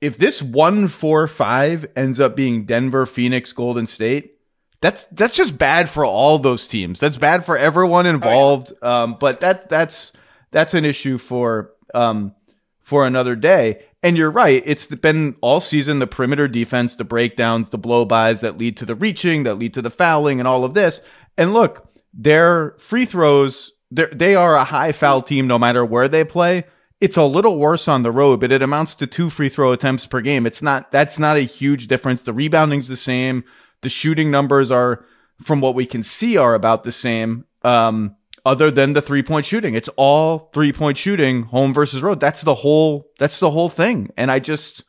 if 0.00 0.18
this 0.18 0.42
one 0.42 0.88
four 0.88 1.28
five 1.28 1.86
ends 1.96 2.20
up 2.20 2.36
being 2.36 2.64
Denver, 2.64 3.06
Phoenix, 3.06 3.52
Golden 3.52 3.86
State, 3.86 4.38
that's 4.80 5.04
that's 5.04 5.36
just 5.36 5.58
bad 5.58 5.90
for 5.90 6.04
all 6.04 6.38
those 6.38 6.66
teams. 6.66 7.00
That's 7.00 7.18
bad 7.18 7.44
for 7.44 7.56
everyone 7.56 8.06
involved. 8.06 8.72
Um, 8.82 9.16
but 9.20 9.40
that 9.40 9.68
that's 9.68 10.12
that's 10.50 10.74
an 10.74 10.84
issue 10.84 11.18
for 11.18 11.72
um 11.94 12.34
for 12.80 13.06
another 13.06 13.36
day. 13.36 13.84
And 14.02 14.16
you're 14.16 14.30
right. 14.30 14.62
It's 14.64 14.86
been 14.86 15.36
all 15.42 15.60
season 15.60 15.98
the 15.98 16.06
perimeter 16.06 16.48
defense, 16.48 16.96
the 16.96 17.04
breakdowns, 17.04 17.68
the 17.68 17.78
blow 17.78 18.06
bys 18.06 18.40
that 18.40 18.56
lead 18.56 18.78
to 18.78 18.86
the 18.86 18.94
reaching, 18.94 19.42
that 19.42 19.56
lead 19.56 19.74
to 19.74 19.82
the 19.82 19.90
fouling, 19.90 20.40
and 20.40 20.48
all 20.48 20.64
of 20.64 20.72
this. 20.72 21.02
And 21.36 21.52
look, 21.52 21.86
their 22.14 22.72
free 22.78 23.04
throws, 23.04 23.72
they 23.90 24.34
are 24.34 24.56
a 24.56 24.64
high 24.64 24.92
foul 24.92 25.20
team 25.20 25.46
no 25.46 25.58
matter 25.58 25.84
where 25.84 26.08
they 26.08 26.24
play. 26.24 26.64
It's 27.00 27.16
a 27.16 27.24
little 27.24 27.58
worse 27.58 27.88
on 27.88 28.02
the 28.02 28.12
road, 28.12 28.40
but 28.40 28.52
it 28.52 28.60
amounts 28.60 28.94
to 28.96 29.06
two 29.06 29.30
free 29.30 29.48
throw 29.48 29.72
attempts 29.72 30.04
per 30.04 30.20
game. 30.20 30.46
It's 30.46 30.60
not, 30.60 30.92
that's 30.92 31.18
not 31.18 31.36
a 31.36 31.40
huge 31.40 31.86
difference. 31.86 32.22
The 32.22 32.34
rebounding's 32.34 32.88
the 32.88 32.96
same. 32.96 33.42
The 33.80 33.88
shooting 33.88 34.30
numbers 34.30 34.70
are, 34.70 35.04
from 35.42 35.62
what 35.62 35.74
we 35.74 35.86
can 35.86 36.02
see, 36.02 36.36
are 36.36 36.54
about 36.54 36.84
the 36.84 36.92
same. 36.92 37.46
Um, 37.62 38.16
other 38.44 38.70
than 38.70 38.92
the 38.92 39.00
three 39.00 39.22
point 39.22 39.46
shooting, 39.46 39.74
it's 39.74 39.88
all 39.96 40.50
three 40.52 40.72
point 40.72 40.98
shooting, 40.98 41.44
home 41.44 41.72
versus 41.72 42.02
road. 42.02 42.20
That's 42.20 42.42
the 42.42 42.54
whole, 42.54 43.10
that's 43.18 43.40
the 43.40 43.50
whole 43.50 43.70
thing. 43.70 44.10
And 44.18 44.30
I 44.30 44.38
just, 44.38 44.84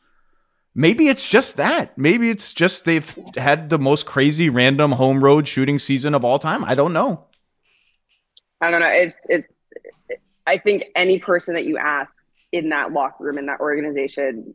maybe 0.74 1.08
it's 1.08 1.28
just 1.28 1.56
that. 1.56 1.96
Maybe 1.96 2.28
it's 2.28 2.52
just 2.52 2.84
they've 2.84 3.18
had 3.36 3.70
the 3.70 3.78
most 3.78 4.04
crazy 4.04 4.50
random 4.50 4.92
home 4.92 5.24
road 5.24 5.48
shooting 5.48 5.78
season 5.78 6.14
of 6.14 6.24
all 6.24 6.38
time. 6.38 6.64
I 6.64 6.74
don't 6.74 6.92
know. 6.92 7.24
I 8.60 8.70
don't 8.70 8.80
know. 8.80 8.90
It's 8.90 9.26
it's. 9.28 9.51
I 10.46 10.58
think 10.58 10.84
any 10.96 11.18
person 11.18 11.54
that 11.54 11.64
you 11.64 11.78
ask 11.78 12.24
in 12.50 12.70
that 12.70 12.92
locker 12.92 13.24
room 13.24 13.38
in 13.38 13.46
that 13.46 13.60
organization 13.60 14.54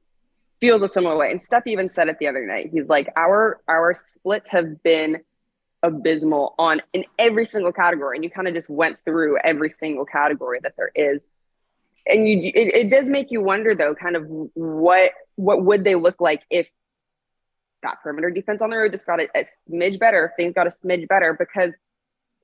feels 0.60 0.82
a 0.82 0.88
similar 0.88 1.18
way. 1.18 1.32
And 1.32 1.42
Steph 1.42 1.68
even 1.68 1.90
said 1.90 2.10
it 2.10 2.18
the 2.20 2.28
other 2.28 2.46
night. 2.46 2.70
He's 2.72 2.90
like, 2.90 3.12
our 3.16 3.62
our 3.68 3.94
splits 3.94 4.50
have 4.50 4.84
been 4.84 5.22
abysmal 5.84 6.56
on 6.58 6.82
in 6.94 7.06
every 7.20 7.46
single 7.46 7.72
category, 7.72 8.18
and 8.18 8.24
you 8.24 8.30
kind 8.30 8.48
of 8.48 8.54
just 8.54 8.70
went 8.70 8.98
through 9.06 9.38
every 9.44 9.70
single 9.70 10.06
category 10.06 10.60
that 10.64 10.74
there 10.78 10.92
is. 10.96 11.26
And 12.08 12.28
you, 12.28 12.52
it, 12.56 12.76
it 12.76 12.90
does 12.90 13.10
make 13.10 13.32
you 13.32 13.42
wonder, 13.42 13.76
though, 13.76 13.94
kind 13.94 14.16
of 14.16 14.26
what 14.28 15.12
what 15.36 15.64
would 15.64 15.84
they 15.84 15.96
look 15.96 16.20
like 16.20 16.42
if 16.50 16.68
that 17.84 18.02
perimeter 18.02 18.32
defense 18.32 18.62
on 18.62 18.70
the 18.72 18.78
road 18.78 18.92
just 18.92 19.06
got 19.06 19.20
a, 19.20 19.28
a 19.36 19.46
smidge 19.46 20.00
better, 20.00 20.26
if 20.26 20.32
things 20.36 20.54
got 20.54 20.68
a 20.68 20.70
smidge 20.70 21.08
better, 21.08 21.36
because 21.38 21.78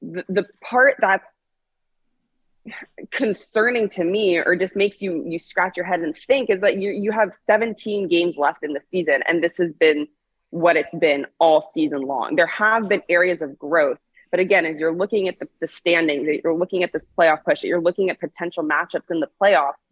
the, 0.01 0.23
the 0.29 0.45
part 0.61 0.95
that's 0.99 1.41
concerning 3.11 3.89
to 3.89 4.03
me 4.03 4.37
or 4.37 4.55
just 4.55 4.75
makes 4.75 5.01
you 5.01 5.23
you 5.27 5.37
scratch 5.37 5.75
your 5.75 5.85
head 5.85 5.99
and 5.99 6.15
think 6.15 6.49
is 6.49 6.61
that 6.61 6.77
you 6.77 6.91
you 6.91 7.11
have 7.11 7.33
17 7.33 8.07
games 8.07 8.37
left 8.37 8.63
in 8.63 8.73
the 8.73 8.81
season 8.81 9.21
and 9.27 9.43
this 9.43 9.57
has 9.57 9.73
been 9.73 10.07
what 10.49 10.77
it's 10.77 10.95
been 10.95 11.25
all 11.39 11.61
season 11.61 12.01
long. 12.01 12.35
There 12.35 12.47
have 12.47 12.87
been 12.87 13.01
areas 13.09 13.41
of 13.41 13.57
growth 13.57 13.97
but 14.31 14.39
again 14.39 14.65
as 14.65 14.79
you're 14.79 14.95
looking 14.95 15.27
at 15.27 15.39
the, 15.39 15.47
the 15.59 15.67
standings 15.67 16.27
you're 16.43 16.55
looking 16.55 16.83
at 16.83 16.93
this 16.93 17.05
playoff 17.17 17.43
push 17.43 17.61
that 17.61 17.67
you're 17.67 17.81
looking 17.81 18.09
at 18.09 18.19
potential 18.19 18.63
matchups 18.63 19.11
in 19.11 19.19
the 19.19 19.29
playoffs 19.41 19.83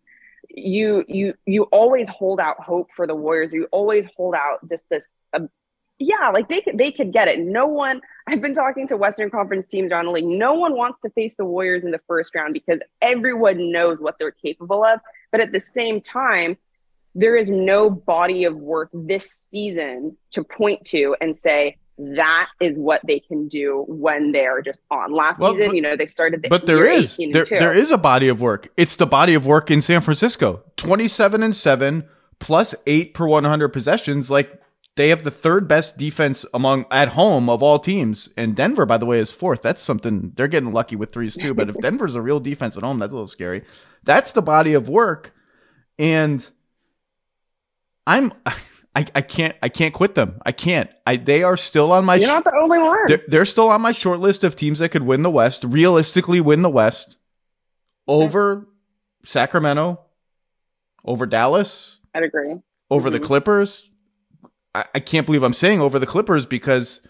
you 0.49 1.03
you 1.07 1.34
you 1.45 1.64
always 1.64 2.07
hold 2.10 2.39
out 2.39 2.60
hope 2.60 2.89
for 2.95 3.07
the 3.07 3.15
warriors. 3.15 3.53
You 3.53 3.68
always 3.72 4.06
hold 4.15 4.35
out 4.35 4.68
this 4.68 4.84
this 4.84 5.14
uh, 5.34 5.41
yeah 6.02 6.30
like 6.30 6.49
they 6.49 6.61
could 6.61 6.78
they 6.78 6.91
could 6.91 7.14
get 7.14 7.28
it 7.28 7.40
no 7.40 7.68
one 7.68 8.02
I've 8.28 8.41
been 8.41 8.53
talking 8.53 8.88
to 8.88 8.98
Western 8.98 9.30
Conference 9.30 9.68
teams 9.68 9.91
around 9.91 10.06
the 10.06 10.11
league. 10.11 10.26
No 10.26 10.53
one 10.53 10.76
wants 10.76 11.02
to 11.02 11.10
face 11.10 11.36
the 11.36 11.45
Warriors 11.45 11.84
in 11.84 11.91
the 11.91 11.99
first 12.07 12.34
round 12.36 12.53
because 12.53 12.80
everyone 13.02 13.72
knows 13.72 13.99
what 13.99 14.18
they're 14.19 14.32
capable 14.32 14.84
of. 14.86 14.99
But 15.32 15.41
at 15.41 15.52
the 15.52 15.60
same 15.60 16.02
time, 16.02 16.57
there 17.15 17.36
is 17.36 17.49
no 17.49 17.90
body 17.90 18.45
of 18.45 18.56
work 18.56 18.90
this 18.94 19.30
season 19.32 20.18
to 20.32 20.44
point 20.44 20.86
to 20.86 21.15
and 21.19 21.36
say 21.36 21.78
that 21.98 22.48
is 22.61 22.78
what 22.78 23.02
they 23.06 23.19
can 23.19 23.48
do 23.48 23.84
when 23.88 24.32
they're 24.32 24.61
just 24.61 24.82
on. 24.90 25.11
Last 25.14 25.40
Well, 25.40 25.53
season, 25.53 25.68
but- 25.68 25.76
you 25.76 25.82
know, 25.82 25.98
they 25.98 26.07
started 26.07 26.41
the 26.41 26.48
But 26.48 26.65
there 26.65 26.86
is 26.86 27.14
18 27.15 27.26
and 27.26 27.34
there, 27.34 27.60
there 27.60 27.78
is 27.78 27.91
a 27.91 27.98
body 27.98 28.28
of 28.28 28.41
work. 28.41 28.69
It's 28.78 28.95
the 28.95 29.06
body 29.06 29.34
of 29.34 29.45
work 29.45 29.69
in 29.69 29.82
San 29.82 30.02
Francisco. 30.02 30.64
27 30.78 31.44
and 31.44 31.56
7 31.56 32.07
plus 32.40 32.76
8 32.88 33.14
per 33.14 33.28
100 33.28 33.69
possessions 33.69 34.32
like 34.32 34.60
they 34.97 35.09
have 35.09 35.23
the 35.23 35.31
third 35.31 35.68
best 35.68 35.97
defense 35.97 36.45
among 36.53 36.85
at 36.91 37.09
home 37.09 37.49
of 37.49 37.63
all 37.63 37.80
teams 37.80 38.30
and 38.35 38.55
Denver 38.55 38.85
by 38.85 38.97
the 38.97 39.05
way 39.05 39.19
is 39.19 39.31
fourth. 39.31 39.61
That's 39.61 39.81
something 39.81 40.34
they're 40.35 40.47
getting 40.47 40.73
lucky 40.73 40.95
with 40.95 41.11
threes 41.13 41.35
too, 41.35 41.53
but 41.53 41.69
if 41.69 41.77
Denver's 41.81 42.15
a 42.15 42.22
real 42.22 42.39
defense 42.39 42.76
at 42.77 42.84
home, 42.84 42.99
that's 42.99 43.13
a 43.13 43.15
little 43.15 43.27
scary. 43.27 43.63
That's 44.03 44.31
the 44.34 44.41
body 44.41 44.73
of 44.73 44.89
work 44.89 45.34
and 45.97 46.47
I'm 48.07 48.34
I, 48.93 49.05
I 49.15 49.22
can't 49.22 49.55
I 49.63 49.69
can't 49.69 49.93
quit 49.93 50.15
them. 50.15 50.41
I 50.45 50.51
can't. 50.51 50.89
I 51.07 51.15
they 51.15 51.43
are 51.43 51.55
still 51.55 51.93
on 51.93 52.03
my 52.03 52.15
You're 52.15 52.27
not 52.27 52.43
the 52.43 52.51
only 52.61 52.77
one. 52.77 52.97
they're, 53.07 53.22
they're 53.30 53.45
still 53.45 53.69
on 53.69 53.80
my 53.81 53.93
short 53.93 54.19
list 54.19 54.43
of 54.43 54.55
teams 54.55 54.80
that 54.80 54.89
could 54.89 55.03
win 55.03 55.22
the 55.22 55.30
West, 55.31 55.63
realistically 55.63 56.41
win 56.41 56.61
the 56.61 56.69
West 56.69 57.15
over 58.07 58.68
Sacramento, 59.23 60.01
over 61.05 61.26
Dallas, 61.26 61.99
I'd 62.15 62.23
agree. 62.23 62.55
over 62.89 63.09
the 63.09 63.19
Mhm. 63.19 63.23
Clippers. 63.23 63.88
I, 64.73 64.85
I 64.95 64.99
can't 64.99 65.26
believe 65.26 65.43
I'm 65.43 65.53
saying 65.53 65.81
over 65.81 65.99
the 65.99 66.06
Clippers 66.07 66.45
because 66.45 67.02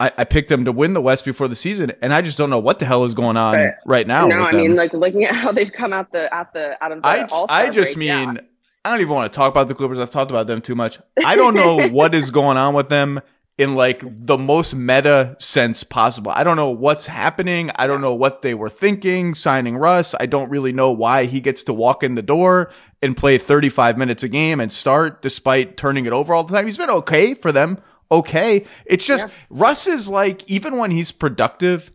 I, 0.00 0.10
I 0.18 0.24
picked 0.24 0.48
them 0.48 0.64
to 0.64 0.72
win 0.72 0.92
the 0.94 1.00
West 1.00 1.24
before 1.24 1.48
the 1.48 1.54
season, 1.54 1.92
and 2.02 2.12
I 2.12 2.22
just 2.22 2.36
don't 2.38 2.50
know 2.50 2.58
what 2.58 2.78
the 2.78 2.86
hell 2.86 3.04
is 3.04 3.14
going 3.14 3.36
on 3.36 3.54
Right. 3.54 3.72
right 3.86 4.06
now. 4.06 4.26
no, 4.26 4.42
I 4.42 4.50
them. 4.50 4.56
mean, 4.60 4.76
like 4.76 4.92
looking 4.92 5.24
at 5.24 5.34
how 5.34 5.52
they've 5.52 5.72
come 5.72 5.92
out 5.92 6.10
the 6.12 6.32
at 6.34 6.52
the 6.52 6.82
out 6.82 6.92
of 6.92 7.02
the 7.02 7.08
I, 7.08 7.28
I 7.48 7.70
just 7.70 7.94
break, 7.94 8.06
yeah. 8.08 8.26
mean 8.26 8.40
I 8.84 8.90
don't 8.90 9.00
even 9.00 9.14
want 9.14 9.32
to 9.32 9.36
talk 9.36 9.50
about 9.50 9.68
the 9.68 9.74
Clippers. 9.74 9.98
I've 9.98 10.10
talked 10.10 10.30
about 10.30 10.46
them 10.46 10.60
too 10.60 10.74
much. 10.74 10.98
I 11.24 11.36
don't 11.36 11.54
know 11.54 11.88
what 11.92 12.14
is 12.14 12.30
going 12.30 12.56
on 12.56 12.74
with 12.74 12.88
them 12.88 13.20
in 13.56 13.76
like 13.76 14.02
the 14.04 14.36
most 14.36 14.74
meta 14.74 15.36
sense 15.38 15.84
possible. 15.84 16.32
I 16.34 16.42
don't 16.42 16.56
know 16.56 16.70
what's 16.70 17.06
happening. 17.06 17.70
I 17.76 17.86
don't 17.86 18.00
know 18.00 18.14
what 18.14 18.42
they 18.42 18.52
were 18.54 18.68
thinking 18.68 19.34
signing 19.34 19.76
Russ. 19.76 20.14
I 20.18 20.26
don't 20.26 20.50
really 20.50 20.72
know 20.72 20.90
why 20.90 21.26
he 21.26 21.40
gets 21.40 21.62
to 21.64 21.72
walk 21.72 22.02
in 22.02 22.16
the 22.16 22.22
door 22.22 22.72
and 23.00 23.16
play 23.16 23.38
35 23.38 23.96
minutes 23.96 24.24
a 24.24 24.28
game 24.28 24.58
and 24.58 24.72
start 24.72 25.22
despite 25.22 25.76
turning 25.76 26.06
it 26.06 26.12
over 26.12 26.34
all 26.34 26.42
the 26.42 26.52
time. 26.52 26.66
He's 26.66 26.78
been 26.78 26.90
okay 26.90 27.34
for 27.34 27.52
them. 27.52 27.78
Okay. 28.10 28.66
It's 28.86 29.06
just 29.06 29.28
Yeah. 29.28 29.32
Russ 29.50 29.86
is 29.86 30.08
like 30.08 30.48
even 30.50 30.76
when 30.76 30.90
he's 30.90 31.12
productive, 31.12 31.92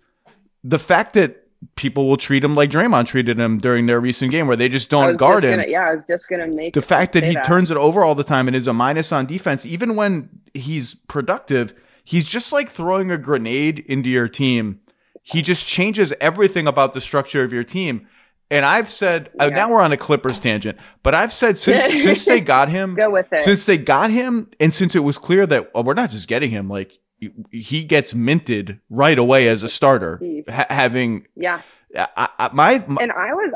the 0.63 0.79
fact 0.79 1.13
that 1.13 1.45
people 1.75 2.07
will 2.07 2.17
treat 2.17 2.43
him 2.43 2.55
like 2.55 2.69
Draymond 2.71 3.05
treated 3.05 3.37
him 3.39 3.57
during 3.57 3.85
their 3.85 3.99
recent 3.99 4.31
game 4.31 4.47
where 4.47 4.55
they 4.55 4.69
just 4.69 4.89
don't 4.89 5.17
guard 5.17 5.43
just 5.43 5.51
him. 5.53 5.59
Gonna, 5.59 5.69
yeah, 5.71 5.89
I 5.89 5.93
was 5.93 6.03
just 6.07 6.29
gonna 6.29 6.47
make 6.47 6.73
The 6.73 6.81
fact 6.81 7.13
that 7.13 7.23
he 7.23 7.35
turns 7.35 7.69
it 7.71 7.77
over 7.77 8.03
all 8.03 8.15
the 8.15 8.23
time 8.23 8.47
and 8.47 8.55
is 8.55 8.67
a 8.67 8.73
minus 8.73 9.11
on 9.11 9.25
defense, 9.25 9.65
even 9.65 9.95
when 9.95 10.29
he's 10.53 10.93
productive, 10.93 11.73
he's 12.03 12.27
just 12.27 12.53
like 12.53 12.69
throwing 12.69 13.11
a 13.11 13.17
grenade 13.17 13.79
into 13.79 14.09
your 14.09 14.27
team. 14.27 14.79
He 15.23 15.41
just 15.41 15.67
changes 15.67 16.13
everything 16.21 16.65
about 16.65 16.93
the 16.93 17.01
structure 17.01 17.43
of 17.43 17.51
your 17.53 17.63
team. 17.63 18.07
And 18.49 18.65
I've 18.65 18.89
said 18.89 19.29
uh, 19.39 19.45
Yeah. 19.49 19.55
now 19.55 19.69
we're 19.71 19.81
on 19.81 19.91
a 19.91 19.97
Clippers 19.97 20.39
tangent, 20.39 20.79
but 21.03 21.13
I've 21.13 21.31
said 21.33 21.55
since 21.57 22.01
since 22.01 22.25
they 22.25 22.39
got 22.55 22.69
him, 22.69 22.95
Go 22.95 23.09
with 23.11 23.31
it. 23.31 23.41
since 23.41 23.65
they 23.65 23.77
got 23.77 24.09
him, 24.11 24.49
and 24.59 24.73
since 24.73 24.95
it 24.95 25.03
was 25.03 25.17
clear 25.19 25.45
that 25.45 25.71
well, 25.73 25.83
we're 25.83 25.93
not 25.93 26.09
just 26.09 26.27
getting 26.27 26.49
him, 26.49 26.67
like 26.67 26.97
he 27.51 27.83
gets 27.83 28.13
minted 28.13 28.79
right 28.89 29.17
away 29.17 29.47
as 29.47 29.63
a 29.63 29.69
starter, 29.69 30.21
ha- 30.49 30.67
having 30.69 31.27
yeah. 31.35 31.61
I, 31.95 32.29
I, 32.37 32.49
my, 32.53 32.83
my 32.87 33.01
And 33.01 33.11
I 33.11 33.33
was 33.33 33.53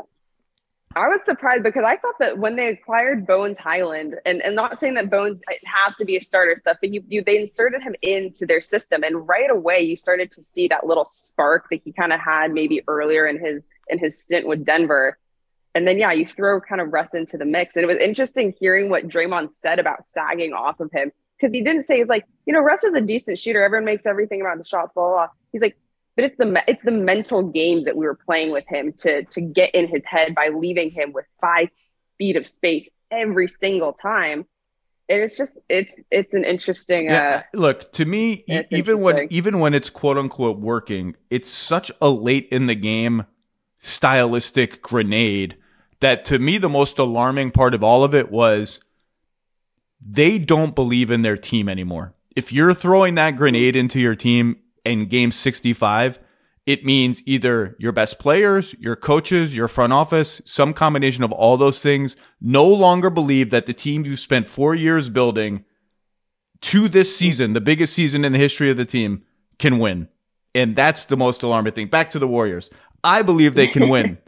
I 0.96 1.08
was 1.08 1.24
surprised 1.24 1.64
because 1.64 1.84
I 1.84 1.96
thought 1.96 2.14
that 2.20 2.38
when 2.38 2.54
they 2.54 2.68
acquired 2.68 3.26
Bones 3.26 3.58
Hyland, 3.58 4.14
and, 4.24 4.40
and 4.42 4.54
not 4.54 4.78
saying 4.78 4.94
that 4.94 5.10
Bones 5.10 5.42
has 5.64 5.96
to 5.96 6.04
be 6.04 6.16
a 6.16 6.20
starter 6.20 6.54
stuff, 6.56 6.76
but 6.80 6.92
you, 6.92 7.02
you 7.08 7.22
they 7.22 7.40
inserted 7.40 7.82
him 7.82 7.94
into 8.02 8.46
their 8.46 8.60
system, 8.60 9.02
and 9.02 9.26
right 9.26 9.50
away 9.50 9.80
you 9.80 9.96
started 9.96 10.30
to 10.32 10.42
see 10.42 10.68
that 10.68 10.86
little 10.86 11.04
spark 11.04 11.66
that 11.70 11.80
he 11.84 11.92
kind 11.92 12.12
of 12.12 12.20
had 12.20 12.52
maybe 12.52 12.82
earlier 12.86 13.26
in 13.26 13.44
his 13.44 13.66
in 13.88 13.98
his 13.98 14.20
stint 14.20 14.46
with 14.46 14.64
Denver. 14.64 15.18
And 15.74 15.88
then 15.88 15.98
yeah, 15.98 16.12
you 16.12 16.26
throw 16.26 16.60
kind 16.60 16.80
of 16.80 16.92
Russ 16.92 17.14
into 17.14 17.36
the 17.36 17.44
mix. 17.44 17.74
And 17.74 17.82
it 17.82 17.88
was 17.88 17.98
interesting 17.98 18.54
hearing 18.60 18.88
what 18.90 19.08
Draymond 19.08 19.52
said 19.52 19.80
about 19.80 20.04
sagging 20.04 20.52
off 20.52 20.78
of 20.78 20.92
him. 20.92 21.10
Because 21.44 21.54
he 21.54 21.62
didn't 21.62 21.82
say 21.82 21.98
he's 21.98 22.08
like, 22.08 22.24
you 22.46 22.54
know, 22.54 22.60
Russ 22.60 22.84
is 22.84 22.94
a 22.94 23.02
decent 23.02 23.38
shooter. 23.38 23.62
Everyone 23.62 23.84
makes 23.84 24.06
everything 24.06 24.40
about 24.40 24.56
the 24.56 24.64
shots, 24.64 24.94
blah, 24.94 25.04
blah, 25.04 25.14
blah. 25.14 25.28
He's 25.52 25.60
like, 25.60 25.76
but 26.16 26.24
it's 26.24 26.36
the 26.36 26.62
it's 26.66 26.82
the 26.82 26.90
mental 26.90 27.42
games 27.42 27.84
that 27.84 27.96
we 27.96 28.06
were 28.06 28.14
playing 28.14 28.50
with 28.50 28.64
him 28.66 28.94
to 28.98 29.24
to 29.24 29.40
get 29.42 29.74
in 29.74 29.86
his 29.86 30.04
head 30.06 30.34
by 30.34 30.48
leaving 30.48 30.90
him 30.90 31.12
with 31.12 31.26
five 31.42 31.68
feet 32.16 32.36
of 32.36 32.46
space 32.46 32.88
every 33.10 33.46
single 33.46 33.92
time. 33.92 34.46
And 35.10 35.20
it's 35.20 35.36
just 35.36 35.58
it's 35.68 35.94
it's 36.10 36.32
an 36.32 36.44
interesting. 36.44 37.06
Yeah, 37.06 37.42
uh, 37.54 37.58
look 37.58 37.92
to 37.92 38.06
me, 38.06 38.42
e- 38.48 38.62
even 38.70 39.00
when 39.00 39.26
even 39.30 39.60
when 39.60 39.74
it's 39.74 39.90
quote 39.90 40.16
unquote 40.16 40.60
working, 40.60 41.14
it's 41.28 41.50
such 41.50 41.92
a 42.00 42.08
late 42.08 42.48
in 42.50 42.68
the 42.68 42.74
game 42.74 43.26
stylistic 43.76 44.80
grenade 44.80 45.58
that 46.00 46.24
to 46.24 46.38
me 46.38 46.56
the 46.56 46.70
most 46.70 46.98
alarming 46.98 47.50
part 47.50 47.74
of 47.74 47.82
all 47.82 48.02
of 48.02 48.14
it 48.14 48.30
was 48.30 48.80
they 50.04 50.38
don't 50.38 50.74
believe 50.74 51.10
in 51.10 51.22
their 51.22 51.36
team 51.36 51.68
anymore. 51.68 52.14
If 52.36 52.52
you're 52.52 52.74
throwing 52.74 53.14
that 53.14 53.36
grenade 53.36 53.74
into 53.74 53.98
your 53.98 54.14
team 54.14 54.56
in 54.84 55.06
game 55.06 55.32
65, 55.32 56.18
it 56.66 56.84
means 56.84 57.22
either 57.26 57.76
your 57.78 57.92
best 57.92 58.18
players, 58.18 58.74
your 58.78 58.96
coaches, 58.96 59.54
your 59.54 59.68
front 59.68 59.92
office, 59.92 60.40
some 60.44 60.72
combination 60.72 61.22
of 61.22 61.32
all 61.32 61.56
those 61.56 61.80
things 61.80 62.16
no 62.40 62.66
longer 62.66 63.10
believe 63.10 63.50
that 63.50 63.66
the 63.66 63.74
team 63.74 64.04
you 64.04 64.16
spent 64.16 64.48
four 64.48 64.74
years 64.74 65.08
building 65.08 65.64
to 66.62 66.88
this 66.88 67.14
season, 67.14 67.52
the 67.52 67.60
biggest 67.60 67.92
season 67.92 68.24
in 68.24 68.32
the 68.32 68.38
history 68.38 68.70
of 68.70 68.76
the 68.76 68.86
team, 68.86 69.22
can 69.58 69.78
win. 69.78 70.08
And 70.54 70.74
that's 70.74 71.04
the 71.04 71.16
most 71.16 71.42
alarming 71.42 71.72
thing. 71.72 71.88
Back 71.88 72.10
to 72.10 72.18
the 72.18 72.28
Warriors. 72.28 72.70
I 73.02 73.22
believe 73.22 73.54
they 73.54 73.66
can 73.66 73.88
win. 73.88 74.18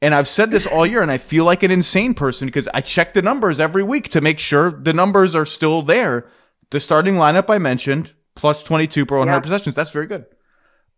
And 0.00 0.14
I've 0.14 0.28
said 0.28 0.50
this 0.52 0.66
all 0.66 0.86
year, 0.86 1.02
and 1.02 1.10
I 1.10 1.18
feel 1.18 1.44
like 1.44 1.62
an 1.64 1.70
insane 1.72 2.14
person 2.14 2.46
because 2.46 2.68
I 2.72 2.80
check 2.80 3.14
the 3.14 3.22
numbers 3.22 3.58
every 3.58 3.82
week 3.82 4.10
to 4.10 4.20
make 4.20 4.38
sure 4.38 4.70
the 4.70 4.92
numbers 4.92 5.34
are 5.34 5.46
still 5.46 5.82
there. 5.82 6.26
The 6.70 6.78
starting 6.78 7.14
lineup 7.14 7.50
I 7.50 7.58
mentioned, 7.58 8.12
plus 8.36 8.62
22 8.62 9.04
per 9.06 9.16
100 9.18 9.36
Yeah. 9.36 9.40
possessions. 9.40 9.74
That's 9.74 9.90
very 9.90 10.06
good. 10.06 10.26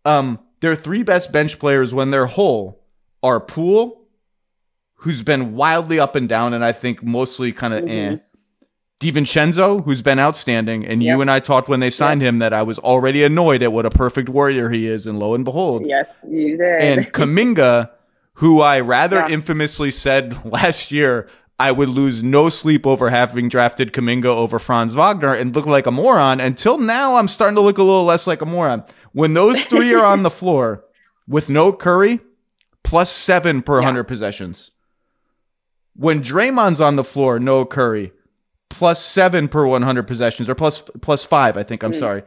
Um, 0.05 0.37
their 0.59 0.75
three 0.75 1.01
best 1.01 1.31
bench 1.31 1.57
players 1.57 1.93
when 1.95 2.11
they're 2.11 2.27
whole 2.27 2.83
are 3.23 3.39
Poole, 3.39 4.07
who's 4.97 5.23
been 5.23 5.55
wildly 5.55 5.99
up 5.99 6.15
and 6.15 6.29
down, 6.29 6.53
and 6.53 6.63
I 6.63 6.71
think 6.71 7.01
mostly 7.03 7.51
kind 7.51 7.73
of 7.73 7.87
eh. 7.89 8.17
DiVincenzo, 8.99 9.83
who's 9.83 10.03
been 10.03 10.19
outstanding, 10.19 10.85
and 10.85 11.01
Yep. 11.01 11.15
you 11.15 11.21
and 11.21 11.31
I 11.31 11.39
talked 11.39 11.67
when 11.67 11.79
they 11.79 11.89
signed 11.89 12.21
him 12.21 12.37
that 12.37 12.53
I 12.53 12.61
was 12.61 12.77
already 12.77 13.23
annoyed 13.23 13.63
at 13.63 13.73
what 13.73 13.85
a 13.87 13.89
perfect 13.89 14.29
warrior 14.29 14.69
he 14.69 14.87
is, 14.87 15.07
and 15.07 15.17
lo 15.17 15.33
and 15.33 15.43
behold, 15.43 15.83
yes, 15.87 16.23
you 16.29 16.55
did. 16.57 16.81
and 16.81 17.05
Kuminga, 17.13 17.89
who 18.41 18.59
I 18.61 18.79
rather 18.79 19.17
Yeah. 19.17 19.29
infamously 19.29 19.91
said 19.91 20.45
last 20.51 20.91
year 20.91 21.27
I 21.59 21.71
would 21.71 21.89
lose 21.89 22.23
no 22.23 22.49
sleep 22.49 22.85
over 22.87 23.09
having 23.11 23.47
drafted 23.47 23.93
Kuminga 23.93 24.25
over 24.25 24.57
Franz 24.57 24.93
Wagner 24.95 25.33
and 25.35 25.55
look 25.55 25.67
like 25.67 25.85
a 25.85 25.91
moron. 25.91 26.39
Until 26.39 26.79
now, 26.79 27.17
I'm 27.17 27.27
starting 27.27 27.53
to 27.55 27.61
look 27.61 27.77
a 27.77 27.83
little 27.83 28.03
less 28.03 28.25
like 28.25 28.41
a 28.41 28.47
moron. 28.47 28.83
When 29.13 29.35
those 29.35 29.63
three 29.65 29.93
are 29.93 30.03
on 30.05 30.23
the 30.23 30.29
floor 30.41 30.83
with 31.27 31.49
no 31.49 31.71
Curry, 31.71 32.19
plus 32.83 33.11
seven 33.11 33.61
per 33.61 33.75
Yeah. 33.75 33.85
100 33.85 34.05
possessions. 34.05 34.71
When 35.95 36.23
Draymond's 36.23 36.81
on 36.81 36.95
the 36.95 37.03
floor, 37.03 37.39
no 37.39 37.63
Curry, 37.65 38.11
plus 38.71 39.03
seven 39.03 39.47
per 39.47 39.67
100 39.67 40.03
possessions, 40.07 40.49
or 40.49 40.55
plus 40.55 40.81
plus 41.01 41.23
five, 41.25 41.57
I 41.57 41.63
think. 41.63 41.83
I'm 41.83 41.91
Mm. 41.91 41.99
sorry. 41.99 42.23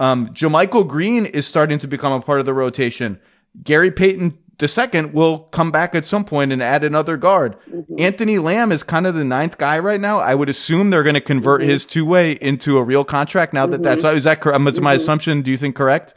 Um, 0.00 0.28
JaMychal 0.28 0.86
Green 0.88 1.26
is 1.26 1.46
starting 1.46 1.78
to 1.80 1.88
become 1.88 2.12
a 2.12 2.20
part 2.20 2.40
of 2.40 2.46
the 2.46 2.54
rotation. 2.54 3.18
Gary 3.64 3.90
Payton 3.90 4.38
II 4.60 5.06
will 5.06 5.38
come 5.52 5.70
back 5.70 5.94
at 5.94 6.04
some 6.04 6.24
point 6.24 6.52
and 6.52 6.62
add 6.62 6.82
another 6.84 7.16
guard. 7.16 7.56
Mm-hmm. 7.70 7.94
Anthony 7.98 8.38
Lamb 8.38 8.72
is 8.72 8.82
kind 8.82 9.06
of 9.06 9.14
the 9.14 9.24
ninth 9.24 9.58
guy 9.58 9.78
right 9.78 10.00
now. 10.00 10.18
I 10.18 10.34
would 10.34 10.48
assume 10.48 10.90
they're 10.90 11.02
going 11.02 11.14
to 11.14 11.20
convert 11.20 11.60
Mm-hmm. 11.60 11.70
his 11.70 11.86
two 11.86 12.04
way 12.04 12.32
into 12.32 12.78
a 12.78 12.82
real 12.82 13.04
contract 13.04 13.52
now 13.52 13.66
that 13.66 13.82
that's 13.82 14.04
is 14.04 14.24
that 14.24 14.40
correct? 14.40 14.66
Is 14.68 14.80
my 14.80 14.94
Mhm. 14.94 14.96
assumption? 14.96 15.42
Do 15.42 15.50
you 15.50 15.56
think 15.56 15.76
correct? 15.76 16.14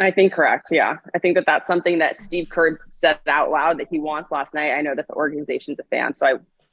I 0.00 0.10
think 0.10 0.32
correct. 0.32 0.68
Yeah, 0.72 0.96
I 1.14 1.18
think 1.18 1.36
that 1.36 1.44
that's 1.46 1.66
something 1.66 1.98
that 2.00 2.16
Steve 2.16 2.48
Kerr 2.48 2.78
said 2.88 3.18
out 3.28 3.50
loud 3.50 3.78
that 3.78 3.86
he 3.88 4.00
wants 4.00 4.32
last 4.32 4.52
night. 4.52 4.72
I 4.72 4.80
know 4.82 4.94
that 4.96 5.06
the 5.06 5.14
organization's 5.14 5.78
a 5.78 5.84
fan, 5.84 6.16
so 6.16 6.26
I 6.26 6.32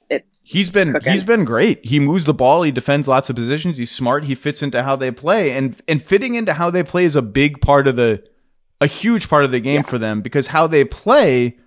it's 0.10 0.40
He's 0.44 0.70
been 0.70 0.94
Cooking. 0.94 1.12
he's 1.14 1.24
been 1.24 1.46
great. 1.46 1.86
He 1.86 2.00
moves 2.00 2.26
the 2.26 2.34
ball. 2.34 2.64
He 2.64 2.72
defends 2.72 3.08
lots 3.08 3.30
of 3.30 3.36
positions. 3.36 3.78
He's 3.78 3.92
smart. 3.92 4.24
He 4.26 4.34
fits 4.36 4.62
into 4.64 4.82
how 4.84 4.96
they 4.96 5.12
play, 5.12 5.52
and 5.52 5.76
and 5.88 6.02
fitting 6.02 6.34
into 6.36 6.54
how 6.54 6.70
they 6.72 6.84
play 6.84 7.06
is 7.06 7.16
a 7.16 7.22
big 7.22 7.62
part 7.62 7.88
of 7.88 7.96
the 7.96 8.24
a 8.84 8.88
huge 8.88 9.30
part 9.30 9.46
of 9.46 9.52
the 9.52 9.60
game 9.62 9.82
for 9.84 9.98
them 9.98 10.20
because 10.22 10.48
how 10.48 10.68
they 10.68 10.84
play 10.84 11.58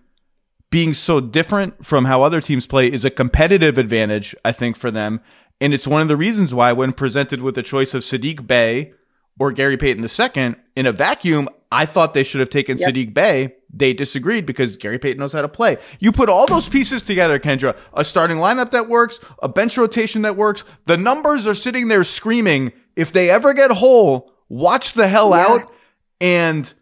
being 0.70 0.92
so 0.92 1.18
different 1.20 1.84
from 1.86 2.04
how 2.04 2.22
other 2.22 2.40
teams 2.42 2.66
play 2.66 2.86
is 2.92 3.04
a 3.04 3.10
competitive 3.10 3.78
advantage, 3.78 4.34
I 4.44 4.52
think, 4.52 4.76
for 4.76 4.90
them. 4.90 5.20
And 5.60 5.72
it's 5.72 5.86
one 5.86 6.02
of 6.02 6.08
the 6.08 6.16
reasons 6.16 6.52
why, 6.52 6.72
when 6.72 6.92
presented 6.92 7.40
with 7.40 7.54
the 7.54 7.62
choice 7.62 7.94
of 7.94 8.02
Saddiq 8.02 8.46
Bey 8.46 8.92
or 9.40 9.50
Gary 9.52 9.78
Payton 9.78 10.04
II 10.04 10.56
in 10.76 10.84
a 10.84 10.92
vacuum, 10.92 11.48
I 11.72 11.86
thought 11.86 12.12
they 12.12 12.22
should 12.22 12.40
have 12.40 12.50
taken 12.50 12.76
Yep. 12.76 12.90
Saddiq 12.94 13.14
Bey. 13.14 13.54
They 13.72 13.94
disagreed 13.94 14.44
because 14.44 14.76
Gary 14.76 14.98
Payton 14.98 15.18
knows 15.18 15.32
how 15.32 15.40
to 15.42 15.48
play. 15.48 15.78
You 16.00 16.12
put 16.12 16.28
all 16.28 16.46
those 16.46 16.68
pieces 16.68 17.02
together, 17.02 17.38
Kendra, 17.38 17.74
a 17.94 18.04
starting 18.04 18.36
lineup 18.36 18.72
that 18.72 18.88
works, 18.90 19.20
a 19.42 19.48
bench 19.48 19.78
rotation 19.78 20.22
that 20.22 20.36
works. 20.36 20.64
The 20.84 20.98
numbers 20.98 21.46
are 21.46 21.54
sitting 21.54 21.88
there 21.88 22.04
screaming, 22.04 22.72
if 22.94 23.12
they 23.12 23.30
ever 23.30 23.54
get 23.54 23.70
whole, 23.70 24.32
watch 24.50 24.92
the 24.92 25.08
hell 25.08 25.30
Yeah. 25.30 25.46
out. 25.46 25.72
And 26.20 26.72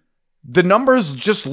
the 0.46 0.62
numbers 0.62 1.14
just, 1.14 1.46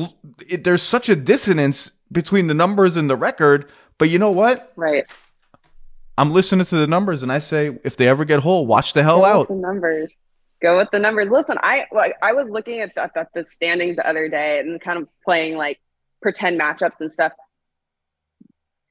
it, 0.50 0.64
there's 0.64 0.82
such 0.84 1.10
a 1.10 1.16
dissonance 1.16 1.92
between 2.12 2.48
the 2.48 2.54
numbers 2.54 2.98
and 2.98 3.10
the 3.10 3.16
record. 3.16 3.70
But 3.98 4.10
you 4.10 4.20
know 4.20 4.32
what? 4.32 4.72
right. 4.76 5.06
I'm 6.18 6.32
listening 6.32 6.66
to 6.66 6.76
the 6.76 6.88
numbers 6.88 7.24
and 7.24 7.32
I 7.32 7.40
say, 7.40 7.78
if 7.84 7.96
they 7.98 8.08
ever 8.08 8.26
get 8.26 8.40
whole, 8.42 8.66
watch 8.68 8.94
the 8.94 9.02
hell 9.02 9.20
Go 9.20 9.26
out. 9.26 9.50
with 9.50 9.58
the 9.58 9.62
numbers. 9.68 10.14
Go 10.62 10.78
with 10.78 10.90
the 10.92 11.00
numbers. 11.00 11.30
Listen, 11.32 11.58
I 11.64 11.86
I 12.22 12.34
was 12.34 12.48
looking 12.50 12.82
at 12.82 12.94
the, 12.94 13.04
at 13.18 13.30
the 13.34 13.46
standings 13.48 13.96
the 13.96 14.08
other 14.08 14.28
day 14.30 14.60
and 14.60 14.80
kind 14.80 15.00
of 15.00 15.08
playing 15.26 15.58
like 15.58 15.80
pretend 16.22 16.60
matchups 16.60 17.00
and 17.00 17.12
stuff. 17.12 17.32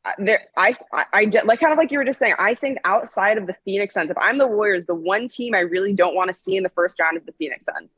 I- 0.04 0.14
There, 0.18 0.40
I, 0.56 0.76
I, 0.92 1.04
I 1.12 1.24
like 1.44 1.60
kind 1.60 1.72
of 1.72 1.78
like 1.78 1.92
you 1.92 1.98
were 1.98 2.04
just 2.04 2.18
saying. 2.18 2.34
I 2.38 2.54
think 2.54 2.78
outside 2.84 3.38
of 3.38 3.46
the 3.46 3.54
Phoenix 3.64 3.94
Suns, 3.94 4.10
if 4.10 4.18
I'm 4.18 4.38
the 4.38 4.46
Warriors, 4.48 4.86
the 4.86 4.94
one 4.94 5.28
team 5.28 5.54
I 5.54 5.60
really 5.60 5.92
don't 5.92 6.14
want 6.16 6.28
to 6.28 6.34
see 6.34 6.56
in 6.56 6.62
the 6.64 6.70
first 6.70 6.98
round 6.98 7.16
is 7.18 7.24
the 7.24 7.32
Phoenix 7.32 7.66
Suns. 7.66 7.92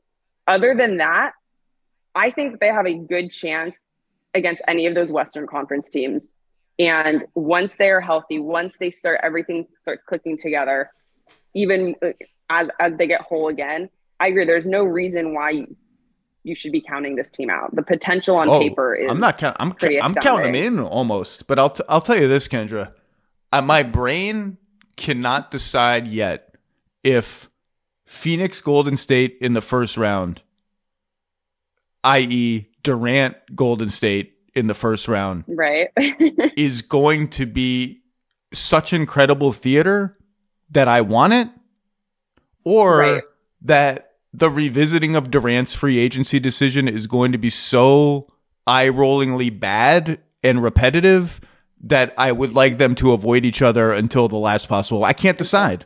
Other 0.47 0.75
than 0.75 0.97
that, 0.97 1.31
I 2.15 2.31
think 2.31 2.59
they 2.59 2.67
have 2.67 2.85
a 2.85 2.93
good 2.93 3.31
chance 3.31 3.85
against 4.33 4.61
any 4.67 4.87
of 4.87 4.95
those 4.95 5.11
Western 5.11 5.47
Conference 5.47 5.89
teams. 5.89 6.33
And 6.79 7.25
once 7.35 7.75
they 7.75 7.89
are 7.89 8.01
healthy, 8.01 8.39
once 8.39 8.77
they 8.77 8.89
start, 8.89 9.19
everything 9.23 9.67
starts 9.75 10.03
clicking 10.03 10.37
together. 10.37 10.91
Even 11.55 11.95
uh, 12.03 12.09
as 12.49 12.67
as 12.79 12.97
they 12.97 13.07
get 13.07 13.21
whole 13.21 13.47
again, 13.47 13.89
I 14.19 14.27
agree. 14.27 14.45
There's 14.45 14.65
no 14.65 14.83
reason 14.83 15.33
why 15.35 15.51
you, 15.51 15.75
you 16.43 16.55
should 16.55 16.71
be 16.71 16.81
counting 16.81 17.15
this 17.15 17.29
team 17.29 17.49
out. 17.51 17.75
The 17.75 17.83
potential 17.83 18.35
on 18.37 18.49
Oh, 18.49 18.59
paper 18.59 18.95
is. 18.95 19.09
I'm 19.09 19.19
not 19.19 19.37
count. 19.37 19.55
I'm 19.59 19.71
pretty 19.71 20.01
I'm 20.01 20.15
counting 20.15 20.53
them 20.53 20.55
in 20.55 20.79
almost, 20.79 21.45
but 21.47 21.59
I'll 21.59 21.69
t- 21.69 21.83
I'll 21.87 22.01
tell 22.01 22.19
you 22.19 22.27
this, 22.27 22.47
Kendra. 22.47 22.93
Uh, 23.51 23.61
my 23.61 23.83
brain 23.83 24.57
cannot 24.97 25.51
decide 25.51 26.07
yet 26.07 26.55
if 27.03 27.49
Phoenix 28.05 28.61
Golden 28.61 28.97
State 28.97 29.37
in 29.41 29.53
the 29.53 29.61
first 29.61 29.95
round, 29.95 30.41
i.e., 32.03 32.67
Durant 32.83 33.35
Golden 33.55 33.89
State 33.89 34.33
in 34.53 34.67
the 34.67 34.73
first 34.73 35.07
round, 35.07 35.45
right. 35.47 35.89
is 36.57 36.81
going 36.81 37.27
to 37.29 37.45
be 37.45 38.01
such 38.53 38.93
incredible 38.93 39.51
theater 39.51 40.17
that 40.69 40.87
I 40.87 41.01
want 41.01 41.33
it, 41.33 41.47
or 42.63 42.97
Right. 42.99 43.23
that 43.61 44.11
the 44.33 44.49
revisiting 44.49 45.15
of 45.15 45.31
Durant's 45.31 45.73
free 45.73 45.97
agency 45.99 46.39
decision 46.39 46.87
is 46.87 47.07
going 47.07 47.31
to 47.31 47.37
be 47.37 47.49
so 47.49 48.27
eye 48.67 48.87
rollingly 48.87 49.57
bad 49.57 50.19
and 50.43 50.61
repetitive 50.61 51.39
that 51.81 52.13
I 52.17 52.31
would 52.31 52.53
like 52.53 52.77
them 52.77 52.95
to 52.95 53.11
avoid 53.11 53.45
each 53.45 53.61
other 53.61 53.91
until 53.91 54.27
the 54.27 54.37
last 54.37 54.67
possible. 54.67 55.03
I 55.03 55.13
can't 55.13 55.37
decide. 55.37 55.85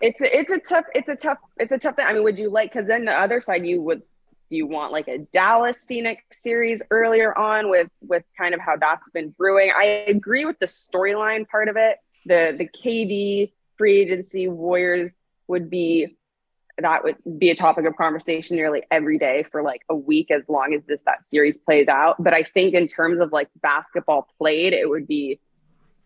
it's 0.00 0.20
a, 0.20 0.38
it's 0.38 0.52
a 0.52 0.58
tough 0.58 0.84
it's 0.94 1.08
a 1.08 1.16
tough 1.16 1.38
it's 1.56 1.72
a 1.72 1.78
tough 1.78 1.96
thing. 1.96 2.06
I 2.06 2.12
mean, 2.12 2.22
would 2.24 2.38
you 2.38 2.50
like 2.50 2.72
because 2.72 2.86
then 2.88 3.06
the 3.06 3.12
other 3.12 3.40
side 3.40 3.64
you 3.64 3.80
would 3.82 4.02
do 4.50 4.56
you 4.56 4.66
want 4.66 4.92
like 4.92 5.08
a 5.08 5.18
Dallas 5.18 5.84
Phoenix 5.84 6.22
series 6.32 6.82
earlier 6.90 7.36
on 7.36 7.70
with 7.70 7.88
with 8.00 8.24
kind 8.36 8.54
of 8.54 8.60
how 8.60 8.76
that's 8.76 9.10
been 9.10 9.30
brewing? 9.30 9.72
I 9.76 9.84
agree 10.06 10.44
with 10.44 10.58
the 10.58 10.66
storyline 10.66 11.46
part 11.48 11.68
of 11.68 11.76
it. 11.76 11.98
The 12.26 12.54
the 12.56 12.68
KD 12.68 13.52
free 13.76 14.00
agency 14.00 14.48
Warriors 14.48 15.14
would 15.46 15.70
be 15.70 16.16
that 16.78 17.02
would 17.02 17.16
be 17.38 17.50
a 17.50 17.54
topic 17.54 17.84
of 17.86 17.96
conversation 17.96 18.56
nearly 18.56 18.82
every 18.90 19.18
day 19.18 19.44
for 19.50 19.62
like 19.62 19.82
a 19.88 19.96
week 19.96 20.30
as 20.30 20.42
long 20.48 20.74
as 20.74 20.82
this 20.86 21.00
that 21.06 21.22
series 21.24 21.58
plays 21.58 21.88
out. 21.88 22.22
But 22.22 22.34
I 22.34 22.44
think 22.44 22.74
in 22.74 22.86
terms 22.86 23.20
of 23.20 23.32
like 23.32 23.48
basketball 23.60 24.28
played, 24.38 24.72
it 24.72 24.88
would 24.88 25.06
be 25.06 25.40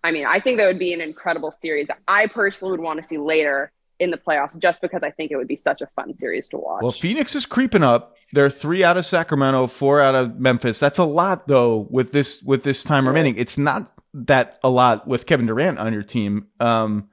I 0.04 0.10
mean, 0.10 0.26
I 0.26 0.40
think 0.40 0.58
that 0.58 0.66
would 0.66 0.80
be 0.80 0.92
an 0.92 1.00
incredible 1.00 1.52
series 1.52 1.86
that 1.86 1.98
I 2.08 2.26
personally 2.26 2.72
would 2.72 2.80
want 2.80 3.00
to 3.00 3.06
see 3.06 3.18
later 3.18 3.70
in 4.00 4.10
the 4.10 4.16
playoffs 4.16 4.58
just 4.58 4.82
because 4.82 5.00
I 5.04 5.12
think 5.12 5.30
it 5.30 5.36
would 5.36 5.46
be 5.46 5.54
such 5.54 5.80
a 5.80 5.86
fun 5.94 6.16
series 6.16 6.48
to 6.48 6.56
watch. 6.56 6.82
Well, 6.82 6.90
Phoenix 6.90 7.36
is 7.36 7.46
creeping 7.46 7.84
up. 7.84 8.16
They're 8.32 8.50
three 8.50 8.82
out 8.82 8.96
of 8.96 9.04
Sacramento, 9.04 9.66
four 9.66 10.00
out 10.00 10.14
of 10.14 10.38
Memphis. 10.38 10.78
That's 10.78 10.98
a 10.98 11.04
lot 11.04 11.46
though 11.48 11.86
with 11.90 12.12
this 12.12 12.42
with 12.42 12.64
this 12.64 12.82
time 12.82 13.06
remaining. 13.06 13.36
It's 13.36 13.58
not 13.58 13.92
that 14.14 14.58
a 14.64 14.70
lot 14.70 15.06
with 15.06 15.26
Kevin 15.26 15.46
Durant 15.46 15.78
on 15.78 15.92
your 15.92 16.02
team. 16.02 16.48
Um 16.60 17.08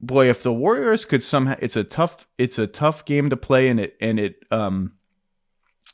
boy, 0.00 0.28
if 0.28 0.42
the 0.42 0.52
Warriors 0.52 1.04
could 1.04 1.22
somehow, 1.22 1.56
it's 1.58 1.76
a 1.76 1.84
tough, 1.84 2.26
it's 2.38 2.58
a 2.58 2.66
tough 2.66 3.04
game 3.04 3.30
to 3.30 3.36
play, 3.36 3.68
and 3.68 3.80
it 3.80 3.96
and 4.00 4.18
it 4.18 4.44
um, 4.50 4.92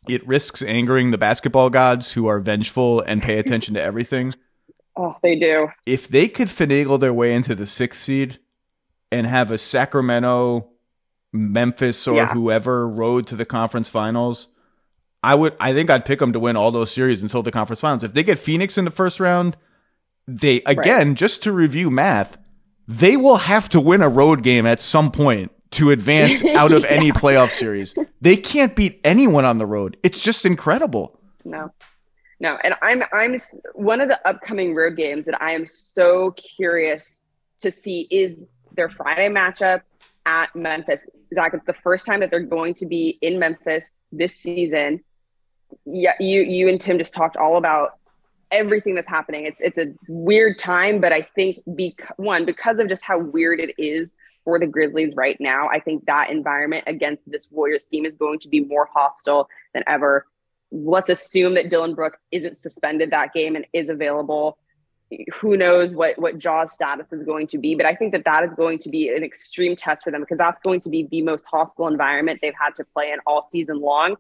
it 0.08 0.26
risks 0.26 0.62
angering 0.62 1.10
the 1.10 1.18
basketball 1.18 1.70
gods 1.70 2.12
who 2.12 2.26
are 2.26 2.40
vengeful 2.40 3.00
and 3.00 3.22
pay 3.22 3.38
attention 3.38 3.74
to 3.74 3.82
everything. 3.82 4.34
Oh, 4.98 5.14
they 5.22 5.36
do. 5.36 5.68
If 5.84 6.08
they 6.08 6.26
could 6.26 6.48
finagle 6.48 6.98
their 6.98 7.12
way 7.12 7.34
into 7.34 7.54
the 7.54 7.66
sixth 7.66 8.00
seed 8.00 8.38
and 9.12 9.26
have 9.26 9.50
a 9.50 9.58
Sacramento, 9.58 10.70
Memphis, 11.36 12.06
or 12.08 12.16
Yeah. 12.16 12.32
whoever 12.32 12.88
rode 12.88 13.26
to 13.28 13.36
the 13.36 13.44
conference 13.44 13.88
finals, 13.88 14.48
I 15.22 15.34
would. 15.34 15.54
I 15.60 15.72
think 15.72 15.90
I'd 15.90 16.04
pick 16.04 16.18
them 16.18 16.32
to 16.32 16.40
win 16.40 16.56
all 16.56 16.70
those 16.70 16.90
series 16.92 17.22
until 17.22 17.42
the 17.42 17.50
conference 17.52 17.80
finals. 17.80 18.04
If 18.04 18.12
they 18.14 18.22
get 18.22 18.38
Phoenix 18.38 18.78
in 18.78 18.84
the 18.84 18.90
first 18.90 19.18
round, 19.20 19.56
they 20.26 20.60
again 20.66 21.14
just 21.14 21.42
to 21.44 21.52
review 21.52 21.90
math, 21.90 22.38
they 22.88 23.16
will 23.16 23.36
have 23.38 23.68
to 23.70 23.80
win 23.80 24.02
a 24.02 24.08
road 24.08 24.42
game 24.42 24.66
at 24.66 24.80
some 24.80 25.10
point 25.10 25.50
to 25.72 25.90
advance 25.90 26.44
out 26.54 26.72
of 26.72 26.84
any 26.84 27.10
playoff 27.12 27.50
series. 27.50 27.94
They 28.20 28.36
can't 28.36 28.74
beat 28.76 29.00
anyone 29.04 29.44
on 29.44 29.58
the 29.58 29.66
road. 29.66 29.96
It's 30.02 30.20
just 30.20 30.44
incredible. 30.44 31.18
No, 31.44 31.70
no, 32.40 32.58
and 32.62 32.74
I'm 32.82 33.02
I'm 33.12 33.36
one 33.74 34.00
of 34.00 34.08
the 34.08 34.18
upcoming 34.28 34.74
road 34.74 34.96
games 34.96 35.26
that 35.26 35.40
I 35.42 35.52
am 35.52 35.66
so 35.66 36.32
curious 36.56 37.20
to 37.62 37.70
see 37.72 38.06
is 38.10 38.44
their 38.76 38.88
Friday 38.88 39.28
matchup 39.28 39.80
at 40.26 40.54
Memphis. 40.54 41.04
Zach, 41.34 41.54
it's 41.54 41.66
the 41.66 41.74
first 41.74 42.06
time 42.06 42.20
that 42.20 42.30
they're 42.30 42.40
going 42.40 42.74
to 42.74 42.86
be 42.86 43.18
in 43.20 43.38
Memphis 43.38 43.92
this 44.12 44.36
season. 44.36 45.00
Yeah, 45.84 46.14
you 46.20 46.42
you 46.42 46.68
and 46.68 46.80
Tim 46.80 46.98
just 46.98 47.14
talked 47.14 47.36
all 47.36 47.56
about 47.56 47.98
everything 48.50 48.94
that's 48.94 49.08
happening. 49.08 49.46
It's 49.46 49.60
it's 49.60 49.78
a 49.78 49.92
weird 50.08 50.58
time, 50.58 51.00
but 51.00 51.12
I 51.12 51.28
think 51.34 51.58
bec- 51.66 52.14
one 52.16 52.44
because 52.44 52.78
of 52.78 52.88
just 52.88 53.02
how 53.02 53.18
weird 53.18 53.60
it 53.60 53.74
is 53.78 54.12
for 54.44 54.60
the 54.60 54.66
Grizzlies 54.66 55.14
right 55.16 55.36
now, 55.40 55.68
I 55.68 55.80
think 55.80 56.06
that 56.06 56.30
environment 56.30 56.84
against 56.86 57.28
this 57.28 57.48
Warriors 57.50 57.84
team 57.86 58.06
is 58.06 58.14
going 58.16 58.38
to 58.40 58.48
be 58.48 58.60
more 58.60 58.88
hostile 58.92 59.48
than 59.74 59.82
ever 59.88 60.26
let's 60.70 61.10
assume 61.10 61.54
that 61.54 61.70
Dillon 61.70 61.94
Brooks 61.94 62.26
isn't 62.32 62.56
suspended 62.56 63.10
that 63.10 63.32
game 63.32 63.56
and 63.56 63.66
is 63.72 63.88
available. 63.88 64.58
Who 65.40 65.56
knows 65.56 65.92
what 65.92 66.18
what 66.18 66.38
Ja's 66.38 66.72
status 66.72 67.12
is 67.12 67.22
going 67.22 67.46
to 67.48 67.58
be? 67.58 67.74
But 67.74 67.86
I 67.86 67.94
think 67.94 68.12
that 68.12 68.24
that 68.24 68.44
is 68.44 68.54
going 68.54 68.78
to 68.80 68.88
be 68.88 69.08
an 69.08 69.22
extreme 69.22 69.76
test 69.76 70.04
for 70.04 70.10
them 70.10 70.20
because 70.20 70.38
that's 70.38 70.58
going 70.60 70.80
to 70.80 70.90
be 70.90 71.06
the 71.10 71.22
most 71.22 71.46
hostile 71.46 71.86
environment 71.86 72.40
they've 72.42 72.54
had 72.58 72.74
to 72.76 72.84
play 72.84 73.10
in 73.12 73.18
all 73.26 73.42
season 73.42 73.80
long. 73.80 74.16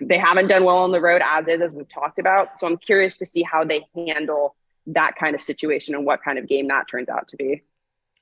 They 0.00 0.18
haven't 0.18 0.48
done 0.48 0.64
well 0.64 0.78
on 0.78 0.90
the 0.90 1.00
road 1.00 1.22
as 1.24 1.46
is, 1.46 1.60
as 1.60 1.72
we've 1.72 1.88
talked 1.88 2.18
about. 2.18 2.58
So 2.58 2.66
I'm 2.66 2.78
curious 2.78 3.16
to 3.18 3.26
see 3.26 3.42
how 3.42 3.64
they 3.64 3.86
handle 3.94 4.56
that 4.88 5.14
kind 5.16 5.34
of 5.34 5.42
situation 5.42 5.94
and 5.94 6.04
what 6.04 6.22
kind 6.24 6.38
of 6.38 6.48
game 6.48 6.68
that 6.68 6.88
turns 6.90 7.08
out 7.08 7.28
to 7.28 7.36
be. 7.36 7.62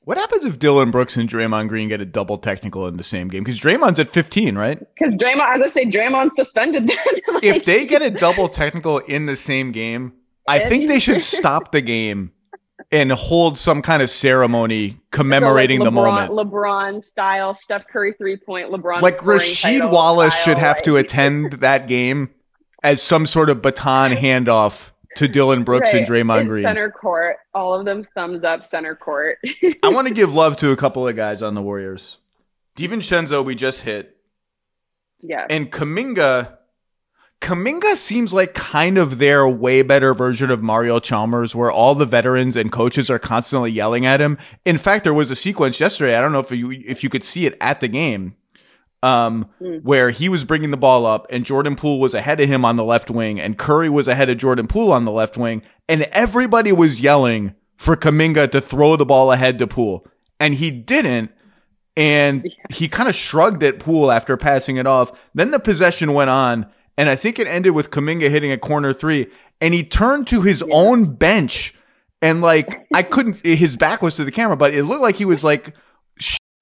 What 0.04 0.16
happens 0.16 0.46
if 0.46 0.58
Dillon 0.58 0.90
Brooks 0.90 1.16
and 1.16 1.28
Draymond 1.28 1.68
Green 1.68 1.88
get 1.88 2.00
a 2.00 2.06
double 2.06 2.38
technical 2.38 2.86
in 2.86 2.96
the 2.96 3.02
same 3.02 3.28
game? 3.28 3.44
Because 3.44 3.60
Draymond's 3.60 4.00
at 4.00 4.08
15, 4.08 4.56
right? 4.56 4.78
Because 4.78 5.14
Draymond, 5.14 5.56
as 5.56 5.62
I 5.62 5.66
say, 5.66 5.84
Draymond's 5.84 6.34
suspended. 6.34 6.88
Then. 6.88 6.96
If 7.42 7.64
they 7.64 7.86
get 7.86 8.02
a 8.02 8.10
double 8.10 8.48
technical 8.48 8.98
in 8.98 9.26
the 9.26 9.36
same 9.36 9.72
game, 9.72 10.12
I 10.50 10.58
think 10.68 10.88
they 10.88 11.00
should 11.00 11.22
stop 11.38 11.72
the 11.72 11.80
game 11.80 12.32
and 12.92 13.12
hold 13.12 13.56
some 13.56 13.82
kind 13.82 14.02
of 14.02 14.10
ceremony 14.10 14.98
commemorating 15.12 15.78
So, 15.80 15.84
the 15.84 15.90
like, 15.90 16.28
LeBron, 16.28 16.28
moment. 16.28 16.50
LeBron 16.52 17.04
style, 17.04 17.54
Steph 17.54 17.86
Curry 17.86 18.14
three 18.18 18.36
point, 18.36 18.70
LeBron. 18.70 19.00
Like 19.00 19.16
Rasheed 19.18 19.90
Wallace 19.90 20.34
style, 20.34 20.44
should 20.44 20.58
have 20.58 20.82
to 20.82 20.96
attend 20.96 21.52
that 21.60 21.86
game 21.86 22.30
as 22.82 23.02
some 23.02 23.26
sort 23.26 23.50
of 23.50 23.62
baton 23.62 24.12
handoff 24.12 24.90
to 25.16 25.28
Dillon 25.28 25.64
Brooks 25.64 25.92
and 25.92 26.08
Right, 26.08 26.24
Draymond 26.24 26.40
in 26.42 26.48
Green. 26.48 26.62
Center 26.64 26.90
court, 26.90 27.36
all 27.54 27.74
of 27.78 27.84
them 27.84 28.06
thumbs 28.14 28.42
up. 28.44 28.64
Center 28.64 28.94
court. 28.96 29.38
I 29.82 29.88
want 29.88 30.08
to 30.08 30.14
give 30.20 30.32
love 30.34 30.56
to 30.58 30.70
a 30.72 30.76
couple 30.76 31.06
of 31.06 31.14
guys 31.16 31.42
on 31.42 31.54
the 31.54 31.62
Warriors. 31.62 32.18
DiVincenzo, 32.76 33.44
we 33.44 33.54
just 33.54 33.82
hit. 33.82 34.16
yes. 35.20 35.46
And 35.50 35.70
Kuminga, 35.70 36.56
Kuminga 37.40 37.96
seems 37.96 38.34
like 38.34 38.52
kind 38.52 38.98
of 38.98 39.18
their 39.18 39.48
way 39.48 39.80
better 39.82 40.12
version 40.12 40.50
of 40.50 40.62
Mario 40.62 41.00
Chalmers, 41.00 41.54
where 41.54 41.72
all 41.72 41.94
the 41.94 42.04
veterans 42.04 42.54
and 42.54 42.70
coaches 42.70 43.08
are 43.08 43.18
constantly 43.18 43.70
yelling 43.70 44.04
at 44.04 44.20
him. 44.20 44.36
In 44.66 44.76
fact, 44.76 45.04
there 45.04 45.14
was 45.14 45.30
a 45.30 45.36
sequence 45.36 45.80
yesterday. 45.80 46.16
I 46.16 46.20
don't 46.20 46.32
know 46.32 46.40
if 46.40 46.50
you 46.50 46.70
if 46.70 47.02
you 47.02 47.08
could 47.08 47.24
see 47.24 47.46
it 47.46 47.56
at 47.60 47.80
the 47.80 47.88
game, 47.88 48.34
um, 49.02 49.48
Mm. 49.62 49.82
where 49.82 50.10
he 50.10 50.28
was 50.28 50.44
bringing 50.44 50.70
the 50.70 50.76
ball 50.76 51.06
up, 51.06 51.26
and 51.30 51.46
Jordan 51.46 51.76
Poole 51.76 51.98
was 51.98 52.12
ahead 52.12 52.40
of 52.40 52.48
him 52.48 52.62
on 52.64 52.76
the 52.76 52.84
left 52.84 53.10
wing, 53.10 53.40
and 53.40 53.56
Curry 53.56 53.88
was 53.88 54.06
ahead 54.06 54.28
of 54.28 54.36
Jordan 54.36 54.66
Poole 54.66 54.92
on 54.92 55.06
the 55.06 55.10
left 55.12 55.38
wing, 55.38 55.62
and 55.88 56.02
everybody 56.12 56.72
was 56.72 57.00
yelling 57.00 57.54
for 57.78 57.96
Kuminga 57.96 58.50
to 58.50 58.60
throw 58.60 58.96
the 58.96 59.06
ball 59.06 59.32
ahead 59.32 59.58
to 59.60 59.66
Poole, 59.66 60.06
and 60.38 60.54
he 60.56 60.70
didn't 60.70 61.30
and 61.96 62.46
he 62.70 62.86
kind 62.86 63.08
of 63.08 63.14
shrugged 63.14 63.62
at 63.62 63.78
Poole 63.80 64.12
after 64.12 64.36
passing 64.36 64.76
it 64.76 64.86
off. 64.86 65.10
Then 65.34 65.50
the 65.50 65.58
possession 65.58 66.12
went 66.12 66.30
on, 66.30 66.66
and 67.00 67.08
I 67.08 67.16
think 67.16 67.38
it 67.38 67.46
ended 67.46 67.72
with 67.72 67.90
Kuminga 67.90 68.28
hitting 68.28 68.52
a 68.52 68.58
corner 68.58 68.92
three, 68.92 69.28
and 69.58 69.72
he 69.72 69.82
turned 69.82 70.26
to 70.26 70.42
his 70.42 70.62
own 70.70 71.14
bench, 71.14 71.74
and 72.20 72.42
like 72.42 72.86
I 72.94 73.02
couldn't. 73.02 73.38
His 73.38 73.74
back 73.74 74.02
was 74.02 74.16
to 74.16 74.24
the 74.24 74.30
camera, 74.30 74.54
but 74.54 74.74
it 74.74 74.84
looked 74.84 75.00
like 75.00 75.16
he 75.16 75.24
was 75.24 75.42
like 75.42 75.74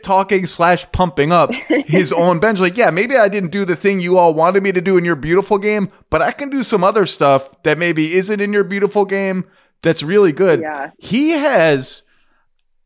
talking 0.04 0.46
slash 0.46 0.86
pumping 0.92 1.32
up 1.32 1.50
his 1.86 2.12
own 2.16 2.38
bench. 2.38 2.60
Like, 2.60 2.76
yeah, 2.76 2.90
maybe 2.90 3.16
I 3.16 3.26
didn't 3.28 3.50
do 3.50 3.64
the 3.64 3.74
thing 3.74 3.98
you 3.98 4.16
all 4.16 4.32
wanted 4.32 4.62
me 4.62 4.70
to 4.70 4.80
do 4.80 4.96
in 4.96 5.04
your 5.04 5.16
beautiful 5.16 5.58
game, 5.58 5.90
but 6.08 6.22
I 6.22 6.30
can 6.30 6.50
do 6.50 6.62
some 6.62 6.84
other 6.84 7.04
stuff 7.04 7.60
that 7.64 7.76
maybe 7.76 8.12
isn't 8.12 8.40
in 8.40 8.52
your 8.52 8.62
beautiful 8.62 9.04
game. 9.04 9.44
That's 9.82 10.04
really 10.04 10.30
good. 10.30 10.60
Yeah. 10.60 10.92
He 10.98 11.30
has. 11.30 12.04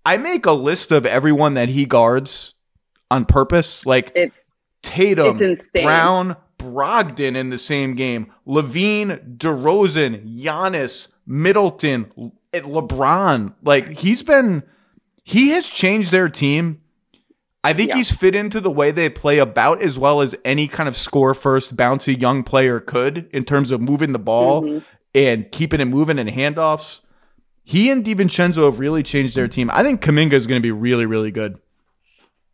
I 0.06 0.16
make 0.16 0.46
a 0.46 0.52
list 0.52 0.90
of 0.90 1.04
everyone 1.04 1.52
that 1.52 1.68
he 1.68 1.84
guards 1.84 2.54
on 3.10 3.26
purpose, 3.26 3.84
like 3.84 4.10
it's 4.14 4.56
Tatum, 4.82 5.36
it's. 5.38 5.70
Brown, 5.70 6.34
Brogdon 6.62 7.36
in 7.36 7.50
the 7.50 7.58
same 7.58 7.94
game, 7.94 8.32
LaVine, 8.46 9.36
DeRozan, 9.38 10.38
Giannis, 10.40 11.08
Middleton, 11.26 12.32
LeBron. 12.52 13.54
Like 13.62 13.88
he's 13.98 14.22
been, 14.22 14.62
he 15.24 15.48
has 15.50 15.68
changed 15.68 16.12
their 16.12 16.28
team. 16.28 16.80
I 17.64 17.72
think 17.72 17.90
Yeah. 17.90 17.96
he's 17.96 18.10
fit 18.10 18.34
into 18.34 18.60
the 18.60 18.70
way 18.70 18.90
they 18.90 19.08
play 19.08 19.38
about 19.38 19.80
as 19.82 19.98
well 19.98 20.20
as 20.20 20.34
any 20.44 20.66
kind 20.68 20.88
of 20.88 20.96
score 20.96 21.32
first, 21.34 21.76
bouncy 21.76 22.20
young 22.20 22.42
player 22.42 22.80
could 22.80 23.28
in 23.32 23.44
terms 23.44 23.70
of 23.70 23.80
moving 23.80 24.12
the 24.12 24.18
ball 24.18 24.62
Mhm. 24.62 24.84
and 25.14 25.50
keeping 25.52 25.80
it 25.80 25.84
moving 25.86 26.18
and 26.18 26.28
handoffs. 26.30 27.00
He 27.64 27.90
and 27.90 28.04
DiVincenzo 28.04 28.64
have 28.64 28.80
really 28.80 29.04
changed 29.04 29.36
their 29.36 29.46
team. 29.46 29.70
I 29.72 29.84
think 29.84 30.00
Kuminga 30.00 30.32
is 30.32 30.48
going 30.48 30.60
to 30.60 30.62
be 30.62 30.72
really, 30.72 31.06
really 31.06 31.30
good. 31.30 31.58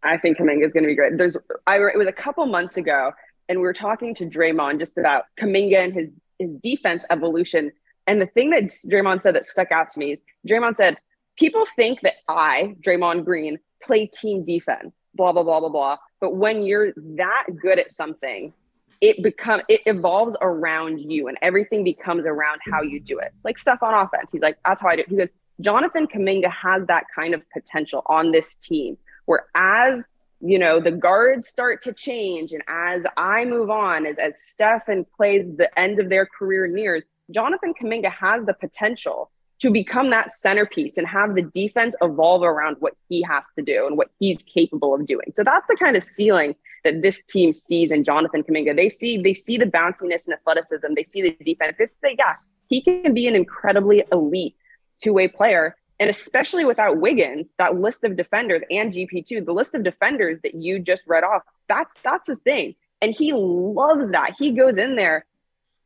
I 0.03 0.19
think 0.19 0.37
Kuminga 0.39 0.65
is 0.65 0.73
going 0.75 0.85
to 0.85 0.89
be 0.89 0.95
great. 0.95 1.17
There's, 1.17 1.37
I 1.67 1.77
it 1.79 1.97
was 1.97 2.07
a 2.07 2.13
couple 2.13 2.45
months 2.47 2.77
ago, 2.77 3.13
and 3.49 3.59
we 3.59 3.63
were 3.63 3.73
talking 3.73 4.15
to 4.17 4.27
Draymond 4.27 4.79
just 4.79 4.99
about 4.99 5.25
Kuminga 5.39 5.85
and 5.85 5.93
his 5.93 6.11
his 6.39 6.55
defense 6.57 7.05
evolution. 7.11 7.73
And 8.07 8.21
the 8.21 8.27
thing 8.27 8.51
that 8.51 8.65
Draymond 8.65 9.23
said 9.23 9.35
that 9.35 9.45
stuck 9.45 9.73
out 9.73 9.91
to 9.91 9.99
me 9.99 10.13
is 10.13 10.21
Draymond 10.49 10.77
said, 10.77 10.97
"People 11.37 11.65
think 11.77 12.01
that 12.03 12.15
I, 12.29 12.77
Draymond 12.81 13.25
Green, 13.25 13.59
play 13.83 14.07
team 14.07 14.45
defense, 14.45 14.97
blah 15.15 15.33
blah 15.33 15.43
blah 15.43 15.61
blah 15.61 15.69
blah. 15.69 15.97
But 16.21 16.37
when 16.37 16.63
you're 16.63 16.93
that 16.97 17.47
good 17.61 17.79
at 17.79 17.91
something, 17.91 18.53
it 19.01 19.23
become 19.23 19.63
it 19.69 19.81
evolves 19.87 20.37
around 20.41 21.01
you, 21.01 21.29
and 21.29 21.39
everything 21.43 21.85
becomes 21.85 22.25
around 22.27 22.61
how 22.71 22.83
you 22.83 23.01
do 23.01 23.19
it. 23.19 23.33
Like 23.45 23.59
stuff 23.59 23.83
on 23.83 23.95
offense. 23.95 24.33
He's 24.33 24.43
like, 24.43 24.59
that's 24.65 24.83
how 24.83 24.89
I 24.89 24.97
do. 24.97 25.03
it. 25.03 25.09
He 25.09 25.17
goes, 25.17 25.33
Jonathan 25.61 26.07
Kuminga 26.07 26.51
has 26.51 26.87
that 26.87 27.05
kind 27.15 27.35
of 27.35 27.43
potential 27.51 28.03
on 28.07 28.31
this 28.33 28.55
team 28.55 28.97
where 29.27 29.47
as 29.55 30.07
you 30.41 30.59
know 30.59 30.81
the 30.81 30.91
guards 30.91 31.49
start 31.49 31.83
to 31.83 31.93
change. 31.93 32.53
And 32.53 32.63
as 32.69 33.05
i 33.17 33.45
move 33.45 33.71
on 33.71 34.07
as, 34.07 34.17
as 34.19 34.41
stephen 34.41 35.05
plays 35.17 35.47
the 35.57 35.77
end 35.79 35.99
of 35.99 36.09
their 36.09 36.27
career 36.27 36.67
nears 36.67 37.03
jonathan 37.31 37.75
kuminga 37.75 38.11
has 38.11 38.45
the 38.47 38.55
potential 38.55 39.31
to 39.61 39.71
become 39.71 40.11
that 40.11 40.31
centerpiece 40.31 40.99
and 40.99 41.07
have 41.07 41.35
the 41.35 41.43
defense 41.43 41.97
evolve 42.01 42.43
around 42.43 42.77
what 42.79 42.95
he 43.09 43.23
has 43.23 43.49
to 43.57 43.63
do 43.63 43.87
and 43.89 43.97
what 43.97 44.09
he's 44.21 44.41
capable 44.45 44.95
of 44.95 45.05
doing. 45.05 45.33
So 45.35 45.43
that's 45.43 45.67
the 45.67 45.77
kind 45.77 45.97
of 45.97 46.05
ceiling 46.05 46.55
that 46.85 47.03
this 47.03 47.21
team 47.29 47.53
sees 47.53 47.91
in 47.91 48.05
jonathan 48.05 48.45
kuminga. 48.45 48.77
They 48.77 48.89
see 48.89 49.17
they 49.21 49.35
see 49.35 49.57
the 49.57 49.67
bounciness 49.67 50.27
and 50.27 50.35
athleticism. 50.35 50.95
They 50.95 51.05
see 51.05 51.23
the 51.23 51.37
defense. 51.45 51.77
They, 51.79 52.17
yeah 52.19 52.37
he 52.69 52.83
can 52.83 53.15
be 53.15 53.27
an 53.27 53.35
incredibly 53.35 54.05
elite 54.13 54.55
two-way 55.03 55.29
player 55.29 55.77
and 56.01 56.09
especially 56.09 56.65
without 56.65 56.99
Wiggins, 56.99 57.51
that 57.59 57.77
list 57.77 58.05
of 58.05 58.17
defenders 58.17 58.63
and 58.71 58.93
GP2, 58.93 59.45
the 59.45 59.53
list 59.53 59.75
of 59.75 59.83
defenders 59.83 60.41
that 60.43 60.55
you 60.55 60.79
just 60.79 61.03
read 61.07 61.25
off, 61.25 61.43
that's 61.69 61.97
that's 62.05 62.27
his 62.29 62.41
thing. 62.41 62.75
And 63.01 63.13
he 63.13 63.33
loves 63.33 64.11
that. 64.11 64.35
He 64.39 64.53
goes 64.53 64.79
in 64.79 64.97
there 64.97 65.27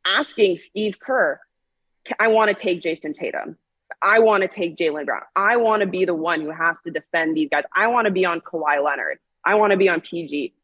asking 0.05 0.59
Steve 0.59 0.99
Kerr, 0.99 1.41
I 2.19 2.29
want 2.29 2.49
to 2.49 2.55
take 2.55 2.83
Jayson 2.83 3.15
Tatum. 3.15 3.57
I 4.01 4.21
want 4.21 4.43
to 4.43 4.49
take 4.49 4.77
Jaylen 4.77 5.07
Brown. 5.07 5.23
I 5.37 5.57
want 5.57 5.83
to 5.83 5.87
be 5.87 6.05
the 6.05 6.15
one 6.15 6.41
who 6.41 6.51
has 6.51 6.83
to 6.83 6.91
defend 6.91 7.37
these 7.37 7.49
guys. 7.49 7.65
I 7.75 7.89
want 7.89 8.07
to 8.07 8.11
be 8.11 8.25
on 8.25 8.41
Kawhi 8.41 8.83
Leonard. 8.83 9.19
I 9.45 9.55
want 9.57 9.73
to 9.73 9.77
be 9.77 9.89
on 9.89 10.01
PG. 10.01 10.55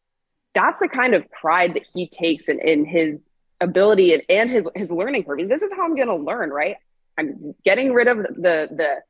That's 0.54 0.80
the 0.80 0.88
kind 0.88 1.14
of 1.14 1.30
pride 1.30 1.74
that 1.74 1.84
he 1.92 2.08
takes 2.08 2.48
in, 2.48 2.58
in 2.60 2.84
his 2.84 3.28
ability 3.60 4.14
and, 4.14 4.22
and 4.28 4.50
his 4.50 4.66
his 4.74 4.90
learning 4.90 5.24
curve. 5.24 5.48
This 5.48 5.62
is 5.62 5.72
how 5.72 5.84
I'm 5.84 5.94
going 5.94 6.08
to 6.08 6.16
learn, 6.16 6.50
right? 6.50 6.76
I'm 7.18 7.54
getting 7.64 7.92
rid 7.92 8.08
of 8.08 8.18
the 8.18 8.68
the 8.70 9.02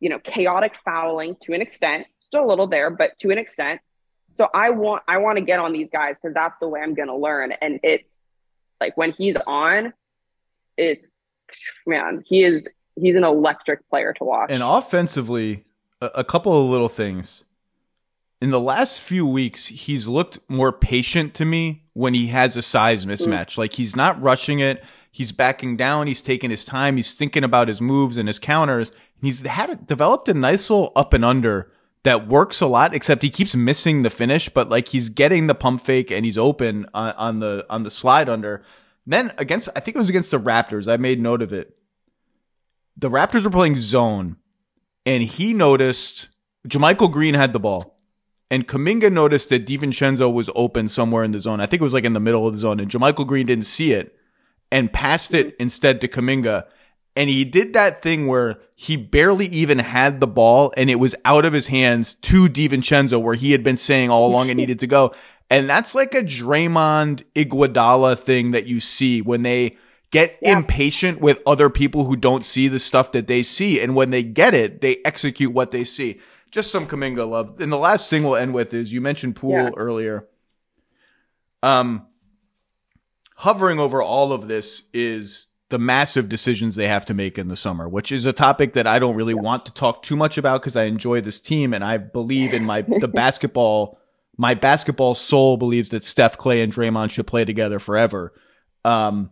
you 0.00 0.08
know, 0.08 0.18
chaotic 0.18 0.76
fouling 0.76 1.36
to 1.42 1.52
an 1.52 1.62
extent, 1.62 2.06
still 2.20 2.44
a 2.44 2.48
little 2.48 2.66
there, 2.66 2.90
but 2.90 3.18
to 3.20 3.30
an 3.30 3.38
extent. 3.38 3.80
So 4.32 4.48
I 4.52 4.70
want 4.70 5.02
I 5.08 5.18
want 5.18 5.38
to 5.38 5.44
get 5.44 5.58
on 5.58 5.72
these 5.72 5.90
guys 5.90 6.18
because 6.20 6.34
that's 6.34 6.58
the 6.58 6.68
way 6.68 6.80
I'm 6.80 6.94
going 6.94 7.08
to 7.08 7.16
learn. 7.16 7.52
And 7.52 7.80
it's 7.82 8.22
like 8.80 8.96
when 8.96 9.12
he's 9.12 9.36
on, 9.46 9.94
it's 10.76 11.08
man, 11.86 12.22
he 12.26 12.44
is 12.44 12.64
he's 12.96 13.16
an 13.16 13.24
electric 13.24 13.88
player 13.88 14.12
to 14.14 14.24
watch. 14.24 14.50
And 14.50 14.62
offensively, 14.62 15.64
a, 16.00 16.10
a 16.16 16.24
couple 16.24 16.62
of 16.62 16.70
little 16.70 16.88
things. 16.88 17.44
In 18.42 18.50
the 18.50 18.60
last 18.60 19.00
few 19.00 19.26
weeks, 19.26 19.68
he's 19.68 20.06
looked 20.06 20.38
more 20.48 20.70
patient 20.70 21.32
to 21.34 21.46
me 21.46 21.84
when 21.94 22.12
he 22.12 22.26
has 22.26 22.54
a 22.56 22.62
size 22.62 23.06
mismatch. 23.06 23.54
Mm. 23.54 23.58
Like 23.58 23.72
he's 23.74 23.96
not 23.96 24.20
rushing 24.20 24.60
it. 24.60 24.84
He's 25.10 25.32
backing 25.32 25.78
down. 25.78 26.06
He's 26.06 26.20
taking 26.20 26.50
his 26.50 26.62
time. 26.62 26.96
He's 26.96 27.14
thinking 27.14 27.42
about 27.42 27.68
his 27.68 27.80
moves 27.80 28.18
and 28.18 28.28
his 28.28 28.38
counters. 28.38 28.92
He's 29.22 29.44
had 29.46 29.86
developed 29.86 30.28
a 30.28 30.34
nice 30.34 30.70
little 30.70 30.92
up 30.94 31.12
and 31.12 31.24
under 31.24 31.70
that 32.02 32.28
works 32.28 32.60
a 32.60 32.66
lot, 32.66 32.94
except 32.94 33.22
he 33.22 33.30
keeps 33.30 33.56
missing 33.56 34.02
the 34.02 34.10
finish. 34.10 34.48
But 34.48 34.68
like 34.68 34.88
he's 34.88 35.08
getting 35.08 35.46
the 35.46 35.54
pump 35.54 35.80
fake 35.80 36.10
and 36.10 36.24
he's 36.24 36.38
open 36.38 36.86
on, 36.94 37.12
on 37.14 37.40
the 37.40 37.66
on 37.68 37.82
the 37.82 37.90
slide 37.90 38.28
under. 38.28 38.62
Then 39.06 39.32
against, 39.38 39.68
I 39.76 39.80
think 39.80 39.94
it 39.94 39.98
was 39.98 40.08
against 40.08 40.32
the 40.32 40.40
Raptors. 40.40 40.90
I 40.92 40.96
made 40.96 41.20
note 41.20 41.40
of 41.40 41.52
it. 41.52 41.76
The 42.96 43.10
Raptors 43.10 43.44
were 43.44 43.50
playing 43.50 43.78
zone, 43.78 44.36
and 45.04 45.22
he 45.22 45.52
noticed 45.52 46.28
JaMychal 46.66 47.12
Green 47.12 47.34
had 47.34 47.52
the 47.52 47.60
ball, 47.60 47.98
and 48.50 48.66
Kuminga 48.66 49.12
noticed 49.12 49.50
that 49.50 49.66
DiVincenzo 49.66 50.32
was 50.32 50.50
open 50.54 50.88
somewhere 50.88 51.22
in 51.22 51.32
the 51.32 51.38
zone. 51.38 51.60
I 51.60 51.66
think 51.66 51.80
it 51.80 51.84
was 51.84 51.94
like 51.94 52.04
in 52.04 52.14
the 52.14 52.20
middle 52.20 52.46
of 52.46 52.54
the 52.54 52.58
zone, 52.58 52.80
and 52.80 52.90
JaMychal 52.90 53.26
Green 53.26 53.46
didn't 53.46 53.66
see 53.66 53.92
it 53.92 54.16
and 54.72 54.92
passed 54.92 55.34
it 55.34 55.48
mm-hmm. 55.48 55.62
instead 55.62 56.00
to 56.00 56.08
Kuminga. 56.08 56.66
And 57.16 57.30
he 57.30 57.44
did 57.44 57.72
that 57.72 58.02
thing 58.02 58.26
where 58.26 58.60
he 58.76 58.96
barely 58.96 59.46
even 59.46 59.78
had 59.78 60.20
the 60.20 60.26
ball 60.26 60.72
and 60.76 60.90
it 60.90 60.96
was 60.96 61.14
out 61.24 61.46
of 61.46 61.54
his 61.54 61.68
hands 61.68 62.14
to 62.16 62.44
DiVincenzo 62.44 63.20
where 63.20 63.34
he 63.34 63.52
had 63.52 63.64
been 63.64 63.78
saying 63.78 64.10
all 64.10 64.26
along 64.26 64.50
it 64.50 64.54
needed 64.54 64.78
to 64.80 64.86
go. 64.86 65.14
And 65.48 65.70
that's 65.70 65.94
like 65.94 66.12
a 66.12 66.22
Draymond 66.22 67.22
Iguodala 67.36 68.18
thing 68.18 68.50
that 68.50 68.66
you 68.66 68.80
see 68.80 69.22
when 69.22 69.42
they 69.42 69.76
get 70.10 70.38
yeah. 70.42 70.56
impatient 70.56 71.20
with 71.20 71.40
other 71.46 71.70
people 71.70 72.04
who 72.04 72.16
don't 72.16 72.44
see 72.44 72.66
the 72.66 72.80
stuff 72.80 73.12
that 73.12 73.28
they 73.28 73.44
see. 73.44 73.80
And 73.80 73.94
when 73.94 74.10
they 74.10 74.24
get 74.24 74.54
it, 74.54 74.80
they 74.80 74.96
execute 75.04 75.52
what 75.52 75.70
they 75.70 75.84
see. 75.84 76.18
Just 76.50 76.72
some 76.72 76.88
Kuminga 76.88 77.28
love. 77.28 77.60
And 77.60 77.70
the 77.70 77.78
last 77.78 78.10
thing 78.10 78.24
we'll 78.24 78.34
end 78.34 78.54
with 78.54 78.74
is 78.74 78.92
you 78.92 79.00
mentioned 79.00 79.36
Poole 79.36 79.52
yeah. 79.52 79.70
earlier. 79.76 80.26
Um, 81.62 82.06
hovering 83.36 83.78
over 83.78 84.02
all 84.02 84.32
of 84.32 84.48
this 84.48 84.82
is 84.92 85.46
the 85.68 85.78
massive 85.78 86.28
decisions 86.28 86.76
they 86.76 86.88
have 86.88 87.04
to 87.06 87.14
make 87.14 87.38
in 87.38 87.48
the 87.48 87.56
summer, 87.56 87.88
which 87.88 88.12
is 88.12 88.24
a 88.24 88.32
topic 88.32 88.74
that 88.74 88.86
I 88.86 88.98
don't 88.98 89.16
really 89.16 89.34
yes. 89.34 89.42
want 89.42 89.66
to 89.66 89.74
talk 89.74 90.02
too 90.02 90.16
much 90.16 90.38
about 90.38 90.60
because 90.60 90.76
I 90.76 90.84
enjoy 90.84 91.20
this 91.20 91.40
team 91.40 91.74
and 91.74 91.82
I 91.82 91.98
believe 91.98 92.54
in 92.54 92.64
my 92.64 92.82
the 92.82 93.08
basketball. 93.14 93.98
My 94.38 94.54
basketball 94.54 95.14
soul 95.14 95.56
believes 95.56 95.88
that 95.90 96.04
Steph 96.04 96.36
Klay 96.36 96.62
and 96.62 96.72
Draymond 96.72 97.10
should 97.10 97.26
play 97.26 97.44
together 97.46 97.78
forever. 97.78 98.34
Um, 98.84 99.30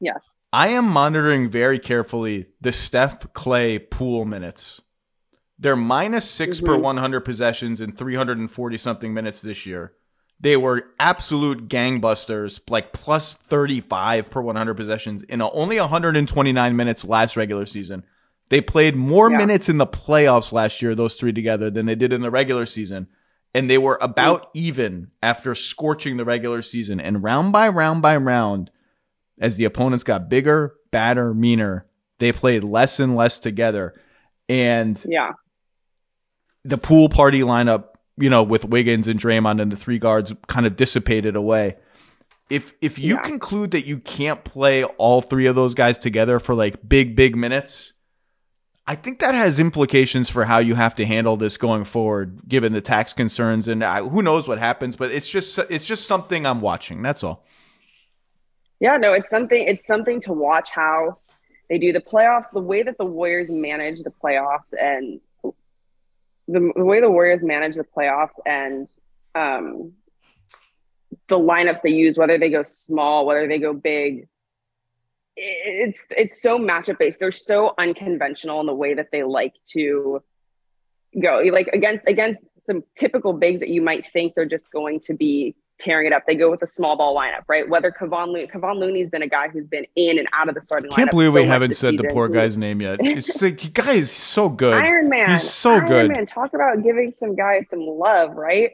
yes, 0.00 0.38
I 0.52 0.68
am 0.68 0.86
monitoring 0.86 1.50
very 1.50 1.78
carefully 1.78 2.46
the 2.60 2.72
Steph 2.72 3.20
Klay 3.32 3.90
Poole 3.90 4.24
minutes. 4.24 4.80
They're 5.58 5.76
minus 5.76 6.28
6 6.30 6.58
mm-hmm. 6.58 6.66
per 6.66 6.78
100 6.78 7.20
possessions 7.20 7.80
in 7.80 7.92
340 7.92 8.76
something 8.78 9.12
minutes 9.12 9.40
this 9.40 9.66
year. 9.66 9.92
They 10.40 10.56
were 10.56 10.90
absolute 11.00 11.68
gangbusters, 11.68 12.60
like 12.70 12.92
plus 12.92 13.34
35 13.34 14.30
per 14.30 14.40
100 14.40 14.74
possessions 14.74 15.24
in 15.24 15.42
only 15.42 15.80
129 15.80 16.76
minutes 16.76 17.04
last 17.04 17.36
regular 17.36 17.66
season. 17.66 18.04
They 18.48 18.60
played 18.60 18.94
more 18.94 19.30
yeah. 19.30 19.38
minutes 19.38 19.68
in 19.68 19.78
the 19.78 19.86
playoffs 19.86 20.52
last 20.52 20.80
year, 20.80 20.94
those 20.94 21.14
three 21.14 21.32
together, 21.32 21.70
than 21.70 21.86
they 21.86 21.96
did 21.96 22.12
in 22.12 22.22
the 22.22 22.30
regular 22.30 22.66
season. 22.66 23.08
And 23.52 23.68
they 23.68 23.78
were 23.78 23.98
about 24.00 24.48
even 24.54 25.10
after 25.22 25.54
scorching 25.54 26.16
the 26.16 26.24
regular 26.24 26.62
season. 26.62 27.00
And 27.00 27.22
round 27.22 27.52
by 27.52 27.68
round 27.68 28.02
by 28.02 28.16
round, 28.16 28.70
as 29.40 29.56
the 29.56 29.64
opponents 29.64 30.04
got 30.04 30.28
bigger, 30.28 30.74
badder, 30.90 31.34
meaner, 31.34 31.86
they 32.18 32.32
played 32.32 32.64
less 32.64 33.00
and 33.00 33.16
less 33.16 33.38
together. 33.38 33.94
And 34.48 35.02
yeah, 35.06 35.32
the 36.64 36.78
pool 36.78 37.08
party 37.08 37.40
lineup 37.40 37.94
you 38.18 38.30
know, 38.30 38.42
with 38.42 38.64
Wiggins 38.64 39.08
and 39.08 39.20
Draymond 39.20 39.60
and 39.60 39.72
the 39.72 39.76
three 39.76 39.98
guards 39.98 40.34
kind 40.46 40.66
of 40.66 40.76
dissipated 40.76 41.36
away. 41.36 41.76
If 42.50 42.72
if 42.80 42.98
you 42.98 43.16
yeah. 43.16 43.22
conclude 43.22 43.72
that 43.72 43.86
you 43.86 43.98
can't 43.98 44.42
play 44.44 44.84
all 44.84 45.20
three 45.20 45.46
of 45.46 45.54
those 45.54 45.74
guys 45.74 45.98
together 45.98 46.38
for 46.38 46.54
like 46.54 46.88
big 46.88 47.14
big 47.14 47.36
minutes, 47.36 47.92
I 48.86 48.94
think 48.94 49.18
that 49.18 49.34
has 49.34 49.60
implications 49.60 50.30
for 50.30 50.46
how 50.46 50.58
you 50.58 50.74
have 50.74 50.94
to 50.94 51.04
handle 51.04 51.36
this 51.36 51.58
going 51.58 51.84
forward, 51.84 52.48
given 52.48 52.72
the 52.72 52.80
tax 52.80 53.12
concerns 53.12 53.68
and 53.68 53.84
I, 53.84 54.00
who 54.00 54.22
knows 54.22 54.48
what 54.48 54.58
happens. 54.58 54.96
But 54.96 55.10
it's 55.10 55.28
just 55.28 55.58
it's 55.68 55.84
just 55.84 56.08
something 56.08 56.46
I'm 56.46 56.60
watching. 56.60 57.02
That's 57.02 57.22
all. 57.22 57.44
Yeah, 58.80 58.96
no, 58.96 59.12
it's 59.12 59.28
something. 59.28 59.62
It's 59.66 59.86
something 59.86 60.20
to 60.22 60.32
watch 60.32 60.70
how 60.70 61.18
they 61.68 61.76
do 61.76 61.92
the 61.92 62.00
playoffs, 62.00 62.52
the 62.52 62.60
way 62.60 62.82
that 62.82 62.96
the 62.96 63.04
Warriors 63.04 63.50
manage 63.50 64.00
the 64.00 64.10
playoffs, 64.10 64.72
and 64.80 65.20
the, 66.48 66.72
the 66.74 66.84
way 66.84 67.00
the 67.00 67.10
Warriors 67.10 67.44
manage 67.44 67.76
the 67.76 67.84
playoffs 67.84 68.34
and 68.44 68.88
um, 69.34 69.92
the 71.28 71.38
lineups 71.38 71.82
they 71.82 71.90
use, 71.90 72.18
whether 72.18 72.38
they 72.38 72.48
go 72.48 72.62
small, 72.62 73.26
whether 73.26 73.46
they 73.46 73.58
go 73.58 73.72
big, 73.72 74.26
it's 75.36 76.06
it's 76.16 76.42
so 76.42 76.58
matchup 76.58 76.98
based. 76.98 77.20
They're 77.20 77.30
so 77.30 77.74
unconventional 77.78 78.58
in 78.60 78.66
the 78.66 78.74
way 78.74 78.94
that 78.94 79.10
they 79.12 79.22
like 79.22 79.54
to 79.72 80.22
go. 81.20 81.42
Like 81.52 81.68
against 81.68 82.08
against 82.08 82.42
some 82.58 82.82
typical 82.96 83.32
bigs 83.34 83.60
that 83.60 83.68
you 83.68 83.80
might 83.80 84.10
think 84.12 84.34
they're 84.34 84.46
just 84.46 84.72
going 84.72 84.98
to 85.00 85.14
be 85.14 85.54
tearing 85.78 86.06
it 86.06 86.12
up. 86.12 86.24
They 86.26 86.34
go 86.34 86.50
with 86.50 86.62
a 86.62 86.66
small 86.66 86.96
ball 86.96 87.14
lineup, 87.16 87.42
right? 87.48 87.68
Whether 87.68 87.90
Kevon 87.90 88.28
Looney, 88.28 88.46
Kevon 88.46 88.78
Looney's 88.78 89.10
been 89.10 89.22
a 89.22 89.28
guy 89.28 89.48
who's 89.48 89.66
been 89.66 89.86
in 89.96 90.18
and 90.18 90.28
out 90.32 90.48
of 90.48 90.54
the 90.54 90.60
starting 90.60 90.90
lineup. 90.90 90.94
I 90.94 90.96
Can't 90.96 91.10
believe 91.10 91.28
so 91.28 91.34
we 91.34 91.44
haven't 91.44 91.74
said 91.76 91.92
season. 91.92 92.06
the 92.08 92.12
poor 92.12 92.28
guy's 92.28 92.58
name 92.58 92.80
yet. 92.80 92.98
It's 93.00 93.40
like, 93.40 93.72
guy 93.72 93.92
is 93.92 94.10
so 94.10 94.48
good. 94.48 94.74
Iron 94.74 95.08
Man. 95.08 95.30
He's 95.30 95.48
so 95.48 95.74
Iron 95.74 95.86
good. 95.86 96.10
Man. 96.10 96.26
Talk 96.26 96.54
about 96.54 96.82
giving 96.82 97.12
some 97.12 97.34
guys 97.36 97.68
some 97.68 97.80
love, 97.80 98.34
right? 98.36 98.72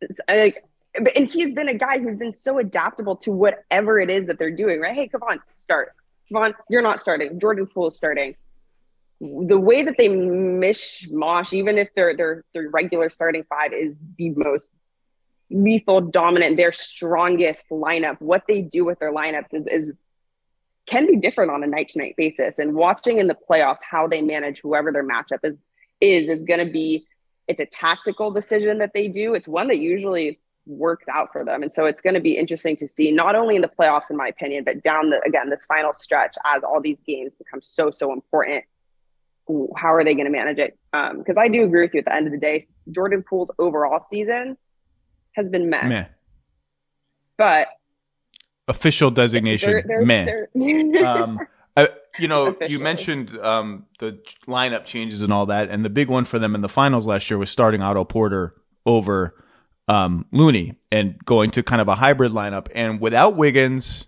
It's 0.00 0.20
uh, 0.28 0.36
like, 0.36 0.64
and 0.94 1.30
he's 1.30 1.54
been 1.54 1.68
a 1.68 1.74
guy 1.74 1.98
who's 1.98 2.16
been 2.16 2.32
so 2.32 2.58
adaptable 2.58 3.16
to 3.16 3.30
whatever 3.30 4.00
it 4.00 4.08
is 4.08 4.26
that 4.26 4.38
they're 4.38 4.54
doing, 4.54 4.80
right? 4.80 4.94
Hey, 4.94 5.08
Kevon, 5.08 5.38
start. 5.52 5.92
Kevon, 6.30 6.54
you're 6.70 6.82
not 6.82 7.00
starting. 7.00 7.38
Jordan 7.38 7.66
Poole 7.66 7.88
is 7.88 7.96
starting. 7.96 8.34
The 9.20 9.58
way 9.58 9.82
that 9.82 9.94
they 9.96 10.08
mishmash, 10.08 11.52
even 11.54 11.78
if 11.78 11.94
their 11.94 12.14
their 12.14 12.44
their 12.52 12.68
regular 12.68 13.08
starting 13.08 13.44
five 13.48 13.72
is 13.72 13.96
the 14.18 14.30
most 14.30 14.72
lethal, 15.50 16.00
dominant, 16.00 16.56
their 16.56 16.72
strongest 16.72 17.70
lineup, 17.70 18.20
what 18.20 18.44
they 18.48 18.62
do 18.62 18.84
with 18.84 18.98
their 18.98 19.12
lineups 19.12 19.54
is, 19.54 19.66
is 19.66 19.92
can 20.86 21.06
be 21.06 21.16
different 21.16 21.50
on 21.50 21.62
a 21.62 21.66
night 21.66 21.88
to 21.88 21.98
night 21.98 22.14
basis. 22.16 22.58
And 22.58 22.74
watching 22.74 23.18
in 23.18 23.26
the 23.26 23.36
playoffs 23.48 23.80
how 23.88 24.06
they 24.06 24.20
manage 24.22 24.60
whoever 24.60 24.92
their 24.92 25.06
matchup 25.06 25.40
is 25.42 25.58
is 26.00 26.28
is 26.28 26.44
going 26.44 26.64
to 26.64 26.70
be 26.70 27.06
it's 27.48 27.60
a 27.60 27.66
tactical 27.66 28.30
decision 28.30 28.78
that 28.78 28.90
they 28.92 29.08
do. 29.08 29.34
It's 29.34 29.46
one 29.46 29.68
that 29.68 29.78
usually 29.78 30.40
works 30.66 31.06
out 31.08 31.32
for 31.32 31.44
them. 31.44 31.62
And 31.62 31.72
so 31.72 31.86
it's 31.86 32.00
going 32.00 32.14
to 32.14 32.20
be 32.20 32.36
interesting 32.36 32.76
to 32.78 32.88
see 32.88 33.12
not 33.12 33.36
only 33.36 33.54
in 33.54 33.62
the 33.62 33.68
playoffs, 33.68 34.10
in 34.10 34.16
my 34.16 34.26
opinion, 34.26 34.64
but 34.64 34.82
down 34.82 35.10
the 35.10 35.20
again 35.26 35.50
this 35.50 35.64
final 35.64 35.92
stretch 35.92 36.36
as 36.44 36.62
all 36.64 36.80
these 36.80 37.00
games 37.02 37.34
become 37.34 37.62
so 37.62 37.90
so 37.90 38.12
important. 38.12 38.64
How 39.76 39.94
are 39.94 40.02
they 40.02 40.14
going 40.14 40.26
to 40.26 40.32
manage 40.32 40.58
it? 40.58 40.76
Um, 40.92 41.18
because 41.18 41.36
um, 41.36 41.44
I 41.44 41.48
do 41.48 41.64
agree 41.64 41.82
with 41.82 41.94
you. 41.94 42.00
At 42.00 42.06
the 42.06 42.14
end 42.14 42.26
of 42.26 42.32
the 42.32 42.38
day, 42.38 42.60
Jordan 42.90 43.22
Poole's 43.22 43.50
overall 43.60 44.00
season 44.00 44.56
has 45.36 45.48
been 45.48 45.70
meh. 45.70 45.86
Meh. 45.86 46.06
But 47.36 47.68
official 48.68 49.10
designation 49.10 49.70
they're, 49.70 49.84
they're, 49.86 50.04
meh. 50.04 51.04
Um, 51.04 51.38
I, 51.76 51.88
you 52.18 52.26
know, 52.26 52.46
Officially. 52.46 52.72
you 52.72 52.78
mentioned 52.80 53.38
um, 53.38 53.84
the 53.98 54.18
lineup 54.46 54.86
changes 54.86 55.22
and 55.22 55.32
all 55.32 55.46
that, 55.46 55.68
and 55.68 55.84
the 55.84 55.90
big 55.90 56.08
one 56.08 56.24
for 56.24 56.38
them 56.38 56.54
in 56.54 56.62
the 56.62 56.68
finals 56.68 57.06
last 57.06 57.28
year 57.30 57.38
was 57.38 57.50
starting 57.50 57.82
Otto 57.82 58.04
Porter 58.04 58.54
over 58.86 59.44
um, 59.88 60.26
Looney 60.32 60.78
and 60.90 61.22
going 61.24 61.50
to 61.50 61.62
kind 61.62 61.82
of 61.82 61.88
a 61.88 61.96
hybrid 61.96 62.32
lineup. 62.32 62.68
And 62.74 63.00
without 63.00 63.36
Wiggins 63.36 64.06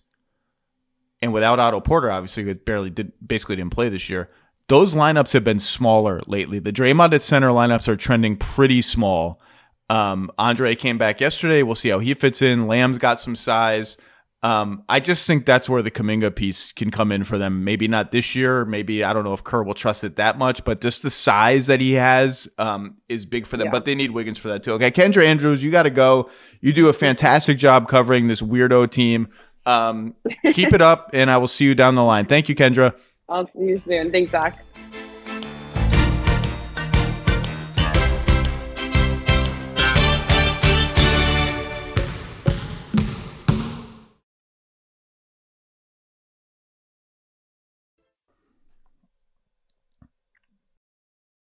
and 1.21 1.33
without 1.33 1.59
Otto 1.59 1.81
Porter, 1.81 2.11
obviously, 2.11 2.45
who 2.45 2.55
barely 2.55 2.91
did 2.91 3.13
basically 3.25 3.57
didn't 3.57 3.73
play 3.73 3.91
this 3.91 4.09
year. 4.09 4.31
Those 4.69 4.95
lineups 4.95 5.33
have 5.33 5.45
been 5.45 5.61
smaller 5.61 6.21
lately. 6.27 6.59
The 6.59 6.73
Draymond 6.73 7.15
at 7.15 7.23
center 7.23 7.49
lineups 7.49 7.89
are 7.89 7.97
trending 7.97 8.37
pretty 8.37 8.83
small. 8.83 9.41
Um, 9.91 10.31
Andre 10.39 10.75
came 10.75 10.99
back 10.99 11.21
yesterday. 11.21 11.63
We'll 11.63 11.75
see 11.75 11.89
how 11.89 11.99
he 11.99 12.15
fits 12.15 12.43
in. 12.43 12.67
Lamb's 12.67 12.99
got 12.99 13.19
some 13.19 13.37
size. 13.37 13.97
Um, 14.41 14.85
I 14.89 15.01
just 15.01 15.27
think 15.27 15.47
that's 15.47 15.69
where 15.69 15.83
the 15.83 15.91
Kuminga 15.91 16.35
piece 16.35 16.71
can 16.71 16.93
come 16.93 17.11
in 17.11 17.25
for 17.25 17.39
them. 17.39 17.65
Maybe 17.65 17.89
not 17.89 18.13
this 18.13 18.37
year. 18.37 18.65
Maybe 18.65 19.03
I 19.03 19.13
don't 19.13 19.25
know 19.25 19.33
if 19.33 19.43
Kerr 19.43 19.65
will 19.65 19.75
trust 19.75 20.05
it 20.05 20.17
that 20.17 20.39
much, 20.39 20.65
but 20.65 20.81
just 20.81 21.03
the 21.03 21.11
size 21.11 21.67
that 21.67 21.81
he 21.81 21.95
has 21.95 22.49
um, 22.57 22.99
is 23.09 23.27
big 23.27 23.47
for 23.47 23.57
them. 23.57 23.67
Yeah. 23.67 23.73
But 23.73 23.85
they 23.85 23.97
need 23.97 24.13
Wiggins 24.13 24.39
for 24.39 24.49
that 24.49 24.63
too. 24.63 24.75
Okay, 24.75 24.93
Kendra 24.93 25.25
Andrews, 25.25 25.63
you 25.63 25.73
got 25.73 25.85
to 25.85 25.91
go. 25.91 26.31
You 26.61 26.73
do 26.73 26.89
a 26.89 26.93
fantastic 26.93 27.59
job 27.59 27.89
covering 27.89 28.29
this 28.29 28.41
weirdo 28.41 28.91
team. 28.91 29.29
Um, 29.67 30.15
keep 30.53 30.73
it 30.73 30.81
up, 30.83 31.11
and 31.13 31.31
I 31.31 31.39
will 31.39 31.49
see 31.49 31.65
you 31.65 31.75
down 31.75 31.97
the 31.97 32.05
line. 32.05 32.27
Thank 32.27 32.49
you, 32.49 32.55
Kendra. 32.55 32.95
I'll 33.29 33.47
see 33.49 33.65
you 33.65 33.81
soon. 33.81 34.13
Thanks, 34.13 34.31
Zach. 34.31 34.65